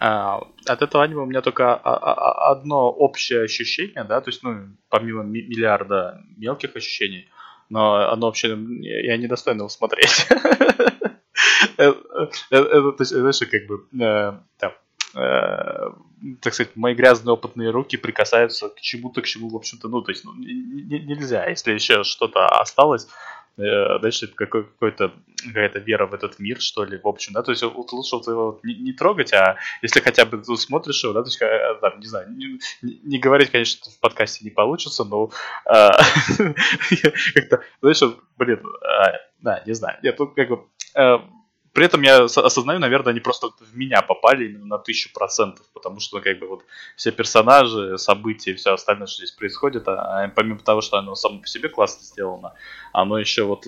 А, 0.00 0.42
от 0.66 0.82
этого 0.82 1.04
аниме 1.04 1.20
у 1.20 1.26
меня 1.26 1.42
только 1.42 1.76
одно 1.76 2.90
общее 2.90 3.44
ощущение, 3.44 4.02
да, 4.02 4.20
то 4.20 4.30
есть, 4.30 4.42
ну, 4.42 4.70
помимо 4.88 5.22
миллиарда 5.22 6.24
мелких 6.36 6.74
ощущений, 6.74 7.28
но 7.68 8.10
оно 8.10 8.26
вообще, 8.26 8.48
я 8.48 9.16
недостойно 9.16 9.60
его 9.60 9.68
смотреть. 9.68 10.26
Э, 11.76 11.92
э, 12.50 12.56
это, 12.56 13.04
знаешь, 13.04 13.38
как 13.38 13.66
бы, 13.68 13.86
э, 14.00 14.32
э, 15.14 15.90
так 16.40 16.54
сказать, 16.54 16.76
мои 16.76 16.94
грязные 16.94 17.34
опытные 17.34 17.70
руки 17.70 17.96
прикасаются 17.96 18.68
к 18.68 18.80
чему-то, 18.80 19.22
к 19.22 19.26
чему, 19.26 19.48
в 19.48 19.56
общем-то, 19.56 19.88
ну, 19.88 20.02
то 20.02 20.10
есть, 20.10 20.24
ну, 20.24 20.34
нельзя. 20.34 21.46
Если 21.46 21.72
еще 21.72 22.04
что-то 22.04 22.46
осталось, 22.46 23.08
э, 23.56 23.98
дальше 23.98 24.26
это 24.26 24.34
какой- 24.34 24.64
какой-то 24.64 25.12
какая-то 25.46 25.78
вера 25.78 26.06
в 26.06 26.14
этот 26.14 26.38
мир, 26.38 26.60
что 26.60 26.84
ли, 26.84 26.98
в 26.98 27.06
общем, 27.06 27.32
да, 27.32 27.42
то 27.42 27.52
есть 27.52 27.62
вот 27.62 27.92
лучше 27.92 28.16
вот 28.16 28.26
его 28.26 28.60
не, 28.62 28.74
не 28.74 28.92
трогать, 28.92 29.32
а 29.32 29.56
если 29.82 30.00
хотя 30.00 30.24
бы 30.24 30.38
ты 30.38 30.56
смотришь 30.56 31.02
его, 31.04 31.12
да, 31.12 31.22
то 31.22 31.28
есть, 31.28 31.40
э, 31.40 31.78
там, 31.80 32.00
не 32.00 32.06
знаю, 32.06 32.30
не, 32.30 32.58
не 32.82 33.18
говорить, 33.18 33.50
конечно, 33.50 33.90
в 33.90 34.00
подкасте 34.00 34.44
не 34.44 34.50
получится, 34.50 35.04
но 35.04 35.30
э, 35.66 35.90
как-то, 37.34 37.62
знаешь, 37.80 38.00
блин, 38.36 38.60
э, 38.60 39.18
да, 39.40 39.62
не 39.66 39.74
знаю, 39.74 39.98
нет, 40.02 40.16
тут 40.16 40.34
как 40.34 40.48
бы 40.48 40.64
при 41.78 41.86
этом 41.86 42.02
я 42.02 42.24
осознаю, 42.24 42.80
наверное, 42.80 43.12
они 43.12 43.20
просто 43.20 43.50
в 43.60 43.76
меня 43.76 44.02
попали 44.02 44.46
именно 44.46 44.66
на 44.66 44.78
тысячу 44.78 45.12
процентов, 45.12 45.64
потому 45.72 46.00
что, 46.00 46.20
как 46.20 46.40
бы, 46.40 46.48
вот 46.48 46.64
все 46.96 47.12
персонажи, 47.12 47.96
события, 47.98 48.52
все 48.54 48.72
остальное, 48.72 49.06
что 49.06 49.18
здесь 49.18 49.30
происходит, 49.30 49.86
а, 49.86 50.24
а 50.24 50.28
помимо 50.28 50.58
того, 50.58 50.80
что 50.80 50.96
оно 50.98 51.14
само 51.14 51.38
по 51.38 51.46
себе 51.46 51.68
классно 51.68 52.02
сделано, 52.02 52.54
оно 52.92 53.16
еще 53.16 53.44
вот 53.44 53.64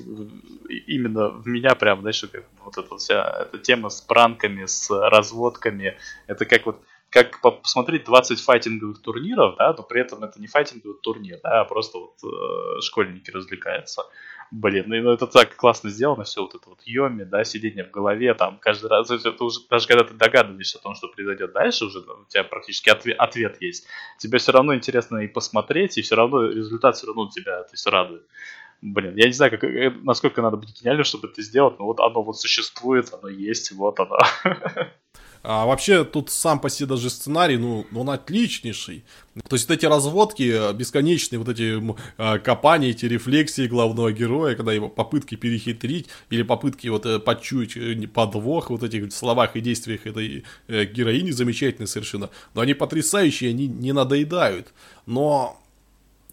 именно 0.89 1.29
в 1.29 1.47
меня 1.47 1.77
прям, 1.77 2.01
знаешь, 2.01 2.25
как 2.33 2.43
вот 2.65 2.79
эта 2.79 2.97
вся 2.97 3.43
эта 3.43 3.59
тема 3.59 3.91
с 3.91 4.01
пранками, 4.01 4.67
с 4.67 4.91
разводками, 4.91 5.97
это 6.27 6.47
как 6.47 6.67
вот 6.67 6.81
как 7.11 7.41
посмотреть 7.41 8.05
20 8.05 8.41
файтинговых 8.41 9.03
турниров, 9.03 9.57
да, 9.57 9.73
но 9.73 9.83
при 9.83 10.01
этом 10.01 10.23
это 10.25 10.41
не 10.41 10.47
файтинговый 10.47 10.99
турнир, 11.01 11.39
да, 11.43 11.61
а 11.61 11.65
просто 11.65 11.99
вот 11.99 12.15
э, 12.25 12.81
школьники 12.81 13.31
развлекаются. 13.31 14.03
Блин, 14.51 14.85
ну, 14.89 15.01
ну 15.01 15.13
это 15.13 15.29
так 15.29 15.55
классно 15.55 15.91
сделано, 15.91 16.25
все 16.25 16.43
вот 16.43 16.57
это 16.57 16.69
вот 16.69 16.81
йоми, 16.85 17.23
да, 17.23 17.45
сидение 17.45 17.85
в 17.85 17.93
голове, 17.93 18.35
там, 18.35 18.59
каждый 18.59 18.91
раз, 18.91 19.09
это 19.11 19.45
уже, 19.45 19.61
даже 19.71 19.87
когда 19.87 20.03
ты 20.03 20.15
догадываешься 20.15 20.79
о 20.79 20.83
том, 20.83 20.97
что 20.97 21.07
произойдет 21.07 21.53
дальше, 21.53 21.85
уже 21.85 22.01
у 22.01 22.25
тебя 22.29 22.43
практически 22.43 22.91
ответ, 22.91 23.17
ответ 23.19 23.63
есть, 23.63 23.87
тебе 24.19 24.39
все 24.39 24.51
равно 24.51 24.75
интересно 24.75 25.19
и 25.19 25.29
посмотреть, 25.29 25.99
и 25.99 26.03
все 26.03 26.17
равно 26.17 26.47
результат 26.47 26.97
все 26.97 27.07
равно 27.07 27.29
тебя, 27.29 27.63
то 27.63 27.71
есть, 27.73 27.87
радует. 27.87 28.27
Блин, 28.83 29.15
я 29.17 29.27
не 29.27 29.33
знаю, 29.33 29.53
как, 29.53 29.63
э, 29.63 29.91
насколько 30.03 30.43
надо 30.43 30.57
быть 30.57 30.81
гениальным, 30.81 31.05
чтобы 31.05 31.29
это 31.29 31.43
сделать, 31.43 31.79
но 31.79 31.85
вот 31.85 32.01
оно 32.01 32.23
вот 32.23 32.39
существует, 32.41 33.13
оно 33.13 33.29
есть, 33.29 33.71
вот 33.73 34.01
оно. 34.01 34.19
А 35.43 35.65
вообще 35.65 36.05
тут 36.05 36.31
сам 36.31 36.61
по 36.61 36.69
себе 36.69 36.87
даже 36.87 37.09
сценарий, 37.09 37.57
ну, 37.57 37.87
он 37.95 38.11
отличнейший. 38.11 39.05
То 39.49 39.57
есть 39.57 39.69
вот 39.69 39.75
эти 39.75 39.87
разводки 39.87 40.43
э, 40.43 40.73
бесконечные, 40.75 41.39
вот 41.39 41.49
эти 41.49 41.81
э, 42.19 42.39
копания, 42.41 42.91
эти 42.91 43.07
рефлексии 43.07 43.67
главного 43.67 44.13
героя, 44.13 44.55
когда 44.55 44.73
его 44.73 44.89
попытки 44.89 45.37
перехитрить 45.37 46.09
или 46.29 46.43
попытки 46.43 46.89
вот 46.89 47.07
э, 47.07 47.19
почуять 47.19 48.13
подвох 48.13 48.69
вот 48.69 48.83
этих 48.83 49.13
словах 49.15 49.57
и 49.57 49.61
действиях 49.61 50.07
этой 50.07 50.45
героини 50.69 51.31
замечательные 51.31 51.87
совершенно. 51.87 52.29
Но 52.55 52.61
они 52.61 52.75
потрясающие, 52.75 53.51
они 53.51 53.67
не 53.67 53.93
надоедают. 53.93 54.75
Но 55.07 55.61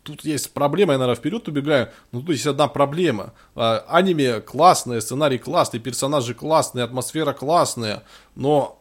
тут 0.08 0.26
есть 0.26 0.52
проблема, 0.52 0.94
я, 0.94 1.00
наверное, 1.00 1.20
вперед 1.20 1.48
убегаю. 1.48 1.90
Ну, 2.12 2.22
тут 2.22 2.32
есть 2.32 2.48
одна 2.48 2.68
проблема. 2.68 3.34
А, 3.56 3.86
аниме 3.90 4.42
классное, 4.42 5.02
сценарий 5.02 5.38
классный, 5.38 5.80
персонажи 5.80 6.34
классные, 6.34 6.84
атмосфера 6.86 7.34
классная, 7.34 8.04
но 8.36 8.77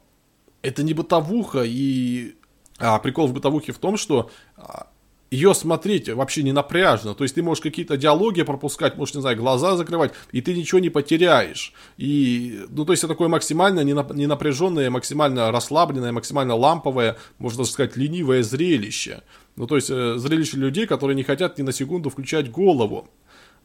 это 0.66 0.82
не 0.82 0.94
бытовуха, 0.94 1.62
и 1.64 2.34
а, 2.78 2.98
прикол 2.98 3.28
в 3.28 3.32
бытовухе 3.32 3.72
в 3.72 3.78
том, 3.78 3.96
что 3.96 4.30
а, 4.56 4.88
ее 5.30 5.54
смотреть 5.54 6.08
вообще 6.08 6.42
не 6.42 6.52
напряжно. 6.52 7.14
То 7.14 7.24
есть 7.24 7.34
ты 7.34 7.42
можешь 7.42 7.62
какие-то 7.62 7.96
диалоги 7.96 8.42
пропускать, 8.42 8.96
можешь, 8.96 9.14
не 9.14 9.20
знаю, 9.20 9.36
глаза 9.36 9.76
закрывать, 9.76 10.12
и 10.32 10.40
ты 10.40 10.54
ничего 10.54 10.80
не 10.80 10.90
потеряешь. 10.90 11.72
И, 11.96 12.64
ну, 12.68 12.84
то 12.84 12.92
есть 12.92 13.04
это 13.04 13.14
такое 13.14 13.28
максимально 13.28 13.80
не 13.80 14.26
напряженное, 14.26 14.90
максимально 14.90 15.50
расслабленное, 15.52 16.12
максимально 16.12 16.54
ламповое, 16.54 17.16
можно 17.38 17.64
сказать, 17.64 17.96
ленивое 17.96 18.42
зрелище. 18.42 19.22
Ну, 19.56 19.66
то 19.66 19.76
есть 19.76 19.90
э, 19.90 20.16
зрелище 20.18 20.58
людей, 20.58 20.86
которые 20.86 21.16
не 21.16 21.22
хотят 21.22 21.58
ни 21.58 21.62
на 21.62 21.72
секунду 21.72 22.10
включать 22.10 22.50
голову. 22.50 23.08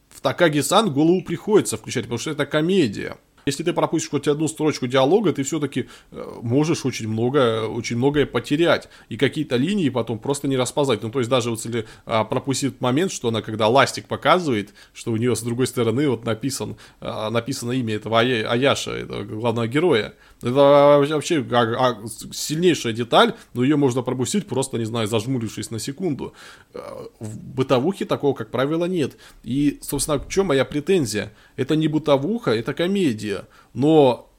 В 0.10 0.22
Такаги-сан 0.22 0.92
голову 0.94 1.24
приходится 1.24 1.78
включать, 1.78 2.04
потому 2.04 2.20
что 2.20 2.32
это 2.32 2.46
комедия. 2.46 3.18
Если 3.46 3.64
ты 3.64 3.74
пропустишь 3.74 4.10
хоть 4.10 4.28
одну 4.28 4.48
строчку 4.48 4.88
диалога, 4.88 5.34
ты 5.34 5.44
все-таки 5.44 5.88
э, 6.12 6.40
можешь 6.42 6.86
очень 6.86 7.08
много, 7.08 7.68
очень 7.68 7.98
многое 7.98 8.26
потерять. 8.26 8.90
И 9.10 9.18
какие-то 9.18 9.56
линии 9.56 9.90
потом 9.90 10.20
просто 10.20 10.48
не 10.48 10.58
распознать. 10.58 11.02
Ну, 11.04 11.10
то 11.10 11.20
есть, 11.20 11.30
даже 11.30 11.50
вот 11.50 11.60
если 11.66 11.86
а, 12.06 12.24
пропустит 12.24 12.82
момент, 12.82 13.12
что 13.12 13.30
она, 13.30 13.42
когда 13.42 13.68
ластик 13.68 14.08
показывает, 14.08 14.74
что 14.94 15.12
у 15.12 15.18
нее 15.18 15.36
с 15.36 15.42
другой 15.42 15.68
стороны 15.68 16.10
вот 16.10 16.26
написан, 16.26 16.78
а, 17.00 17.30
написано 17.30 17.72
имя 17.72 17.96
этого 17.96 18.20
Аяша, 18.20 18.92
этого 18.92 19.24
главного 19.24 19.68
героя. 19.68 20.14
Это 20.42 20.52
вообще 20.52 21.46
а, 21.52 21.98
сильнейшая 22.32 22.94
деталь, 22.94 23.34
но 23.54 23.64
ее 23.64 23.76
можно 23.76 24.02
пропустить, 24.02 24.48
просто, 24.48 24.78
не 24.78 24.86
знаю, 24.86 25.08
зажмурившись 25.08 25.72
на 25.72 25.80
секунду. 25.80 26.34
Э, 26.74 26.80
в 27.20 27.38
бытовухе 27.38 28.06
такого, 28.06 28.34
как 28.34 28.50
правило, 28.50 28.86
нет. 28.86 29.18
И, 29.44 29.80
собственно, 29.82 30.18
в 30.20 30.28
чем 30.30 30.48
моя 30.48 30.66
претензия? 30.66 31.32
Это 31.56 31.76
не 31.76 31.88
бытовуха, 31.88 32.52
это 32.52 32.74
комедия. 32.74 33.31
Но 33.74 34.30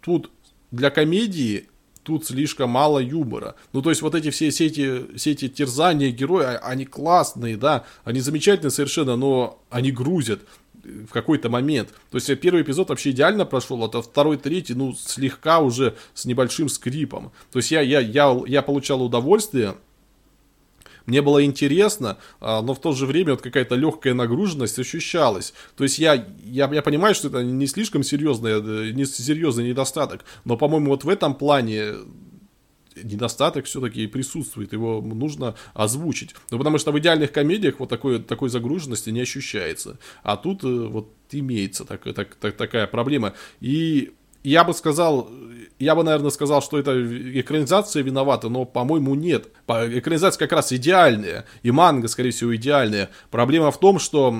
тут 0.00 0.30
для 0.70 0.90
комедии 0.90 1.68
тут 2.06 2.24
слишком 2.24 2.70
мало 2.70 3.00
юмора. 3.00 3.56
Ну, 3.72 3.82
то 3.82 3.90
есть, 3.90 4.00
вот 4.00 4.14
эти 4.14 4.30
все, 4.30 4.50
все 4.50 4.66
эти 4.66 5.48
терзания 5.48 6.10
героя, 6.10 6.56
а, 6.58 6.68
они 6.68 6.84
классные, 6.84 7.56
да, 7.56 7.84
они 8.04 8.20
замечательные 8.20 8.70
совершенно, 8.70 9.16
но 9.16 9.60
они 9.70 9.90
грузят 9.90 10.40
в 10.84 11.08
какой-то 11.08 11.50
момент. 11.50 11.88
То 12.10 12.18
есть 12.18 12.40
первый 12.40 12.62
эпизод 12.62 12.90
вообще 12.90 13.10
идеально 13.10 13.44
прошел, 13.44 13.82
а 13.82 14.02
второй, 14.02 14.36
третий, 14.36 14.74
ну, 14.74 14.94
слегка 14.94 15.58
уже 15.58 15.96
с 16.14 16.24
небольшим 16.24 16.68
скрипом. 16.68 17.32
То 17.50 17.58
есть 17.58 17.72
я, 17.72 17.80
я, 17.80 17.98
я, 17.98 18.40
я 18.46 18.62
получал 18.62 19.02
удовольствие, 19.02 19.74
мне 21.06 21.22
было 21.22 21.44
интересно, 21.44 22.18
а, 22.40 22.62
но 22.62 22.74
в 22.74 22.80
то 22.80 22.92
же 22.92 23.06
время 23.06 23.32
вот 23.32 23.42
какая-то 23.42 23.76
легкая 23.76 24.14
нагруженность 24.14 24.78
ощущалась. 24.78 25.54
То 25.76 25.84
есть 25.84 25.98
я, 25.98 26.26
я, 26.44 26.68
я 26.72 26.82
понимаю, 26.82 27.14
что 27.14 27.28
это 27.28 27.42
не 27.42 27.66
слишком 27.66 28.02
серьезный, 28.02 28.52
э, 28.52 28.90
не 28.90 29.04
серьезный 29.04 29.68
недостаток, 29.68 30.24
но, 30.44 30.56
по-моему, 30.56 30.90
вот 30.90 31.04
в 31.04 31.08
этом 31.08 31.34
плане 31.34 31.94
недостаток 33.02 33.66
все-таки 33.66 34.06
присутствует, 34.06 34.72
его 34.72 35.00
нужно 35.00 35.54
озвучить. 35.74 36.34
Ну, 36.50 36.58
потому 36.58 36.78
что 36.78 36.92
в 36.92 36.98
идеальных 36.98 37.32
комедиях 37.32 37.78
вот 37.78 37.88
такой, 37.88 38.22
такой 38.22 38.48
загруженности 38.48 39.10
не 39.10 39.20
ощущается. 39.20 39.98
А 40.22 40.36
тут 40.36 40.64
э, 40.64 40.66
вот 40.66 41.10
имеется 41.30 41.84
так, 41.84 42.02
так, 42.14 42.34
так, 42.34 42.56
такая 42.56 42.86
проблема. 42.86 43.34
И 43.60 44.12
я 44.50 44.62
бы 44.62 44.72
сказал, 44.74 45.28
я 45.78 45.94
бы, 45.96 46.04
наверное, 46.04 46.30
сказал, 46.30 46.62
что 46.62 46.78
это 46.78 46.92
экранизация 47.40 48.02
виновата, 48.02 48.48
но, 48.48 48.64
по-моему, 48.64 49.14
нет. 49.16 49.48
Экранизация 49.66 50.38
как 50.38 50.52
раз 50.52 50.72
идеальная, 50.72 51.46
и 51.62 51.72
манга, 51.72 52.06
скорее 52.06 52.30
всего, 52.30 52.54
идеальная. 52.54 53.10
Проблема 53.30 53.72
в 53.72 53.80
том, 53.80 53.98
что 53.98 54.34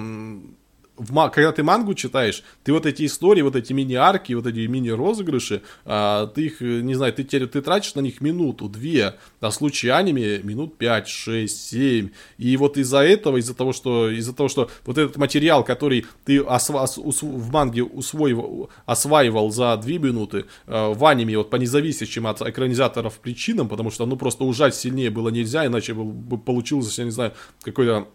в, 0.97 1.29
когда 1.31 1.53
ты 1.53 1.63
мангу 1.63 1.95
читаешь, 1.95 2.43
ты 2.65 2.73
вот 2.73 2.87
эти 2.87 3.07
истории, 3.07 3.43
вот 3.43 3.57
эти 3.57 3.73
мини-арки, 3.73 4.33
вот 4.33 4.47
эти 4.47 4.67
мини-розыгрыши, 4.67 5.63
а, 5.85 6.27
ты 6.29 6.47
их, 6.47 6.61
не 6.61 6.95
знаю, 6.95 7.13
ты, 7.13 7.25
ты 7.25 7.63
тратишь 7.63 7.95
на 7.95 8.01
них 8.01 8.21
минуту, 8.21 8.69
две, 8.69 9.15
а 9.41 9.51
в 9.51 9.55
случае 9.55 9.93
аниме 9.93 10.39
минут 10.43 10.77
5, 10.79 11.09
6, 11.09 11.69
7. 11.71 12.11
И 12.39 12.57
вот 12.57 12.77
из-за 12.79 12.99
этого, 12.99 13.37
из-за 13.39 13.55
того, 13.55 13.73
что, 13.73 14.11
из-за 14.11 14.33
того, 14.33 14.49
что 14.49 14.71
вот 14.85 14.99
этот 14.99 15.17
материал, 15.17 15.65
который 15.65 16.07
ты 16.25 16.39
осва- 16.39 16.85
ос- 16.85 17.23
в 17.23 17.51
манге 17.51 17.83
усвоивал, 17.83 18.71
осваивал 18.87 19.51
за 19.51 19.77
2 19.77 19.99
минуты, 19.99 20.47
а, 20.67 20.93
в 20.93 21.05
аниме 21.05 21.39
вот 21.39 21.51
по 21.51 21.57
независящим 21.57 22.27
от 22.27 22.41
экранизаторов 22.43 23.19
причинам, 23.19 23.69
потому 23.69 23.91
что 23.91 24.07
ну 24.07 24.17
просто 24.17 24.45
ужать 24.45 24.75
сильнее 24.75 25.11
было 25.11 25.29
нельзя, 25.29 25.67
иначе 25.67 25.95
бы 25.95 26.39
получилось, 26.39 26.99
я 26.99 27.05
не 27.05 27.11
знаю, 27.11 27.33
какой-то 27.63 28.09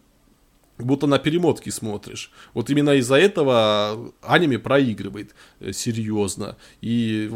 будто 0.84 1.07
на 1.07 1.19
перемотки 1.19 1.69
смотришь. 1.69 2.32
Вот 2.53 2.69
именно 2.69 2.91
из-за 2.95 3.15
этого 3.15 4.11
аниме 4.21 4.59
проигрывает 4.59 5.36
э, 5.59 5.71
серьезно. 5.71 6.57
И 6.82 7.32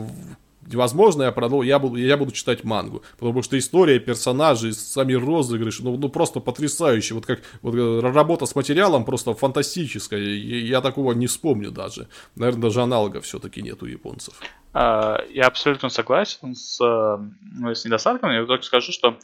возможно, 0.73 1.23
я, 1.23 1.31
продол... 1.31 1.61
я, 1.63 1.79
буду, 1.79 1.97
я 1.97 2.17
буду 2.17 2.31
читать 2.31 2.63
мангу, 2.63 3.03
потому 3.17 3.43
что 3.43 3.57
история, 3.57 3.99
персонажи, 3.99 4.73
сами 4.73 5.13
розыгрыши, 5.13 5.83
ну, 5.83 5.97
ну 5.97 6.09
просто 6.09 6.39
потрясающе. 6.39 7.13
Вот 7.13 7.25
как 7.25 7.41
вот, 7.61 7.75
э, 7.75 7.99
работа 8.01 8.45
с 8.45 8.55
материалом 8.55 9.05
просто 9.05 9.33
фантастическая. 9.33 10.19
Я 10.19 10.81
такого 10.81 11.13
не 11.13 11.27
вспомню 11.27 11.71
даже. 11.71 12.07
Наверное, 12.35 12.63
даже 12.63 12.81
аналогов 12.81 13.25
все-таки 13.25 13.61
нет 13.61 13.83
у 13.83 13.85
японцев. 13.85 14.33
А, 14.73 15.23
я 15.29 15.47
абсолютно 15.47 15.89
согласен 15.89 16.55
с, 16.55 16.79
э, 16.81 17.73
с 17.73 17.85
недостатками. 17.85 18.33
Я 18.33 18.45
только 18.45 18.65
скажу, 18.65 18.91
что 18.91 19.17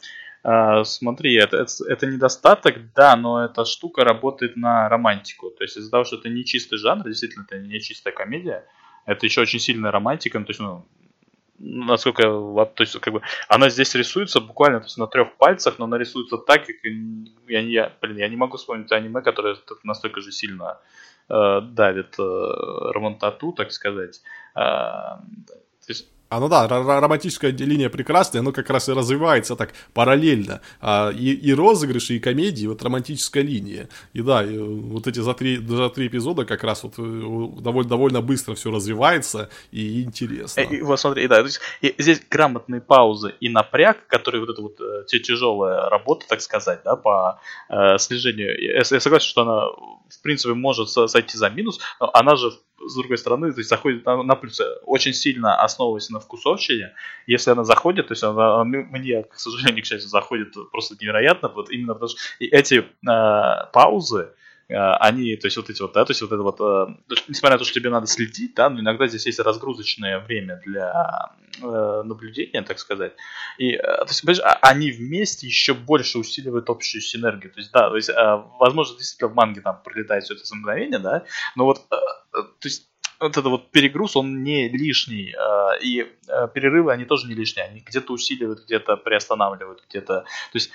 Uh, 0.44 0.82
смотри, 0.82 1.36
это, 1.36 1.58
это, 1.58 1.72
это 1.88 2.06
недостаток, 2.06 2.92
да, 2.94 3.14
но 3.14 3.44
эта 3.44 3.64
штука 3.64 4.02
работает 4.02 4.56
на 4.56 4.88
романтику. 4.88 5.50
То 5.50 5.62
есть 5.62 5.76
из-за 5.76 5.90
того, 5.90 6.04
что 6.04 6.16
это 6.16 6.28
не 6.28 6.44
чистый 6.44 6.78
жанр, 6.78 7.04
действительно, 7.04 7.44
это 7.48 7.58
не 7.58 7.80
чистая 7.80 8.12
комедия, 8.12 8.66
это 9.06 9.24
еще 9.24 9.42
очень 9.42 9.60
сильная 9.60 9.92
романтика. 9.92 10.40
Ну, 10.40 10.44
то 10.44 10.50
есть, 10.50 10.60
ну, 10.60 10.84
насколько, 11.58 12.22
то 12.24 12.80
есть, 12.80 12.98
как 12.98 13.12
бы, 13.12 13.22
она 13.48 13.68
здесь 13.68 13.94
рисуется 13.94 14.40
буквально 14.40 14.80
то 14.80 14.86
есть, 14.86 14.98
на 14.98 15.06
трех 15.06 15.36
пальцах, 15.36 15.78
но 15.78 15.84
она 15.84 15.96
рисуется 15.96 16.38
так, 16.38 16.66
как 16.66 16.76
я, 17.46 17.60
я, 17.60 17.92
блин, 18.00 18.16
я 18.16 18.28
не 18.28 18.36
могу 18.36 18.56
вспомнить 18.56 18.90
аниме, 18.90 19.22
которое 19.22 19.56
настолько 19.84 20.20
же 20.20 20.32
сильно 20.32 20.80
э, 21.28 21.60
давит 21.60 22.18
э, 22.18 22.22
романтату, 22.22 23.52
так 23.52 23.70
сказать. 23.70 24.22
Э, 24.56 24.58
то 24.58 25.88
есть, 25.88 26.08
а 26.32 26.40
ну 26.40 26.48
да, 26.48 26.66
романтическая 26.66 27.52
линия 27.52 27.90
прекрасная, 27.90 28.40
оно 28.40 28.52
как 28.52 28.70
раз 28.70 28.88
и 28.88 28.92
развивается 28.92 29.54
так 29.54 29.74
параллельно. 29.92 30.62
А, 30.80 31.10
и, 31.10 31.34
и 31.34 31.52
розыгрыши, 31.52 32.14
и 32.14 32.20
комедии, 32.20 32.66
вот 32.66 32.82
романтическая 32.82 33.42
линия. 33.42 33.90
И 34.14 34.22
да, 34.22 34.42
и 34.42 34.56
вот 34.56 35.06
эти 35.06 35.18
за 35.18 35.34
три, 35.34 35.58
за 35.58 35.90
три 35.90 36.06
эпизода 36.06 36.46
как 36.46 36.64
раз 36.64 36.84
вот 36.84 36.94
э, 36.96 37.02
довольно, 37.60 37.90
довольно 37.90 38.22
быстро 38.22 38.54
все 38.54 38.70
развивается 38.70 39.50
и 39.72 40.04
интересно. 40.04 40.62
И, 40.62 40.80
вот 40.80 40.98
смотри, 40.98 41.28
да, 41.28 41.36
то 41.40 41.44
есть, 41.44 41.60
и 41.82 41.94
здесь 41.98 42.22
грамотные 42.30 42.80
паузы 42.80 43.34
и 43.38 43.50
напряг, 43.50 44.06
который 44.06 44.40
вот 44.40 44.48
это 44.48 44.62
вот 44.62 44.80
э, 44.80 45.04
тяжелая 45.06 45.90
работа, 45.90 46.24
так 46.26 46.40
сказать, 46.40 46.80
да, 46.82 46.96
по 46.96 47.40
э, 47.68 47.98
слежению. 47.98 48.58
Я, 48.58 48.78
я 48.78 49.00
согласен, 49.00 49.28
что 49.28 49.42
она 49.42 49.66
в 49.66 50.22
принципе 50.22 50.54
может 50.54 50.88
сойти 50.88 51.36
за 51.36 51.50
минус, 51.50 51.78
но 52.00 52.10
она 52.14 52.36
же 52.36 52.52
с 52.86 52.94
другой 52.94 53.18
стороны, 53.18 53.52
то 53.52 53.58
есть 53.58 53.70
заходит 53.70 54.04
на, 54.04 54.22
на 54.22 54.34
плюсы, 54.34 54.64
очень 54.84 55.12
сильно 55.12 55.62
основываясь 55.62 56.10
на 56.10 56.20
вкусовщине. 56.20 56.92
Если 57.26 57.50
она 57.50 57.64
заходит, 57.64 58.08
то 58.08 58.12
есть 58.12 58.22
она, 58.22 58.64
мне, 58.64 59.24
к 59.24 59.34
сожалению, 59.38 59.82
к 59.82 59.86
счастью, 59.86 60.08
заходит 60.08 60.54
просто 60.70 60.96
невероятно, 61.00 61.48
вот 61.48 61.70
именно 61.70 61.94
потому 61.94 62.08
что 62.08 62.18
эти 62.38 62.78
э, 62.78 63.66
паузы, 63.72 64.30
э, 64.68 64.74
они, 64.74 65.36
то 65.36 65.46
есть 65.46 65.56
вот 65.56 65.70
эти 65.70 65.82
вот, 65.82 65.92
да, 65.92 66.04
то 66.04 66.10
есть 66.10 66.22
вот 66.22 66.32
это 66.32 66.42
вот, 66.42 66.60
э, 66.60 67.14
несмотря 67.28 67.56
на 67.56 67.58
то, 67.58 67.64
что 67.64 67.78
тебе 67.78 67.90
надо 67.90 68.06
следить, 68.06 68.54
да, 68.54 68.70
но 68.70 68.80
иногда 68.80 69.06
здесь 69.06 69.26
есть 69.26 69.38
разгрузочное 69.38 70.20
время 70.20 70.60
для 70.64 71.30
э, 71.62 72.02
наблюдения, 72.04 72.62
так 72.62 72.78
сказать. 72.78 73.12
И, 73.58 73.72
э, 73.72 73.80
то 73.82 74.06
есть, 74.08 74.22
понимаешь, 74.22 74.42
а, 74.44 74.58
они 74.62 74.90
вместе 74.90 75.46
еще 75.46 75.74
больше 75.74 76.18
усиливают 76.18 76.70
общую 76.70 77.02
синергию. 77.02 77.52
То 77.52 77.60
есть, 77.60 77.72
да, 77.72 77.88
то 77.88 77.96
есть, 77.96 78.08
э, 78.08 78.42
возможно, 78.58 78.96
действительно 78.96 79.30
в 79.30 79.34
манге 79.34 79.60
там 79.60 79.80
прилетает 79.84 80.24
все 80.24 80.34
это 80.34 80.42
мгновение, 80.54 80.98
да, 80.98 81.24
но 81.56 81.64
вот, 81.64 81.82
э 81.90 81.96
то 82.32 82.64
есть, 82.64 82.92
вот 83.22 83.32
этот 83.32 83.46
вот 83.46 83.70
перегруз, 83.70 84.16
он 84.16 84.42
не 84.42 84.68
лишний, 84.68 85.32
а, 85.32 85.74
и 85.80 86.06
а, 86.28 86.48
перерывы, 86.48 86.92
они 86.92 87.04
тоже 87.04 87.28
не 87.28 87.34
лишние, 87.34 87.66
они 87.66 87.80
где-то 87.80 88.12
усиливают, 88.12 88.64
где-то 88.64 88.96
приостанавливают, 88.96 89.84
где-то, 89.88 90.22
то 90.22 90.26
есть, 90.54 90.70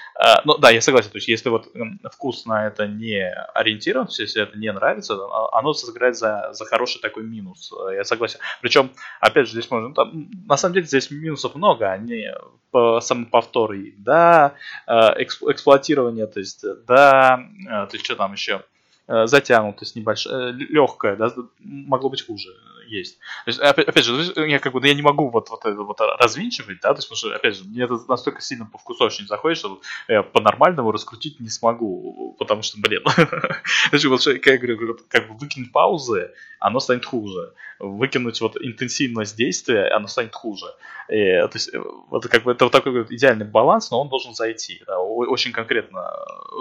ну 0.45 0.57
да, 0.57 0.69
я 0.69 0.81
согласен, 0.81 1.11
то 1.11 1.17
есть, 1.17 1.27
если 1.27 1.49
вот 1.49 1.67
вкус 2.11 2.45
на 2.45 2.67
это 2.67 2.87
не 2.87 3.29
ориентирован, 3.53 4.07
если 4.17 4.41
это 4.41 4.57
не 4.57 4.71
нравится, 4.71 5.17
оно 5.51 5.73
сыграет 5.73 6.15
за, 6.15 6.49
за 6.53 6.65
хороший 6.65 7.01
такой 7.01 7.23
минус, 7.23 7.71
я 7.93 8.03
согласен. 8.03 8.39
Причем, 8.61 8.91
опять 9.19 9.47
же, 9.47 9.53
здесь 9.53 9.69
можно, 9.69 9.93
там, 9.93 10.29
на 10.45 10.57
самом 10.57 10.75
деле 10.75 10.85
здесь 10.85 11.11
минусов 11.11 11.55
много, 11.55 11.91
они 11.91 12.27
по 12.71 13.01
самоповторы, 13.01 13.93
да, 13.97 14.53
эксплуатирование, 14.87 16.27
то 16.27 16.39
есть, 16.39 16.63
да, 16.87 17.39
то 17.65 17.89
есть, 17.91 18.05
что 18.05 18.15
там 18.15 18.33
еще, 18.33 18.63
Э, 18.76 18.76
затянутость 19.07 19.95
небольшая, 19.95 20.51
э, 20.51 20.51
легкая, 20.51 21.15
да, 21.15 21.33
могло 21.59 22.09
быть 22.09 22.25
хуже 22.25 22.49
есть. 22.87 23.19
То 23.45 23.49
есть, 23.49 23.59
опять, 23.59 23.87
опять 23.87 24.05
же, 24.05 24.33
я 24.47 24.59
как 24.59 24.73
бы 24.73 24.85
я 24.87 24.93
не 24.93 25.01
могу 25.01 25.29
вот, 25.29 25.49
вот 25.49 25.65
это 25.65 25.81
вот 25.81 25.99
развинчивать, 26.19 26.79
да, 26.81 26.93
то 26.93 26.99
есть, 26.99 27.09
потому 27.09 27.17
что, 27.17 27.35
опять 27.35 27.57
же, 27.57 27.63
мне 27.65 27.83
это 27.83 27.99
настолько 28.07 28.41
сильно 28.41 28.65
по 28.65 28.77
вкусу 28.77 29.05
очень 29.05 29.27
заходит, 29.27 29.57
что 29.57 29.81
я 30.07 30.23
по-нормальному 30.23 30.91
раскрутить 30.91 31.39
не 31.39 31.49
смогу, 31.49 32.35
потому 32.39 32.61
что, 32.61 32.79
блин, 32.79 33.03
значит, 33.89 34.09
вот, 34.09 34.23
как 34.23 34.45
я 34.45 34.57
говорю, 34.57 34.97
как 35.09 35.27
бы 35.27 35.37
выкинуть 35.37 35.71
паузы, 35.71 36.31
оно 36.59 36.79
станет 36.79 37.05
хуже. 37.05 37.53
Выкинуть 37.79 38.41
вот 38.41 38.57
интенсивность 38.57 39.37
действия, 39.37 39.87
оно 39.89 40.07
станет 40.07 40.33
хуже. 40.33 40.65
И, 41.09 41.15
то 41.15 41.51
есть, 41.53 41.71
вот 42.09 42.27
как 42.27 42.43
бы 42.43 42.51
это 42.51 42.65
вот 42.65 42.71
такой 42.71 43.03
вот 43.03 43.11
идеальный 43.11 43.45
баланс, 43.45 43.91
но 43.91 44.01
он 44.01 44.09
должен 44.09 44.33
зайти, 44.33 44.81
да, 44.87 44.99
очень 44.99 45.51
конкретно, 45.51 46.11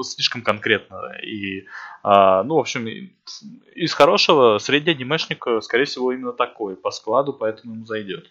слишком 0.02 0.42
конкретно. 0.42 1.16
И, 1.22 1.66
а, 2.02 2.42
ну, 2.44 2.56
в 2.56 2.60
общем, 2.60 2.86
из 3.74 3.92
хорошего 3.92 4.58
средний 4.58 4.92
анимешник, 4.92 5.46
скорее 5.62 5.84
всего, 5.84 6.14
именно 6.16 6.32
такой 6.32 6.76
по 6.76 6.90
складу, 6.90 7.32
поэтому 7.32 7.74
ему 7.74 7.86
зайдет 7.86 8.30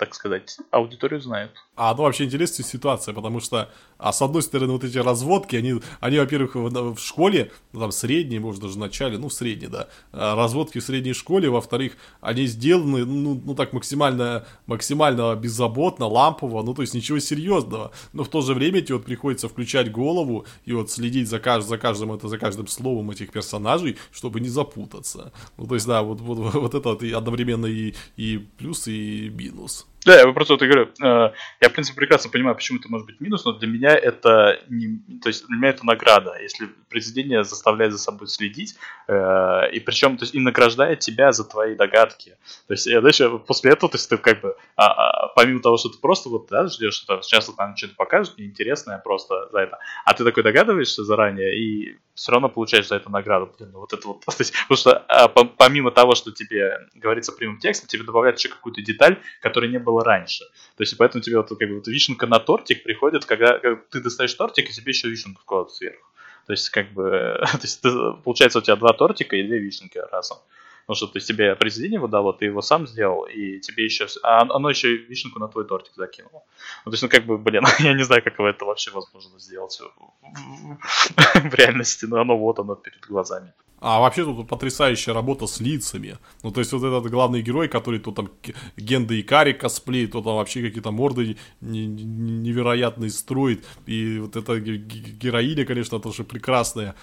так 0.00 0.14
сказать, 0.14 0.56
аудиторию 0.70 1.20
знают. 1.20 1.52
А 1.76 1.94
ну 1.94 2.04
вообще 2.04 2.24
интересная 2.24 2.64
ситуация, 2.64 3.12
потому 3.12 3.38
что, 3.38 3.68
а 3.98 4.14
с 4.14 4.22
одной 4.22 4.42
стороны, 4.42 4.72
вот 4.72 4.82
эти 4.82 4.96
разводки, 4.96 5.56
они, 5.56 5.82
они 6.00 6.18
во-первых, 6.18 6.54
в, 6.54 6.94
в 6.94 6.98
школе, 6.98 7.52
ну, 7.74 7.80
там, 7.80 7.92
средней, 7.92 8.38
может, 8.38 8.62
даже 8.62 8.74
в 8.74 8.78
начале, 8.78 9.18
ну, 9.18 9.28
в 9.28 9.32
средней, 9.34 9.66
да, 9.66 9.88
а 10.12 10.34
разводки 10.36 10.78
в 10.78 10.84
средней 10.84 11.12
школе, 11.12 11.50
во-вторых, 11.50 11.98
они 12.22 12.46
сделаны, 12.46 13.04
ну, 13.04 13.42
ну, 13.44 13.54
так, 13.54 13.74
максимально, 13.74 14.46
максимально 14.64 15.36
беззаботно, 15.36 16.06
лампово, 16.06 16.62
ну, 16.62 16.72
то 16.72 16.80
есть, 16.80 16.94
ничего 16.94 17.18
серьезного, 17.18 17.92
но 18.14 18.24
в 18.24 18.28
то 18.28 18.40
же 18.40 18.54
время 18.54 18.80
тебе 18.80 18.94
вот 18.94 19.04
приходится 19.04 19.50
включать 19.50 19.92
голову 19.92 20.46
и 20.64 20.72
вот 20.72 20.90
следить 20.90 21.28
за, 21.28 21.40
кажд, 21.40 21.68
за 21.68 21.76
каждым, 21.76 22.12
это, 22.12 22.26
за 22.26 22.38
каждым 22.38 22.68
словом 22.68 23.10
этих 23.10 23.32
персонажей, 23.32 23.98
чтобы 24.12 24.40
не 24.40 24.48
запутаться. 24.48 25.30
Ну, 25.58 25.66
то 25.66 25.74
есть, 25.74 25.86
да, 25.86 26.02
вот, 26.02 26.22
вот, 26.22 26.54
вот 26.54 26.74
это 26.74 27.18
одновременно 27.18 27.66
и, 27.66 27.92
и 28.16 28.38
плюс, 28.38 28.88
и 28.88 29.28
минус. 29.28 29.86
Да, 30.04 30.18
я 30.18 30.32
просто 30.32 30.54
вот 30.54 30.62
говорю, 30.62 30.88
э, 31.02 31.32
я, 31.60 31.68
в 31.68 31.72
принципе, 31.72 31.96
прекрасно 31.96 32.30
понимаю, 32.30 32.56
почему 32.56 32.78
это 32.78 32.88
может 32.88 33.06
быть 33.06 33.20
минус, 33.20 33.44
но 33.44 33.52
для 33.52 33.68
меня 33.68 33.94
это 33.94 34.58
не, 34.68 34.98
то 35.20 35.28
есть 35.28 35.46
для 35.46 35.56
меня 35.56 35.68
это 35.70 35.84
награда, 35.84 36.38
если 36.40 36.68
произведение 36.88 37.44
заставляет 37.44 37.92
за 37.92 37.98
собой 37.98 38.28
следить, 38.28 38.76
э, 39.08 39.70
и 39.72 39.80
причем, 39.80 40.16
то 40.16 40.24
есть, 40.24 40.34
и 40.34 40.40
награждает 40.40 41.00
тебя 41.00 41.32
за 41.32 41.44
твои 41.44 41.74
догадки. 41.74 42.36
То 42.66 42.74
есть, 42.74 42.86
я, 42.86 43.00
знаешь, 43.00 43.20
после 43.46 43.72
этого, 43.72 43.90
то 43.92 43.96
есть, 43.96 44.08
ты 44.08 44.16
как 44.16 44.40
бы, 44.40 44.56
а, 44.76 44.86
а, 44.86 45.28
помимо 45.36 45.60
того, 45.60 45.76
что 45.76 45.90
ты 45.90 45.98
просто 45.98 46.30
вот, 46.30 46.48
да, 46.48 46.66
ждешь, 46.66 46.94
что 46.94 47.20
сейчас 47.20 47.46
там 47.50 47.76
что-то 47.76 47.94
покажут 47.96 48.38
неинтересное 48.38 48.98
просто 48.98 49.48
за 49.52 49.60
это, 49.60 49.78
а 50.06 50.14
ты 50.14 50.24
такой 50.24 50.42
догадываешься 50.42 51.04
заранее, 51.04 51.58
и 51.58 51.98
все 52.14 52.32
равно 52.32 52.48
получаешь 52.50 52.88
за 52.88 52.96
это 52.96 53.10
награду. 53.10 53.50
Блин, 53.58 53.70
ну 53.72 53.80
вот 53.80 53.92
это 53.92 54.06
вот, 54.06 54.20
то 54.26 54.34
есть, 54.38 54.52
потому 54.68 54.76
что 54.76 54.98
а, 55.08 55.28
помимо 55.28 55.90
того, 55.90 56.14
что 56.14 56.32
тебе 56.32 56.88
говорится 56.94 57.32
прямым 57.32 57.58
текстом, 57.58 57.88
тебе 57.88 58.04
добавляют 58.04 58.38
еще 58.38 58.48
какую-то 58.48 58.82
деталь, 58.82 59.18
которая 59.40 59.70
не 59.70 59.78
была 59.78 59.89
было 59.90 60.04
раньше. 60.04 60.44
То 60.76 60.82
есть, 60.82 60.96
поэтому 60.96 61.22
тебе 61.22 61.36
вот 61.36 61.48
как 61.48 61.68
бы 61.68 61.76
вот 61.76 61.86
вишенка 61.88 62.26
на 62.26 62.38
тортик 62.38 62.82
приходит, 62.82 63.24
когда, 63.24 63.58
когда 63.58 63.80
ты 63.90 64.00
достаешь 64.00 64.34
тортик, 64.34 64.70
и 64.70 64.72
тебе 64.72 64.90
еще 64.90 65.08
вишенку 65.08 65.42
кладут 65.44 65.72
сверху. 65.72 66.06
То 66.46 66.52
есть, 66.52 66.70
как 66.70 66.92
бы, 66.92 67.38
то 67.52 67.60
есть, 67.62 67.82
ты, 67.82 67.90
получается, 68.24 68.58
у 68.58 68.62
тебя 68.62 68.76
два 68.76 68.92
тортика 68.92 69.36
и 69.36 69.42
две 69.42 69.58
вишенки 69.58 69.98
разом. 70.12 70.38
Потому 70.86 70.96
что 70.96 71.06
то 71.06 71.18
есть, 71.18 71.28
тебе 71.28 71.54
произведение 71.54 72.00
выдало, 72.00 72.32
ты 72.32 72.46
его 72.46 72.62
сам 72.62 72.86
сделал, 72.86 73.24
и 73.24 73.60
тебе 73.60 73.84
еще... 73.84 74.06
А 74.22 74.40
оно 74.40 74.70
еще 74.70 74.96
вишенку 74.96 75.38
на 75.38 75.48
твой 75.48 75.64
тортик 75.66 75.92
закинуло. 75.94 76.42
Ну, 76.84 76.90
то 76.90 76.94
есть, 76.94 77.02
ну, 77.02 77.08
как 77.08 77.26
бы, 77.26 77.38
блин, 77.38 77.64
я 77.78 77.92
не 77.92 78.04
знаю, 78.04 78.22
как 78.22 78.40
это 78.40 78.64
вообще 78.64 78.90
возможно 78.90 79.38
сделать 79.38 79.80
в 79.80 81.54
реальности, 81.54 82.06
но 82.06 82.20
оно 82.20 82.36
вот 82.36 82.58
оно 82.58 82.74
перед 82.74 83.00
глазами. 83.06 83.52
А 83.80 84.00
вообще 84.00 84.24
тут 84.24 84.46
потрясающая 84.46 85.14
работа 85.14 85.46
с 85.46 85.58
лицами. 85.60 86.18
Ну, 86.42 86.50
то 86.50 86.60
есть, 86.60 86.72
вот 86.72 86.84
этот 86.84 87.10
главный 87.10 87.40
герой, 87.40 87.68
который 87.68 87.98
тут 87.98 88.16
там 88.16 88.30
Генда 88.76 89.14
и 89.14 89.22
Кари 89.22 89.54
косплей, 89.54 90.06
то 90.06 90.20
там 90.20 90.36
вообще 90.36 90.62
какие-то 90.62 90.90
морды 90.90 91.36
невероятные 91.60 93.10
строит. 93.10 93.64
И 93.86 94.18
вот 94.18 94.36
эта 94.36 94.58
героиня, 94.60 95.64
конечно, 95.64 95.98
тоже 95.98 96.24
прекрасная, 96.24 96.94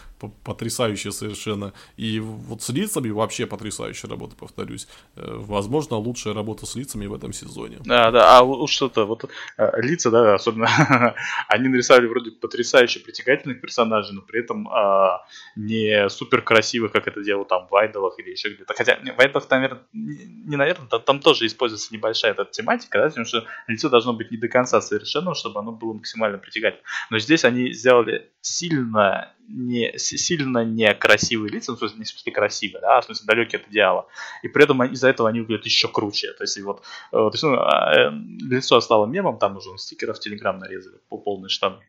потрясающая 0.43 1.11
совершенно. 1.11 1.73
И 1.97 2.19
вот 2.19 2.61
с 2.61 2.69
лицами 2.69 3.09
вообще 3.09 3.47
потрясающая 3.47 4.09
работа, 4.09 4.35
повторюсь. 4.35 4.87
Э, 5.15 5.35
возможно, 5.35 5.97
лучшая 5.97 6.35
работа 6.35 6.67
с 6.67 6.75
лицами 6.75 7.07
в 7.07 7.13
этом 7.13 7.33
сезоне. 7.33 7.77
Да, 7.85 8.11
да, 8.11 8.37
а 8.37 8.43
уж 8.43 8.71
что-то, 8.71 9.05
вот 9.05 9.25
э, 9.57 9.81
лица, 9.81 10.11
да, 10.11 10.35
особенно, 10.35 11.15
они 11.47 11.69
нарисовали 11.69 12.05
вроде 12.05 12.31
потрясающе 12.31 12.99
притягательных 12.99 13.61
персонажей, 13.61 14.13
но 14.13 14.21
при 14.21 14.41
этом 14.41 14.67
а, 14.67 15.25
не 15.55 16.09
супер 16.09 16.41
красивых 16.41 16.66
красивых, 16.67 16.91
как 16.91 17.07
это 17.07 17.23
делают 17.23 17.47
там 17.47 17.67
в 17.67 17.71
Вайдовых 17.71 18.19
или 18.19 18.31
еще 18.31 18.49
где-то. 18.49 18.73
Хотя 18.73 18.95
в 18.97 19.17
Вайдовых, 19.17 19.49
наверное, 19.49 19.81
не, 19.93 20.57
наверное, 20.57 20.87
там, 20.87 21.01
там 21.01 21.19
тоже 21.19 21.45
используется 21.45 21.93
небольшая 21.93 22.31
эта 22.31 22.45
тематика, 22.45 22.99
да, 22.99 23.07
потому 23.07 23.25
что 23.25 23.45
лицо 23.67 23.89
должно 23.89 24.13
быть 24.13 24.31
не 24.31 24.37
до 24.37 24.47
конца 24.47 24.81
совершенным, 24.81 25.33
чтобы 25.33 25.59
оно 25.59 25.71
было 25.71 25.93
максимально 25.93 26.37
притягательным. 26.37 26.83
Но 27.09 27.19
здесь 27.19 27.45
они 27.45 27.71
сделали 27.73 28.31
сильно 28.41 29.33
не, 29.47 29.97
сильно 29.97 30.63
не 30.63 30.93
красивые 30.93 31.51
лица, 31.51 31.71
ну, 31.71 31.75
в 31.75 31.79
смысле, 31.79 31.99
не 31.99 32.03
в 32.03 32.09
смысле 32.09 32.31
красивые, 32.31 32.81
да, 32.81 32.97
а 32.97 33.01
в 33.01 33.05
смысле 33.05 33.25
далекие 33.25 33.61
от 33.61 33.67
идеала. 33.69 34.07
И 34.43 34.47
при 34.47 34.63
этом 34.63 34.83
из-за 34.83 35.09
этого 35.09 35.29
они 35.29 35.41
выглядят 35.41 35.65
еще 35.65 35.87
круче. 35.87 36.33
То 36.33 36.43
есть, 36.43 36.59
вот, 36.61 36.83
э, 37.11 37.15
то 37.15 37.31
есть, 37.31 37.43
ну, 37.43 37.55
а, 37.55 37.93
э, 37.93 38.11
лицо 38.11 38.79
стало 38.81 39.05
мемом, 39.05 39.37
там 39.37 39.57
уже 39.57 39.77
стикеров 39.77 40.17
в 40.17 40.19
Телеграм 40.19 40.59
нарезали 40.59 40.97
по 41.09 41.17
полной 41.17 41.49
штаны. 41.49 41.79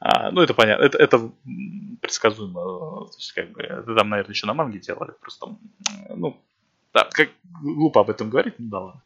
А, 0.00 0.30
ну, 0.30 0.42
это 0.42 0.54
понятно, 0.54 0.84
это, 0.84 0.98
это 0.98 1.30
предсказуемо. 2.00 2.60
То 3.06 3.16
есть, 3.16 3.32
как 3.32 3.50
бы, 3.52 3.62
это 3.62 3.94
там, 3.94 4.08
наверное, 4.08 4.32
еще 4.32 4.46
на 4.46 4.54
манге 4.54 4.78
делали. 4.78 5.12
Просто, 5.20 5.56
ну, 6.14 6.40
да, 6.92 7.08
как 7.10 7.30
глупо 7.62 8.00
об 8.00 8.10
этом 8.10 8.30
говорить, 8.30 8.54
ну 8.58 8.68
да 8.68 8.78
ладно. 8.80 9.02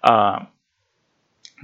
А, 0.00 0.50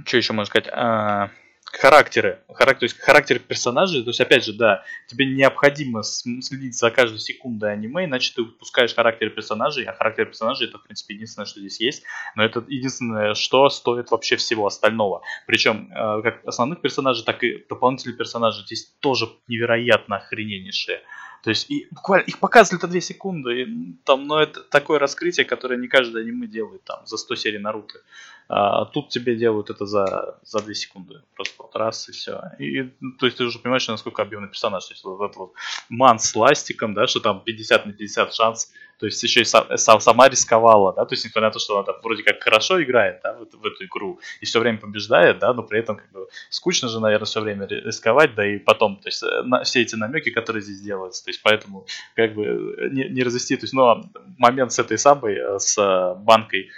что 0.05 0.17
еще 0.17 0.33
можно 0.33 0.49
сказать? 0.49 0.69
А, 0.71 1.29
характеры, 1.71 2.39
характер, 2.53 2.79
то 2.79 2.85
есть 2.85 2.99
характер 2.99 3.39
персонажей, 3.39 4.03
то 4.03 4.09
есть 4.09 4.21
опять 4.21 4.45
же, 4.45 4.53
да, 4.53 4.83
тебе 5.07 5.25
необходимо 5.25 6.03
следить 6.03 6.77
за 6.77 6.91
каждой 6.91 7.19
секундой 7.19 7.73
аниме, 7.73 8.05
иначе 8.05 8.33
ты 8.35 8.43
упускаешь 8.43 8.93
характер 8.93 9.29
персонажей, 9.29 9.83
а 9.85 9.93
характер 9.93 10.25
персонажей 10.25 10.67
это, 10.67 10.77
в 10.77 10.83
принципе, 10.83 11.15
единственное, 11.15 11.45
что 11.45 11.59
здесь 11.59 11.79
есть, 11.79 12.03
но 12.35 12.43
это 12.43 12.63
единственное, 12.67 13.33
что 13.33 13.69
стоит 13.69 14.11
вообще 14.11 14.35
всего 14.35 14.65
остального. 14.65 15.21
Причем, 15.47 15.91
э, 15.91 16.21
как 16.21 16.45
основных 16.45 16.81
персонажей, 16.81 17.25
так 17.25 17.43
и 17.43 17.65
дополнительных 17.67 18.17
персонажей 18.17 18.63
здесь 18.65 18.93
тоже 18.99 19.27
невероятно 19.47 20.17
охрененнейшие. 20.17 21.01
То 21.45 21.51
есть 21.51 21.69
и 21.69 21.87
буквально 21.91 22.25
их 22.25 22.39
показывали 22.39 22.79
это 22.79 22.87
2 22.87 23.01
секунды. 23.01 23.61
И, 23.61 23.93
там, 24.03 24.25
но 24.25 24.41
это 24.41 24.61
такое 24.61 24.97
раскрытие, 24.97 25.45
которое 25.45 25.77
не 25.77 25.87
каждое 25.87 26.23
аниме 26.23 26.47
делает 26.47 26.83
там 26.85 27.05
за 27.05 27.17
100 27.17 27.35
серий 27.35 27.59
Наруто. 27.59 27.99
А 28.47 28.85
тут 28.85 29.09
тебе 29.09 29.35
делают 29.35 29.69
это 29.69 29.85
за, 29.85 30.39
за 30.43 30.63
2 30.63 30.73
секунды. 30.73 31.21
Просто 31.35 31.53
вот 31.59 31.75
раз 31.75 32.09
и 32.09 32.13
все. 32.13 32.41
И, 32.57 32.81
то 33.19 33.27
есть 33.27 33.37
ты 33.37 33.43
уже 33.43 33.59
понимаешь, 33.59 33.87
насколько 33.87 34.23
объемный 34.23 34.49
персонаж. 34.49 34.85
То 34.85 34.93
есть 34.93 35.03
вот 35.03 35.21
этот 35.23 35.37
вот 35.37 35.53
ман 35.87 36.17
с 36.17 36.35
ластиком, 36.35 36.95
да, 36.95 37.05
что 37.05 37.19
там 37.19 37.41
50 37.41 37.85
на 37.85 37.93
50 37.93 38.33
шанс 38.33 38.71
то 38.99 39.05
есть 39.05 39.21
еще 39.23 39.41
и 39.41 39.45
сам, 39.45 39.65
сам, 39.77 39.99
сама 39.99 40.29
рисковала, 40.29 40.93
да, 40.93 41.05
то 41.05 41.13
есть 41.13 41.25
несмотря 41.25 41.49
на 41.49 41.53
то, 41.53 41.59
что 41.59 41.75
она 41.75 41.83
там 41.83 41.95
вроде 42.03 42.23
как 42.23 42.41
хорошо 42.41 42.81
играет, 42.81 43.19
да, 43.23 43.33
в, 43.33 43.45
в 43.45 43.65
эту 43.65 43.85
игру 43.85 44.19
и 44.41 44.45
все 44.45 44.59
время 44.59 44.77
побеждает, 44.77 45.39
да, 45.39 45.53
но 45.53 45.63
при 45.63 45.79
этом 45.79 45.97
как 45.97 46.11
бы 46.11 46.27
скучно 46.49 46.87
же, 46.87 46.99
наверное, 46.99 47.25
все 47.25 47.41
время 47.41 47.65
рисковать, 47.65 48.35
да 48.35 48.45
и 48.45 48.57
потом, 48.57 48.97
то 48.97 49.07
есть 49.07 49.23
э, 49.23 49.41
на, 49.43 49.63
все 49.63 49.81
эти 49.81 49.95
намеки, 49.95 50.29
которые 50.29 50.61
здесь 50.63 50.81
делаются, 50.81 51.23
то 51.23 51.29
есть 51.29 51.41
поэтому 51.43 51.85
как 52.15 52.33
бы 52.33 52.45
э, 52.45 52.89
не, 52.91 53.09
не 53.09 53.23
развести, 53.23 53.55
то 53.57 53.63
есть, 53.63 53.73
ну, 53.73 53.83
а 53.83 54.01
момент 54.37 54.71
с 54.71 54.79
этой 54.79 54.97
самой, 54.97 55.35
э, 55.35 55.59
с 55.59 56.15
банкой 56.19 56.69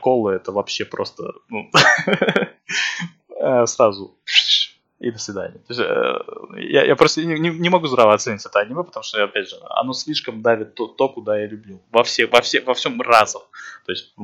колы, 0.00 0.32
это 0.32 0.50
вообще 0.50 0.86
просто, 0.86 1.24
ну, 1.50 1.70
сразу 3.66 4.16
и 5.00 5.10
до 5.10 5.18
свидания. 5.18 5.58
То 5.58 5.72
есть, 5.74 5.80
э, 5.80 6.60
я, 6.60 6.84
я 6.84 6.96
просто 6.96 7.24
не, 7.24 7.50
не 7.50 7.68
могу 7.68 7.86
здраво 7.86 8.14
оценить 8.14 8.44
это 8.44 8.58
аниме, 8.60 8.82
потому 8.82 9.04
что, 9.04 9.22
опять 9.22 9.48
же, 9.48 9.56
оно 9.70 9.92
слишком 9.92 10.42
давит 10.42 10.74
то, 10.74 10.86
то 10.86 11.08
куда 11.08 11.38
я 11.38 11.46
люблю. 11.46 11.80
Во, 11.90 12.02
все, 12.02 12.26
во, 12.26 12.40
все, 12.40 12.60
во 12.62 12.74
всем 12.74 13.00
разом. 13.00 13.42
То 13.86 13.92
есть... 13.92 14.14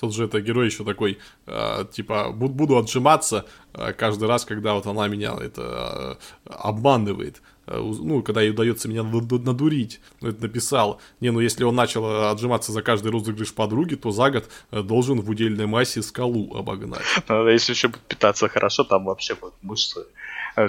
Тут 0.00 0.14
же 0.14 0.26
это 0.26 0.40
герой 0.40 0.66
еще 0.66 0.84
такой, 0.84 1.18
э, 1.46 1.84
типа, 1.90 2.30
буду 2.32 2.78
отжиматься 2.78 3.46
э, 3.72 3.92
каждый 3.92 4.28
раз, 4.28 4.44
когда 4.44 4.74
вот 4.74 4.86
она 4.86 5.08
меня 5.08 5.34
это 5.40 6.18
э, 6.44 6.50
обманывает. 6.50 7.42
Э, 7.68 7.80
ну, 7.80 8.22
когда 8.22 8.40
ей 8.40 8.50
удается 8.50 8.88
меня 8.88 9.02
надурить, 9.02 10.00
ну, 10.20 10.30
это 10.30 10.42
написал. 10.42 11.00
Не, 11.20 11.30
ну, 11.30 11.40
если 11.40 11.64
он 11.64 11.74
начал 11.74 12.06
э, 12.06 12.30
отжиматься 12.30 12.72
за 12.72 12.82
каждый 12.82 13.12
розыгрыш 13.12 13.52
подруги, 13.52 13.94
то 13.94 14.10
за 14.10 14.30
год 14.30 14.48
э, 14.70 14.82
должен 14.82 15.20
в 15.20 15.28
удельной 15.28 15.66
массе 15.66 16.02
скалу 16.02 16.56
обогнать. 16.56 17.02
Надо, 17.28 17.50
если 17.50 17.72
еще 17.72 17.90
питаться 18.08 18.48
хорошо, 18.48 18.84
там 18.84 19.04
вообще 19.04 19.36
вот 19.40 19.54
мышцы. 19.62 20.06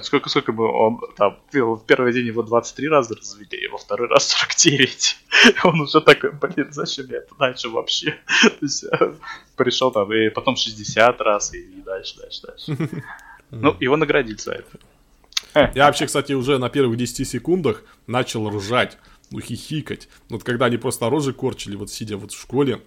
Сколько, 0.02 0.30
сколько 0.30 0.52
бы 0.52 0.66
он 0.66 1.00
там, 1.18 1.40
в 1.52 1.84
первый 1.88 2.14
день 2.14 2.28
его 2.28 2.44
23 2.44 2.90
раза 2.90 3.16
развели, 3.16 3.68
во 3.70 3.80
второй 3.80 4.08
раз 4.08 4.28
49. 4.28 5.18
Он 5.64 5.82
уже 5.82 6.02
такой, 6.02 6.32
блин, 6.32 6.68
зачем 6.70 7.08
я 7.10 7.18
это 7.18 7.34
начал 7.40 7.72
вообще? 7.72 8.12
То 8.42 8.58
есть, 8.62 8.86
пришел 9.56 9.90
там, 9.90 10.14
и 10.14 10.30
потом 10.30 10.58
60 10.58 11.22
раз, 11.22 11.56
и 11.56 11.82
дальше, 11.84 12.18
дальше, 12.20 12.42
дальше. 12.46 12.78
Ну, 13.52 13.76
его 13.80 13.98
наградить 13.98 14.42
за 14.42 14.52
это. 14.52 14.78
Я 15.54 15.86
вообще, 15.86 16.06
кстати, 16.06 16.34
уже 16.34 16.58
на 16.58 16.70
первых 16.70 16.98
10 16.98 17.28
секундах 17.28 17.84
начал 18.08 18.50
ржать, 18.50 18.98
ну, 19.32 19.40
хихикать. 19.40 20.10
Вот 20.30 20.44
когда 20.44 20.66
они 20.66 20.78
просто 20.78 21.10
рожи 21.10 21.34
корчили, 21.34 21.76
вот 21.76 21.92
сидя 21.92 22.18
вот 22.18 22.32
в 22.32 22.40
школе, 22.40 22.82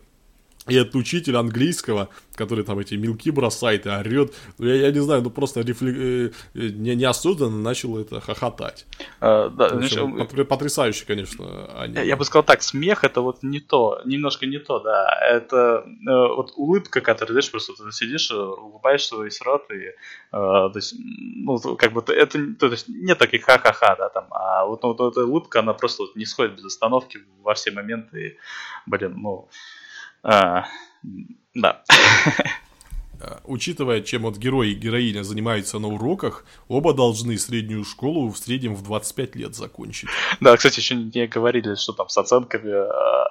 и 0.68 0.76
этот 0.76 0.94
учитель 0.94 1.36
английского, 1.36 2.08
который 2.36 2.64
там 2.64 2.78
эти 2.78 2.94
мелки 2.94 3.32
бросает 3.32 3.86
и 3.86 3.88
орет, 3.88 4.32
ну, 4.58 4.66
я, 4.66 4.86
я 4.86 4.92
не 4.92 5.00
знаю, 5.00 5.22
ну 5.22 5.30
просто 5.30 5.60
рефле... 5.60 6.26
Э, 6.26 6.30
не, 6.54 6.94
неосознанно 6.94 7.58
начал 7.58 7.98
это 7.98 8.20
хохотать. 8.20 8.86
А, 9.20 9.48
да, 9.48 9.66
общем, 9.66 10.14
значит, 10.14 10.48
потрясающе, 10.48 11.04
конечно. 11.04 11.66
Они... 11.80 11.94
Я, 11.94 12.16
бы 12.16 12.24
сказал 12.24 12.44
так, 12.44 12.62
смех 12.62 13.02
это 13.02 13.22
вот 13.22 13.42
не 13.42 13.58
то, 13.58 14.00
немножко 14.04 14.46
не 14.46 14.58
то, 14.58 14.78
да. 14.78 15.08
Это 15.20 15.84
э, 15.84 16.34
вот 16.36 16.52
улыбка, 16.56 17.00
которая, 17.00 17.32
знаешь, 17.32 17.50
просто 17.50 17.72
ты 17.72 17.90
сидишь, 17.90 18.30
э, 18.30 18.36
улыбаешься 18.36 19.20
весь 19.20 19.40
рот, 19.40 19.64
и 19.72 19.74
э, 19.74 19.92
то 20.30 20.72
есть, 20.76 20.94
ну, 20.96 21.58
как 21.76 21.92
бы 21.92 22.04
это, 22.06 22.38
то 22.54 22.66
есть 22.68 22.88
нет 22.88 23.18
таких 23.18 23.44
ха-ха-ха, 23.44 23.96
да, 23.96 24.08
там, 24.10 24.26
а 24.30 24.64
вот, 24.64 24.80
ну, 24.84 24.94
вот 24.94 25.12
эта 25.12 25.26
улыбка, 25.26 25.58
она 25.58 25.74
просто 25.74 26.04
вот 26.04 26.14
не 26.14 26.24
сходит 26.24 26.54
без 26.54 26.66
остановки 26.66 27.18
во 27.42 27.54
все 27.54 27.72
моменты, 27.72 28.28
и, 28.28 28.36
блин, 28.86 29.14
ну, 29.16 29.48
а, 30.22 30.66
да. 31.54 31.82
А, 33.24 33.40
учитывая, 33.44 34.00
чем 34.00 34.22
вот 34.22 34.36
герой 34.36 34.70
и 34.70 34.74
героиня 34.74 35.22
занимаются 35.22 35.78
на 35.78 35.88
уроках, 35.88 36.44
оба 36.66 36.92
должны 36.92 37.38
среднюю 37.38 37.84
школу 37.84 38.30
в 38.30 38.36
среднем 38.36 38.74
в 38.74 38.82
25 38.82 39.36
лет 39.36 39.54
закончить. 39.54 40.08
Да, 40.40 40.56
кстати, 40.56 40.80
еще 40.80 40.96
не 40.96 41.26
говорили, 41.28 41.76
что 41.76 41.92
там 41.92 42.08
с 42.08 42.18
оценками 42.18 42.72
а, 42.72 43.30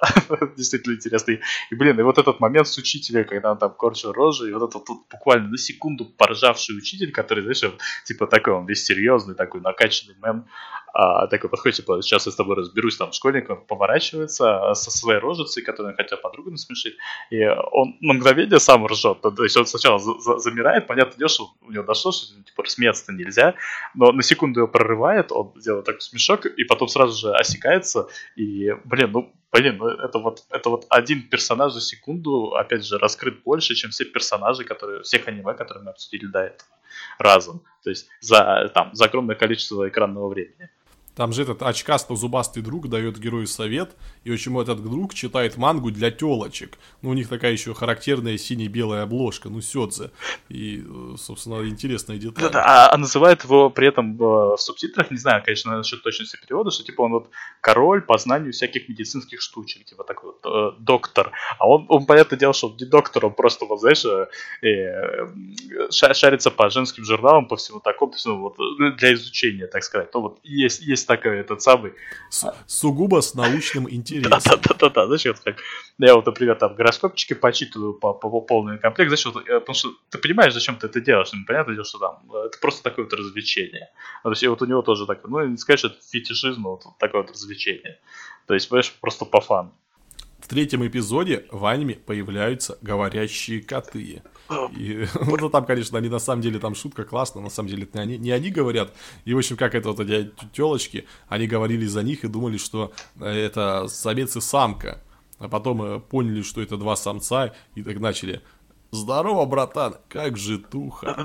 действительно 0.56 0.94
интересно. 0.94 1.32
И, 1.70 1.74
блин, 1.74 2.00
и 2.00 2.02
вот 2.02 2.16
этот 2.16 2.40
момент 2.40 2.68
с 2.68 2.78
учителем, 2.78 3.26
когда 3.26 3.52
он 3.52 3.58
там 3.58 3.74
корчил 3.74 4.12
рожу, 4.12 4.46
и 4.46 4.52
вот 4.52 4.70
этот 4.70 4.88
вот 4.88 4.98
буквально 5.10 5.48
на 5.48 5.58
секунду 5.58 6.06
поржавший 6.06 6.76
учитель, 6.76 7.12
который, 7.12 7.42
знаешь, 7.42 7.62
типа 8.04 8.26
такой, 8.26 8.54
он 8.54 8.66
весь 8.66 8.84
серьезный, 8.84 9.34
такой 9.34 9.60
накачанный 9.60 10.16
мем, 10.22 10.46
а, 10.92 11.26
такой 11.26 11.50
подходит, 11.50 11.76
типа, 11.76 12.02
сейчас 12.02 12.26
я 12.26 12.32
с 12.32 12.34
тобой 12.34 12.56
разберусь, 12.56 12.96
там, 12.96 13.12
школьник, 13.12 13.48
он 13.50 13.64
поворачивается 13.64 14.70
а, 14.70 14.74
со 14.74 14.90
своей 14.90 15.18
рожицей, 15.18 15.62
которую 15.62 15.96
хотят 15.96 16.22
подругу 16.22 16.50
насмешить, 16.50 16.96
и 17.30 17.44
он 17.46 17.96
на 18.00 18.14
мгновение 18.14 18.60
сам 18.60 18.86
ржет, 18.86 19.20
то 19.20 19.42
есть 19.42 19.56
он 19.56 19.66
сначала 19.66 19.98
за 19.98 20.18
за 20.18 20.38
замирает, 20.38 20.86
понятно, 20.86 21.18
дело, 21.18 21.28
что 21.28 21.50
у 21.62 21.70
него 21.70 21.84
дошло, 21.84 22.12
что, 22.12 22.26
типа, 22.44 22.64
смеяться 22.66 23.12
нельзя, 23.12 23.54
но 23.94 24.12
на 24.12 24.22
секунду 24.22 24.60
его 24.60 24.68
прорывает, 24.68 25.32
он 25.32 25.52
делает 25.56 25.86
такой 25.86 26.00
смешок, 26.00 26.46
и 26.46 26.64
потом 26.64 26.88
сразу 26.88 27.18
же 27.18 27.34
осекается, 27.34 28.08
и, 28.36 28.72
блин, 28.84 29.12
ну, 29.12 29.32
блин, 29.52 29.76
ну 29.78 29.88
это 29.88 30.18
вот, 30.18 30.44
это 30.50 30.70
вот 30.70 30.86
один 30.88 31.22
персонаж 31.28 31.72
за 31.72 31.80
секунду, 31.80 32.54
опять 32.54 32.84
же, 32.84 32.98
раскрыт 32.98 33.42
больше, 33.42 33.74
чем 33.74 33.90
все 33.90 34.04
персонажи, 34.04 34.64
которые, 34.64 35.02
всех 35.02 35.28
аниме, 35.28 35.54
которые 35.54 35.84
мы 35.84 35.90
обсудили 35.90 36.26
до 36.26 36.40
этого 36.40 36.68
разом. 37.18 37.62
То 37.82 37.90
есть 37.90 38.08
за, 38.20 38.70
там, 38.74 38.94
за 38.94 39.04
огромное 39.06 39.36
количество 39.36 39.88
экранного 39.88 40.28
времени. 40.28 40.68
Там 41.14 41.32
же 41.32 41.42
этот 41.42 41.62
очкасто-зубастый 41.62 42.62
друг 42.62 42.88
дает 42.88 43.18
герою 43.18 43.46
совет, 43.46 43.96
и 44.24 44.30
почему 44.30 44.62
этот 44.62 44.82
друг 44.82 45.14
читает 45.14 45.56
мангу 45.56 45.90
для 45.90 46.10
телочек. 46.10 46.78
Ну, 47.02 47.10
у 47.10 47.14
них 47.14 47.28
такая 47.28 47.52
еще 47.52 47.74
характерная 47.74 48.38
сине-белая 48.38 49.02
обложка, 49.02 49.48
ну, 49.50 49.60
сёдзе. 49.60 50.10
И, 50.48 50.82
э, 50.86 51.16
собственно, 51.18 51.68
интересная 51.68 52.16
деталь. 52.16 52.44
Да-да, 52.44 52.64
а, 52.64 52.94
а 52.94 52.96
называет 52.96 53.44
его 53.44 53.68
при 53.68 53.88
этом 53.88 54.16
в, 54.16 54.56
в 54.56 54.60
субтитрах, 54.60 55.10
не 55.10 55.18
знаю, 55.18 55.42
конечно, 55.44 55.76
насчет 55.76 56.02
точности 56.02 56.38
перевода, 56.40 56.70
что 56.70 56.84
типа 56.84 57.02
он 57.02 57.12
вот 57.12 57.30
король 57.60 58.02
по 58.02 58.16
знанию 58.18 58.52
всяких 58.52 58.88
медицинских 58.88 59.40
штучек, 59.42 59.84
типа 59.84 60.04
такой 60.04 60.32
вот 60.32 60.46
э, 60.46 60.76
доктор. 60.78 61.32
А 61.58 61.68
он, 61.68 61.86
он, 61.88 62.06
понятное 62.06 62.38
дело, 62.38 62.54
что 62.54 62.74
не 62.78 62.86
доктор, 62.86 63.26
он 63.26 63.34
просто, 63.34 63.66
вот, 63.66 63.80
знаешь, 63.80 64.04
э, 64.04 64.28
э, 64.66 65.90
шарится 65.90 66.50
по 66.50 66.70
женским 66.70 67.04
журналам, 67.04 67.46
по 67.46 67.56
всему 67.56 67.80
такому, 67.80 68.14
ну, 68.24 68.38
вот, 68.38 68.56
для 68.96 69.14
изучения, 69.14 69.66
так 69.66 69.82
сказать. 69.84 70.10
То 70.10 70.20
вот 70.20 70.38
есть, 70.42 70.80
есть 70.80 71.01
есть 71.02 71.08
такой 71.08 71.38
этот 71.38 71.62
самый... 71.62 71.92
С, 72.30 72.54
сугубо 72.66 73.20
с 73.20 73.34
научным 73.34 73.90
интересом. 73.90 74.60
Да-да-да, 74.62 75.06
знаешь, 75.06 75.26
вот 75.26 75.40
как... 75.40 75.56
Я 75.98 76.14
вот, 76.14 76.26
например, 76.26 76.56
там 76.56 76.74
гороскопчики 76.74 77.34
почитываю 77.34 77.94
по, 77.94 78.14
по, 78.14 78.30
по 78.30 78.40
полный 78.40 78.78
комплект, 78.78 79.12
вот, 79.24 79.36
э, 79.46 79.60
потому 79.60 79.74
что 79.74 79.90
ты 80.10 80.18
понимаешь, 80.18 80.54
зачем 80.54 80.76
ты 80.76 80.86
это 80.86 81.00
делаешь, 81.00 81.30
ну, 81.32 81.44
понятное 81.46 81.74
дело, 81.74 81.84
что 81.84 81.98
там, 81.98 82.22
э, 82.32 82.46
это 82.46 82.58
просто 82.58 82.82
такое 82.82 83.04
вот 83.04 83.14
развлечение. 83.14 83.90
То 84.22 84.30
есть, 84.30 84.46
вот 84.46 84.62
у 84.62 84.66
него 84.66 84.82
тоже 84.82 85.06
так, 85.06 85.20
ну, 85.24 85.44
не 85.46 85.56
сказать, 85.56 85.80
что 85.80 85.88
это 85.88 85.98
фетишизм, 86.10 86.62
вот, 86.62 86.84
вот 86.84 86.98
такое 86.98 87.22
вот 87.22 87.30
развлечение. 87.30 87.98
То 88.46 88.54
есть, 88.54 88.68
понимаешь, 88.68 88.92
просто 89.00 89.24
по 89.24 89.40
фану. 89.40 89.72
В 90.42 90.48
третьем 90.48 90.84
эпизоде 90.84 91.46
в 91.52 91.64
аниме 91.64 91.94
появляются 91.94 92.76
говорящие 92.82 93.62
коты. 93.62 94.22
И, 94.76 95.06
ну, 95.20 95.48
там, 95.48 95.64
конечно, 95.64 95.96
они 95.96 96.08
на 96.08 96.18
самом 96.18 96.42
деле, 96.42 96.58
там 96.58 96.74
шутка 96.74 97.04
классная, 97.04 97.44
на 97.44 97.48
самом 97.48 97.68
деле 97.68 97.84
это 97.84 97.98
не 97.98 98.02
они, 98.02 98.18
не 98.18 98.30
они 98.32 98.50
говорят. 98.50 98.92
И, 99.24 99.34
в 99.34 99.38
общем, 99.38 99.56
как 99.56 99.76
это 99.76 99.92
вот 99.92 100.00
эти 100.00 100.32
телочки, 100.52 101.06
они 101.28 101.46
говорили 101.46 101.86
за 101.86 102.02
них 102.02 102.24
и 102.24 102.28
думали, 102.28 102.56
что 102.56 102.92
э, 103.20 103.26
это 103.26 103.86
самец 103.86 104.36
и 104.36 104.40
самка. 104.40 105.00
А 105.38 105.48
потом 105.48 105.80
э, 105.80 106.00
поняли, 106.00 106.42
что 106.42 106.60
это 106.60 106.76
два 106.76 106.96
самца, 106.96 107.54
и 107.76 107.84
так 107.84 108.00
начали 108.00 108.42
Здорово, 108.94 109.46
братан, 109.46 109.96
как 110.10 110.36
же 110.36 110.58
туха. 110.58 111.16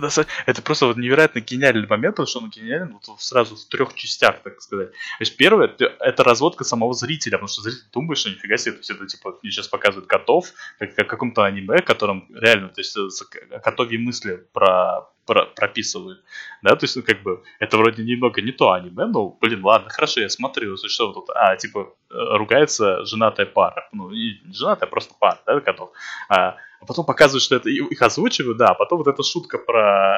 Это 0.45 0.61
просто 0.61 0.85
вот 0.85 0.95
невероятно 0.95 1.41
гениальный 1.41 1.85
момент, 1.85 2.15
потому 2.15 2.27
что 2.27 2.39
он 2.39 2.49
гениален 2.49 2.93
вот 2.93 3.19
сразу 3.19 3.57
в 3.57 3.65
трех 3.65 3.93
частях, 3.93 4.41
так 4.41 4.61
сказать. 4.61 4.91
То 4.91 4.95
есть 5.19 5.35
первое, 5.35 5.75
это 5.99 6.23
разводка 6.23 6.63
самого 6.63 6.93
зрителя, 6.93 7.33
потому 7.33 7.49
что 7.49 7.63
зритель 7.63 7.83
думает, 7.91 8.19
что 8.19 8.29
нифига 8.29 8.55
себе, 8.55 8.71
то 8.71 8.77
есть 8.77 8.89
это 8.89 9.05
типа 9.05 9.37
мне 9.43 9.51
сейчас 9.51 9.67
показывают 9.67 10.07
котов, 10.07 10.53
как, 10.79 10.95
как 10.95 11.07
в 11.07 11.09
каком-то 11.09 11.43
аниме, 11.43 11.81
котором 11.81 12.25
реально, 12.33 12.69
то 12.69 12.79
есть 12.79 12.95
э, 12.95 13.59
котовьи 13.59 13.97
мысли 13.97 14.47
про 14.53 15.09
про 15.25 15.45
прописывают, 15.45 16.23
да, 16.61 16.77
то 16.77 16.85
есть, 16.85 16.95
ну, 16.95 17.03
как 17.03 17.21
бы, 17.21 17.43
это 17.59 17.77
вроде 17.77 18.01
немного 18.01 18.41
не 18.41 18.53
то 18.53 18.71
аниме, 18.71 19.07
но, 19.07 19.27
блин, 19.41 19.61
ладно, 19.61 19.89
хорошо, 19.89 20.21
я 20.21 20.29
смотрю, 20.29 20.77
что 20.77 21.11
тут, 21.11 21.29
а, 21.35 21.57
типа, 21.57 21.93
э, 22.09 22.13
ругается 22.37 23.03
женатая 23.03 23.45
пара, 23.45 23.89
ну, 23.91 24.09
не 24.09 24.39
женатая, 24.53 24.89
просто 24.89 25.15
пара, 25.19 25.37
да, 25.45 25.59
котов, 25.59 25.91
а, 26.29 26.55
а 26.79 26.85
потом 26.85 27.05
показывают, 27.05 27.43
что 27.43 27.55
это 27.55 27.69
их 27.69 28.01
озвучивают, 28.01 28.57
да, 28.57 28.67
а 28.67 28.73
потом 28.75 28.99
вот 28.99 29.07
эта 29.07 29.23
шутка 29.23 29.57
про... 29.57 30.15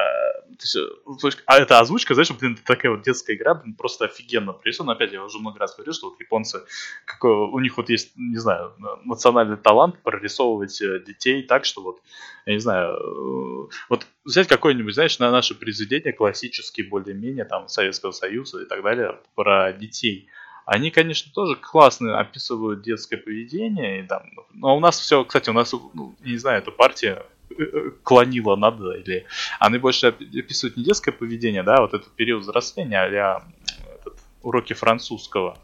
То 0.59 1.27
есть, 1.27 1.37
э, 1.37 1.41
а 1.45 1.57
эта 1.57 1.79
озвучка, 1.79 2.13
знаешь, 2.13 2.31
блин, 2.31 2.57
такая 2.65 2.91
вот 2.91 3.03
детская 3.03 3.35
игра, 3.35 3.55
блин, 3.55 3.75
просто 3.75 4.05
офигенно 4.05 4.51
присутствована. 4.51 4.93
Опять, 4.93 5.13
я 5.13 5.23
уже 5.23 5.39
много 5.39 5.59
раз 5.59 5.75
говорил, 5.75 5.93
что 5.93 6.09
вот 6.09 6.19
японцы, 6.19 6.63
какой, 7.05 7.31
у 7.31 7.59
них 7.59 7.77
вот 7.77 7.89
есть, 7.89 8.11
не 8.17 8.37
знаю, 8.37 8.73
национальный 9.05 9.57
талант 9.57 10.01
прорисовывать 10.03 10.81
э, 10.81 10.99
детей 11.05 11.43
так, 11.43 11.63
что 11.65 11.81
вот, 11.81 12.01
я 12.45 12.53
не 12.53 12.59
знаю, 12.59 12.95
э, 12.95 13.69
вот 13.89 14.07
взять 14.25 14.47
какое-нибудь, 14.47 14.93
знаешь, 14.93 15.17
на 15.19 15.31
наше 15.31 15.55
произведение 15.55 16.11
классические 16.11 16.87
более-менее, 16.87 17.45
там, 17.45 17.69
Советского 17.69 18.11
Союза 18.11 18.61
и 18.63 18.65
так 18.65 18.83
далее, 18.83 19.19
про 19.35 19.71
детей– 19.71 20.27
они, 20.69 20.91
конечно, 20.91 21.31
тоже 21.33 21.55
классно 21.55 22.19
описывают 22.19 22.83
детское 22.83 23.17
поведение. 23.17 24.01
И, 24.01 24.03
там, 24.03 24.21
но 24.53 24.77
у 24.77 24.79
нас 24.79 24.99
все, 24.99 25.23
кстати, 25.25 25.49
у 25.49 25.53
нас, 25.53 25.73
ну, 25.73 26.15
не 26.23 26.37
знаю, 26.37 26.59
эта 26.59 26.69
партия 26.69 27.25
э, 27.49 27.63
э, 27.63 27.91
клонила 28.03 28.55
надо, 28.55 28.91
или 28.91 29.25
они 29.59 29.79
больше 29.79 30.07
описывают 30.07 30.77
не 30.77 30.83
детское 30.83 31.11
поведение, 31.11 31.63
да, 31.63 31.81
вот 31.81 31.95
этот 31.95 32.09
период 32.11 32.43
взросления, 32.43 32.99
а 32.99 33.43
уроки 34.43 34.73
французского 34.73 35.57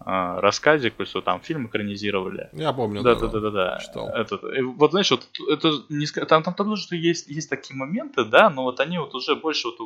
э, 0.00 0.40
рассказик, 0.40 0.94
что 1.04 1.20
там 1.20 1.40
фильм 1.40 1.66
экранизировали. 1.66 2.50
Я 2.52 2.72
помню, 2.72 3.02
да. 3.02 3.14
Да, 3.14 3.28
да, 3.28 3.40
да, 3.40 3.50
да. 3.50 3.78
Читал. 3.78 4.08
Этот, 4.08 4.42
вот 4.76 4.90
знаешь, 4.90 5.10
вот 5.10 5.26
это 5.48 5.72
не 5.88 6.06
там, 6.06 6.42
там 6.42 6.54
тоже 6.54 6.82
что 6.82 6.96
есть, 6.96 7.28
есть 7.28 7.50
такие 7.50 7.76
моменты, 7.76 8.24
да, 8.24 8.50
но 8.50 8.64
вот 8.64 8.80
они 8.80 8.98
вот 8.98 9.14
уже 9.14 9.36
больше 9.36 9.68
вот 9.68 9.80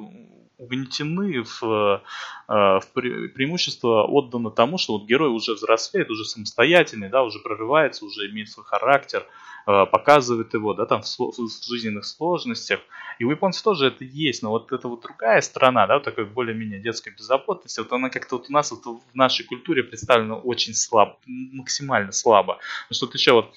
угнетены 0.61 1.43
в, 1.43 1.63
э, 1.63 2.53
в 2.53 2.83
пре, 2.93 3.29
преимущество 3.29 4.05
отдано 4.05 4.51
тому, 4.51 4.79
что 4.79 4.99
вот 4.99 5.07
герой 5.07 5.31
уже 5.31 5.55
взрослеет, 5.55 6.11
уже 6.11 6.25
самостоятельный, 6.25 7.09
да, 7.09 7.23
уже 7.23 7.39
прорывается, 7.39 8.05
уже 8.05 8.29
имеет 8.31 8.51
свой 8.51 8.67
характер, 8.67 9.27
э, 9.67 9.87
показывает 9.87 10.53
его, 10.53 10.75
да, 10.75 10.85
там 10.85 11.03
в, 11.03 11.19
в 11.19 11.67
жизненных 11.67 12.05
сложностях. 12.05 12.81
И 13.19 13.25
у 13.25 13.31
японцев 13.31 13.63
тоже 13.63 13.87
это 13.87 14.05
есть, 14.05 14.43
но 14.43 14.51
вот 14.51 14.71
это 14.73 14.87
вот 14.89 15.01
другая 15.01 15.41
сторона, 15.41 15.87
да, 15.87 15.95
вот 15.95 16.05
такой 16.05 16.27
более-менее 16.27 16.81
детской 16.81 17.11
беззаботности, 17.11 17.81
вот 17.81 17.93
она 17.93 18.11
как-то 18.11 18.37
вот 18.37 18.47
у 18.51 18.53
нас 18.53 18.71
вот 18.71 18.85
в 18.85 19.15
нашей 19.15 19.47
культуре 19.47 19.83
представлена 20.01 20.37
очень 20.37 20.75
слабо, 20.75 21.19
максимально 21.27 22.13
слабо. 22.13 22.59
Потому 22.89 22.97
что 22.97 23.07
вот 23.07 23.15
еще 23.15 23.33
вот 23.33 23.55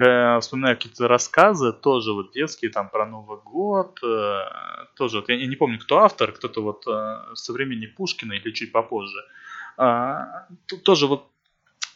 э, 0.00 0.40
вспоминаю 0.40 0.76
какие-то 0.76 1.08
рассказы, 1.08 1.72
тоже 1.72 2.12
вот 2.12 2.32
детские, 2.32 2.70
там, 2.70 2.88
про 2.88 3.06
Новый 3.06 3.38
год, 3.44 3.98
э, 4.02 4.38
тоже, 4.96 5.18
вот, 5.20 5.28
я, 5.28 5.36
я 5.36 5.46
не 5.46 5.56
помню, 5.56 5.78
кто 5.78 5.98
автор, 5.98 6.32
кто-то 6.32 6.62
вот 6.62 6.86
э, 6.86 7.34
со 7.34 7.52
времени 7.52 7.86
Пушкина 7.86 8.32
или 8.32 8.50
чуть 8.52 8.72
попозже, 8.72 9.18
э, 9.78 10.14
тоже 10.82 11.06
вот 11.06 11.26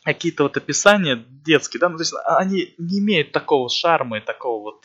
какие-то 0.05 0.45
вот 0.45 0.57
описания 0.57 1.25
детские, 1.45 1.81
да, 1.81 1.89
ну, 1.89 1.97
то 1.97 2.03
есть 2.03 2.15
они 2.25 2.75
не 2.79 2.99
имеют 2.99 3.33
такого 3.33 3.69
шарма 3.69 4.19
и 4.19 4.21
такого 4.21 4.63
вот, 4.63 4.85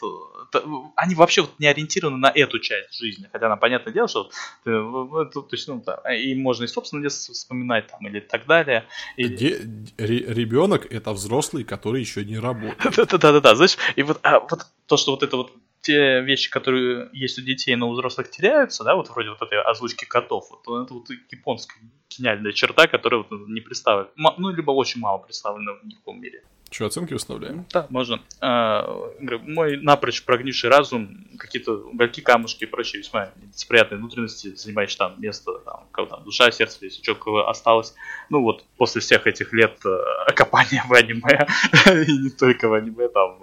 э, 0.53 0.59
они 0.95 1.15
вообще 1.15 1.41
вот 1.41 1.51
не 1.59 1.67
ориентированы 1.67 2.17
на 2.17 2.31
эту 2.33 2.59
часть 2.59 2.97
жизни, 2.97 3.29
хотя 3.31 3.49
нам 3.49 3.59
понятное 3.59 3.93
дело, 3.93 4.07
что 4.07 4.29
ты, 4.63 4.71
то 4.71 5.47
есть, 5.51 5.67
ну, 5.67 5.81
да, 5.85 6.01
и 6.13 6.35
можно 6.35 6.63
и 6.63 6.67
собственно 6.67 7.01
детство 7.01 7.33
вспоминать 7.33 7.87
там 7.87 8.05
или 8.07 8.19
так 8.19 8.45
далее. 8.45 8.85
И... 9.17 9.27
Де- 9.27 9.61
ребенок 9.97 10.91
это 10.91 11.13
взрослый, 11.13 11.63
который 11.63 12.01
еще 12.01 12.25
не 12.25 12.37
работает. 12.37 12.95
Да-да-да, 13.11 13.55
знаешь, 13.55 13.77
и 13.95 14.03
вот, 14.03 14.19
а, 14.23 14.39
вот 14.39 14.67
то, 14.87 14.97
что 14.97 15.11
вот 15.11 15.23
это 15.23 15.37
вот 15.37 15.51
те 15.83 16.21
вещи, 16.21 16.49
которые 16.49 17.09
есть 17.13 17.37
у 17.37 17.41
детей, 17.41 17.75
но 17.75 17.89
у 17.89 17.93
взрослых 17.93 18.31
теряются, 18.31 18.83
да, 18.83 18.95
вот 18.95 19.09
вроде 19.09 19.29
вот 19.29 19.41
этой 19.41 19.61
озвучки 19.61 20.05
котов, 20.05 20.49
вот 20.49 20.83
это 20.83 20.93
вот 20.93 21.09
японская 21.29 21.83
гениальная 22.09 22.53
черта, 22.53 22.87
которая 22.87 23.23
вот 23.29 23.47
не 23.47 23.61
представлена, 23.61 24.09
ну, 24.37 24.49
либо 24.49 24.71
очень 24.71 25.01
мало 25.01 25.19
представлена 25.19 25.73
в 25.73 25.85
никаком 25.85 26.21
мире. 26.21 26.43
Что, 26.73 26.87
оценки 26.87 27.13
выставляем? 27.13 27.67
Да, 27.71 27.85
можно. 27.91 28.19
А, 28.41 29.11
мой 29.19 29.77
напрочь 29.77 30.23
прогнивший 30.23 30.71
разум, 30.71 31.27
какие-то 31.37 31.73
угольки, 31.73 32.19
камушки 32.19 32.63
и 32.63 32.67
прочие 32.67 33.01
весьма 33.03 33.29
неприятные 33.61 33.99
внутренности, 33.99 34.55
занимающие 34.55 34.97
там 34.97 35.21
место, 35.21 35.59
там, 35.59 35.85
кого 35.91 36.07
там, 36.07 36.23
душа, 36.23 36.49
сердце, 36.49 36.85
если 36.85 37.03
что 37.03 37.47
осталось. 37.47 37.93
Ну 38.31 38.41
вот, 38.41 38.65
после 38.77 39.01
всех 39.01 39.27
этих 39.27 39.53
лет 39.53 39.77
э, 39.85 40.31
копания 40.35 40.83
в 40.87 40.93
аниме, 40.93 41.45
и 42.07 42.17
не 42.17 42.31
только 42.31 42.67
в 42.67 42.73
аниме, 42.73 43.07
там, 43.07 43.37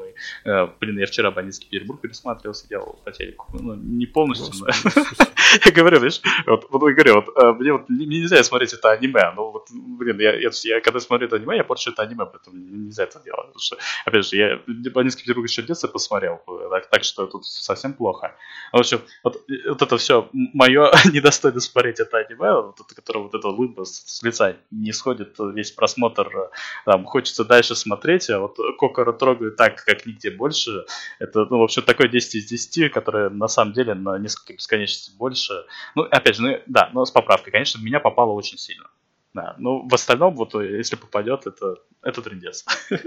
блин, 0.45 0.99
я 0.99 1.07
вчера 1.07 1.31
бандитский 1.31 1.69
Петербург 1.69 2.01
пересматривал, 2.01 2.55
сидел 2.55 2.99
по 3.05 3.13
телеку, 3.13 3.47
ну, 3.53 3.75
не 3.75 4.07
полностью, 4.07 4.53
но... 4.61 4.67
я 5.65 5.73
говорю, 5.73 6.01
видишь, 6.01 6.21
вот, 6.47 6.67
вот 6.71 6.89
я 6.89 6.95
говорю, 6.95 7.15
вот, 7.17 7.29
э, 7.37 7.53
мне 7.53 7.73
вот 7.73 7.89
нельзя 7.89 8.43
смотреть 8.43 8.73
это 8.73 8.91
аниме, 8.91 9.33
но 9.37 9.51
вот, 9.51 9.69
блин, 9.71 10.21
я, 10.21 10.35
я, 10.35 10.51
я 10.65 10.81
когда 10.81 11.01
смотрю 11.01 11.27
это 11.27 11.37
аниме, 11.37 11.57
я 11.57 11.65
порчу 11.65 11.91
это 11.91 12.03
аниме, 12.03 12.27
поэтому 12.27 12.57
нельзя 12.57 13.05
это 13.05 13.21
делать, 13.21 13.47
потому 13.47 13.61
что, 13.61 13.77
опять 14.05 14.27
же, 14.27 14.37
я 14.37 14.61
бандитский 14.67 15.23
Петербург 15.23 15.49
еще 15.49 15.63
в 15.63 15.67
детстве 15.67 15.89
посмотрел, 15.89 16.41
так, 16.71 16.89
так 16.89 17.05
что 17.05 17.27
тут 17.27 17.47
совсем 17.47 17.95
плохо. 17.95 18.37
В 18.73 18.79
общем, 18.79 19.01
вот, 19.25 19.43
вот 19.69 19.83
это 19.83 19.97
все 19.97 20.29
мое 20.33 20.91
недостойно 21.13 21.61
смотреть 21.61 22.01
это 22.01 22.19
аниме, 22.19 22.53
вот, 22.63 22.77
которое 22.95 23.21
вот 23.21 23.35
это 23.35 23.49
улыбка 23.49 23.85
с, 23.85 24.03
с 24.07 24.23
лица 24.23 24.57
не 24.71 24.93
сходит 24.93 25.37
весь 25.39 25.71
просмотр, 25.71 26.51
там, 26.85 27.05
хочется 27.05 27.45
дальше 27.45 27.75
смотреть, 27.75 28.31
а 28.31 28.41
вот 28.41 28.57
Кокоро 28.79 29.13
трогают 29.13 29.57
так, 29.57 29.85
как 29.85 30.07
нигде 30.11 30.31
больше. 30.31 30.85
Это, 31.19 31.47
ну, 31.51 31.59
вообще 31.59 31.83
такое 31.83 32.09
10 32.09 32.35
из 32.37 32.47
10, 32.47 32.93
которое 32.93 33.31
на 33.31 33.49
самом 33.49 33.73
деле 33.73 33.95
на 33.95 34.19
несколько 34.19 34.55
бесконечностей 34.55 35.15
больше. 35.17 35.65
Ну, 35.95 36.03
опять 36.03 36.37
же, 36.37 36.43
ну, 36.43 36.61
да, 36.67 36.91
но 36.93 37.05
с 37.05 37.11
поправкой, 37.11 37.53
конечно, 37.53 37.83
меня 37.83 38.01
попало 38.01 38.33
очень 38.33 38.59
сильно. 38.59 38.89
Да, 39.33 39.55
ну, 39.59 39.89
в 39.89 39.95
остальном, 39.95 40.35
вот, 40.35 40.55
если 40.55 40.97
попадет, 40.97 41.47
это, 41.47 41.77
это 42.03 42.23
трендец. 42.23 42.65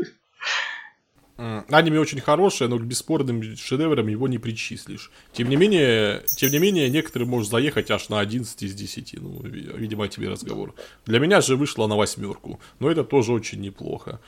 Аниме 1.38 2.00
очень 2.00 2.20
хорошее, 2.20 2.70
но 2.70 2.78
к 2.78 2.84
бесспорным 2.84 3.42
шедеврам 3.56 4.08
его 4.08 4.28
не 4.28 4.38
причислишь. 4.38 5.12
Тем 5.32 5.50
не 5.50 5.56
менее, 5.56 6.22
тем 6.28 6.52
не 6.52 6.60
менее, 6.60 6.90
некоторые 6.90 7.28
может 7.28 7.50
заехать 7.50 7.90
аж 7.90 8.10
на 8.10 8.20
11 8.20 8.62
из 8.62 8.76
10. 8.76 9.16
Ну, 9.20 9.42
видимо, 9.42 10.08
тебе 10.08 10.30
разговор. 10.30 10.76
Для 11.06 11.20
меня 11.20 11.42
же 11.42 11.56
вышло 11.56 11.88
на 11.88 11.96
восьмерку. 11.96 12.60
Но 12.80 12.90
это 12.90 13.04
тоже 13.04 13.34
очень 13.34 13.62
неплохо. 13.62 14.20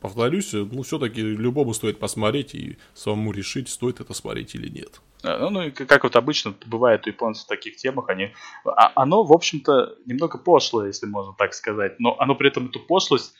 Повторюсь, 0.00 0.52
ну, 0.52 0.82
все-таки 0.82 1.20
любому 1.20 1.74
стоит 1.74 1.98
посмотреть 1.98 2.54
и 2.54 2.78
самому 2.94 3.32
решить, 3.32 3.68
стоит 3.68 4.00
это 4.00 4.14
смотреть 4.14 4.54
или 4.54 4.68
нет. 4.68 5.00
Ну, 5.24 5.50
ну, 5.50 5.72
как 5.72 6.04
вот 6.04 6.14
обычно 6.16 6.54
бывает 6.66 7.06
у 7.06 7.10
японцев 7.10 7.46
в 7.46 7.48
таких 7.48 7.76
темах, 7.76 8.10
они... 8.10 8.32
А, 8.64 8.92
оно, 8.94 9.24
в 9.24 9.32
общем-то, 9.32 9.96
немного 10.06 10.38
пошлое, 10.38 10.88
если 10.88 11.06
можно 11.06 11.34
так 11.36 11.54
сказать, 11.54 11.98
но 11.98 12.14
оно 12.20 12.34
при 12.34 12.48
этом 12.48 12.66
эту 12.66 12.78
пошлость 12.78 13.34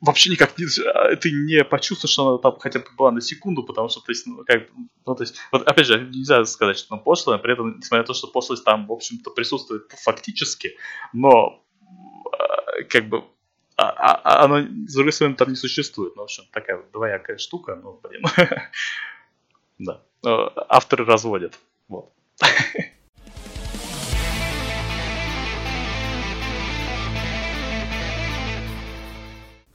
вообще 0.00 0.30
никак 0.30 0.58
не, 0.58 0.66
а, 0.86 1.16
ты 1.16 1.30
не 1.30 1.64
почувствуешь, 1.64 2.12
что 2.12 2.28
она 2.28 2.38
там 2.38 2.58
хотя 2.58 2.78
бы 2.80 2.86
была 2.96 3.10
на 3.10 3.20
секунду, 3.20 3.64
потому 3.64 3.88
что, 3.88 4.00
то 4.00 4.12
есть, 4.12 4.26
ну, 4.26 4.44
как, 4.44 4.68
ну, 5.06 5.14
то 5.14 5.22
есть, 5.22 5.36
вот 5.52 5.66
опять 5.66 5.86
же, 5.86 6.00
нельзя 6.00 6.44
сказать, 6.44 6.78
что 6.78 6.94
она 6.94 7.02
пошлая, 7.02 7.38
при 7.38 7.52
этом, 7.52 7.78
несмотря 7.78 8.02
на 8.02 8.06
то, 8.06 8.14
что 8.14 8.28
пошлость 8.28 8.64
там, 8.64 8.86
в 8.86 8.92
общем-то, 8.92 9.30
присутствует 9.30 9.90
фактически, 10.04 10.76
но, 11.12 11.64
э, 12.32 12.84
как 12.84 13.08
бы, 13.08 13.24
а, 13.76 13.90
а, 13.90 14.44
она, 14.44 14.66
с 14.86 14.94
другой 14.94 15.12
стороны, 15.12 15.36
там 15.36 15.50
не 15.50 15.54
существует. 15.54 16.16
Ну, 16.16 16.22
в 16.22 16.24
общем, 16.24 16.44
такая 16.52 16.82
двоякая 16.92 17.38
штука, 17.38 17.76
ну, 17.76 18.00
блин. 18.02 18.24
да. 19.78 20.02
Авторы 20.68 21.04
разводят. 21.04 21.56
Вот. 21.86 22.12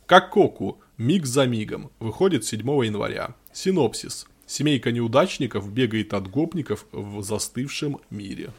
Как 0.06 0.32
Коку, 0.32 0.80
миг 0.98 1.26
за 1.26 1.48
мигом, 1.48 1.90
выходит 2.00 2.44
7 2.44 2.60
января. 2.84 3.36
Синопсис. 3.54 4.28
Семейка 4.46 4.92
неудачников 4.92 5.72
бегает 5.72 6.14
от 6.14 6.30
гопников 6.30 6.86
в 6.92 7.24
застывшем 7.24 8.00
мире. 8.10 8.52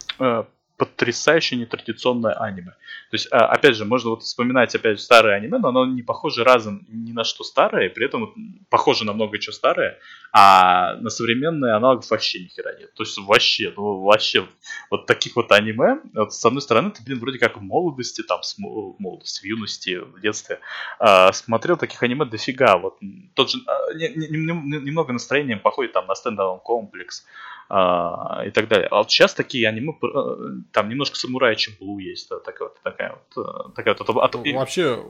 Э, 0.77 0.85
потрясающе 0.85 1.57
нетрадиционное 1.57 2.33
аниме. 2.35 2.73
То 3.11 3.15
есть, 3.15 3.29
а, 3.31 3.47
опять 3.47 3.77
же, 3.77 3.85
можно 3.85 4.11
вот 4.11 4.23
вспоминать, 4.23 4.75
опять 4.75 4.99
же, 4.99 5.05
старое 5.05 5.37
аниме, 5.37 5.59
но 5.59 5.69
оно 5.69 5.87
не 5.87 6.03
похоже 6.03 6.45
разом 6.45 6.85
ни 6.89 7.13
на 7.13 7.25
что 7.25 7.45
старое, 7.45 7.91
при 7.91 8.07
этом 8.07 8.35
похоже 8.71 9.05
на 9.05 9.13
много 9.13 9.39
чего 9.39 9.53
старое, 9.53 9.99
а 10.33 10.97
на 10.97 11.11
современные 11.11 11.75
аналогов 11.75 12.11
вообще 12.11 12.41
ни 12.41 12.49
хера 12.49 12.73
нет. 12.79 12.93
То 12.95 13.03
есть, 13.03 13.19
вообще, 13.19 13.73
ну, 13.77 14.01
вообще, 14.03 14.47
вот 14.91 15.07
таких 15.07 15.37
вот 15.37 15.53
аниме, 15.53 16.01
вот, 16.15 16.33
с 16.35 16.45
одной 16.45 16.63
стороны, 16.63 16.91
ты, 16.91 17.03
блин, 17.03 17.21
вроде 17.21 17.39
как 17.39 17.57
в 17.57 17.63
молодости, 17.63 18.23
там, 18.23 18.41
в 18.43 19.01
молодости, 19.01 19.43
в 19.43 19.45
юности, 19.45 19.97
в 19.97 20.21
детстве, 20.21 20.59
э, 21.01 21.33
смотрел 21.33 21.77
таких 21.77 22.03
аниме 22.03 22.25
дофига, 22.25 22.79
вот, 22.79 22.99
тот 23.35 23.51
же, 23.51 23.59
э, 23.59 23.95
не, 23.97 24.09
немного 24.09 25.13
настроением 25.13 25.61
походит 25.61 25.93
там 25.93 26.07
на 26.07 26.15
стендовом 26.15 26.61
комплекс, 26.61 27.25
а, 27.25 27.35
и 27.71 28.51
так 28.51 28.69
далее. 28.69 28.89
А 28.91 28.99
вот 28.99 29.11
сейчас 29.11 29.35
такие 29.35 29.69
аниме, 29.69 29.93
э, 30.03 30.63
там 30.73 30.89
немножко 30.89 31.17
самурая 31.17 31.55
Чемплу 31.55 31.99
есть, 31.99 32.29
да, 32.29 32.39
такая 32.39 32.69
вот, 32.69 32.83
такая 32.83 33.19
вот, 33.35 33.47
э, 33.47 33.73
такая 33.75 33.97
вот. 33.99 34.09
А, 34.11 34.31
ну, 34.45 34.59
вообще, 34.59 35.03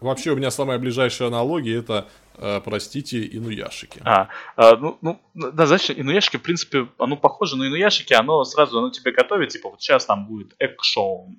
вообще 0.00 0.30
у 0.30 0.36
меня 0.36 0.50
самая 0.50 0.78
ближайшая 0.78 1.28
аналогия 1.28 1.78
это, 1.78 2.08
э, 2.36 2.60
простите, 2.64 3.26
инуяшики. 3.26 4.00
А, 4.04 4.28
а 4.56 4.76
ну, 4.76 4.98
ну, 5.02 5.20
да, 5.34 5.66
знаешь, 5.66 5.90
инуяшики, 5.90 6.36
в 6.36 6.42
принципе, 6.42 6.88
оно 6.98 7.16
похоже 7.16 7.56
на 7.56 7.66
инуяшики, 7.66 8.14
оно 8.14 8.44
сразу, 8.44 8.78
оно 8.78 8.90
тебе 8.90 9.12
готовит, 9.12 9.48
типа, 9.50 9.70
вот 9.70 9.82
сейчас 9.82 10.06
там 10.06 10.26
будет 10.26 10.54
экшон, 10.58 11.36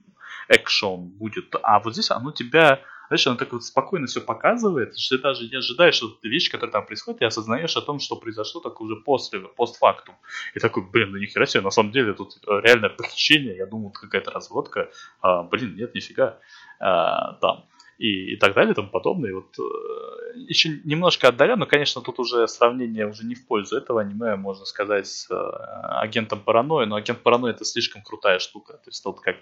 экшон 0.49 1.07
будет, 1.07 1.55
а 1.63 1.79
вот 1.79 1.93
здесь 1.93 2.11
оно 2.11 2.31
тебя 2.31 2.81
знаешь, 3.09 3.27
она 3.27 3.35
так 3.37 3.51
вот 3.51 3.63
спокойно 3.63 4.05
все 4.05 4.21
показывает, 4.21 4.97
что 4.97 5.17
ты 5.17 5.23
даже 5.23 5.49
не 5.49 5.57
ожидаешь, 5.57 5.95
что 5.95 6.15
вещи, 6.21 6.51
которые 6.51 6.71
там 6.71 6.85
происходят, 6.85 7.21
и 7.21 7.25
осознаешь 7.25 7.75
о 7.75 7.81
том, 7.81 7.99
что 7.99 8.15
произошло 8.15 8.61
так 8.61 8.79
уже 8.81 8.95
после, 8.95 9.39
постфактум. 9.39 10.15
И 10.53 10.59
такой, 10.59 10.83
блин, 10.83 11.11
ну 11.11 11.17
нихера 11.17 11.47
себе, 11.47 11.63
на 11.63 11.71
самом 11.71 11.91
деле 11.91 12.13
тут 12.13 12.37
э, 12.47 12.61
реальное 12.63 12.89
похищение, 12.89 13.57
я 13.57 13.65
думал, 13.65 13.91
какая-то 13.91 14.29
разводка, 14.31 14.91
а, 15.21 15.41
блин, 15.41 15.75
нет, 15.75 15.95
нифига, 15.95 16.39
а, 16.79 17.33
там. 17.41 17.65
И, 17.97 18.33
и 18.33 18.35
так 18.37 18.53
далее, 18.53 18.71
и 18.71 18.75
тому 18.75 18.89
подобное. 18.89 19.31
И 19.31 19.33
вот 19.33 19.59
э, 19.59 20.39
еще 20.47 20.69
немножко 20.85 21.27
отдаленно, 21.27 21.65
конечно, 21.65 22.01
тут 22.01 22.19
уже 22.19 22.47
сравнение 22.47 23.07
уже 23.07 23.25
не 23.25 23.35
в 23.35 23.45
пользу 23.45 23.75
этого 23.75 24.01
аниме, 24.01 24.35
можно 24.35 24.65
сказать, 24.65 25.07
с 25.07 25.29
э, 25.29 25.35
агентом 25.35 26.39
паранойи, 26.39 26.85
но 26.85 26.95
агент 26.95 27.23
паранойи 27.23 27.53
это 27.53 27.65
слишком 27.65 28.01
крутая 28.03 28.39
штука. 28.39 28.73
То 28.73 28.89
есть 28.89 29.03
тут 29.03 29.19
как 29.19 29.35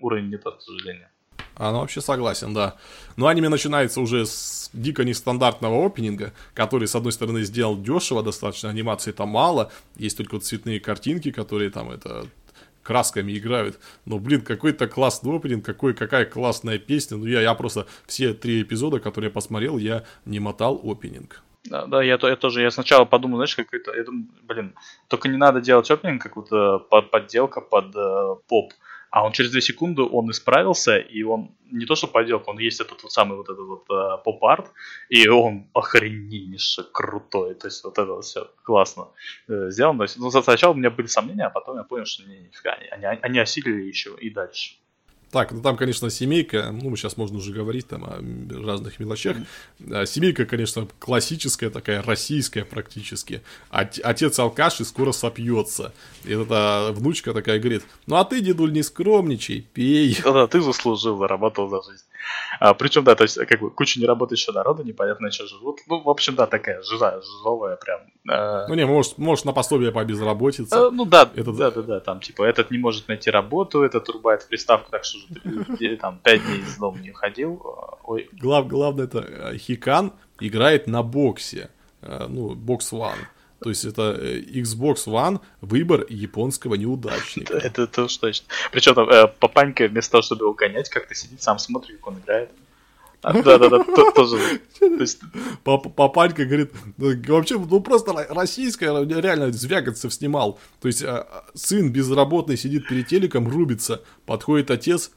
уровень 0.00 0.28
не 0.28 0.36
тот, 0.36 0.58
к 0.58 0.60
сожалению. 0.60 1.08
А, 1.56 1.72
ну 1.72 1.80
вообще 1.80 2.00
согласен, 2.00 2.54
да. 2.54 2.76
Но 3.16 3.26
аниме 3.26 3.48
начинается 3.48 4.00
уже 4.00 4.26
с 4.26 4.70
дико 4.72 5.04
нестандартного 5.04 5.86
опенинга, 5.86 6.32
который, 6.54 6.88
с 6.88 6.94
одной 6.94 7.12
стороны, 7.12 7.42
сделал 7.42 7.80
дешево, 7.80 8.22
достаточно 8.22 8.70
анимации 8.70 9.12
там 9.12 9.28
мало, 9.28 9.70
есть 9.96 10.16
только 10.16 10.34
вот 10.34 10.44
цветные 10.44 10.80
картинки, 10.80 11.30
которые 11.30 11.70
там 11.70 11.90
это 11.90 12.26
красками 12.82 13.36
играют. 13.36 13.78
Но, 14.04 14.18
блин, 14.18 14.42
какой-то 14.42 14.88
классный 14.88 15.36
опенинг, 15.36 15.64
какой, 15.64 15.94
какая 15.94 16.24
классная 16.24 16.78
песня. 16.78 17.16
Ну, 17.16 17.26
я, 17.26 17.40
я 17.40 17.54
просто 17.54 17.86
все 18.06 18.34
три 18.34 18.62
эпизода, 18.62 18.98
которые 19.00 19.28
я 19.28 19.32
посмотрел, 19.32 19.78
я 19.78 20.04
не 20.24 20.40
мотал 20.40 20.80
опенинг. 20.82 21.42
Да, 21.64 21.86
да, 21.86 22.02
я, 22.02 22.18
я 22.20 22.36
тоже, 22.36 22.62
я 22.62 22.70
сначала 22.70 23.04
подумал, 23.04 23.36
знаешь, 23.36 23.54
какой-то, 23.54 23.94
я 23.94 24.02
думаю, 24.02 24.26
блин, 24.42 24.74
только 25.08 25.28
не 25.28 25.36
надо 25.36 25.60
делать 25.60 25.90
опенинг, 25.90 26.20
какую-то 26.20 26.80
под, 26.90 27.10
подделка 27.10 27.60
под 27.60 27.94
э, 27.94 28.34
поп. 28.48 28.72
А 29.12 29.26
он 29.26 29.32
через 29.32 29.50
2 29.52 29.60
секунды 29.60 30.02
он 30.02 30.30
исправился, 30.30 30.96
и 30.96 31.22
он 31.22 31.50
не 31.70 31.84
то 31.84 31.94
что 31.94 32.06
поделка, 32.06 32.48
он 32.48 32.58
есть 32.58 32.80
этот 32.80 33.02
вот 33.02 33.12
самый 33.12 33.36
вот 33.36 33.50
этот 33.50 33.66
вот 33.66 33.84
uh, 33.90 34.22
поп-арт, 34.24 34.70
и 35.10 35.28
он 35.28 35.66
охрененнейше 35.74 36.84
крутой. 36.92 37.54
То 37.54 37.66
есть 37.68 37.84
вот 37.84 37.98
это 37.98 38.14
вот 38.14 38.24
все 38.24 38.50
классно 38.64 39.08
uh, 39.48 39.70
сделано. 39.70 39.98
То 39.98 40.04
есть, 40.04 40.18
ну, 40.18 40.30
сначала 40.30 40.72
у 40.72 40.76
меня 40.76 40.90
были 40.90 41.08
сомнения, 41.08 41.44
а 41.44 41.50
потом 41.50 41.76
я 41.76 41.84
понял, 41.84 42.06
что 42.06 42.22
не, 42.22 42.38
нифига, 42.38 42.78
они, 42.90 43.04
они 43.04 43.38
осилили 43.38 43.82
еще 43.82 44.16
и 44.18 44.30
дальше. 44.30 44.76
Так, 45.32 45.50
ну 45.50 45.62
там, 45.62 45.78
конечно, 45.78 46.10
семейка, 46.10 46.70
ну, 46.70 46.94
сейчас 46.94 47.16
можно 47.16 47.38
уже 47.38 47.54
говорить 47.54 47.88
там 47.88 48.04
о 48.04 48.22
разных 48.66 49.00
мелочах. 49.00 49.38
А, 49.90 50.04
семейка, 50.04 50.44
конечно, 50.44 50.86
классическая 50.98 51.70
такая, 51.70 52.02
российская 52.02 52.66
практически. 52.66 53.40
Отец 53.70 54.38
алкаш 54.38 54.82
и 54.82 54.84
скоро 54.84 55.12
сопьется. 55.12 55.94
И 56.24 56.34
эта 56.34 56.90
внучка 56.94 57.32
такая 57.32 57.58
говорит, 57.58 57.82
ну, 58.06 58.16
а 58.16 58.24
ты, 58.26 58.42
дедуль, 58.42 58.72
не 58.72 58.82
скромничай, 58.82 59.66
пей. 59.72 60.18
Да-да, 60.22 60.46
ты 60.46 60.60
заслужил, 60.60 61.16
заработал 61.16 61.70
за 61.70 61.82
жизнь. 61.82 62.04
А, 62.60 62.74
причем, 62.74 63.04
да, 63.04 63.14
то 63.14 63.24
есть, 63.24 63.36
как 63.46 63.60
бы, 63.60 63.70
куча 63.70 64.00
неработающего 64.00 64.54
народа, 64.54 64.84
непонятно, 64.84 65.30
что 65.30 65.46
живут. 65.46 65.80
Ну, 65.86 66.00
в 66.02 66.08
общем, 66.08 66.34
да, 66.34 66.46
такая 66.46 66.82
жиза, 66.82 67.20
жизовая 67.22 67.76
прям. 67.76 68.00
Э... 68.30 68.66
Ну, 68.68 68.74
не, 68.74 68.86
может, 68.86 69.18
может, 69.18 69.44
на 69.44 69.52
пособие 69.52 69.92
по 69.92 70.04
безработице. 70.04 70.74
Э, 70.74 70.90
ну, 70.90 71.04
да, 71.04 71.30
этот... 71.34 71.56
да, 71.56 71.70
да, 71.70 71.82
да, 71.82 72.00
там, 72.00 72.20
типа, 72.20 72.44
этот 72.44 72.70
не 72.70 72.78
может 72.78 73.08
найти 73.08 73.30
работу, 73.30 73.82
этот 73.82 74.08
рубает 74.08 74.46
приставку, 74.48 74.90
так 74.90 75.04
что 75.04 75.18
там 76.00 76.18
пять 76.22 76.44
дней 76.44 76.60
из 76.60 76.76
дома 76.78 76.98
не 76.98 77.10
уходил. 77.10 77.60
Ой. 78.04 78.28
Глав, 78.32 78.66
главное, 78.66 79.04
это 79.04 79.18
э, 79.18 79.56
Хикан 79.56 80.12
играет 80.40 80.86
на 80.86 81.02
боксе, 81.02 81.70
э, 82.02 82.26
ну, 82.28 82.54
бокс 82.54 82.92
One. 82.92 83.16
То 83.62 83.68
есть 83.70 83.84
это 83.84 84.16
э, 84.18 84.40
Xbox 84.40 85.06
One 85.06 85.40
выбор 85.60 86.04
японского 86.08 86.74
неудачника. 86.74 87.54
Это, 87.62 87.82
это 87.82 88.04
уж 88.04 88.16
точно. 88.16 88.46
Причем 88.72 88.94
там 88.94 89.08
э, 89.08 89.26
папанька 89.26 89.86
вместо 89.88 90.12
того, 90.12 90.22
чтобы 90.22 90.44
его 90.44 90.54
гонять, 90.54 90.88
как-то 90.88 91.14
сидит, 91.14 91.42
сам 91.42 91.58
смотрит, 91.58 91.96
как 91.98 92.06
он 92.08 92.18
играет. 92.18 92.50
А, 93.22 93.40
да, 93.40 93.56
да, 93.56 93.68
да, 93.68 93.84
тоже. 94.14 94.36
Папанька 95.62 96.44
говорит, 96.44 96.72
ну, 96.96 97.14
вообще, 97.28 97.56
ну 97.56 97.80
просто 97.80 98.12
российская, 98.30 99.04
реально 99.04 99.52
Звягинцев 99.52 100.12
снимал. 100.12 100.58
То 100.80 100.88
есть 100.88 101.04
сын 101.54 101.92
безработный 101.92 102.56
сидит 102.56 102.88
перед 102.88 103.06
телеком, 103.06 103.48
рубится, 103.48 104.02
подходит 104.26 104.72
отец, 104.72 105.12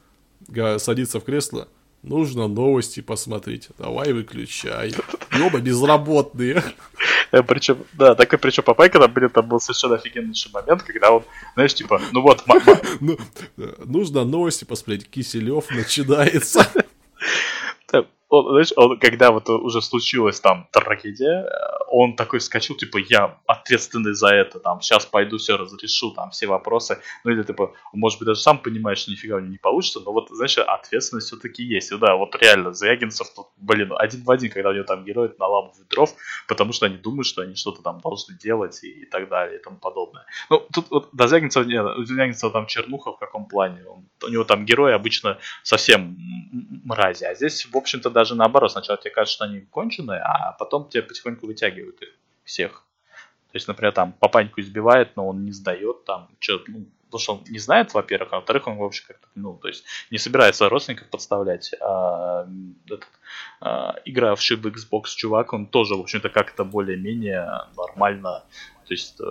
садится 0.77 1.19
в 1.19 1.23
кресло, 1.23 1.67
нужно 2.05 2.47
новости 2.47 3.01
посмотреть. 3.01 3.69
Давай 3.77 4.13
выключай. 4.13 4.93
Оба 5.43 5.59
безработные. 5.59 6.63
Э, 7.31 7.43
причем, 7.43 7.85
да, 7.93 8.15
такой 8.15 8.39
причем 8.39 8.63
Папайка 8.63 8.99
там, 8.99 9.11
блин, 9.13 9.29
там 9.29 9.47
был 9.47 9.59
совершенно 9.59 9.95
офигенный 9.95 10.33
момент, 10.53 10.83
когда 10.83 11.11
он, 11.11 11.23
знаешь, 11.53 11.73
типа, 11.73 12.01
ну 12.11 12.21
вот, 12.21 12.43
ну, 12.99 13.17
э, 13.57 13.73
нужно 13.85 14.23
новости 14.25 14.63
посмотреть, 14.65 15.09
Киселев 15.09 15.69
начинается. 15.71 16.67
Он, 18.29 18.49
знаешь, 18.49 18.73
он, 18.75 18.99
когда 18.99 19.31
вот 19.31 19.49
уже 19.49 19.81
случилась 19.81 20.39
там 20.39 20.67
трагедия, 20.71 21.47
он 21.87 22.15
такой 22.15 22.39
вскочил, 22.39 22.75
типа, 22.75 22.97
я 22.97 23.37
ответственный 23.45 24.13
за 24.13 24.29
это, 24.29 24.59
там, 24.59 24.81
сейчас 24.81 25.05
пойду 25.05 25.37
все 25.37 25.57
разрешу, 25.57 26.11
там, 26.11 26.31
все 26.31 26.47
вопросы. 26.47 26.99
Ну, 27.23 27.31
или, 27.31 27.43
типа, 27.43 27.73
может 27.93 28.19
быть, 28.19 28.27
даже 28.27 28.41
сам 28.41 28.57
понимаешь, 28.57 28.99
что 28.99 29.11
нифига 29.11 29.35
у 29.35 29.39
него 29.39 29.51
не 29.51 29.57
получится, 29.57 29.99
но 29.99 30.11
вот, 30.11 30.29
знаешь, 30.29 30.57
ответственность 30.57 31.27
все-таки 31.27 31.63
есть. 31.63 31.91
И 31.91 31.97
да, 31.97 32.15
вот 32.15 32.35
реально, 32.41 32.73
Звягинцев 32.73 33.27
тут, 33.35 33.47
блин, 33.57 33.93
один 33.97 34.23
в 34.23 34.31
один, 34.31 34.51
когда 34.51 34.69
у 34.69 34.73
него 34.73 34.83
там 34.83 35.05
герой 35.05 35.33
наламывают 35.37 35.87
дров, 35.89 36.13
потому 36.47 36.73
что 36.73 36.87
они 36.87 36.97
думают, 36.97 37.27
что 37.27 37.43
они 37.43 37.55
что-то 37.55 37.81
там 37.81 37.99
должны 38.01 38.35
делать 38.37 38.83
и, 38.83 38.89
и 38.89 39.05
так 39.05 39.29
далее, 39.29 39.59
и 39.59 39.63
тому 39.63 39.77
подобное. 39.77 40.25
Ну, 40.49 40.65
тут 40.73 40.89
вот 40.89 41.09
до 41.13 41.27
Звягинцева, 41.27 41.63
нет, 41.63 41.85
у 41.85 42.03
Звягинцева 42.03 42.51
там 42.51 42.65
чернуха 42.65 43.11
в 43.11 43.19
каком 43.19 43.47
плане. 43.47 43.85
Он, 43.85 44.05
у 44.23 44.27
него 44.29 44.43
там 44.43 44.65
герои 44.65 44.93
обычно 44.93 45.37
совсем 45.63 46.17
мрази, 46.83 47.25
а 47.25 47.35
здесь, 47.35 47.67
в 47.71 47.77
общем-то, 47.77 48.09
даже 48.15 48.33
наоборот. 48.33 48.71
Сначала 48.71 48.97
тебе 48.97 49.11
кажется, 49.11 49.35
что 49.35 49.45
они 49.45 49.59
конченые, 49.59 50.21
а 50.21 50.53
потом 50.53 50.89
тебе 50.89 51.03
потихоньку 51.03 51.45
вытягивают 51.47 52.01
их 52.01 52.09
всех. 52.45 52.83
То 53.51 53.57
есть, 53.57 53.67
например, 53.67 53.91
там 53.91 54.13
папаньку 54.13 54.61
избивает, 54.61 55.15
но 55.15 55.27
он 55.27 55.43
не 55.43 55.51
сдает 55.51 56.05
там, 56.05 56.29
что 56.39 56.61
ну, 56.67 56.85
потому 57.05 57.19
что 57.19 57.33
он 57.33 57.43
не 57.49 57.59
знает, 57.59 57.93
во-первых, 57.93 58.33
а 58.33 58.35
во-вторых, 58.37 58.67
он 58.67 58.77
вообще 58.77 59.03
как-то, 59.07 59.27
ну, 59.35 59.57
то 59.61 59.67
есть 59.67 59.85
не 60.11 60.17
собирается 60.17 60.69
родственников 60.69 61.09
подставлять. 61.09 61.73
А, 61.81 62.47
этот, 62.85 63.07
а, 63.61 63.95
игравший 64.05 64.57
в 64.57 64.65
Xbox 64.65 65.15
чувак, 65.15 65.53
он 65.53 65.67
тоже, 65.67 65.95
в 65.95 65.99
общем-то, 65.99 66.29
как-то 66.29 66.63
более-менее 66.63 67.47
нормально, 67.77 68.43
то 68.85 68.93
есть 68.93 69.19
э, 69.19 69.23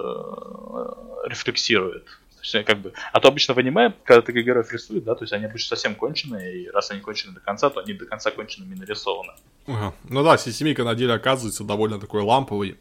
рефлексирует 1.28 2.04
то 2.04 2.23
есть, 2.44 2.66
как 2.66 2.78
бы, 2.78 2.92
а 3.12 3.20
то 3.20 3.28
обычно 3.28 3.54
в 3.54 3.58
аниме, 3.58 3.94
когда 4.04 4.22
такие 4.22 4.44
героев 4.44 4.72
рисуют, 4.72 5.04
да, 5.04 5.14
то 5.14 5.24
есть 5.24 5.32
они 5.32 5.46
обычно 5.46 5.76
совсем 5.76 5.94
конченые, 5.94 6.62
и 6.64 6.70
раз 6.70 6.90
они 6.90 7.00
кончены 7.00 7.34
до 7.34 7.40
конца, 7.40 7.70
то 7.70 7.80
они 7.80 7.94
до 7.94 8.06
конца 8.06 8.30
конченными 8.30 8.74
нарисованы. 8.74 9.32
Ага. 9.66 9.94
Ну 10.08 10.22
да, 10.22 10.36
Сисимика 10.36 10.84
на 10.84 10.94
деле 10.94 11.14
оказывается 11.14 11.64
довольно 11.64 11.98
такой 11.98 12.22
ламповый 12.22 12.76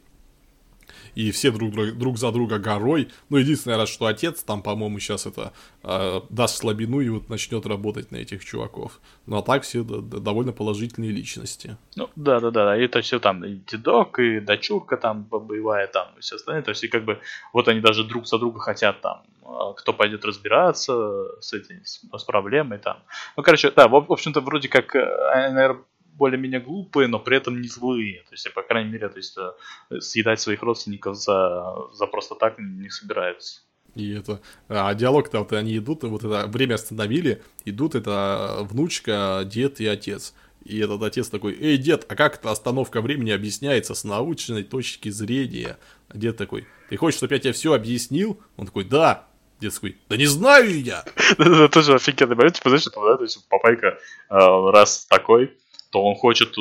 и 1.15 1.31
все 1.31 1.51
друг, 1.51 1.71
друг, 1.71 1.97
друг 1.97 2.17
за 2.17 2.31
друга 2.31 2.59
горой. 2.59 3.09
Ну, 3.29 3.37
единственное 3.37 3.77
раз, 3.77 3.89
что 3.89 4.05
отец 4.05 4.43
там, 4.43 4.61
по-моему, 4.61 4.99
сейчас 4.99 5.25
это 5.25 5.53
э, 5.83 6.21
даст 6.29 6.57
слабину 6.57 6.99
и 7.01 7.09
вот 7.09 7.29
начнет 7.29 7.65
работать 7.65 8.11
на 8.11 8.17
этих 8.17 8.43
чуваков. 8.43 8.99
Ну, 9.25 9.37
а 9.37 9.41
так 9.41 9.63
все 9.63 9.83
довольно 9.83 10.51
положительные 10.51 11.11
личности. 11.11 11.77
Ну, 11.95 12.09
да-да-да, 12.15 12.77
и 12.77 12.87
то 12.87 13.01
все 13.01 13.19
там 13.19 13.43
и 13.45 13.59
дедок, 13.67 14.19
и 14.19 14.39
дочурка 14.39 14.97
там 14.97 15.23
боевая 15.23 15.87
там, 15.87 16.07
и 16.17 16.21
все 16.21 16.35
остальное. 16.35 16.63
То 16.63 16.69
есть, 16.69 16.83
и 16.83 16.87
как 16.87 17.05
бы, 17.05 17.19
вот 17.53 17.67
они 17.67 17.79
даже 17.79 18.03
друг 18.03 18.27
за 18.27 18.37
друга 18.37 18.59
хотят 18.59 19.01
там 19.01 19.23
а, 19.45 19.73
кто 19.73 19.93
пойдет 19.93 20.25
разбираться 20.25 21.39
с 21.41 21.53
этим, 21.53 21.83
с, 21.83 22.01
с 22.17 22.23
проблемой 22.23 22.79
там. 22.79 22.97
Ну, 23.35 23.43
короче, 23.43 23.71
да, 23.71 23.87
в, 23.87 23.91
в 23.91 24.11
общем-то, 24.11 24.41
вроде 24.41 24.69
как, 24.69 24.95
э, 24.95 25.51
наверное, 25.51 25.83
более-менее 26.17 26.59
глупые, 26.59 27.07
но 27.07 27.19
при 27.19 27.37
этом 27.37 27.61
не 27.61 27.67
злые. 27.67 28.23
То 28.23 28.33
есть, 28.33 28.53
по 28.53 28.61
крайней 28.61 28.91
мере, 28.91 29.09
то 29.09 29.17
есть, 29.17 29.37
э, 29.37 29.99
съедать 29.99 30.39
своих 30.39 30.61
родственников 30.61 31.15
за, 31.15 31.75
за 31.93 32.07
просто 32.07 32.35
так 32.35 32.59
не 32.59 32.89
собираются. 32.89 33.61
И 33.95 34.13
это, 34.13 34.41
а 34.69 34.93
диалог-то 34.93 35.39
вот 35.39 35.53
они 35.53 35.77
идут, 35.77 36.03
вот 36.03 36.23
это 36.23 36.47
время 36.47 36.75
остановили, 36.75 37.43
идут 37.65 37.95
это 37.95 38.59
внучка, 38.61 39.43
дед 39.45 39.79
и 39.81 39.85
отец. 39.85 40.33
И 40.63 40.79
этот 40.79 41.03
отец 41.03 41.27
такой, 41.27 41.55
эй, 41.59 41.77
дед, 41.77 42.05
а 42.07 42.15
как 42.15 42.37
эта 42.37 42.49
остановка 42.49 43.01
времени 43.01 43.31
объясняется 43.31 43.93
с 43.93 44.03
научной 44.03 44.63
точки 44.63 45.09
зрения? 45.09 45.77
А 46.07 46.17
дед 46.17 46.37
такой, 46.37 46.67
ты 46.89 46.97
хочешь, 46.97 47.17
чтобы 47.17 47.35
я 47.35 47.39
тебе 47.39 47.53
все 47.53 47.73
объяснил? 47.73 48.41
Он 48.57 48.65
такой, 48.65 48.85
да. 48.85 49.27
Дед 49.59 49.73
такой, 49.73 49.97
да 50.09 50.17
не 50.17 50.25
знаю 50.25 50.81
я. 50.81 51.03
Это 51.37 51.69
тоже 51.69 51.93
офигенный 51.93 52.35
момент, 52.35 52.55
типа, 52.55 52.69
знаешь, 52.69 52.85
да, 52.85 53.17
то 53.17 53.23
есть 53.23 53.47
папайка 53.49 53.87
э, 53.87 54.69
раз 54.71 55.05
такой, 55.05 55.53
то 55.93 56.03
он 56.03 56.15
хочет 56.15 56.55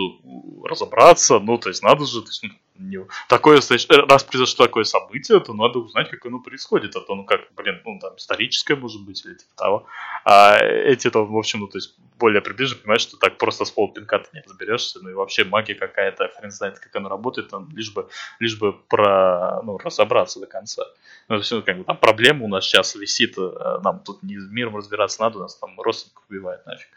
разобраться, 0.62 1.38
ну, 1.38 1.56
то 1.56 1.70
есть 1.70 1.82
надо 1.82 2.04
же, 2.04 2.20
то 2.20 2.28
есть, 2.28 2.42
ну, 2.42 2.50
не, 2.78 3.06
такое, 3.30 3.60
раз 4.08 4.24
произошло 4.24 4.66
такое 4.66 4.84
событие, 4.84 5.40
то 5.40 5.54
надо 5.54 5.78
узнать, 5.78 6.10
как 6.10 6.26
оно 6.26 6.38
происходит, 6.38 6.94
а 6.96 7.00
то, 7.00 7.14
ну, 7.14 7.24
как, 7.24 7.40
блин, 7.56 7.80
ну, 7.86 7.98
там, 7.98 8.14
историческое, 8.16 8.76
может 8.76 9.02
быть, 9.06 9.24
или 9.24 9.32
типа 9.32 9.52
того. 9.56 9.86
А 10.26 10.58
эти, 10.58 11.08
то, 11.08 11.24
в 11.24 11.34
общем, 11.34 11.60
ну, 11.60 11.68
то 11.68 11.78
есть, 11.78 11.94
более 12.18 12.42
приближенно 12.42 12.82
понимаешь, 12.82 13.00
что 13.00 13.16
так 13.16 13.38
просто 13.38 13.64
с 13.64 13.70
полпинка 13.70 14.18
ты 14.18 14.28
не 14.34 14.42
разберешься, 14.42 14.98
ну, 15.00 15.08
и 15.08 15.14
вообще 15.14 15.44
магия 15.44 15.76
какая-то, 15.76 16.30
хрен 16.36 16.50
знает, 16.50 16.78
как 16.78 16.94
она 16.94 17.08
работает, 17.08 17.48
там, 17.48 17.70
лишь 17.74 17.90
бы, 17.94 18.10
лишь 18.38 18.58
бы 18.58 18.74
про, 18.74 19.62
ну, 19.62 19.78
разобраться 19.78 20.40
до 20.40 20.46
конца. 20.46 20.84
Ну, 21.28 21.36
то 21.36 21.38
есть, 21.38 21.52
ну, 21.52 21.62
как 21.62 21.78
бы, 21.78 21.84
там, 21.84 21.96
проблема 21.96 22.44
у 22.44 22.48
нас 22.48 22.66
сейчас 22.66 22.94
висит, 22.96 23.38
э, 23.38 23.78
нам 23.82 24.00
тут 24.00 24.22
не 24.22 24.36
миром 24.36 24.76
разбираться 24.76 25.22
надо, 25.22 25.38
нас 25.38 25.56
там 25.56 25.80
родственников 25.80 26.24
убивает 26.28 26.66
нафиг. 26.66 26.88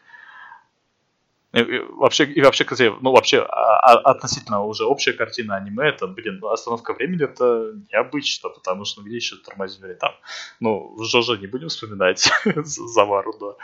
И, 1.56 1.80
вообще, 1.94 2.26
и 2.26 2.41
вообще, 2.41 2.65
кстати, 2.65 2.91
ну 3.02 3.11
вообще 3.11 3.40
а, 3.40 3.80
а, 3.80 4.11
относительно 4.11 4.61
уже 4.64 4.84
общая 4.84 5.14
картина 5.14 5.56
аниме, 5.56 5.88
это, 5.88 6.06
блин, 6.06 6.41
остановка 6.44 6.94
времени 6.94 7.23
это 7.23 7.73
необычно, 7.94 8.49
потому 8.49 8.84
что 8.84 9.02
ну, 9.02 9.07
где 9.07 9.15
еще 9.15 9.38
тормозили 9.38 9.94
там. 9.94 10.11
Ну, 10.60 10.95
в 10.98 11.06
Жожо 11.06 11.38
не 11.38 11.48
будем 11.48 11.69
вспоминать 11.69 12.30
Завару 12.65 13.34
до 13.40 13.57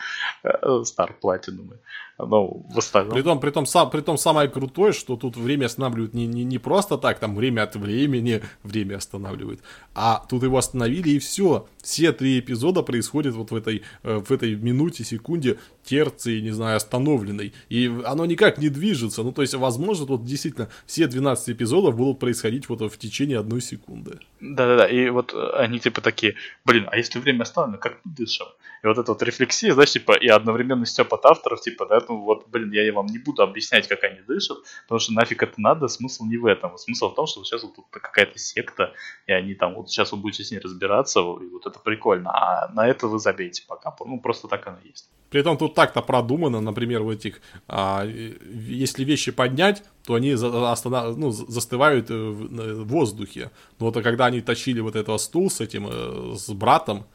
Star 0.84 1.12
Platinum. 1.22 1.74
Ну, 2.18 2.66
в 2.70 2.78
остальном. 2.78 3.14
Притом, 3.14 3.40
притом, 3.40 3.66
сам, 3.66 3.90
притом 3.90 4.18
самое 4.18 4.48
крутое, 4.48 4.94
что 4.94 5.16
тут 5.16 5.38
время 5.38 5.66
останавливают 5.66 6.14
не, 6.14 6.28
не, 6.28 6.44
не 6.44 6.60
просто 6.60 6.98
так, 6.98 7.20
там 7.20 7.36
время 7.36 7.64
от 7.64 7.76
времени 7.76 8.42
время 8.64 8.98
останавливают, 8.98 9.62
а 9.96 10.24
тут 10.30 10.44
его 10.44 10.58
остановили 10.58 11.10
и 11.10 11.20
все. 11.20 11.68
Все 11.82 12.12
три 12.12 12.40
эпизода 12.40 12.84
происходят 12.84 13.34
вот 13.34 13.52
в 13.52 13.56
этой, 13.56 13.82
э, 14.04 14.18
в 14.18 14.32
этой 14.32 14.56
минуте, 14.56 15.04
секунде 15.04 15.58
терции, 15.84 16.42
не 16.42 16.52
знаю, 16.52 16.78
остановленной. 16.78 17.54
И 17.70 17.81
оно 17.88 18.26
никак 18.26 18.58
не 18.58 18.70
движется. 18.70 19.24
Ну, 19.24 19.32
то 19.32 19.42
есть, 19.42 19.54
возможно, 19.54 20.06
тут 20.06 20.26
действительно 20.26 20.70
все 20.86 21.08
12 21.08 21.50
эпизодов 21.50 21.96
будут 21.96 22.20
происходить 22.20 22.70
вот 22.70 22.82
в 22.82 22.98
течение 22.98 23.40
одной 23.40 23.62
секунды. 23.62 24.20
Да-да-да, 24.40 24.88
и 24.88 25.10
вот 25.10 25.34
э, 25.34 25.50
они 25.58 25.80
типа 25.80 26.02
такие, 26.02 26.36
блин, 26.66 26.88
а 26.92 26.98
если 26.98 27.20
время 27.20 27.44
остановлено, 27.44 27.78
как 27.80 28.00
мы 28.04 28.14
дышим? 28.14 28.48
И 28.84 28.88
вот 28.88 28.98
эта 28.98 29.12
вот 29.12 29.22
рефлексия, 29.22 29.74
знаешь, 29.74 29.92
типа, 29.92 30.14
и 30.14 30.28
одновременно 30.28 30.86
степ 30.86 31.14
от 31.14 31.26
авторов, 31.26 31.62
типа, 31.62 31.86
да, 31.86 32.02
ну 32.10 32.22
вот, 32.22 32.48
блин, 32.50 32.72
я 32.72 32.92
вам 32.94 33.06
не 33.06 33.20
буду 33.20 33.44
объяснять, 33.44 33.88
как 33.88 34.04
они 34.04 34.22
дышат, 34.28 34.58
потому 34.84 35.00
что 35.00 35.14
нафиг 35.14 35.44
это 35.44 35.54
надо, 35.58 35.88
смысл 35.88 36.26
не 36.26 36.38
в 36.38 36.46
этом. 36.48 36.78
Смысл 36.78 37.10
в 37.10 37.16
том, 37.16 37.28
что 37.28 37.44
сейчас 37.44 37.64
вот 37.64 37.76
тут 37.76 37.86
какая-то 37.92 38.40
секта, 38.40 38.94
и 39.28 39.32
они 39.32 39.54
там, 39.54 39.76
вот 39.76 39.90
сейчас 39.90 40.12
вы 40.12 40.18
будете 40.18 40.44
с 40.44 40.52
ней 40.52 40.60
разбираться, 40.60 41.20
и 41.20 41.48
вот 41.50 41.68
это 41.68 41.80
прикольно, 41.80 42.32
а 42.32 42.72
на 42.74 42.88
это 42.88 43.08
вы 43.08 43.20
забейте 43.20 43.64
пока, 43.68 43.96
ну 44.06 44.20
просто 44.20 44.48
так 44.48 44.66
оно 44.66 44.78
есть. 44.84 45.10
При 45.30 45.40
этом 45.40 45.58
тут 45.58 45.76
так-то 45.76 46.02
продумано, 46.02 46.60
например, 46.60 47.04
в 47.04 47.10
этих, 47.10 47.42
если 47.74 49.06
вещи 49.06 49.32
поднять, 49.32 49.84
то 50.04 50.16
они 50.16 50.32
останов... 50.32 51.18
ну, 51.18 51.32
застывают 51.32 52.10
в 52.10 52.84
воздухе. 52.86 53.52
Но 53.80 53.92
вот 53.92 54.04
когда 54.04 54.26
они 54.26 54.42
тащили 54.42 54.82
вот 54.82 54.96
этого 54.96 55.18
стул 55.18 55.50
с 55.50 55.62
этим, 55.62 55.88
э, 55.90 56.36
с 56.38 56.50
братом, 56.50 57.06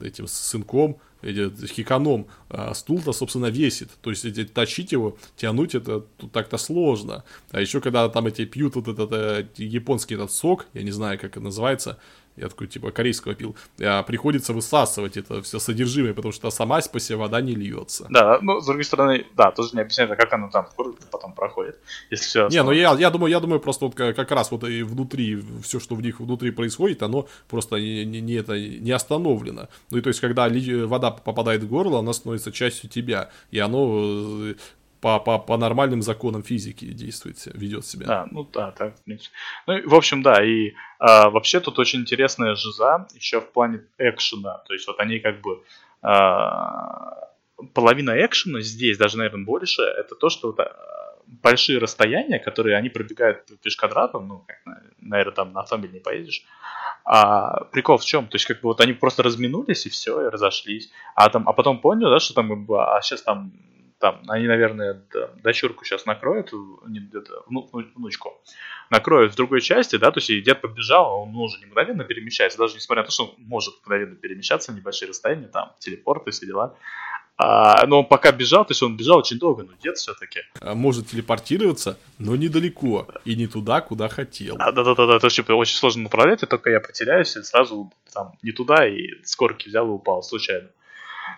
этим 0.00 0.26
сынком, 0.26 0.98
хиканом, 1.22 2.26
а 2.48 2.74
стул-то, 2.74 3.12
собственно, 3.12 3.46
весит. 3.46 3.90
То 4.00 4.10
есть, 4.10 4.52
тащить 4.52 4.92
его, 4.92 5.16
тянуть 5.36 5.74
это 5.74 6.04
так-то 6.32 6.58
сложно. 6.58 7.24
А 7.50 7.60
еще, 7.60 7.80
когда 7.80 8.08
там 8.08 8.26
эти 8.26 8.44
пьют 8.44 8.76
вот 8.76 8.88
этот 8.88 9.12
э, 9.12 9.46
японский 9.56 10.14
этот 10.14 10.32
сок, 10.32 10.66
я 10.74 10.82
не 10.82 10.92
знаю, 10.92 11.18
как 11.18 11.32
это 11.32 11.40
называется, 11.40 11.98
я 12.36 12.48
такой, 12.48 12.66
типа, 12.66 12.90
корейского 12.90 13.34
пил. 13.34 13.56
А, 13.80 14.02
приходится 14.02 14.52
высасывать 14.52 15.16
это 15.16 15.42
все 15.42 15.58
содержимое, 15.58 16.14
потому 16.14 16.32
что 16.32 16.50
сама 16.50 16.80
себе 16.80 17.16
вода 17.16 17.40
не 17.40 17.54
льется. 17.54 18.06
Да, 18.10 18.38
ну, 18.42 18.60
с 18.60 18.66
другой 18.66 18.84
стороны, 18.84 19.26
да, 19.36 19.50
тоже 19.50 19.70
не 19.74 19.80
объясняется, 19.80 20.16
как 20.16 20.32
оно 20.32 20.50
там 20.50 20.66
потом 21.10 21.32
проходит. 21.32 21.78
Если 22.10 22.24
все 22.24 22.48
не, 22.48 22.62
ну 22.62 22.72
я, 22.72 22.94
я 22.94 23.10
думаю, 23.10 23.30
я 23.30 23.40
думаю, 23.40 23.60
просто 23.60 23.86
вот 23.86 23.94
как 23.94 24.30
раз 24.30 24.50
вот 24.50 24.64
и 24.64 24.82
внутри, 24.82 25.42
все, 25.62 25.80
что 25.80 25.94
в 25.94 26.02
них 26.02 26.20
внутри 26.20 26.50
происходит, 26.50 27.02
оно 27.02 27.28
просто 27.48 27.76
не, 27.76 28.04
не, 28.04 28.20
не, 28.20 28.34
это, 28.34 28.58
не 28.58 28.90
остановлено. 28.90 29.68
Ну 29.90 29.98
и 29.98 30.00
то 30.00 30.08
есть, 30.08 30.20
когда 30.20 30.48
вода 30.86 31.10
попадает 31.10 31.62
в 31.62 31.68
горло, 31.68 32.00
она 32.00 32.12
становится 32.12 32.52
частью 32.52 32.90
тебя, 32.90 33.30
и 33.50 33.58
оно 33.58 34.50
э, 34.50 34.54
по, 35.00 35.20
по, 35.20 35.38
по 35.38 35.56
нормальным 35.56 36.02
законам 36.02 36.42
физики 36.42 36.86
действует, 36.86 37.36
ведет 37.46 37.84
себя. 37.84 38.06
Да, 38.06 38.26
ну 38.30 38.44
да, 38.44 38.72
так, 38.72 38.96
в 38.96 39.04
принципе. 39.04 39.34
Ну, 39.66 39.88
в 39.88 39.94
общем, 39.94 40.22
да, 40.22 40.44
и 40.44 40.72
а, 40.98 41.30
вообще 41.30 41.60
тут 41.60 41.78
очень 41.78 42.00
интересная 42.00 42.54
жиза 42.54 43.06
еще 43.14 43.40
в 43.40 43.52
плане 43.52 43.84
экшена. 43.98 44.58
То 44.66 44.72
есть 44.72 44.86
вот 44.86 44.98
они 45.00 45.18
как 45.18 45.40
бы 45.40 45.62
а, 46.02 47.30
половина 47.74 48.12
экшена 48.24 48.60
здесь, 48.60 48.98
даже, 48.98 49.18
наверное, 49.18 49.44
больше, 49.44 49.82
это 49.82 50.14
то, 50.14 50.28
что 50.28 50.48
вот, 50.48 50.60
а, 50.60 51.16
большие 51.26 51.78
расстояния, 51.78 52.38
которые 52.38 52.76
они 52.76 52.88
пробегают 52.88 53.46
пешквадратом, 53.62 54.28
ну, 54.28 54.44
как, 54.46 54.58
наверное, 55.00 55.34
там 55.34 55.52
на 55.52 55.60
автомобиле 55.60 55.94
не 55.94 56.00
поедешь. 56.00 56.44
А 57.04 57.64
прикол 57.66 57.98
в 57.98 58.04
чем? 58.04 58.26
То 58.26 58.36
есть, 58.36 58.46
как 58.46 58.60
бы 58.60 58.68
вот 58.68 58.80
они 58.80 58.92
просто 58.92 59.22
разминулись 59.22 59.86
и 59.86 59.90
все, 59.90 60.26
и 60.26 60.30
разошлись. 60.30 60.90
А, 61.14 61.28
там, 61.30 61.48
а 61.48 61.52
потом 61.52 61.80
поняли, 61.80 62.10
да, 62.10 62.18
что 62.18 62.34
там, 62.34 62.66
а 62.72 63.00
сейчас 63.00 63.22
там 63.22 63.52
там, 63.98 64.22
они, 64.28 64.46
наверное, 64.46 65.02
дочурку 65.42 65.84
сейчас 65.84 66.04
накроют, 66.04 66.52
не, 66.86 67.00
это, 67.12 67.42
вну, 67.46 67.68
внучку, 67.94 68.38
накроют 68.90 69.32
в 69.32 69.36
другой 69.36 69.60
части, 69.60 69.96
да, 69.96 70.10
то 70.10 70.18
есть 70.18 70.30
и 70.30 70.40
дед 70.40 70.60
побежал, 70.60 71.22
он 71.22 71.34
уже 71.36 71.58
не 71.60 71.66
мгновенно 71.66 72.04
перемещается, 72.04 72.58
даже 72.58 72.76
несмотря 72.76 73.02
на 73.02 73.06
то, 73.06 73.12
что 73.12 73.24
он 73.24 73.34
может 73.38 73.74
мгновенно 73.82 74.16
перемещаться 74.16 74.72
в 74.72 74.74
небольшие 74.74 75.08
расстояния, 75.08 75.48
там, 75.48 75.72
телепорты, 75.78 76.30
все 76.30 76.46
дела. 76.46 76.76
А, 77.38 77.86
но 77.86 78.00
он 78.00 78.06
пока 78.06 78.32
бежал, 78.32 78.64
то 78.64 78.70
есть 78.70 78.82
он 78.82 78.96
бежал 78.96 79.18
очень 79.18 79.38
долго, 79.38 79.62
но 79.62 79.72
дед 79.82 79.98
все-таки. 79.98 80.40
А 80.60 80.74
может 80.74 81.08
телепортироваться, 81.08 81.98
но 82.18 82.34
недалеко. 82.34 83.06
И 83.24 83.34
не 83.34 83.46
туда, 83.46 83.82
куда 83.82 84.08
хотел. 84.08 84.56
А, 84.58 84.72
да-да-да, 84.72 85.18
то 85.18 85.26
есть 85.26 85.38
очень 85.38 85.76
сложно 85.76 86.04
направлять, 86.04 86.42
и 86.42 86.46
только 86.46 86.70
я 86.70 86.80
потеряюсь, 86.80 87.36
и 87.36 87.42
сразу 87.42 87.92
там 88.12 88.32
не 88.42 88.52
туда, 88.52 88.86
и 88.86 89.22
с 89.22 89.36
горки 89.36 89.68
взял 89.68 89.86
и 89.86 89.90
упал 89.90 90.22
случайно. 90.22 90.68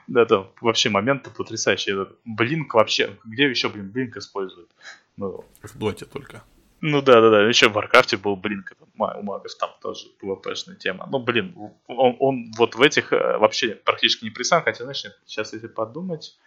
Да, 0.08 0.22
это 0.22 0.50
вообще 0.60 0.88
момент 0.88 1.28
потрясающий. 1.36 1.92
Этот 1.92 2.18
blink 2.24 2.74
вообще, 2.74 3.18
где 3.24 3.48
еще, 3.48 3.68
блин, 3.68 3.90
blink 3.90 4.16
используют? 4.16 4.70
Ну, 5.16 5.44
в 5.62 5.78
доте 5.78 6.06
только. 6.06 6.42
Ну 6.80 7.02
да, 7.02 7.20
да, 7.20 7.30
да. 7.30 7.48
Еще 7.48 7.68
в 7.68 7.72
Варкрафте 7.72 8.16
был 8.16 8.36
blink, 8.36 8.72
у 8.98 9.22
магов 9.22 9.54
там 9.56 9.70
тоже 9.82 10.06
PvP-шная 10.22 10.76
тема. 10.76 11.08
Ну, 11.10 11.18
блин, 11.18 11.54
он, 11.86 12.16
он 12.20 12.52
вот 12.56 12.74
в 12.74 12.82
этих 12.82 13.12
э, 13.12 13.38
вообще 13.38 13.74
практически 13.74 14.24
не 14.24 14.30
присам, 14.30 14.62
хотя, 14.62 14.84
знаешь, 14.84 15.04
сейчас 15.26 15.52
если 15.52 15.66
подумать. 15.66 16.38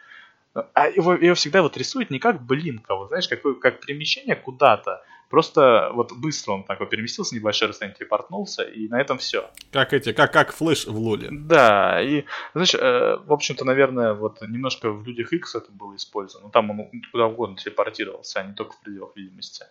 А 0.54 0.88
его, 0.90 1.14
его 1.14 1.36
всегда 1.36 1.62
вот 1.62 1.78
рисуют 1.78 2.10
не 2.10 2.20
как 2.20 2.42
blink 2.42 2.80
а, 2.80 2.96
вот 2.96 3.08
знаешь, 3.08 3.28
как, 3.28 3.42
как 3.60 3.80
перемещение 3.80 4.36
куда-то. 4.36 5.02
Просто 5.30 5.92
вот 5.94 6.12
быстро 6.12 6.52
он 6.52 6.64
так 6.66 6.82
вот 6.82 6.90
переместился, 6.90 7.36
небольшое 7.36 7.70
расстояние 7.70 7.98
телепортнулся, 7.98 8.64
и 8.64 8.90
на 8.90 9.00
этом 9.00 9.18
все. 9.18 9.50
Как 9.72 9.94
эти, 9.94 10.12
как, 10.12 10.34
как 10.34 10.52
flash 10.52 10.86
в 10.86 10.98
лоле. 10.98 11.30
Да, 11.32 12.02
и, 12.02 12.26
знаешь, 12.54 12.76
э, 12.76 13.16
в 13.26 13.32
общем-то, 13.32 13.64
наверное, 13.64 14.14
вот 14.14 14.42
немножко 14.42 14.92
в 14.92 15.08
Людях 15.08 15.32
X 15.32 15.56
это 15.56 15.72
было 15.72 15.96
использовано. 15.96 16.48
Ну, 16.48 16.52
там 16.52 16.70
он 16.70 16.92
куда 17.14 17.28
угодно 17.28 17.56
телепортировался, 17.56 18.42
а 18.42 18.44
не 18.44 18.54
только 18.54 18.74
в 18.74 18.82
пределах 18.82 19.16
видимости. 19.16 19.64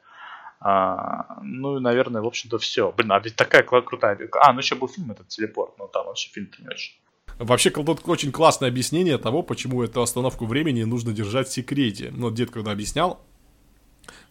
А, 0.61 1.41
ну 1.43 1.77
и, 1.77 1.81
наверное, 1.81 2.23
в 2.23 2.27
общем-то, 2.27 2.59
все. 2.59 2.91
Блин, 2.93 3.13
а 3.13 3.19
ведь 3.19 3.37
такая 3.37 3.63
крутая... 3.63 4.19
А, 4.41 4.55
ну 4.55 4.61
еще 4.61 4.77
был 4.77 4.89
фильм 4.89 5.11
этот 5.11 5.29
«Телепорт», 5.29 5.77
но 5.79 5.89
там 5.89 6.07
вообще 6.07 6.31
фильм-то 6.31 6.63
не 6.63 6.69
очень. 6.69 6.95
Вообще, 7.41 7.71
очень 8.07 8.33
классное 8.33 8.69
объяснение 8.69 9.17
того, 9.17 9.43
почему 9.43 9.83
эту 9.83 10.03
остановку 10.03 10.45
времени 10.45 10.83
нужно 10.83 11.15
держать 11.15 11.49
в 11.49 11.53
секрете. 11.53 12.13
Ну, 12.15 12.31
дед 12.31 12.51
когда 12.51 12.73
объяснял, 12.73 13.25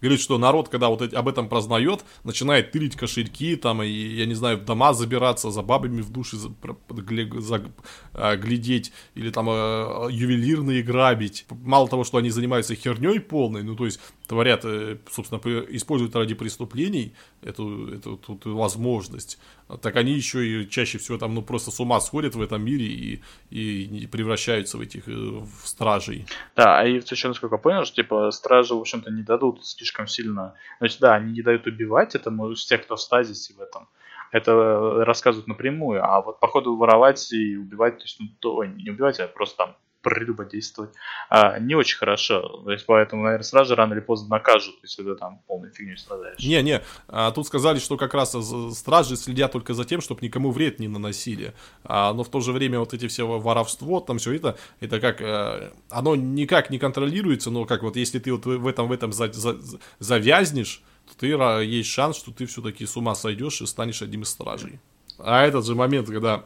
говорит, 0.02 0.22
что 0.22 0.38
народ, 0.38 0.70
когда 0.70 0.90
вот 0.90 1.14
об 1.14 1.28
этом 1.28 1.50
прознает, 1.50 2.04
начинает 2.24 2.72
тырить 2.72 2.96
кошельки, 2.96 3.56
там, 3.56 3.84
и, 3.84 3.90
я 3.90 4.26
не 4.26 4.34
знаю, 4.34 4.58
в 4.58 4.66
дома 4.66 4.94
забираться, 4.94 5.52
за 5.52 5.62
бабами 5.62 6.02
в 6.02 6.12
души 6.12 6.38
за, 6.38 6.52
за, 6.90 8.38
глядеть, 8.38 8.92
или 9.16 9.30
там 9.30 9.48
а, 9.50 10.08
ювелирные 10.10 10.84
грабить. 10.84 11.46
Мало 11.50 11.88
того, 11.88 12.04
что 12.04 12.18
они 12.18 12.30
занимаются 12.30 12.76
херней 12.76 13.20
полной, 13.20 13.64
ну, 13.64 13.76
то 13.76 13.86
есть, 13.86 14.00
творят, 14.28 14.64
э, 14.64 14.98
собственно, 15.10 15.40
используют 15.70 16.16
ради 16.16 16.36
преступлений 16.36 17.14
эту, 17.42 17.94
эту, 17.94 18.20
эту, 18.28 18.56
возможность, 18.56 19.40
так 19.82 19.96
они 19.96 20.14
еще 20.14 20.64
и 20.64 20.70
чаще 20.70 20.98
всего 20.98 21.18
там, 21.18 21.34
ну, 21.34 21.42
просто 21.42 21.72
с 21.72 21.80
ума 21.80 22.00
сходят 22.00 22.36
в 22.36 22.42
этом 22.42 22.64
мире 22.64 22.86
и, 22.86 23.22
и 23.50 24.08
превращаются 24.08 24.78
в 24.78 24.82
этих, 24.82 25.08
э, 25.08 25.12
в 25.12 25.68
стражей. 25.68 26.26
Да, 26.56 26.80
а 26.80 26.86
и 26.86 26.96
еще, 26.96 27.28
насколько 27.28 27.58
понял, 27.58 27.86
что, 27.86 27.96
типа, 27.96 28.30
стражи, 28.32 28.76
в 28.76 28.80
общем-то, 28.80 29.12
не 29.12 29.24
дадут 29.24 29.66
слишком 29.66 29.89
слишком 29.90 30.08
сильно... 30.08 30.54
Значит, 30.80 31.00
да, 31.00 31.16
они 31.16 31.34
не 31.34 31.42
дают 31.42 31.68
убивать, 31.68 32.16
это 32.16 32.32
может 32.32 32.66
те, 32.66 32.78
кто 32.78 32.96
в 32.96 33.02
стазисе 33.02 33.54
в 33.54 33.62
этом. 33.62 33.88
Это 34.32 35.04
рассказывают 35.06 35.48
напрямую, 35.48 36.04
а 36.06 36.22
вот 36.22 36.40
походу 36.40 36.76
воровать 36.78 37.32
и 37.32 37.58
убивать, 37.58 37.98
то 37.98 38.04
есть, 38.04 38.20
ну, 38.20 38.28
то, 38.40 38.64
не 38.64 38.92
убивать, 38.92 39.20
а 39.20 39.28
просто 39.28 39.58
там 39.58 39.76
прелюбодействовать, 40.02 40.92
а, 41.30 41.60
не 41.60 41.76
очень 41.76 41.98
хорошо. 41.98 42.62
То 42.64 42.72
есть, 42.72 42.86
поэтому, 42.86 43.24
наверное, 43.24 43.44
сразу 43.44 43.70
же 43.70 43.76
рано 43.76 43.94
или 43.94 44.00
поздно 44.00 44.30
накажут, 44.30 44.76
если 44.82 45.04
ты 45.04 45.16
там 45.16 45.42
полной 45.48 45.72
фигней 45.72 45.98
страдаешь. 45.98 46.40
Не-не, 46.40 46.82
а, 47.08 47.32
тут 47.32 47.48
сказали, 47.48 47.80
что 47.80 47.98
как 47.98 48.14
раз 48.14 48.36
стражи 48.78 49.16
следят 49.18 49.52
только 49.52 49.74
за 49.74 49.86
тем, 49.86 50.02
чтобы 50.02 50.22
никому 50.22 50.52
вред 50.52 50.80
не 50.80 50.88
наносили. 50.88 51.54
А, 51.84 52.14
но 52.14 52.24
в 52.24 52.30
то 52.30 52.40
же 52.40 52.52
время 52.52 52.80
вот 52.80 52.94
эти 52.94 53.08
все 53.08 53.28
воровство, 53.28 54.00
там 54.00 54.18
все 54.18 54.34
это, 54.34 54.58
это 54.80 55.00
как, 55.00 55.22
а, 55.22 55.74
оно 55.90 56.16
никак 56.16 56.70
не 56.70 56.80
контролируется, 56.80 57.52
но 57.52 57.66
как 57.66 57.84
вот 57.84 57.96
если 57.96 58.20
ты 58.20 58.32
вот 58.32 58.46
в 58.46 58.68
этом, 58.68 58.88
в 58.88 58.92
этом 58.92 59.12
за, 59.12 59.32
за, 59.32 59.58
завязнешь, 60.00 60.82
то 61.08 61.18
ты, 61.18 61.28
есть 61.28 61.90
шанс, 61.90 62.18
что 62.18 62.32
ты 62.32 62.46
все-таки 62.46 62.86
с 62.86 62.96
ума 62.96 63.16
сойдешь 63.16 63.62
и 63.62 63.66
станешь 63.66 64.02
одним 64.02 64.22
из 64.22 64.30
стражей. 64.30 64.80
А 65.18 65.46
этот 65.46 65.66
же 65.66 65.76
момент, 65.76 66.08
когда 66.08 66.46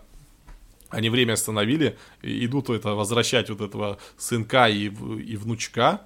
они 0.94 1.10
время 1.10 1.34
остановили, 1.34 1.98
идут 2.22 2.70
это 2.70 2.96
возвращать 2.96 3.50
вот 3.50 3.62
этого 3.62 3.98
сынка 4.18 4.68
и, 4.68 4.86
и 4.86 5.36
внучка, 5.36 6.02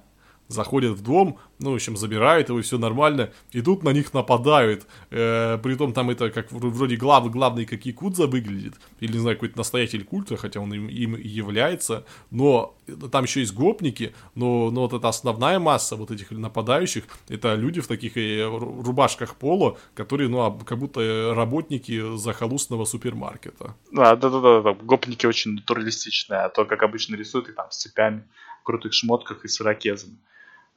заходят 0.48 0.92
в 0.92 1.02
дом, 1.02 1.38
ну, 1.58 1.72
в 1.72 1.74
общем, 1.74 1.96
забирают 1.96 2.48
его, 2.48 2.58
и 2.58 2.62
все 2.62 2.78
нормально, 2.78 3.30
и 3.52 3.60
тут 3.62 3.82
на 3.82 3.90
них 3.90 4.14
нападают. 4.14 4.86
Э, 5.10 5.58
притом 5.62 5.92
там 5.92 6.10
это 6.10 6.30
как 6.30 6.50
вроде 6.50 6.96
глав, 6.96 7.30
главный 7.30 7.66
как 7.66 7.84
Якудза 7.86 8.26
выглядит, 8.26 8.74
или, 9.00 9.12
не 9.12 9.18
знаю, 9.18 9.36
какой-то 9.36 9.58
настоятель 9.58 10.04
культа, 10.04 10.36
хотя 10.36 10.60
он 10.60 10.72
им, 10.72 10.88
им 10.88 11.16
является, 11.16 12.04
но 12.30 12.76
там 13.12 13.24
еще 13.24 13.40
есть 13.40 13.54
гопники, 13.54 14.14
но, 14.34 14.70
но 14.70 14.82
вот 14.82 14.92
эта 14.92 15.08
основная 15.08 15.58
масса 15.58 15.96
вот 15.96 16.10
этих 16.10 16.30
нападающих, 16.30 17.04
это 17.28 17.54
люди 17.54 17.80
в 17.80 17.86
таких 17.86 18.16
э, 18.16 18.44
рубашках 18.46 19.36
поло, 19.36 19.78
которые, 19.94 20.28
ну, 20.28 20.58
как 20.64 20.78
будто 20.78 21.34
работники 21.34 22.16
захолустного 22.16 22.84
супермаркета. 22.84 23.74
Да, 23.92 24.16
да-да-да, 24.16 24.74
гопники 24.74 25.26
очень 25.26 25.52
натуралистичные, 25.52 26.40
а 26.40 26.48
то, 26.48 26.64
как 26.64 26.82
обычно 26.82 27.16
рисуют, 27.16 27.48
их 27.48 27.56
там 27.56 27.70
с 27.70 27.78
цепями, 27.78 28.24
крутых 28.62 28.92
шмотках 28.92 29.44
и 29.44 29.48
с 29.48 29.60
ирокезами. 29.60 30.18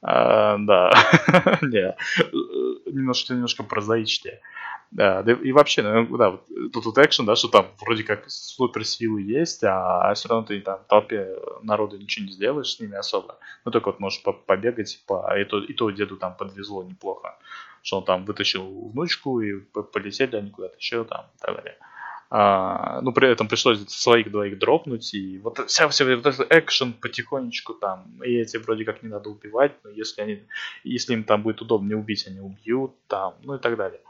А, 0.02 0.58
да, 0.58 0.90
не, 1.62 1.94
немножко, 2.90 3.34
немножко 3.34 3.62
прозаичнее. 3.62 4.40
Да, 4.90 5.22
и 5.22 5.52
вообще, 5.52 5.82
ну, 5.82 6.18
да, 6.18 6.30
вот, 6.30 6.46
тут 6.72 6.84
вот 6.84 6.98
экшен, 6.98 7.24
да, 7.24 7.34
что 7.34 7.48
там 7.48 7.68
вроде 7.80 8.02
как 8.02 8.28
суперсилы 8.28 9.22
есть, 9.22 9.64
а 9.64 10.12
все 10.12 10.28
равно 10.28 10.46
ты 10.46 10.60
там 10.60 10.80
толпе 10.86 11.34
народа 11.62 11.96
ничего 11.96 12.26
не 12.26 12.32
сделаешь 12.32 12.74
с 12.74 12.80
ними 12.80 12.96
особо. 12.96 13.38
Ну, 13.64 13.70
только 13.70 13.86
вот 13.86 14.00
можешь 14.00 14.22
побегать, 14.22 15.02
по, 15.06 15.34
и, 15.38 15.44
то, 15.44 15.60
и 15.60 15.72
то 15.72 15.88
деду 15.90 16.18
там 16.18 16.36
подвезло 16.36 16.82
неплохо, 16.82 17.38
что 17.82 17.98
он 17.98 18.04
там 18.04 18.24
вытащил 18.26 18.90
внучку 18.90 19.40
и 19.40 19.60
полетели 19.92 20.36
они 20.36 20.50
куда-то 20.50 20.76
еще 20.76 21.04
там 21.04 21.24
и 21.36 21.38
так 21.40 21.56
далее. 21.56 21.78
Ну, 22.32 23.12
при 23.12 23.30
этом 23.30 23.46
пришлось 23.46 23.86
своих 23.88 24.30
двоих 24.30 24.58
дропнуть, 24.58 25.12
и 25.12 25.38
вот 25.38 25.58
вся, 25.68 25.86
вся 25.88 26.04
вот 26.06 26.26
этот 26.26 26.46
экшен 26.50 26.94
потихонечку 26.94 27.74
там, 27.74 28.22
и 28.24 28.30
эти 28.36 28.56
вроде 28.56 28.86
как 28.86 29.02
не 29.02 29.10
надо 29.10 29.28
убивать, 29.28 29.72
но 29.84 29.90
если 29.90 30.22
они, 30.22 30.42
если 30.82 31.12
им 31.12 31.24
там 31.24 31.42
будет 31.42 31.60
удобнее 31.60 31.96
убить, 31.96 32.26
они 32.26 32.40
убьют 32.40 32.92
там, 33.06 33.34
ну 33.42 33.56
и 33.56 33.58
так 33.58 33.76
далее. 33.76 34.00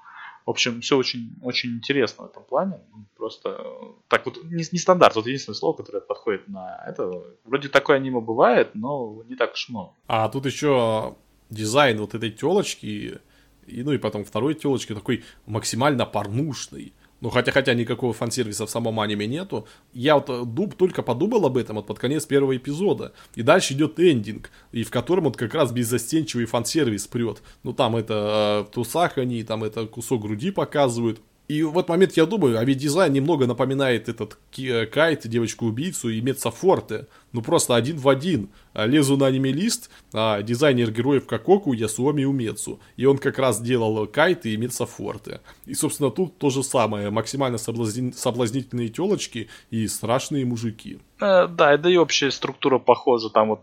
В 0.47 0.51
общем, 0.51 0.81
все 0.81 0.97
очень, 0.97 1.35
очень 1.43 1.71
интересно 1.71 2.25
в 2.25 2.31
этом 2.31 2.45
плане. 2.45 2.81
Просто 3.17 3.65
так 4.09 4.25
вот 4.27 4.43
не, 4.45 4.65
не 4.73 4.79
стандарт. 4.79 5.15
Вот 5.15 5.27
единственное 5.27 5.57
слово, 5.57 5.77
которое 5.77 6.01
подходит 6.01 6.49
на 6.49 6.83
это. 6.87 7.25
Вроде 7.45 7.69
такое 7.69 7.97
аниме 7.97 8.21
бывает, 8.21 8.71
но 8.75 9.23
не 9.29 9.37
так 9.37 9.53
уж 9.53 9.69
много. 9.69 9.93
А 10.09 10.29
тут 10.29 10.47
еще 10.47 11.17
дизайн 11.51 11.99
вот 11.99 12.15
этой 12.15 12.31
телочки, 12.31 13.21
и, 13.67 13.83
ну 13.83 13.93
и 13.93 13.99
потом 13.99 14.25
второй 14.25 14.55
телочки 14.55 14.95
такой 14.95 15.25
максимально 15.47 16.07
порнушный. 16.07 16.93
Ну, 17.23 17.31
хотя, 17.31 17.53
хотя 17.53 17.73
никакого 17.75 18.13
фан-сервиса 18.13 18.67
в 18.67 18.71
самом 18.71 18.99
аниме 18.99 19.29
нету. 19.29 19.65
Я 19.93 20.17
вот 20.17 20.29
э, 20.29 20.43
дуб 20.45 20.75
только 20.75 21.03
подумал 21.03 21.47
об 21.47 21.57
этом 21.57 21.77
вот 21.77 21.87
под 21.87 22.01
конец 22.01 22.27
первого 22.27 22.57
эпизода. 22.57 23.13
И 23.37 23.43
дальше 23.43 23.75
идет 23.75 24.01
эндинг, 24.01 24.51
и 24.73 24.83
в 24.83 24.91
котором 24.91 25.25
вот 25.25 25.37
как 25.37 25.55
раз 25.55 25.71
беззастенчивый 25.71 26.47
фан-сервис 26.47 27.07
прет. 27.07 27.41
Ну, 27.63 27.73
там 27.73 27.95
это 27.95 28.65
э, 28.65 28.69
в 28.69 28.73
трусах 28.73 29.19
они, 29.19 29.45
там 29.45 29.63
это 29.63 29.87
кусок 29.87 30.23
груди 30.23 30.51
показывают. 30.51 31.21
И 31.53 31.63
в 31.63 31.77
этот 31.77 31.91
момент 31.91 32.13
я 32.17 32.25
думаю, 32.25 32.59
а 32.59 32.65
ведь 32.65 32.79
дизайн 32.79 33.13
немного 33.13 33.47
напоминает 33.47 34.09
этот 34.09 34.39
э, 34.57 34.87
Кайт, 34.87 35.29
девочку-убийцу 35.29 36.09
и 36.09 36.23
Мецафорте. 36.23 37.09
Ну 37.33 37.43
просто 37.43 37.77
один 37.77 37.99
в 37.99 38.09
один. 38.09 38.49
А, 38.73 38.87
лезу 38.87 39.19
на 39.19 39.27
аниме-лист, 39.27 39.91
а, 40.15 40.41
дизайнер 40.41 40.91
героев 40.91 41.27
Кококу, 41.27 41.75
Ясуоми 41.75 42.25
Умецу. 42.25 42.81
И 42.97 43.05
он 43.05 43.19
как 43.19 43.39
раз 43.39 43.61
делал 43.61 44.07
Кайт 44.07 44.47
и 44.47 44.57
Мецафорте. 44.57 45.43
И, 45.67 45.75
собственно, 45.75 46.11
тут 46.11 46.39
то 46.39 46.49
же 46.49 46.63
самое. 46.63 47.11
Максимально 47.11 47.59
соблазни... 47.59 48.13
соблазнительные 48.13 48.89
телочки 48.89 49.51
и 49.71 49.87
страшные 49.89 50.47
мужики. 50.47 51.01
Э, 51.21 51.49
да, 51.49 51.77
да 51.77 51.91
и 51.91 51.97
общая 51.99 52.31
структура 52.31 52.79
похожа. 52.79 53.29
Там 53.29 53.49
вот 53.49 53.61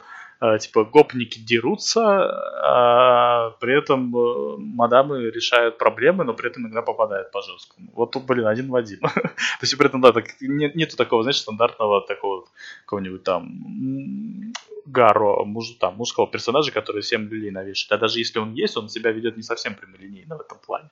типа 0.60 0.86
гопники 0.86 1.40
дерутся, 1.40 2.02
а 2.02 3.52
при 3.60 3.78
этом 3.78 4.16
э, 4.16 4.56
мадамы 4.58 5.30
решают 5.32 5.78
проблемы, 5.78 6.24
но 6.24 6.34
при 6.34 6.50
этом 6.50 6.64
иногда 6.64 6.82
попадают 6.82 7.32
по 7.32 7.42
жесткому. 7.42 7.92
Вот 7.94 8.12
тут, 8.12 8.24
блин, 8.26 8.48
один 8.48 8.70
в 8.70 8.76
один. 8.76 9.00
То 9.00 9.62
есть 9.62 9.78
при 9.78 9.88
этом, 9.88 10.00
да, 10.02 10.14
так, 10.14 10.26
нет, 10.40 10.76
нету 10.76 10.96
такого, 10.96 11.24
знаешь, 11.24 11.40
стандартного 11.40 12.02
такого 12.08 12.46
какого-нибудь 12.86 13.24
там 13.24 14.54
Гаро, 14.86 15.44
муж, 15.44 15.72
там, 15.80 15.96
мужского 15.96 16.28
персонажа, 16.28 16.72
который 16.72 17.02
всем 17.02 17.28
люлей 17.28 17.52
навешивает. 17.52 17.92
А 17.92 17.98
даже 17.98 18.20
если 18.20 18.40
он 18.40 18.54
есть, 18.54 18.78
он 18.78 18.90
себя 18.90 19.12
ведет 19.12 19.38
не 19.38 19.44
совсем 19.44 19.76
прямолинейно 19.76 20.38
в 20.38 20.42
этом 20.42 20.58
плане. 20.66 20.90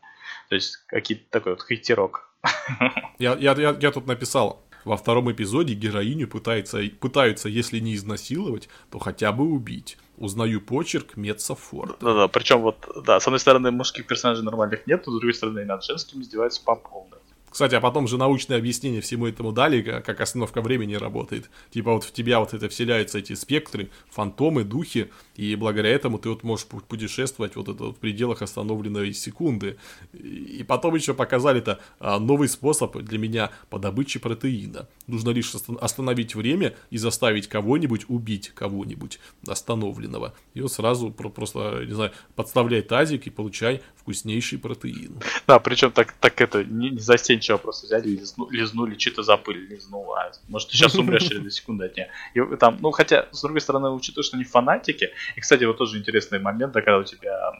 То 0.49 0.55
есть 0.55 0.77
какие-то 0.87 1.23
такой 1.29 1.53
вот 1.53 1.63
хейтерок. 1.63 2.29
Я, 3.19 3.33
я, 3.33 3.53
я, 3.53 3.75
я 3.81 3.91
тут 3.91 4.05
написал, 4.05 4.61
во 4.87 4.97
втором 4.97 5.31
эпизоде 5.31 5.73
героиню 5.73 6.27
пытается, 6.27 6.81
пытаются, 6.99 7.49
если 7.49 7.79
не 7.79 7.95
изнасиловать, 7.95 8.69
то 8.89 8.99
хотя 8.99 9.31
бы 9.31 9.43
убить. 9.43 9.97
Узнаю 10.17 10.61
почерк 10.61 11.17
Метса 11.17 11.53
Форда. 11.53 11.95
Да-да, 12.01 12.27
причем 12.27 12.61
вот, 12.61 12.89
да, 13.05 13.19
с 13.19 13.27
одной 13.27 13.39
стороны, 13.39 13.69
мужских 13.69 14.07
персонажей 14.07 14.43
нормальных 14.43 14.87
нет, 14.87 15.05
но 15.05 15.11
с 15.11 15.19
другой 15.19 15.33
стороны, 15.33 15.65
над 15.65 15.83
женским 15.83 16.21
издеваются 16.21 16.63
по 16.63 16.75
полной. 16.75 17.16
Кстати, 17.49 17.75
а 17.75 17.81
потом 17.81 18.07
же 18.07 18.17
научное 18.17 18.57
объяснение 18.57 19.01
всему 19.01 19.25
этому 19.25 19.51
дали, 19.51 19.81
как 19.81 20.21
остановка 20.21 20.61
времени 20.61 20.95
работает. 20.95 21.49
Типа 21.71 21.93
вот 21.93 22.03
в 22.03 22.11
тебя 22.11 22.39
вот 22.39 22.53
это 22.53 22.69
вселяются 22.69 23.19
эти 23.19 23.33
спектры, 23.33 23.89
фантомы, 24.09 24.63
духи, 24.63 25.09
и 25.35 25.55
благодаря 25.55 25.89
этому 25.89 26.19
ты 26.19 26.29
вот 26.29 26.43
можешь 26.43 26.65
путешествовать 26.65 27.55
вот 27.55 27.69
это 27.69 27.85
вот 27.85 27.97
в 27.97 27.99
пределах 27.99 28.41
остановленной 28.41 29.13
секунды. 29.13 29.77
И 30.13 30.63
потом 30.67 30.95
еще 30.95 31.13
показали 31.13 31.59
это 31.59 31.79
а, 31.99 32.19
новый 32.19 32.49
способ 32.49 32.97
для 32.97 33.17
меня 33.17 33.51
по 33.69 33.79
добыче 33.79 34.19
протеина. 34.19 34.87
Нужно 35.07 35.29
лишь 35.29 35.53
остановить 35.55 36.35
время 36.35 36.75
и 36.89 36.97
заставить 36.97 37.47
кого-нибудь 37.47 38.05
убить 38.07 38.51
кого-нибудь 38.53 39.19
остановленного. 39.47 40.33
И 40.53 40.61
вот 40.61 40.71
сразу 40.71 41.11
просто, 41.11 41.85
не 41.85 41.93
знаю, 41.93 42.11
подставляй 42.35 42.81
тазик 42.81 43.25
и 43.25 43.29
получай 43.29 43.81
вкуснейший 43.95 44.59
протеин. 44.59 45.21
Да, 45.47 45.59
причем 45.59 45.91
так, 45.91 46.13
так 46.13 46.41
это 46.41 46.63
не, 46.63 46.89
не 46.89 46.99
застенчиво 46.99 47.36
просто 47.57 47.87
взяли, 47.87 48.09
лизну, 48.09 48.49
лизнули, 48.49 48.97
что-то 48.97 49.23
запыль 49.23 49.67
лизнул, 49.67 50.13
а 50.13 50.31
может 50.47 50.69
сейчас 50.69 50.95
умрешь 50.95 51.23
через 51.23 51.55
секунду 51.55 51.85
от 51.85 51.95
нее. 51.95 52.09
И 52.33 52.55
там, 52.57 52.77
ну 52.79 52.91
хотя, 52.91 53.27
с 53.31 53.41
другой 53.41 53.61
стороны, 53.61 53.89
учитывая, 53.89 54.23
что 54.23 54.37
они 54.37 54.43
фанатики, 54.43 55.09
и, 55.35 55.41
кстати, 55.41 55.63
вот 55.65 55.77
тоже 55.77 55.97
интересный 55.97 56.39
момент, 56.39 56.73
когда 56.73 56.97
у 56.97 57.03
тебя 57.03 57.51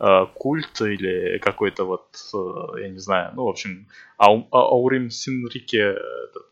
э, 0.00 0.26
культ 0.34 0.80
или 0.80 1.38
какой-то 1.38 1.84
вот, 1.84 2.08
э, 2.34 2.82
я 2.82 2.88
не 2.88 2.98
знаю, 2.98 3.32
ну, 3.34 3.44
в 3.44 3.48
общем, 3.48 3.86
Ау, 4.18 4.48
Аурим 4.50 5.10
Синрике, 5.10 5.96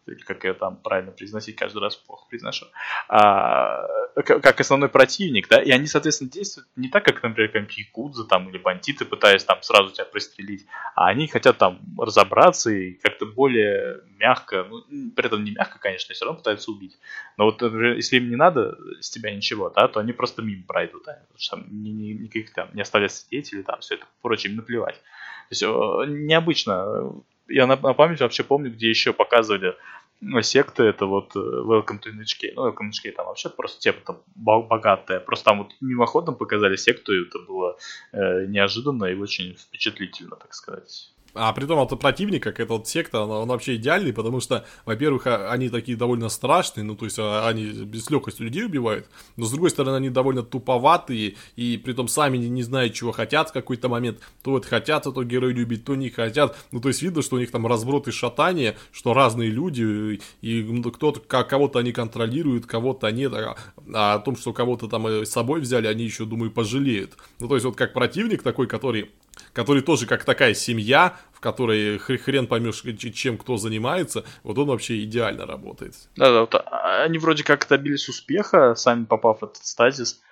или 0.07 0.21
как 0.21 0.45
я 0.45 0.55
там 0.55 0.77
правильно 0.77 1.11
произносить, 1.11 1.57
каждый 1.57 1.79
раз 1.83 1.97
плохо 1.97 2.27
произношу, 2.29 2.67
а, 3.09 3.85
как 4.23 4.61
основной 4.61 4.89
противник, 4.89 5.49
да, 5.49 5.61
и 5.61 5.71
они, 5.73 5.87
соответственно, 5.89 6.31
действуют 6.31 6.69
не 6.77 6.89
так, 6.89 7.05
как, 7.05 7.21
например, 7.25 7.51
как 7.51 7.73
якудзы 7.73 8.25
там 8.25 8.49
или 8.49 8.59
бандиты, 8.59 9.05
пытаясь 9.05 9.43
там 9.43 9.63
сразу 9.63 9.93
тебя 9.93 10.05
пристрелить, 10.05 10.67
а 10.95 11.09
они 11.09 11.27
хотят 11.27 11.59
там 11.59 11.81
разобраться 11.99 12.71
и 12.71 12.93
как-то 12.93 13.27
более 13.27 14.01
мягко, 14.17 14.65
ну, 14.71 15.11
при 15.17 15.27
этом 15.27 15.43
не 15.43 15.51
мягко, 15.51 15.81
конечно, 15.81 16.15
все 16.15 16.25
равно 16.25 16.39
пытаются 16.39 16.71
убить, 16.71 16.97
но 17.37 17.47
вот, 17.47 17.61
например, 17.61 17.97
если 17.97 18.19
им 18.19 18.31
не 18.31 18.37
надо 18.37 18.77
с 19.01 19.11
тебя 19.11 19.35
ничего, 19.35 19.71
да, 19.71 19.89
то 19.89 19.99
они 19.99 20.13
просто 20.13 20.41
мимо 20.41 20.63
пройдут, 20.69 21.03
да, 21.05 21.15
потому 21.15 21.39
что 21.41 21.57
там 21.57 21.67
ни, 21.71 21.89
ни, 21.89 22.13
никаких 22.13 22.53
там 22.53 22.69
не 22.75 22.83
оставят 22.83 23.11
свидетелей, 23.11 23.65
там 23.65 23.81
все 23.81 23.97
это 23.97 24.07
прочее, 24.23 24.53
им 24.53 24.59
наплевать. 24.59 25.01
То 25.49 25.53
есть 25.53 25.63
необычно 25.63 27.13
я 27.49 27.67
на, 27.67 27.77
на 27.77 27.95
память 27.95 28.21
вообще 28.21 28.45
помню, 28.45 28.71
где 28.71 28.89
еще 28.89 29.13
показывали 29.13 29.75
ну, 30.21 30.41
секты, 30.43 30.83
это 30.85 31.07
вот 31.07 31.37
э, 31.37 31.39
Welcome 31.39 32.01
to 32.03 32.11
NHK. 32.11 32.53
Ну, 32.55 32.69
Welcome 32.69 32.91
to 32.91 33.09
NHK 33.09 33.13
там 33.13 33.27
вообще 33.27 33.51
просто 33.51 33.81
тема 33.81 33.99
там 34.05 34.23
богатая. 34.35 35.21
Просто 35.21 35.45
там 35.47 35.59
вот 35.59 35.73
мимоходом 35.81 36.37
показали 36.37 36.77
секту, 36.77 37.13
и 37.15 37.27
это 37.27 37.39
было 37.41 37.77
э, 38.13 38.47
неожиданно 38.47 39.05
и 39.05 39.15
очень 39.15 39.57
впечатлительно, 39.57 40.37
так 40.37 40.55
сказать. 40.55 41.13
А 41.37 41.53
при 41.53 41.67
том, 41.67 41.79
это 41.79 41.97
противник, 41.97 42.43
как 42.43 42.61
эта 42.61 42.73
вот 42.73 42.89
секта, 42.89 43.21
он, 43.21 43.31
он 43.31 43.49
вообще 43.49 43.77
идеальный, 43.77 44.13
потому 44.13 44.41
что, 44.41 44.65
во-первых, 44.85 45.27
а, 45.27 45.51
они 45.51 45.69
такие 45.69 45.97
довольно 45.97 46.29
страшные, 46.29 46.85
ну, 46.85 46.97
то 46.97 47.05
есть 47.05 47.19
а, 47.19 47.47
они 47.47 47.65
без 47.67 48.09
легкости 48.11 48.43
людей 48.43 48.65
убивают, 48.65 49.07
но, 49.37 49.45
с 49.45 49.51
другой 49.51 49.71
стороны, 49.71 49.97
они 49.97 50.11
довольно 50.11 50.43
туповатые, 50.43 51.37
и 51.57 51.77
при 51.77 51.93
том 51.93 52.09
сами 52.09 52.39
не, 52.39 52.49
не 52.49 52.63
знают, 52.63 52.95
чего 52.95 53.13
хотят 53.13 53.51
в 53.51 53.53
какой-то 53.53 53.89
момент, 53.89 54.21
то 54.43 54.53
вот 54.53 54.65
хотят 54.65 55.07
эту 55.07 55.25
героя 55.25 55.53
любить, 55.53 55.85
то 55.85 55.95
не 55.95 56.09
хотят, 56.09 56.57
ну, 56.73 56.81
то 56.81 56.89
есть 56.89 57.03
видно, 57.03 57.23
что 57.23 57.37
у 57.37 57.39
них 57.39 57.51
там 57.51 57.67
разброд 57.67 58.09
и 58.09 58.13
шатание, 58.13 58.77
что 58.91 59.13
разные 59.13 59.51
люди, 59.51 60.21
и 60.41 60.83
кто-то, 60.91 61.21
кого-то 61.21 61.81
они 61.81 61.93
контролируют, 61.93 62.67
кого-то 62.67 63.11
нет, 63.11 63.33
а, 63.35 63.57
а 63.93 64.15
о 64.15 64.19
том, 64.21 64.37
что 64.37 64.53
кого-то 64.53 64.89
там 64.89 65.07
э, 65.07 65.25
с 65.25 65.31
собой 65.31 65.61
взяли, 65.61 65.87
они 65.87 66.05
еще, 66.05 66.25
думаю, 66.25 66.51
пожалеют. 66.51 67.17
Ну, 67.41 67.49
то 67.49 67.55
есть 67.55 67.67
вот 67.67 67.77
как 67.77 67.93
противник 67.93 68.43
такой, 68.43 68.67
который 68.67 69.11
который 69.53 69.83
тоже 69.83 70.07
как 70.07 70.25
такая 70.25 70.55
семья, 70.55 71.17
в 71.33 71.41
которой 71.41 71.99
хрен 71.99 72.47
поймешь, 72.47 72.83
чем 73.15 73.39
кто 73.39 73.57
занимается, 73.57 74.25
вот 74.43 74.59
он 74.59 74.69
вообще 74.69 75.03
идеально 75.05 75.47
работает. 75.47 75.95
Да-да, 76.17 76.41
вот 76.41 76.55
а, 76.55 77.05
они 77.05 77.19
вроде 77.19 77.45
как 77.45 77.67
добились 77.69 78.09
успеха, 78.09 78.75
сами 78.75 79.05
попав 79.05 79.41
в 79.41 79.45
этот 79.45 79.65
стазис, 79.65 80.23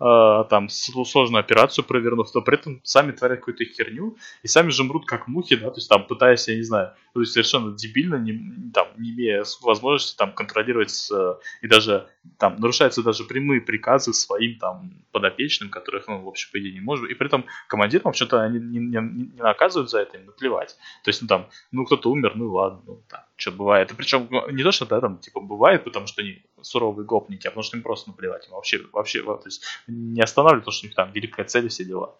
э, 0.00 0.44
там 0.50 0.68
сложную 0.68 1.40
операцию 1.40 1.84
провернув, 1.84 2.30
то 2.30 2.42
при 2.42 2.58
этом 2.58 2.80
сами 2.84 3.12
творят 3.12 3.38
какую-то 3.38 3.64
херню 3.64 4.16
и 4.42 4.48
сами 4.48 4.70
же 4.70 4.84
мрут 4.84 5.06
как 5.06 5.28
мухи, 5.28 5.56
да, 5.56 5.70
то 5.70 5.76
есть 5.76 5.88
там 5.88 6.06
пытаясь, 6.06 6.46
я 6.48 6.56
не 6.56 6.62
знаю, 6.62 6.92
то 7.12 7.20
есть 7.20 7.32
совершенно 7.32 7.76
дебильно, 7.76 8.16
не, 8.16 8.70
там, 8.72 8.88
не 8.98 9.10
имея 9.10 9.44
возможности 9.62 10.16
там 10.16 10.32
контролировать 10.32 11.10
э, 11.12 11.34
и 11.62 11.68
даже 11.68 12.08
там 12.38 12.56
нарушаются 12.56 13.02
даже 13.02 13.24
прямые 13.24 13.60
приказы 13.60 14.12
своим 14.12 14.58
там 14.58 14.92
подопечным, 15.12 15.70
которых, 15.70 16.06
ну, 16.08 16.22
в 16.22 16.28
общем, 16.28 16.50
по 16.52 16.60
идее 16.60 16.72
не 16.72 16.80
может. 16.80 17.10
И 17.10 17.14
при 17.14 17.26
этом 17.26 17.46
командирам 17.68 18.04
вообще-то 18.04 18.42
они 18.42 18.58
не, 18.58 18.78
не, 18.78 18.98
не 19.00 19.42
наказывают 19.42 19.90
за 19.90 20.00
это, 20.00 20.18
им 20.18 20.26
наплевать. 20.26 20.76
То 21.04 21.08
есть, 21.08 21.22
ну 21.22 21.28
там, 21.28 21.48
ну 21.72 21.84
кто-то 21.84 22.10
умер, 22.10 22.32
ну 22.36 22.52
ладно, 22.52 22.80
ну 22.86 23.02
там, 23.08 23.20
что 23.36 23.52
бывает. 23.52 23.90
И 23.90 23.94
причем 23.94 24.28
ну, 24.30 24.48
не 24.50 24.62
то, 24.62 24.70
что 24.70 24.86
да, 24.86 25.00
там, 25.00 25.18
типа, 25.18 25.40
бывает, 25.40 25.84
потому 25.84 26.06
что 26.06 26.22
они 26.22 26.42
суровые 26.62 27.06
гопники, 27.06 27.46
а 27.46 27.50
потому 27.50 27.62
что 27.62 27.76
им 27.76 27.82
просто 27.82 28.10
наплевать. 28.10 28.46
Им 28.46 28.52
вообще, 28.52 28.84
вообще, 28.92 29.22
то 29.22 29.42
есть, 29.46 29.64
не 29.86 30.20
останавливают, 30.20 30.64
потому 30.64 30.74
что 30.74 30.86
у 30.86 30.88
них 30.88 30.94
там 30.94 31.12
великая 31.12 31.44
цель 31.44 31.66
и 31.66 31.68
все 31.68 31.84
дела. 31.84 32.14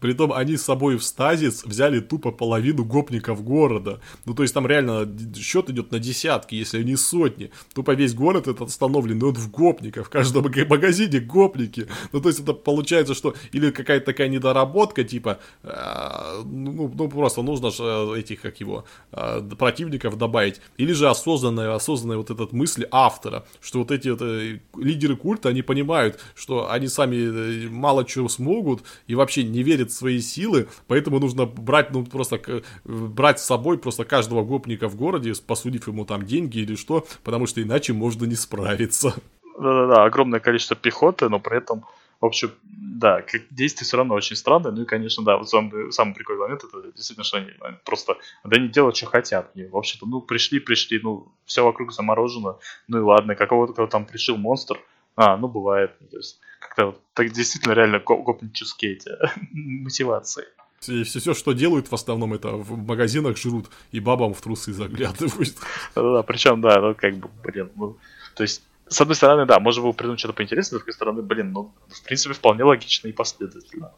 Притом 0.00 0.32
они 0.32 0.56
с 0.56 0.64
собой 0.64 0.96
в 0.96 1.04
стазис 1.04 1.64
взяли 1.64 2.00
тупо 2.00 2.32
половину 2.32 2.84
гопников 2.84 3.42
города. 3.44 4.00
Ну, 4.24 4.33
то 4.34 4.42
есть, 4.42 4.54
там 4.54 4.66
реально 4.66 5.08
счет 5.36 5.70
идет 5.70 5.92
на 5.92 5.98
десятки, 5.98 6.54
если 6.54 6.82
не 6.82 6.96
сотни. 6.96 7.50
Тупо 7.74 7.92
весь 7.92 8.14
город 8.14 8.48
этот 8.48 8.68
остановлен, 8.68 9.18
и 9.18 9.24
он 9.24 9.34
в 9.34 9.50
гопников. 9.50 10.06
В 10.06 10.10
каждом 10.10 10.44
магазине 10.44 11.20
гопники. 11.20 11.86
Ну, 12.12 12.20
то 12.20 12.28
есть, 12.28 12.40
это 12.40 12.52
получается, 12.52 13.14
что 13.14 13.34
или 13.52 13.70
какая-то 13.70 14.06
такая 14.06 14.28
недоработка, 14.28 15.04
типа, 15.04 15.38
э, 15.62 16.42
ну, 16.44 16.92
ну, 16.94 17.08
просто 17.08 17.42
нужно 17.42 17.70
же 17.70 17.82
э, 17.82 18.18
этих, 18.20 18.40
как 18.40 18.60
его, 18.60 18.84
э, 19.12 19.42
противников 19.58 20.16
добавить 20.18 20.60
или 20.76 20.92
же 20.92 21.08
осознанная, 21.08 21.74
осознанная 21.74 22.18
вот 22.18 22.30
эта 22.30 22.48
мысль 22.54 22.86
автора, 22.90 23.44
что 23.60 23.80
вот 23.80 23.90
эти 23.90 24.08
это, 24.08 24.60
лидеры 24.78 25.16
культа, 25.16 25.48
они 25.48 25.62
понимают, 25.62 26.20
что 26.34 26.70
они 26.70 26.88
сами 26.88 27.68
мало 27.68 28.04
чего 28.04 28.28
смогут 28.28 28.82
и 29.06 29.14
вообще 29.14 29.44
не 29.44 29.62
верят 29.62 29.90
в 29.90 29.94
свои 29.94 30.20
силы, 30.20 30.68
поэтому 30.86 31.18
нужно 31.18 31.46
брать, 31.46 31.90
ну, 31.92 32.04
просто 32.04 32.62
брать 32.84 33.40
с 33.40 33.44
собой 33.44 33.78
просто 33.78 34.04
каждого 34.24 34.42
гопника 34.42 34.88
в 34.88 34.96
городе, 34.96 35.32
посудив 35.46 35.86
ему 35.86 36.06
там 36.06 36.24
деньги 36.24 36.58
или 36.58 36.76
что, 36.76 37.06
потому 37.24 37.46
что 37.46 37.62
иначе 37.62 37.92
можно 37.92 38.24
не 38.24 38.36
справиться. 38.36 39.14
Да-да-да, 39.58 40.04
огромное 40.04 40.40
количество 40.40 40.74
пехоты, 40.74 41.28
но 41.28 41.38
при 41.38 41.58
этом 41.58 41.84
в 42.20 42.26
общем, 42.26 42.52
да, 42.62 43.20
как 43.20 43.42
действие 43.50 43.84
все 43.84 43.98
равно 43.98 44.14
очень 44.14 44.36
странное. 44.36 44.70
Ну 44.70 44.82
и, 44.82 44.86
конечно, 44.86 45.22
да, 45.22 45.36
вот 45.36 45.50
самый, 45.50 45.92
самый 45.92 46.14
прикольный 46.14 46.44
момент, 46.44 46.64
это 46.64 46.90
действительно, 46.92 47.22
что 47.24 47.36
они 47.36 47.50
просто, 47.84 48.16
да 48.44 48.56
они 48.56 48.68
делают, 48.68 48.96
что 48.96 49.06
хотят. 49.06 49.50
И, 49.54 49.66
в 49.66 49.76
общем-то, 49.76 50.06
ну, 50.06 50.22
пришли, 50.22 50.58
пришли, 50.58 51.00
ну, 51.02 51.28
все 51.44 51.62
вокруг 51.62 51.92
заморожено, 51.92 52.56
ну 52.88 52.98
и 52.98 53.02
ладно, 53.02 53.34
какого-то, 53.34 53.74
когда 53.74 53.90
там 53.90 54.06
пришел 54.06 54.38
монстр, 54.38 54.80
а, 55.16 55.36
ну, 55.36 55.48
бывает. 55.48 55.98
То 56.10 56.16
есть, 56.16 56.40
как-то 56.60 56.86
вот, 56.86 57.00
так 57.12 57.30
действительно 57.30 57.74
реально 57.74 57.98
гопнические 57.98 58.92
эти 58.94 59.10
мотивации. 59.52 60.46
И 60.88 61.04
все, 61.04 61.20
все, 61.20 61.34
что 61.34 61.52
делают, 61.52 61.88
в 61.88 61.94
основном 61.94 62.34
это 62.34 62.50
в 62.50 62.76
магазинах 62.76 63.36
жрут 63.36 63.66
и 63.92 64.00
бабам 64.00 64.34
в 64.34 64.40
трусы 64.40 64.72
заглядывают. 64.72 65.54
Да, 65.94 66.22
причем, 66.22 66.60
да, 66.60 66.80
ну 66.80 66.94
как 66.94 67.16
бы, 67.16 67.28
блин, 67.42 67.70
ну, 67.76 67.96
то 68.34 68.42
есть 68.42 68.62
с 68.88 69.00
одной 69.00 69.16
стороны, 69.16 69.46
да, 69.46 69.58
можно 69.60 69.82
было 69.82 69.92
придумать 69.92 70.20
что-то 70.20 70.34
поинтереснее, 70.34 70.64
с 70.64 70.70
другой 70.70 70.92
стороны, 70.92 71.22
блин, 71.22 71.52
ну, 71.52 71.72
в 71.88 72.02
принципе, 72.02 72.34
вполне 72.34 72.64
логично 72.64 73.08
и 73.08 73.12
последовательно. 73.12 73.92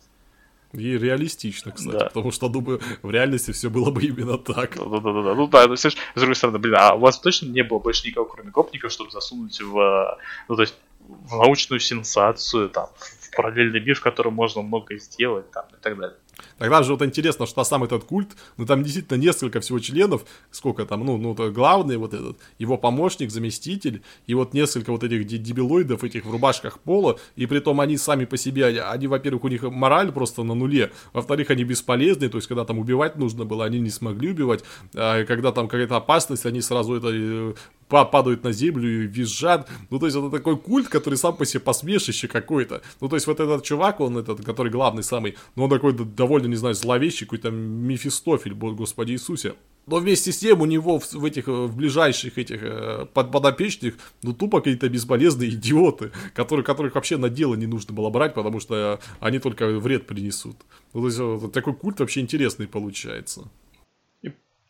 И 0.72 0.98
реалистично, 0.98 1.72
кстати, 1.72 1.96
да. 1.96 2.06
потому 2.06 2.32
что, 2.32 2.48
думаю, 2.48 2.80
в 3.02 3.10
реальности 3.10 3.52
все 3.52 3.70
было 3.70 3.90
бы 3.90 4.02
именно 4.02 4.36
так. 4.36 4.76
Да-да-да. 4.76 5.34
Ну 5.34 5.46
да, 5.46 5.66
ну, 5.66 5.76
с 5.76 5.94
другой 6.14 6.34
стороны, 6.34 6.58
блин, 6.58 6.76
а 6.78 6.94
у 6.94 6.98
вас 6.98 7.18
точно 7.18 7.46
не 7.46 7.62
было 7.62 7.78
больше 7.78 8.06
никого, 8.06 8.26
кроме 8.26 8.50
гопников, 8.50 8.92
чтобы 8.92 9.10
засунуть 9.10 9.60
в, 9.60 10.18
ну, 10.48 10.56
то 10.56 10.62
есть, 10.62 10.74
в 11.00 11.36
научную 11.36 11.80
сенсацию, 11.80 12.68
там, 12.68 12.88
в 12.98 13.36
параллельный 13.36 13.80
мир, 13.80 13.96
в 13.96 14.02
котором 14.02 14.34
можно 14.34 14.62
много 14.62 14.98
сделать, 14.98 15.50
там, 15.50 15.64
и 15.72 15.80
так 15.80 15.96
далее. 15.96 16.16
Тогда 16.58 16.82
же 16.82 16.92
вот 16.92 17.02
интересно, 17.02 17.46
что 17.46 17.64
сам 17.64 17.84
этот 17.84 18.04
культ, 18.04 18.30
ну 18.56 18.66
там 18.66 18.82
действительно 18.82 19.18
несколько 19.18 19.60
всего 19.60 19.78
членов, 19.78 20.24
сколько 20.50 20.84
там, 20.84 21.04
ну, 21.04 21.16
ну 21.16 21.34
главный 21.52 21.96
вот 21.96 22.14
этот, 22.14 22.38
его 22.58 22.76
помощник, 22.76 23.30
заместитель, 23.30 24.02
и 24.26 24.34
вот 24.34 24.54
несколько 24.54 24.90
вот 24.90 25.02
этих 25.04 25.26
дебилоидов, 25.26 26.04
этих 26.04 26.24
в 26.24 26.30
рубашках 26.30 26.78
пола, 26.78 27.18
и 27.36 27.46
при 27.46 27.60
том 27.60 27.80
они 27.80 27.96
сами 27.96 28.24
по 28.24 28.36
себе, 28.36 28.66
они, 28.66 29.06
во-первых, 29.06 29.44
у 29.44 29.48
них 29.48 29.62
мораль 29.62 30.12
просто 30.12 30.42
на 30.42 30.54
нуле, 30.54 30.92
во-вторых, 31.12 31.50
они 31.50 31.64
бесполезны, 31.64 32.28
то 32.28 32.38
есть 32.38 32.48
когда 32.48 32.64
там 32.64 32.78
убивать 32.78 33.16
нужно 33.16 33.44
было, 33.44 33.64
они 33.64 33.80
не 33.80 33.90
смогли 33.90 34.30
убивать, 34.30 34.64
а 34.94 35.24
когда 35.24 35.52
там 35.52 35.68
какая-то 35.68 35.96
опасность, 35.96 36.46
они 36.46 36.60
сразу 36.60 36.94
это 36.94 37.08
э, 37.12 37.54
падают 37.88 38.44
на 38.44 38.52
землю 38.52 39.04
и 39.04 39.06
визжат. 39.06 39.68
Ну, 39.90 39.98
то 39.98 40.06
есть, 40.06 40.16
это 40.16 40.30
такой 40.30 40.56
культ, 40.56 40.88
который 40.88 41.16
сам 41.16 41.36
по 41.36 41.44
себе 41.44 41.60
посмешище 41.60 42.28
какой-то. 42.28 42.82
Ну, 43.00 43.08
то 43.08 43.16
есть, 43.16 43.26
вот 43.26 43.40
этот 43.40 43.64
чувак, 43.64 44.00
он 44.00 44.18
этот, 44.18 44.44
который 44.44 44.72
главный 44.72 45.02
самый, 45.02 45.36
ну, 45.54 45.64
он 45.64 45.70
такой 45.70 45.92
довольно, 45.92 46.46
не 46.46 46.56
знаю, 46.56 46.74
зловещий, 46.74 47.26
какой-то 47.26 47.50
Мефистофель, 47.50 48.54
Господи 48.54 49.12
Иисусе. 49.12 49.54
Но 49.86 49.98
вместе 49.98 50.32
с 50.32 50.38
тем 50.38 50.62
у 50.62 50.64
него 50.64 50.98
в, 50.98 51.12
в 51.12 51.24
этих 51.24 51.46
в 51.46 51.76
ближайших 51.76 52.38
этих 52.38 52.60
э, 52.60 53.06
под, 53.14 53.30
подопечных, 53.30 53.94
ну 54.22 54.32
тупо 54.32 54.58
какие-то 54.58 54.88
бесполезные 54.88 55.50
идиоты, 55.50 56.10
которые, 56.34 56.64
которых 56.64 56.96
вообще 56.96 57.16
на 57.16 57.28
дело 57.28 57.54
не 57.54 57.66
нужно 57.66 57.94
было 57.94 58.10
брать, 58.10 58.34
потому 58.34 58.58
что 58.58 58.98
они 59.20 59.38
только 59.38 59.68
вред 59.78 60.08
принесут. 60.08 60.56
Ну, 60.92 61.02
то 61.02 61.06
есть 61.06 61.18
вот, 61.18 61.52
такой 61.52 61.74
культ 61.74 62.00
вообще 62.00 62.20
интересный 62.20 62.66
получается. 62.66 63.48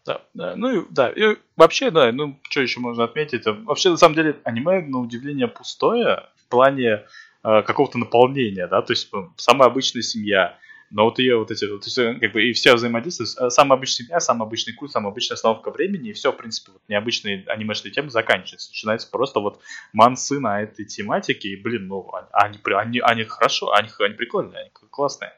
Да, 0.06 0.20
да, 0.34 0.54
ну 0.56 0.86
да, 0.90 1.10
и 1.10 1.36
вообще, 1.56 1.90
да, 1.90 2.12
ну 2.12 2.38
что 2.48 2.60
еще 2.60 2.78
можно 2.78 3.04
отметить? 3.04 3.42
Вообще, 3.44 3.90
на 3.90 3.96
самом 3.96 4.14
деле, 4.14 4.36
аниме, 4.44 4.82
на 4.82 5.00
удивление, 5.00 5.48
пустое 5.48 6.28
в 6.36 6.48
плане 6.48 7.02
э, 7.42 7.62
какого-то 7.62 7.98
наполнения, 7.98 8.68
да, 8.68 8.82
то 8.82 8.92
есть 8.92 9.10
самая 9.36 9.68
обычная 9.68 10.02
семья, 10.02 10.56
но 10.90 11.04
вот 11.04 11.18
ее 11.18 11.38
вот 11.38 11.50
эти, 11.50 11.66
то 11.66 11.74
есть, 11.82 11.98
э, 11.98 12.14
как 12.20 12.32
бы, 12.32 12.44
и 12.44 12.52
все 12.52 12.74
взаимодействие, 12.74 13.28
э, 13.38 13.50
самая 13.50 13.76
обычная 13.76 14.04
семья, 14.04 14.20
самый 14.20 14.44
обычный 14.44 14.74
культ, 14.74 14.92
самая 14.92 15.10
обычная 15.10 15.34
остановка 15.34 15.72
времени, 15.72 16.10
и 16.10 16.12
все, 16.12 16.30
в 16.30 16.36
принципе, 16.36 16.70
вот 16.72 16.82
необычные 16.88 17.44
анимешные 17.48 17.90
темы 17.90 18.10
заканчиваются. 18.10 18.70
Начинается 18.70 19.10
просто 19.10 19.40
вот 19.40 19.60
мансы 19.92 20.38
на 20.38 20.62
этой 20.62 20.84
тематике, 20.84 21.48
и, 21.48 21.56
блин, 21.56 21.88
ну, 21.88 22.08
они, 22.32 22.58
они, 22.64 23.00
они 23.00 23.24
хорошо, 23.24 23.72
они, 23.72 23.88
они 23.98 24.14
прикольные, 24.14 24.60
они 24.60 24.70
классные. 24.90 25.32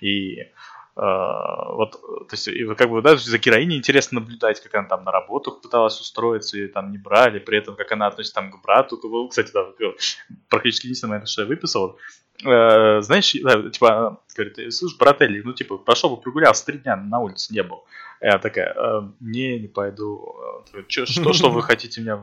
И 0.00 0.38
вот, 0.96 1.92
то 1.92 2.28
есть, 2.32 2.46
и 2.46 2.74
как 2.74 2.88
бы, 2.88 3.02
да, 3.02 3.16
за 3.16 3.38
героиней 3.38 3.78
интересно 3.78 4.20
наблюдать, 4.20 4.60
как 4.60 4.74
она 4.74 4.88
там 4.88 5.04
на 5.04 5.10
работу 5.10 5.52
пыталась 5.52 6.00
устроиться, 6.00 6.56
и 6.56 6.68
там 6.68 6.92
не 6.92 6.98
брали, 6.98 7.40
при 7.40 7.58
этом, 7.58 7.74
как 7.74 7.90
она 7.92 8.06
относится 8.06 8.36
там 8.36 8.52
к 8.52 8.62
брату, 8.62 9.00
кстати, 9.28 9.50
да, 9.52 9.66
практически 10.48 10.86
единственный 10.86 11.10
момент, 11.10 11.28
что 11.28 11.42
я 11.42 11.48
выписал, 11.48 11.98
Э, 12.42 13.00
знаешь, 13.00 13.34
да, 13.42 13.70
типа, 13.70 14.20
говорит, 14.36 14.74
слушай, 14.74 14.98
брателли, 14.98 15.42
ну, 15.44 15.52
типа, 15.52 15.78
пошел 15.78 16.10
бы 16.10 16.20
прогулялся, 16.20 16.66
три 16.66 16.78
дня 16.78 16.96
на 16.96 17.20
улице 17.20 17.54
не 17.54 17.62
был. 17.62 17.84
Я 18.24 18.38
такая, 18.38 18.72
э, 18.74 19.02
не, 19.20 19.58
не 19.58 19.68
пойду. 19.68 20.34
Что, 20.88 21.34
что 21.34 21.50
вы 21.50 21.60
хотите 21.70 22.00
меня, 22.00 22.18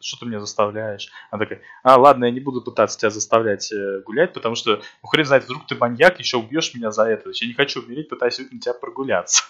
что 0.00 0.18
ты 0.20 0.26
меня 0.26 0.38
заставляешь? 0.38 1.08
Она 1.30 1.44
такая, 1.44 1.62
а, 1.82 1.96
ладно, 1.96 2.26
я 2.26 2.30
не 2.30 2.40
буду 2.40 2.60
пытаться 2.60 2.98
тебя 2.98 3.08
заставлять 3.08 3.72
э, 3.72 4.02
гулять, 4.04 4.34
потому 4.34 4.54
что, 4.54 4.82
ну, 5.02 5.08
хрен 5.08 5.24
знает, 5.24 5.44
вдруг 5.44 5.66
ты 5.66 5.76
маньяк, 5.76 6.18
еще 6.18 6.36
убьешь 6.36 6.74
меня 6.74 6.90
за 6.90 7.04
это. 7.04 7.30
Я 7.32 7.46
не 7.46 7.54
хочу 7.54 7.82
умереть, 7.82 8.10
пытаюсь 8.10 8.38
выгнать 8.38 8.64
тебя 8.64 8.74
прогуляться. 8.74 9.44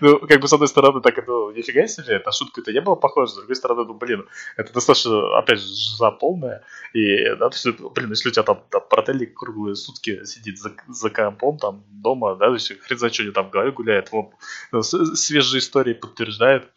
Ну, 0.00 0.18
как 0.26 0.40
бы, 0.40 0.48
с 0.48 0.52
одной 0.52 0.68
стороны, 0.68 1.00
так, 1.00 1.26
ну, 1.26 1.50
нифига 1.50 1.86
себе, 1.86 2.16
эта 2.16 2.30
шутка-то 2.30 2.72
не 2.72 2.80
была 2.80 2.96
похожа, 2.96 3.32
с 3.32 3.36
другой 3.36 3.56
стороны, 3.56 3.84
ну, 3.84 3.94
блин, 3.94 4.26
это 4.56 4.72
достаточно, 4.72 5.38
опять 5.38 5.60
же, 5.60 5.96
заполная, 5.96 6.62
и, 6.92 7.34
да, 7.36 7.48
то 7.48 7.56
есть, 7.56 7.80
блин, 7.94 8.10
если 8.10 8.28
у 8.28 8.32
тебя 8.32 8.42
там, 8.42 8.62
там 8.68 8.82
брателлик 8.90 9.34
круглые 9.34 9.76
сутки 9.76 10.24
сидит 10.24 10.58
за, 10.58 10.72
за 10.88 11.10
компом, 11.10 11.58
там, 11.58 11.84
дома, 11.88 12.36
да, 12.36 12.48
то 12.48 12.54
есть, 12.54 12.78
хрен 12.80 12.98
знает, 12.98 13.14
что 13.14 13.32
там 13.32 13.46
в 13.48 13.50
голове 13.50 13.72
гуляет, 13.72 14.12
вот, 14.12 14.30
ну, 14.72 14.82
свежие 14.82 15.60
истории 15.60 15.94
подтверждает, 15.94 16.68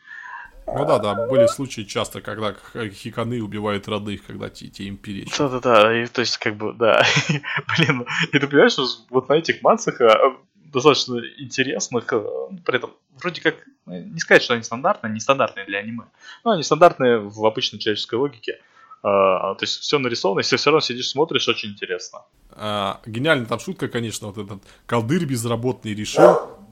ну 0.65 0.85
да, 0.85 0.97
да, 0.97 1.27
были 1.27 1.45
случаи 1.47 1.81
часто, 1.81 2.21
когда 2.21 2.55
хиканы 2.73 3.43
убивают 3.43 3.89
родных, 3.89 4.25
когда 4.25 4.49
те, 4.49 4.69
те 4.69 4.85
им 4.85 4.95
перечат. 4.95 5.51
Да-да-да, 5.51 6.07
то 6.07 6.21
есть 6.21 6.37
как 6.37 6.55
бы, 6.55 6.73
да, 6.73 7.03
блин, 7.77 8.05
и 8.31 8.39
ты 8.39 8.47
понимаешь, 8.47 8.77
вот 9.09 9.27
на 9.27 9.33
этих 9.33 9.61
мансах 9.61 9.99
а, 9.99 10.37
достаточно 10.73 11.21
интересных, 11.37 12.11
э, 12.11 12.23
при 12.65 12.77
этом 12.77 12.91
вроде 13.17 13.41
как, 13.41 13.55
э, 13.87 14.03
не 14.03 14.19
сказать, 14.19 14.43
что 14.43 14.53
они 14.53 14.63
стандартные, 14.63 15.13
не 15.13 15.19
стандартные 15.19 15.65
для 15.65 15.79
аниме, 15.79 16.05
но 16.43 16.51
они 16.51 16.63
стандартные 16.63 17.19
в 17.19 17.45
обычной 17.45 17.79
человеческой 17.79 18.15
логике. 18.15 18.59
А, 19.05 19.55
то 19.55 19.63
есть 19.63 19.81
все 19.81 19.99
нарисовано, 19.99 20.39
если 20.39 20.55
все 20.55 20.69
равно 20.69 20.79
сидишь, 20.79 21.09
смотришь, 21.09 21.47
очень 21.49 21.71
интересно. 21.71 22.21
А, 22.51 23.01
гениальная 23.05 23.45
там 23.45 23.59
шутка, 23.59 23.89
конечно, 23.89 24.27
вот 24.27 24.37
этот 24.37 24.63
колдырь 24.85 25.25
безработный 25.25 25.93
решил 25.93 26.62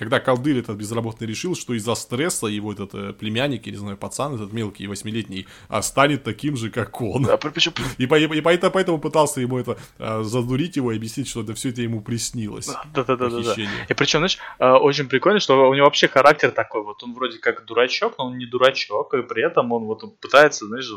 когда 0.00 0.18
колдырь 0.18 0.60
этот 0.60 0.78
безработный 0.78 1.26
решил, 1.26 1.54
что 1.54 1.74
из-за 1.74 1.94
стресса 1.94 2.46
его 2.46 2.72
этот 2.72 2.94
э, 2.94 3.12
племянник, 3.12 3.66
я 3.66 3.72
не 3.72 3.78
знаю, 3.78 3.98
пацан 3.98 4.34
этот 4.34 4.50
мелкий, 4.50 4.86
восьмилетний, 4.86 5.46
а 5.68 5.82
станет 5.82 6.24
таким 6.24 6.56
же, 6.56 6.70
как 6.70 6.98
он. 7.02 7.24
Да, 7.24 7.36
причем... 7.36 7.74
И, 7.98 8.06
по, 8.06 8.18
и 8.18 8.40
поэтому, 8.40 8.72
поэтому 8.72 8.98
пытался 8.98 9.42
ему 9.42 9.58
это 9.58 9.76
э, 9.98 10.22
задурить 10.22 10.76
его 10.76 10.92
и 10.92 10.96
объяснить, 10.96 11.28
что 11.28 11.42
это 11.42 11.52
все 11.52 11.68
это 11.68 11.82
ему 11.82 12.00
приснилось. 12.00 12.68
Да, 12.68 12.82
да, 12.94 13.04
да, 13.04 13.28
да, 13.28 13.28
да. 13.28 13.54
И 13.90 13.92
причем, 13.92 14.20
знаешь, 14.20 14.38
э, 14.58 14.70
очень 14.70 15.06
прикольно, 15.06 15.38
что 15.38 15.68
у 15.68 15.74
него 15.74 15.84
вообще 15.84 16.08
характер 16.08 16.50
такой, 16.50 16.82
вот 16.82 17.02
он 17.02 17.12
вроде 17.12 17.38
как 17.38 17.66
дурачок, 17.66 18.14
но 18.16 18.28
он 18.28 18.38
не 18.38 18.46
дурачок, 18.46 19.12
и 19.12 19.22
при 19.22 19.46
этом 19.46 19.70
он 19.70 19.84
вот 19.84 20.18
пытается, 20.18 20.64
знаешь, 20.64 20.90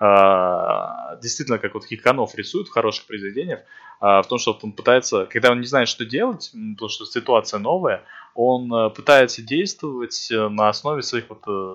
э, 0.00 1.20
действительно, 1.22 1.58
как 1.58 1.74
вот 1.74 1.84
Хиканов 1.84 2.34
рисует 2.34 2.66
в 2.66 2.72
хороших 2.72 3.06
произведениях, 3.06 3.60
в 4.00 4.24
том, 4.28 4.38
что 4.38 4.56
он 4.62 4.70
пытается, 4.70 5.26
когда 5.26 5.50
он 5.50 5.60
не 5.60 5.66
знает, 5.66 5.88
что 5.88 6.04
делать, 6.04 6.52
потому 6.52 6.88
что 6.88 7.04
ситуация 7.04 7.58
новая, 7.58 8.04
он 8.40 8.72
э, 8.72 8.90
пытается 8.90 9.42
действовать 9.42 10.30
э, 10.30 10.48
на 10.48 10.68
основе 10.68 11.02
своих 11.02 11.28
вот 11.28 11.42
э, 11.48 11.74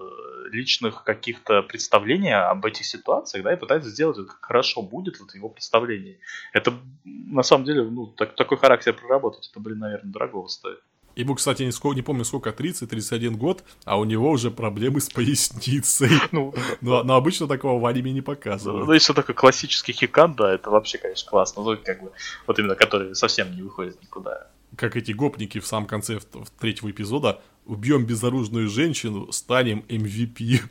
личных 0.49 1.03
каких-то 1.03 1.61
представлений 1.61 2.33
об 2.33 2.65
этих 2.65 2.85
ситуациях, 2.85 3.43
да, 3.43 3.51
и 3.51 3.57
пытается 3.57 3.89
сделать, 3.89 4.15
как 4.15 4.37
хорошо 4.39 4.81
будет 4.81 5.19
вот 5.19 5.35
его 5.35 5.49
представление. 5.49 6.19
Это 6.53 6.73
на 7.03 7.43
самом 7.43 7.65
деле, 7.65 7.83
ну, 7.83 8.07
так, 8.07 8.37
такой 8.37 8.57
характер 8.57 8.93
проработать, 8.93 9.49
это, 9.51 9.59
блин, 9.59 9.79
наверное, 9.79 10.09
дорого 10.13 10.47
стоит. 10.47 10.79
Ему, 11.17 11.35
кстати, 11.35 11.63
не, 11.63 11.71
сколько, 11.73 11.97
не 11.97 12.01
помню 12.01 12.23
сколько, 12.23 12.51
30-31 12.51 13.31
год, 13.31 13.65
а 13.83 13.99
у 13.99 14.05
него 14.05 14.31
уже 14.31 14.49
проблемы 14.49 15.01
с 15.01 15.09
поясницей. 15.09 16.11
Ну, 16.31 16.53
но, 16.79 17.03
но 17.03 17.15
обычно 17.15 17.47
такого 17.47 17.77
в 17.79 17.85
аниме 17.85 18.13
не 18.13 18.21
показывают. 18.21 18.87
Ну, 18.87 18.93
если 18.93 19.11
такой 19.11 19.35
классический 19.35 19.91
хикан, 19.91 20.33
да, 20.33 20.53
это 20.53 20.69
вообще, 20.69 20.97
конечно, 20.97 21.29
классно. 21.29 21.61
Ну, 21.61 21.77
как 21.83 22.01
бы, 22.01 22.13
вот 22.47 22.57
именно, 22.57 22.75
который 22.75 23.13
совсем 23.15 23.53
не 23.53 23.61
выходит 23.61 24.01
никуда 24.01 24.47
как 24.75 24.95
эти 24.95 25.11
гопники 25.11 25.59
в 25.59 25.67
самом 25.67 25.87
конце 25.87 26.19
третьего 26.59 26.91
эпизода, 26.91 27.41
убьем 27.65 28.05
безоружную 28.05 28.69
женщину, 28.69 29.31
станем 29.31 29.85
MVP. 29.87 30.61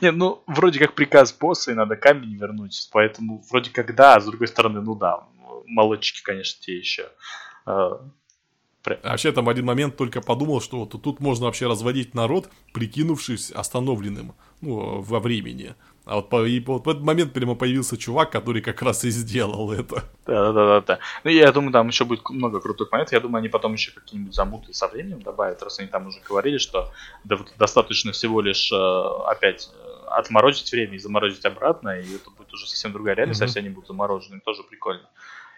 Не, 0.00 0.12
ну, 0.12 0.42
вроде 0.46 0.78
как 0.78 0.94
приказ 0.94 1.32
босса, 1.32 1.72
и 1.72 1.74
надо 1.74 1.96
камень 1.96 2.36
вернуть, 2.36 2.88
поэтому 2.92 3.42
вроде 3.50 3.70
как 3.70 3.94
да, 3.94 4.16
а 4.16 4.20
с 4.20 4.26
другой 4.26 4.48
стороны, 4.48 4.80
ну 4.80 4.94
да, 4.94 5.26
молодчики, 5.66 6.22
конечно, 6.22 6.60
те 6.62 6.76
еще. 6.76 7.08
А, 7.66 8.00
вообще 8.84 9.32
там 9.32 9.44
в 9.44 9.48
один 9.48 9.64
момент 9.64 9.96
только 9.96 10.20
подумал, 10.20 10.60
что 10.60 10.80
вот 10.80 11.02
тут 11.02 11.20
можно 11.20 11.46
вообще 11.46 11.66
разводить 11.66 12.14
народ, 12.14 12.50
прикинувшись 12.72 13.50
остановленным 13.50 14.34
ну, 14.60 15.00
во 15.00 15.20
времени. 15.20 15.74
А 16.04 16.16
вот, 16.16 16.30
по, 16.30 16.44
и 16.44 16.58
вот 16.60 16.84
в 16.84 16.90
этот 16.90 17.02
момент 17.02 17.32
прямо 17.32 17.54
появился 17.54 17.96
чувак, 17.96 18.30
который 18.30 18.60
как 18.60 18.82
раз 18.82 19.04
и 19.04 19.10
сделал 19.10 19.72
это. 19.72 20.04
Да, 20.26 20.52
да, 20.52 20.66
да, 20.66 20.80
да. 20.80 20.98
Ну, 21.22 21.30
я 21.30 21.52
думаю, 21.52 21.72
там 21.72 21.88
еще 21.88 22.04
будет 22.04 22.28
много 22.28 22.60
крутых 22.60 22.90
моментов. 22.90 23.12
Я 23.12 23.20
думаю, 23.20 23.38
они 23.38 23.48
потом 23.48 23.74
еще 23.74 23.92
какие-нибудь 23.92 24.34
замуты 24.34 24.74
со 24.74 24.88
временем 24.88 25.22
добавят, 25.22 25.62
раз 25.62 25.78
они 25.78 25.88
там 25.88 26.08
уже 26.08 26.18
говорили, 26.28 26.58
что 26.58 26.90
да, 27.24 27.36
вот 27.36 27.52
достаточно 27.56 28.10
всего 28.10 28.40
лишь 28.40 28.72
э, 28.72 28.76
опять 29.26 29.70
э, 29.72 30.06
отморозить 30.08 30.72
время 30.72 30.94
и 30.94 30.98
заморозить 30.98 31.44
обратно, 31.44 32.00
и 32.00 32.16
это 32.16 32.30
будет 32.30 32.52
уже 32.52 32.66
совсем 32.66 32.92
другая 32.92 33.14
реальность, 33.14 33.40
mm-hmm. 33.40 33.44
а 33.44 33.48
все 33.48 33.60
они 33.60 33.68
будут 33.68 33.86
заморожены, 33.86 34.40
тоже 34.40 34.64
прикольно. 34.64 35.08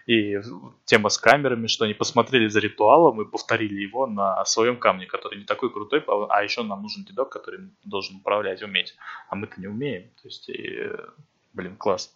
И 0.05 0.39
тема 0.85 1.09
с 1.09 1.17
камерами, 1.17 1.67
что 1.67 1.85
они 1.85 1.95
посмотрели 1.95 2.47
за 2.47 2.59
ритуалом 2.59 3.21
и 3.21 3.29
повторили 3.29 3.81
его 3.81 4.05
на 4.05 4.45
своем 4.45 4.77
камне, 4.77 5.07
который 5.07 5.39
не 5.39 5.45
такой 5.45 5.71
крутой, 5.71 6.03
а 6.29 6.43
еще 6.43 6.61
нам 6.63 6.83
нужен 6.83 7.05
дедок, 7.05 7.29
который 7.29 7.71
должен 7.83 8.17
управлять, 8.17 8.61
уметь. 8.61 8.95
А 9.29 9.35
мы-то 9.35 9.59
не 9.59 9.67
умеем. 9.67 10.09
То 10.21 10.27
есть, 10.27 10.47
и, 10.49 10.91
блин, 11.53 11.75
класс. 11.75 12.15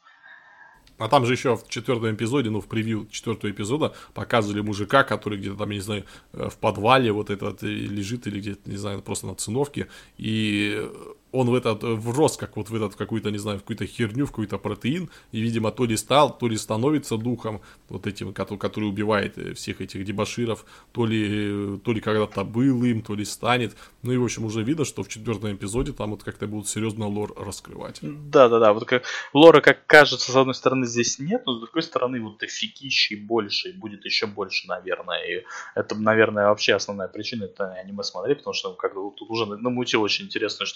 А 0.99 1.07
там 1.07 1.25
же 1.25 1.33
еще 1.33 1.55
в 1.55 1.67
четвертом 1.69 2.13
эпизоде, 2.13 2.49
ну, 2.49 2.59
в 2.59 2.67
превью 2.67 3.07
четвертого 3.09 3.49
эпизода 3.49 3.95
показывали 4.13 4.59
мужика, 4.59 5.03
который 5.05 5.39
где-то 5.39 5.57
там, 5.57 5.69
я 5.69 5.75
не 5.75 5.81
знаю, 5.81 6.05
э, 6.33 6.49
в 6.49 6.57
подвале 6.57 7.11
вот 7.13 7.29
этот 7.29 7.61
лежит 7.61 8.27
или 8.27 8.39
где-то, 8.39 8.69
не 8.69 8.75
знаю, 8.75 9.01
просто 9.01 9.25
на 9.25 9.35
циновке. 9.35 9.87
И 10.17 10.85
он 11.31 11.49
в 11.49 11.53
этот 11.53 11.83
врос, 11.83 12.37
как 12.37 12.57
вот 12.57 12.69
в 12.69 12.75
этот 12.75 12.95
какую-то, 12.95 13.29
не 13.31 13.37
знаю, 13.37 13.59
в 13.59 13.61
какую-то 13.61 13.85
херню, 13.85 14.25
в 14.25 14.31
какой-то 14.31 14.57
протеин, 14.57 15.09
и, 15.31 15.41
видимо, 15.41 15.71
то 15.71 15.85
ли 15.85 15.97
стал, 15.97 16.37
то 16.37 16.47
ли 16.47 16.57
становится 16.57 17.17
духом, 17.17 17.61
вот 17.87 18.07
этим, 18.07 18.33
который, 18.33 18.89
убивает 18.89 19.37
э, 19.37 19.53
всех 19.53 19.81
этих 19.81 20.05
дебаширов, 20.05 20.65
то 20.91 21.05
ли, 21.05 21.77
то 21.79 21.91
ли 21.91 22.01
когда-то 22.01 22.43
был 22.43 22.83
им, 22.83 23.01
то 23.01 23.15
ли 23.15 23.25
станет. 23.25 23.75
Ну 24.01 24.11
и, 24.11 24.17
в 24.17 24.23
общем, 24.23 24.45
уже 24.45 24.63
видно, 24.63 24.85
что 24.85 25.03
в 25.03 25.09
четвертом 25.09 25.53
эпизоде 25.53 25.91
там 25.91 26.11
вот 26.11 26.23
как-то 26.23 26.47
будут 26.47 26.67
серьезно 26.67 27.07
лор 27.07 27.33
раскрывать. 27.37 27.99
Да-да-да, 28.01 28.73
вот 28.73 28.85
как 28.85 29.03
лора, 29.33 29.61
как 29.61 29.85
кажется, 29.85 30.31
с 30.31 30.35
одной 30.35 30.55
стороны, 30.55 30.85
здесь 30.87 31.19
нет, 31.19 31.43
но 31.45 31.57
с 31.57 31.59
другой 31.61 31.83
стороны, 31.83 32.21
вот 32.21 32.41
офигищий 32.41 33.15
больше, 33.15 33.69
и 33.69 33.73
будет 33.73 34.05
еще 34.05 34.25
больше, 34.25 34.67
наверное. 34.67 35.19
И 35.19 35.45
это, 35.75 35.95
наверное, 35.95 36.47
вообще 36.47 36.73
основная 36.73 37.07
причина, 37.07 37.45
это 37.45 37.71
аниме 37.73 38.03
смотреть, 38.03 38.39
потому 38.39 38.53
что 38.53 38.73
как 38.73 38.95
бы 38.95 39.11
тут 39.15 39.29
уже 39.29 39.45
намутил 39.45 40.01
очень 40.01 40.25
интересные 40.25 40.67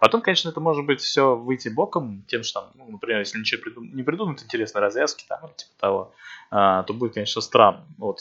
Потом, 0.00 0.20
конечно, 0.20 0.48
это 0.48 0.60
может 0.60 0.84
быть 0.84 1.00
все 1.00 1.36
выйти 1.36 1.68
боком, 1.68 2.24
тем, 2.28 2.42
что, 2.42 2.70
ну, 2.74 2.90
например, 2.90 3.20
если 3.20 3.38
ничего 3.38 3.62
придум... 3.62 3.94
не 3.94 4.02
придумать 4.02 4.42
интересной 4.42 4.80
развязки, 4.80 5.24
там, 5.28 5.40
типа 5.54 5.72
того, 5.78 6.14
а, 6.50 6.82
то 6.84 6.92
будет, 6.94 7.14
конечно, 7.14 7.40
странно. 7.40 7.84
Вот. 7.98 8.20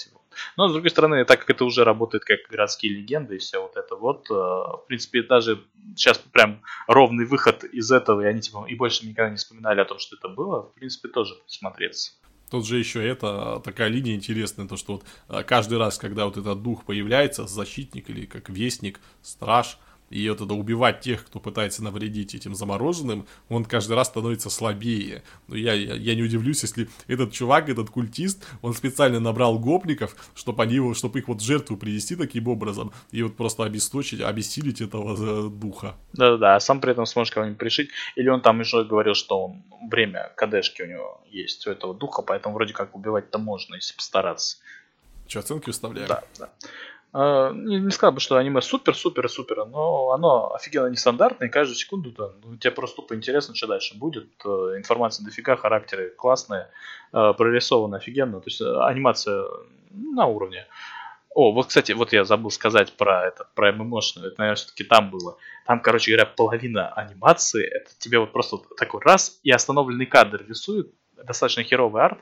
Но, 0.57 0.67
с 0.67 0.71
другой 0.71 0.89
стороны, 0.89 1.25
так 1.25 1.41
как 1.41 1.51
это 1.51 1.65
уже 1.65 1.83
работает 1.83 2.23
как 2.25 2.39
городские 2.49 2.93
легенды 2.93 3.35
и 3.35 3.39
все 3.39 3.61
вот 3.61 3.75
это 3.77 3.95
вот, 3.95 4.27
а, 4.31 4.77
в 4.77 4.85
принципе, 4.87 5.23
даже 5.23 5.63
сейчас 5.95 6.17
прям 6.17 6.61
ровный 6.87 7.25
выход 7.25 7.63
из 7.63 7.91
этого, 7.91 8.21
и 8.21 8.25
они 8.25 8.41
типа 8.41 8.65
и 8.67 8.75
больше 8.75 9.05
никогда 9.05 9.29
не 9.29 9.37
вспоминали 9.37 9.81
о 9.81 9.85
том, 9.85 9.99
что 9.99 10.15
это 10.15 10.29
было, 10.29 10.63
в 10.63 10.73
принципе, 10.73 11.09
тоже 11.09 11.35
смотреться. 11.47 12.13
Тут 12.49 12.67
же 12.67 12.77
еще 12.77 13.03
это 13.03 13.61
такая 13.63 13.87
линия 13.87 14.13
интересная, 14.13 14.67
то 14.67 14.77
что 14.77 14.93
вот 14.93 15.05
а, 15.27 15.43
каждый 15.43 15.79
раз, 15.79 15.97
когда 15.97 16.25
вот 16.25 16.37
этот 16.37 16.61
дух 16.61 16.85
появляется, 16.85 17.47
защитник 17.47 18.09
или 18.09 18.25
как 18.25 18.49
вестник, 18.49 18.99
страж, 19.23 19.79
и 20.13 20.29
вот 20.29 20.41
это 20.41 20.53
убивать 20.53 21.01
тех, 21.01 21.25
кто 21.25 21.39
пытается 21.39 21.83
навредить 21.83 22.35
этим 22.35 22.53
замороженным, 22.53 23.25
он 23.49 23.65
каждый 23.65 23.93
раз 23.93 24.07
становится 24.07 24.51
слабее. 24.51 25.23
Но 25.47 25.55
я, 25.55 25.73
я, 25.73 25.95
я 25.95 26.15
не 26.15 26.21
удивлюсь, 26.21 26.61
если 26.61 26.87
этот 27.07 27.33
чувак, 27.33 27.67
этот 27.67 27.89
культист, 27.89 28.45
он 28.61 28.75
специально 28.75 29.19
набрал 29.19 29.57
гопников, 29.57 30.15
чтобы 30.35 30.61
они 30.61 30.75
его, 30.75 30.93
чтобы 30.93 31.19
их 31.19 31.27
вот 31.27 31.41
жертву 31.41 31.77
привести 31.77 32.15
таким 32.15 32.47
образом, 32.47 32.93
и 33.11 33.23
вот 33.23 33.35
просто 33.35 33.63
обесточить, 33.63 34.21
обессилить 34.21 34.81
этого 34.81 35.15
э, 35.17 35.49
духа. 35.49 35.95
Да-да-да, 36.13 36.55
а 36.55 36.59
сам 36.59 36.79
при 36.79 36.91
этом 36.91 37.07
сможешь 37.07 37.33
кого-нибудь 37.33 37.57
пришить. 37.57 37.89
Или 38.15 38.29
он 38.29 38.41
там 38.41 38.59
еще 38.59 38.83
говорил, 38.83 39.15
что 39.15 39.45
он 39.45 39.63
время 39.89 40.31
кадешки 40.35 40.83
у 40.83 40.87
него 40.87 41.21
есть, 41.31 41.65
у 41.65 41.71
этого 41.71 41.95
духа, 41.95 42.21
поэтому 42.21 42.53
вроде 42.53 42.73
как 42.73 42.95
убивать-то 42.95 43.39
можно, 43.39 43.75
если 43.75 43.95
постараться. 43.95 44.57
Че, 45.27 45.39
оценки 45.39 45.67
выставляем? 45.67 46.07
Да, 46.07 46.23
да. 46.37 46.49
А, 47.13 47.51
не, 47.51 47.79
не 47.79 47.91
сказал 47.91 48.13
бы, 48.13 48.19
что 48.19 48.37
аниме 48.37 48.59
супер-супер-супер, 48.59 49.65
но 49.65 50.11
оно 50.11 50.51
офигенно 50.53 50.87
нестандартное, 50.87 51.47
и 51.47 51.51
каждую 51.51 51.75
секунду 51.75 52.11
там, 52.11 52.31
ну, 52.43 52.57
тебе 52.57 52.71
просто 52.71 52.97
тупо 52.97 53.15
интересно, 53.15 53.53
что 53.53 53.67
дальше 53.67 53.95
будет. 53.95 54.29
Э, 54.43 54.77
информация 54.77 55.23
дофига, 55.23 55.55
характеры 55.55 56.09
классные, 56.09 56.71
э, 57.13 57.33
прорисовано 57.37 57.97
офигенно, 57.97 58.39
то 58.39 58.47
есть 58.47 58.61
э, 58.61 58.65
анимация 58.65 59.45
на 59.91 60.25
уровне. 60.25 60.65
О, 61.35 61.51
вот, 61.51 61.67
кстати, 61.67 61.91
вот 61.91 62.13
я 62.13 62.25
забыл 62.25 62.49
сказать 62.49 62.93
про 62.93 63.27
это, 63.27 63.47
про 63.53 63.71
ММОшную, 63.71 64.29
это, 64.29 64.39
наверное, 64.39 64.55
все-таки 64.55 64.83
там 64.83 65.11
было. 65.11 65.37
Там, 65.67 65.81
короче 65.81 66.11
говоря, 66.11 66.25
половина 66.25 66.89
анимации, 66.93 67.63
это 67.63 67.91
тебе 67.99 68.17
вот 68.17 68.31
просто 68.31 68.55
вот 68.55 68.75
такой 68.75 69.01
раз, 69.01 69.39
и 69.43 69.51
остановленный 69.51 70.07
кадр 70.07 70.43
рисует, 70.47 70.91
достаточно 71.23 71.63
херовый 71.63 72.01
арт, 72.01 72.19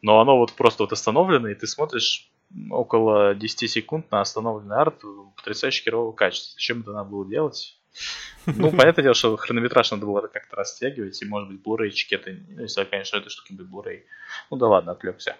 но 0.00 0.20
оно 0.20 0.38
вот 0.38 0.52
просто 0.54 0.82
вот 0.82 0.92
остановлено, 0.92 1.48
и 1.48 1.54
ты 1.54 1.66
смотришь 1.66 2.30
около 2.70 3.34
10 3.34 3.70
секунд 3.70 4.10
на 4.10 4.20
остановленный 4.20 4.76
арт 4.76 5.02
потрясающе 5.36 5.82
херового 5.82 6.12
качества. 6.12 6.54
Зачем 6.54 6.80
это 6.80 6.92
надо 6.92 7.10
было 7.10 7.26
делать? 7.26 7.78
Ну, 8.46 8.70
понятное 8.70 9.02
дело, 9.02 9.14
что 9.14 9.36
хронометраж 9.36 9.90
надо 9.90 10.04
было 10.04 10.20
как-то 10.20 10.56
растягивать, 10.56 11.22
и, 11.22 11.24
может 11.24 11.48
быть, 11.48 11.62
блурейчики 11.62 12.14
это... 12.14 12.30
Ну, 12.50 12.62
если, 12.62 12.84
конечно, 12.84 13.16
этой 13.16 13.30
штуки 13.30 13.52
будет 13.52 13.68
блурей. 13.68 14.04
Ну, 14.50 14.58
да 14.58 14.66
ладно, 14.66 14.92
отвлекся. 14.92 15.36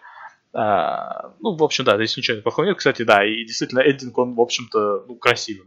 А, 0.54 1.34
ну, 1.40 1.54
в 1.54 1.62
общем, 1.62 1.84
да, 1.84 1.96
здесь 1.96 2.16
ничего 2.16 2.36
не 2.36 2.42
плохого 2.42 2.64
нет. 2.64 2.78
Кстати, 2.78 3.02
да, 3.02 3.26
и 3.26 3.44
действительно, 3.44 3.80
эддинг, 3.80 4.16
он, 4.16 4.34
в 4.34 4.40
общем-то, 4.40 5.04
ну, 5.06 5.16
красивый. 5.16 5.66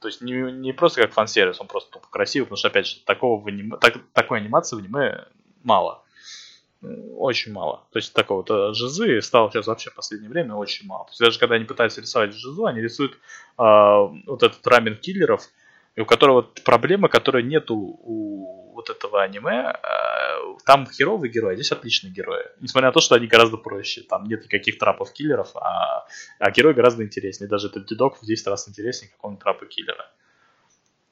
То 0.00 0.08
есть 0.08 0.20
не, 0.20 0.32
не 0.52 0.72
просто 0.72 1.02
как 1.02 1.12
фан-сервис, 1.12 1.60
он 1.60 1.66
просто 1.66 1.90
тупо 1.90 2.06
красивый, 2.08 2.46
потому 2.46 2.58
что, 2.58 2.68
опять 2.68 2.86
же, 2.86 3.00
такого 3.04 3.42
в 3.42 3.46
аниме, 3.48 3.78
так, 3.78 3.94
такой 4.12 4.38
анимации 4.38 4.76
в 4.76 4.78
аниме 4.78 5.26
мало 5.64 6.04
очень 7.16 7.52
мало. 7.52 7.86
То 7.92 7.98
есть 7.98 8.12
такого-то 8.12 8.74
жизы 8.74 9.20
стало 9.22 9.50
сейчас 9.50 9.66
вообще 9.66 9.90
в 9.90 9.94
последнее 9.94 10.30
время 10.30 10.54
очень 10.54 10.86
мало. 10.86 11.04
То 11.04 11.10
есть 11.10 11.20
даже 11.20 11.38
когда 11.38 11.56
они 11.56 11.64
пытаются 11.64 12.00
рисовать 12.00 12.34
жизу, 12.34 12.66
они 12.66 12.80
рисуют 12.80 13.12
э, 13.12 13.16
вот 13.58 14.42
этот 14.42 14.66
рамен 14.66 14.96
киллеров, 14.96 15.42
у 15.96 16.04
которого 16.04 16.42
проблема, 16.64 17.08
которой 17.08 17.42
нету 17.42 17.74
у 17.74 18.72
вот 18.74 18.90
этого 18.90 19.22
аниме. 19.22 19.72
Э, 19.82 20.56
там 20.64 20.86
херовый 20.86 21.30
герой, 21.30 21.52
а 21.52 21.56
здесь 21.56 21.72
отличный 21.72 22.10
герой. 22.10 22.44
Несмотря 22.60 22.88
на 22.88 22.92
то, 22.92 23.00
что 23.00 23.14
они 23.14 23.26
гораздо 23.26 23.56
проще. 23.56 24.02
Там 24.02 24.24
нет 24.24 24.44
никаких 24.44 24.78
трапов 24.78 25.12
киллеров, 25.12 25.56
а, 25.56 26.06
а 26.38 26.50
герой 26.50 26.74
гораздо 26.74 27.02
интереснее. 27.02 27.48
Даже 27.48 27.68
этот 27.68 27.86
дедок 27.86 28.16
в 28.20 28.24
10 28.24 28.46
раз 28.46 28.68
интереснее 28.68 29.10
какого-нибудь 29.10 29.42
трапа 29.42 29.66
киллера. 29.66 30.10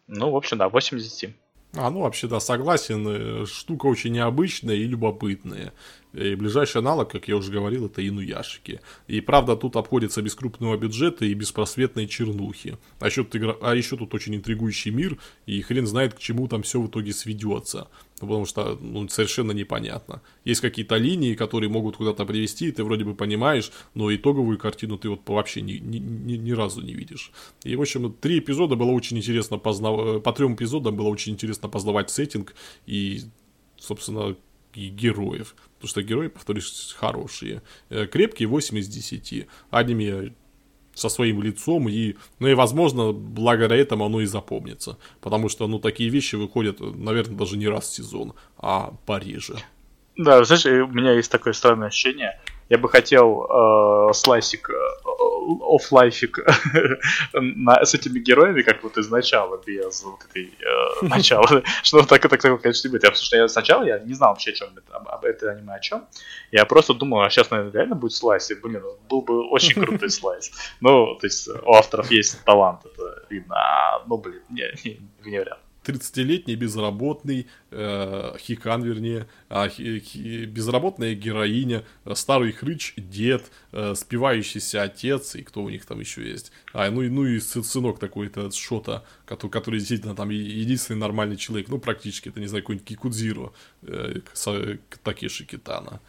Ну, 0.07 0.31
в 0.31 0.37
общем, 0.37 0.59
да, 0.59 0.69
80. 0.69 1.35
А, 1.77 1.91
ну 1.91 2.01
вообще, 2.01 2.29
да, 2.29 2.41
согласен. 2.41 3.07
Э, 3.09 3.47
штука 3.47 3.87
очень 3.87 4.13
необычная 4.13 4.77
и 4.77 4.85
любопытная. 4.85 5.73
И 6.13 6.37
ближайший 6.37 6.79
аналог, 6.79 7.11
как 7.11 7.27
я 7.27 7.37
уже 7.37 7.51
говорил, 7.51 7.87
это 7.87 8.07
инуяшики. 8.07 8.81
И 9.09 9.21
правда, 9.21 9.57
тут 9.57 9.75
обходится 9.75 10.23
без 10.23 10.35
крупного 10.37 10.77
бюджета 10.77 11.25
и 11.25 11.35
беспросветной 11.35 12.07
чернухи. 12.07 12.79
А 13.01 13.07
еще, 13.07 13.27
а 13.61 13.75
еще 13.75 13.97
тут 13.97 14.15
очень 14.15 14.37
интригующий 14.37 14.93
мир, 14.93 15.19
и 15.47 15.61
хрен 15.63 15.87
знает, 15.87 16.15
к 16.15 16.19
чему 16.19 16.47
там 16.47 16.63
все 16.63 16.81
в 16.81 16.87
итоге 16.87 17.13
сведется. 17.13 17.89
Потому 18.20 18.47
что 18.47 18.78
ну, 18.81 19.09
совершенно 19.09 19.53
непонятно. 19.53 20.23
Есть 20.45 20.61
какие-то 20.61 20.97
линии, 20.97 21.35
которые 21.35 21.69
могут 21.69 21.97
куда-то 21.97 22.24
привести, 22.24 22.69
и 22.69 22.73
ты 22.73 22.85
вроде 22.85 23.05
бы 23.05 23.15
понимаешь, 23.15 23.73
но 23.95 24.15
итоговую 24.15 24.57
картину 24.57 24.99
ты 24.99 25.09
вот 25.09 25.28
вообще 25.28 25.61
ни, 25.62 25.73
ни, 25.74 25.99
ни, 25.99 26.36
ни 26.36 26.53
разу 26.53 26.81
не 26.81 26.95
видишь. 26.95 27.32
И, 27.65 27.74
в 27.74 27.81
общем, 27.81 28.12
три 28.12 28.39
эпизода 28.39 28.77
было 28.77 28.93
очень 28.93 29.19
интересно 29.19 29.59
познавать, 29.59 30.23
по 30.23 30.32
трем 30.32 30.55
эпизодам 30.55 30.97
было 30.97 31.09
очень 31.09 31.32
интересно 31.32 31.69
познавать 31.69 32.11
сеттинг 32.11 32.55
и, 32.86 33.23
собственно, 33.77 34.36
и 34.74 34.89
героев. 34.89 35.55
Потому 35.77 35.89
что 35.89 36.03
герои, 36.03 36.28
повторюсь, 36.28 36.95
хорошие. 36.97 37.62
Э, 37.91 38.07
крепкие 38.07 38.49
8 38.49 38.78
из 38.78 38.89
10. 38.89 39.47
Аниме 39.70 40.32
со 40.95 41.09
своим 41.09 41.43
лицом, 41.43 41.89
и, 41.89 42.15
ну 42.39 42.49
и, 42.49 42.55
возможно, 42.55 43.12
благодаря 43.12 43.77
этому 43.77 44.07
оно 44.07 44.21
и 44.21 44.27
запомнится. 44.27 44.99
Потому 45.21 45.49
что, 45.49 45.66
ну, 45.66 45.79
такие 45.79 46.11
вещи 46.11 46.37
выходят, 46.37 46.81
наверное, 46.81 47.37
даже 47.37 47.57
не 47.57 47.69
раз 47.69 47.85
в 47.85 47.95
сезон, 47.95 48.35
а 48.59 48.93
пореже. 49.07 49.57
Да, 50.16 50.45
знаешь, 50.45 50.66
у 50.66 50.87
меня 50.93 51.12
есть 51.12 51.31
такое 51.31 51.53
странное 51.53 51.89
ощущение. 51.89 52.41
Я 52.71 52.79
бы 52.79 52.89
хотел 52.89 53.45
э, 53.45 54.12
слайсик 54.15 54.71
э, 54.71 54.75
офлайфик 55.61 56.39
с 57.33 57.95
этими 57.95 58.19
героями, 58.19 58.62
как 58.62 58.83
вот 58.83 58.99
изначала, 58.99 59.61
без 59.65 60.03
вот 60.03 60.21
этой 60.31 60.53
э, 60.61 61.07
начала. 61.07 61.62
Что 61.83 62.03
так, 62.03 62.23
так, 62.23 62.41
так, 62.41 62.62
конечно, 62.62 62.89
не 62.89 62.93
будет. 62.93 63.03
Потому 63.03 63.16
что 63.16 63.37
я 63.37 63.49
сначала 63.49 63.85
я 63.85 63.99
не 63.99 64.15
знал 64.15 64.31
вообще, 64.31 64.51
о 64.51 64.55
чем 64.55 64.69
это, 64.77 64.97
об, 64.97 65.25
это 65.25 65.51
аниме, 65.51 65.75
о 65.75 65.81
чем. 65.81 66.07
Я 66.51 66.65
просто 66.65 66.95
думал, 66.95 67.23
а 67.23 67.31
сейчас, 67.31 67.51
наверное, 67.51 67.73
реально 67.73 67.95
будет 67.95 68.12
слайс. 68.12 68.51
И, 68.51 68.55
блин, 68.55 68.83
был 69.09 69.23
бы 69.23 69.49
очень 69.49 69.75
крутой 69.85 70.11
слайс. 70.11 70.51
Ну, 70.81 71.15
то 71.16 71.27
есть 71.27 71.49
у 71.49 71.73
авторов 71.73 72.11
есть 72.11 72.43
талант, 72.45 72.81
это 72.85 73.27
видно. 73.31 73.55
А, 73.57 74.03
ну, 74.07 74.16
блин, 74.19 74.43
не, 74.51 74.73
не, 74.85 75.01
не 75.25 75.39
вариант. 75.39 75.61
30-летний 75.85 76.56
безработный, 76.56 77.47
э, 77.70 78.35
хикан 78.39 78.82
вернее, 78.82 79.27
а, 79.48 79.69
хи, 79.69 80.01
хи, 80.01 80.44
безработная 80.47 81.15
героиня, 81.15 81.85
старый 82.15 82.52
хрыч 82.52 82.94
дед, 82.97 83.51
э, 83.73 83.94
спивающийся 83.94 84.82
отец, 84.82 85.35
и 85.35 85.43
кто 85.43 85.62
у 85.62 85.70
них 85.70 85.85
там 85.85 86.01
еще 86.01 86.28
есть. 86.28 86.52
А, 86.73 86.90
ну, 86.90 87.02
и, 87.02 87.09
ну 87.09 87.27
и 87.27 87.39
сынок 87.40 87.98
такой-то 87.98 88.51
Шота, 88.51 89.05
который, 89.27 89.51
который 89.51 89.78
действительно 89.78 90.15
там 90.15 90.31
единственный 90.31 90.98
нормальный 90.98 91.36
человек, 91.36 91.69
ну 91.69 91.78
практически, 91.78 92.28
это 92.28 92.40
не 92.40 92.47
знаю, 92.47 92.62
какой-нибудь 92.62 92.89
Кикудзиро, 92.89 93.52
э, 93.82 94.20
Такеши 95.02 95.44
Китана. 95.44 96.01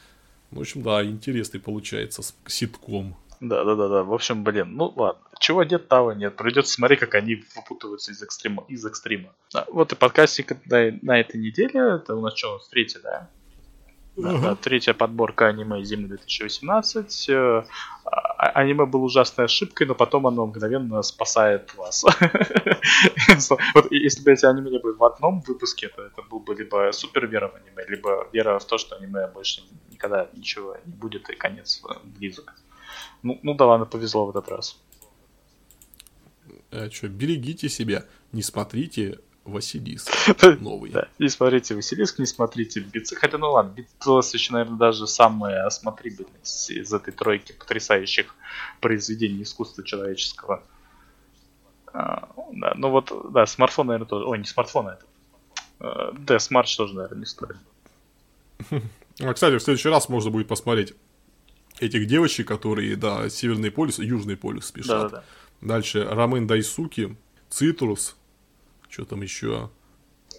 В 0.51 0.59
общем, 0.59 0.83
да, 0.83 1.03
интересный 1.03 1.59
получается 1.59 2.21
ситком. 2.47 3.17
Да, 3.39 3.63
да, 3.63 3.75
да, 3.75 3.87
да. 3.87 4.03
В 4.03 4.13
общем, 4.13 4.43
блин, 4.43 4.75
ну 4.75 4.93
ладно. 4.95 5.21
Чего 5.39 5.63
нет, 5.63 5.87
того 5.87 6.13
нет. 6.13 6.35
Придется 6.35 6.73
смотреть, 6.73 6.99
как 6.99 7.15
они 7.15 7.43
выпутываются 7.55 8.11
из 8.11 8.21
экстрима. 8.21 8.65
Из 8.67 8.85
экстрима. 8.85 9.33
Да, 9.53 9.65
вот 9.69 9.91
и 9.91 9.95
подкастик 9.95 10.53
на, 10.65 10.97
на 11.01 11.19
этой 11.19 11.39
неделе. 11.39 11.95
Это 11.95 12.15
у 12.15 12.21
нас 12.21 12.35
что, 12.37 12.59
третья, 12.69 12.99
да? 13.01 13.29
Да, 14.15 14.31
uh-huh. 14.31 14.41
да, 14.41 14.55
третья 14.55 14.93
подборка 14.93 15.47
аниме 15.47 15.83
зимы 15.83 16.07
2018. 16.07 17.29
Э, 17.29 17.63
а, 18.05 18.47
аниме 18.53 18.85
было 18.85 19.01
ужасной 19.01 19.45
ошибкой, 19.45 19.87
но 19.87 19.95
потом 19.95 20.25
оно 20.25 20.45
мгновенно 20.45 21.01
спасает 21.01 21.75
вас. 21.75 22.05
вот 23.73 23.91
если 23.91 24.23
бы 24.23 24.31
эти 24.31 24.45
аниме 24.45 24.71
не 24.71 24.79
были 24.79 24.93
в 24.93 25.03
одном 25.03 25.41
выпуске, 25.41 25.89
то 25.89 26.01
это 26.01 26.21
был 26.21 26.39
бы 26.39 26.55
либо 26.55 26.91
супер 26.93 27.27
вера 27.27 27.49
в 27.49 27.55
аниме, 27.55 27.83
либо 27.89 28.29
вера 28.31 28.57
в 28.57 28.65
то, 28.65 28.77
что 28.77 28.95
аниме 28.95 29.27
больше 29.27 29.63
никогда 29.91 30.29
ничего 30.31 30.77
не 30.85 30.93
будет 30.93 31.29
и 31.29 31.35
конец 31.35 31.83
близок. 32.03 32.53
Ну, 33.25 33.39
ну 33.41 33.55
да 33.55 33.65
ладно, 33.65 33.87
повезло 33.87 34.27
в 34.27 34.29
этот 34.29 34.47
раз. 34.49 34.79
А 36.71 36.91
что, 36.91 37.07
берегите 37.07 37.69
себя, 37.69 38.05
не 38.31 38.43
смотрите 38.43 39.17
Василиск 39.45 40.11
новый. 40.61 40.91
Да, 40.91 41.07
не 41.17 41.27
смотрите 41.29 41.73
Василиск, 41.73 42.19
не 42.19 42.27
смотрите 42.27 42.81
Beatless. 42.81 43.15
Хотя, 43.15 43.39
ну 43.39 43.51
ладно, 43.51 43.71
Beatless 43.71 44.31
еще, 44.35 44.53
наверное, 44.53 44.77
даже 44.77 45.07
самая 45.07 45.65
смотрибельность 45.65 46.69
из 46.69 46.93
этой 46.93 47.11
тройки 47.11 47.53
потрясающих 47.53 48.35
произведений 48.79 49.41
искусства 49.41 49.83
человеческого. 49.83 50.61
А, 51.93 52.29
да, 52.51 52.73
ну 52.75 52.91
вот, 52.91 53.11
да, 53.31 53.47
смартфон, 53.47 53.87
наверное, 53.87 54.07
тоже. 54.07 54.27
Ой, 54.27 54.37
не 54.37 54.45
смартфон, 54.45 54.89
а 54.89 54.93
это. 54.93 55.05
А, 55.79 56.11
да, 56.11 56.37
смарт 56.37 56.69
тоже, 56.77 56.93
наверное, 56.93 57.19
не 57.21 57.25
стоит. 57.25 57.57
А, 59.21 59.33
кстати, 59.33 59.55
в 59.55 59.61
следующий 59.61 59.87
раз 59.87 60.09
можно 60.09 60.29
будет 60.29 60.49
посмотреть 60.49 60.93
этих 61.79 62.07
девочек, 62.07 62.47
которые, 62.47 62.95
да, 62.95 63.29
Северный 63.29 63.71
полюс, 63.71 63.99
Южный 63.99 64.37
полюс 64.37 64.67
спешат. 64.67 64.89
Да, 64.89 65.09
да, 65.09 65.17
да. 65.17 65.23
Дальше 65.61 66.03
Рамен 66.03 66.47
Дайсуки, 66.47 67.15
Цитрус, 67.49 68.15
что 68.89 69.05
там 69.05 69.21
еще? 69.21 69.69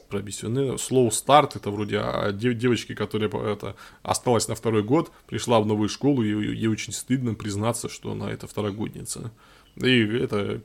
Про 0.09 0.21
Slow 0.21 1.09
Start, 1.09 1.53
это 1.57 1.71
вроде 1.71 1.99
о 1.99 2.31
девочке, 2.31 2.95
которая 2.95 3.29
это, 3.29 3.75
осталась 4.05 4.47
на 4.47 4.55
второй 4.55 4.85
год, 4.85 5.11
пришла 5.27 5.59
в 5.59 5.67
новую 5.67 5.89
школу, 5.89 6.23
и 6.23 6.29
ей 6.29 6.69
очень 6.69 6.93
стыдно 6.93 7.35
признаться, 7.35 7.89
что 7.89 8.13
она 8.13 8.31
это 8.31 8.47
второгодница. 8.47 9.33
И 9.75 10.07
это 10.07 10.63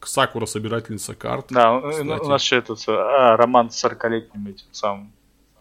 Сакура 0.00 0.46
собирательница 0.46 1.14
карт. 1.14 1.46
Да, 1.50 1.80
кстати. 1.80 2.06
у 2.06 2.28
нас 2.28 2.42
еще 2.42 2.56
этот 2.58 2.82
а, 2.86 3.36
роман 3.36 3.70
с 3.70 3.84
40-летним 3.84 4.46
этим 4.46 4.66
самым 4.70 5.12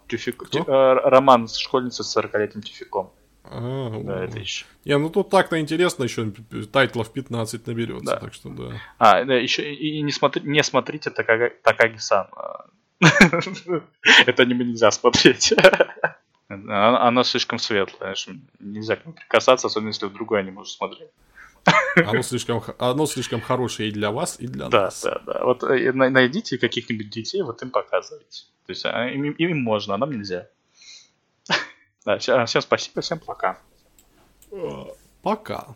тюфик, 0.07 0.47
тю, 0.49 0.63
а, 0.67 0.95
роман 1.09 1.47
с 1.47 1.57
школьницей 1.57 2.05
с 2.05 2.15
40-летним 2.15 2.61
тюфиком. 2.61 3.11
А, 3.49 3.99
Да, 4.03 4.23
это 4.25 4.39
еще. 4.39 4.65
Не, 4.85 4.97
ну 4.97 5.09
тут 5.09 5.29
так-то 5.29 5.59
интересно, 5.59 6.03
еще 6.03 6.31
тайтлов 6.71 7.11
15 7.13 7.67
наберется, 7.67 8.05
Да. 8.05 8.17
так 8.17 8.33
что 8.33 8.49
да. 8.49 8.71
А, 8.97 9.23
да, 9.23 9.35
еще 9.35 9.73
и 9.73 9.97
и 9.99 10.01
не, 10.01 10.11
смотри, 10.11 10.41
не 10.43 10.63
смотрите 10.63 11.09
Такага- 11.09 11.51
Такаги-сан. 11.63 12.27
А, 12.35 12.65
Это 14.25 14.43
аниме 14.43 14.65
нельзя 14.65 14.91
смотреть. 14.91 15.53
Оно 16.49 17.01
оно 17.01 17.23
слишком 17.23 17.59
светлое, 17.59 17.97
знаешь, 18.15 18.27
нельзя 18.59 18.95
к 18.95 19.03
нему 19.05 19.15
прикасаться, 19.15 19.67
особенно 19.67 19.89
если 19.89 20.05
в 20.05 20.13
другое 20.13 20.43
не 20.43 20.51
можешь 20.51 20.75
смотреть. 20.75 21.09
Оно 21.97 22.21
слишком, 22.21 22.63
оно 22.79 23.05
слишком 23.05 23.41
хорошее 23.41 23.89
и 23.89 23.91
для 23.91 24.11
вас, 24.11 24.37
и 24.39 24.47
для 24.47 24.69
Да, 24.69 24.83
нас. 24.85 25.01
да, 25.03 25.21
да. 25.25 25.43
Вот 25.43 25.63
э, 25.63 25.91
на- 25.91 26.09
найдите 26.09 26.57
каких-нибудь 26.57 27.09
детей, 27.09 27.41
вот 27.41 27.61
им 27.63 27.69
показывайте. 27.71 28.43
То 28.65 28.71
есть 28.71 28.85
а, 28.85 29.09
им, 29.09 29.23
им 29.31 29.61
можно, 29.61 29.95
а 29.95 29.97
нам 29.97 30.11
нельзя. 30.11 30.47
Да, 32.07 32.17
всем 32.19 32.61
спасибо, 32.61 33.01
всем 33.01 33.19
пока. 33.19 33.57
Пока. 35.21 35.67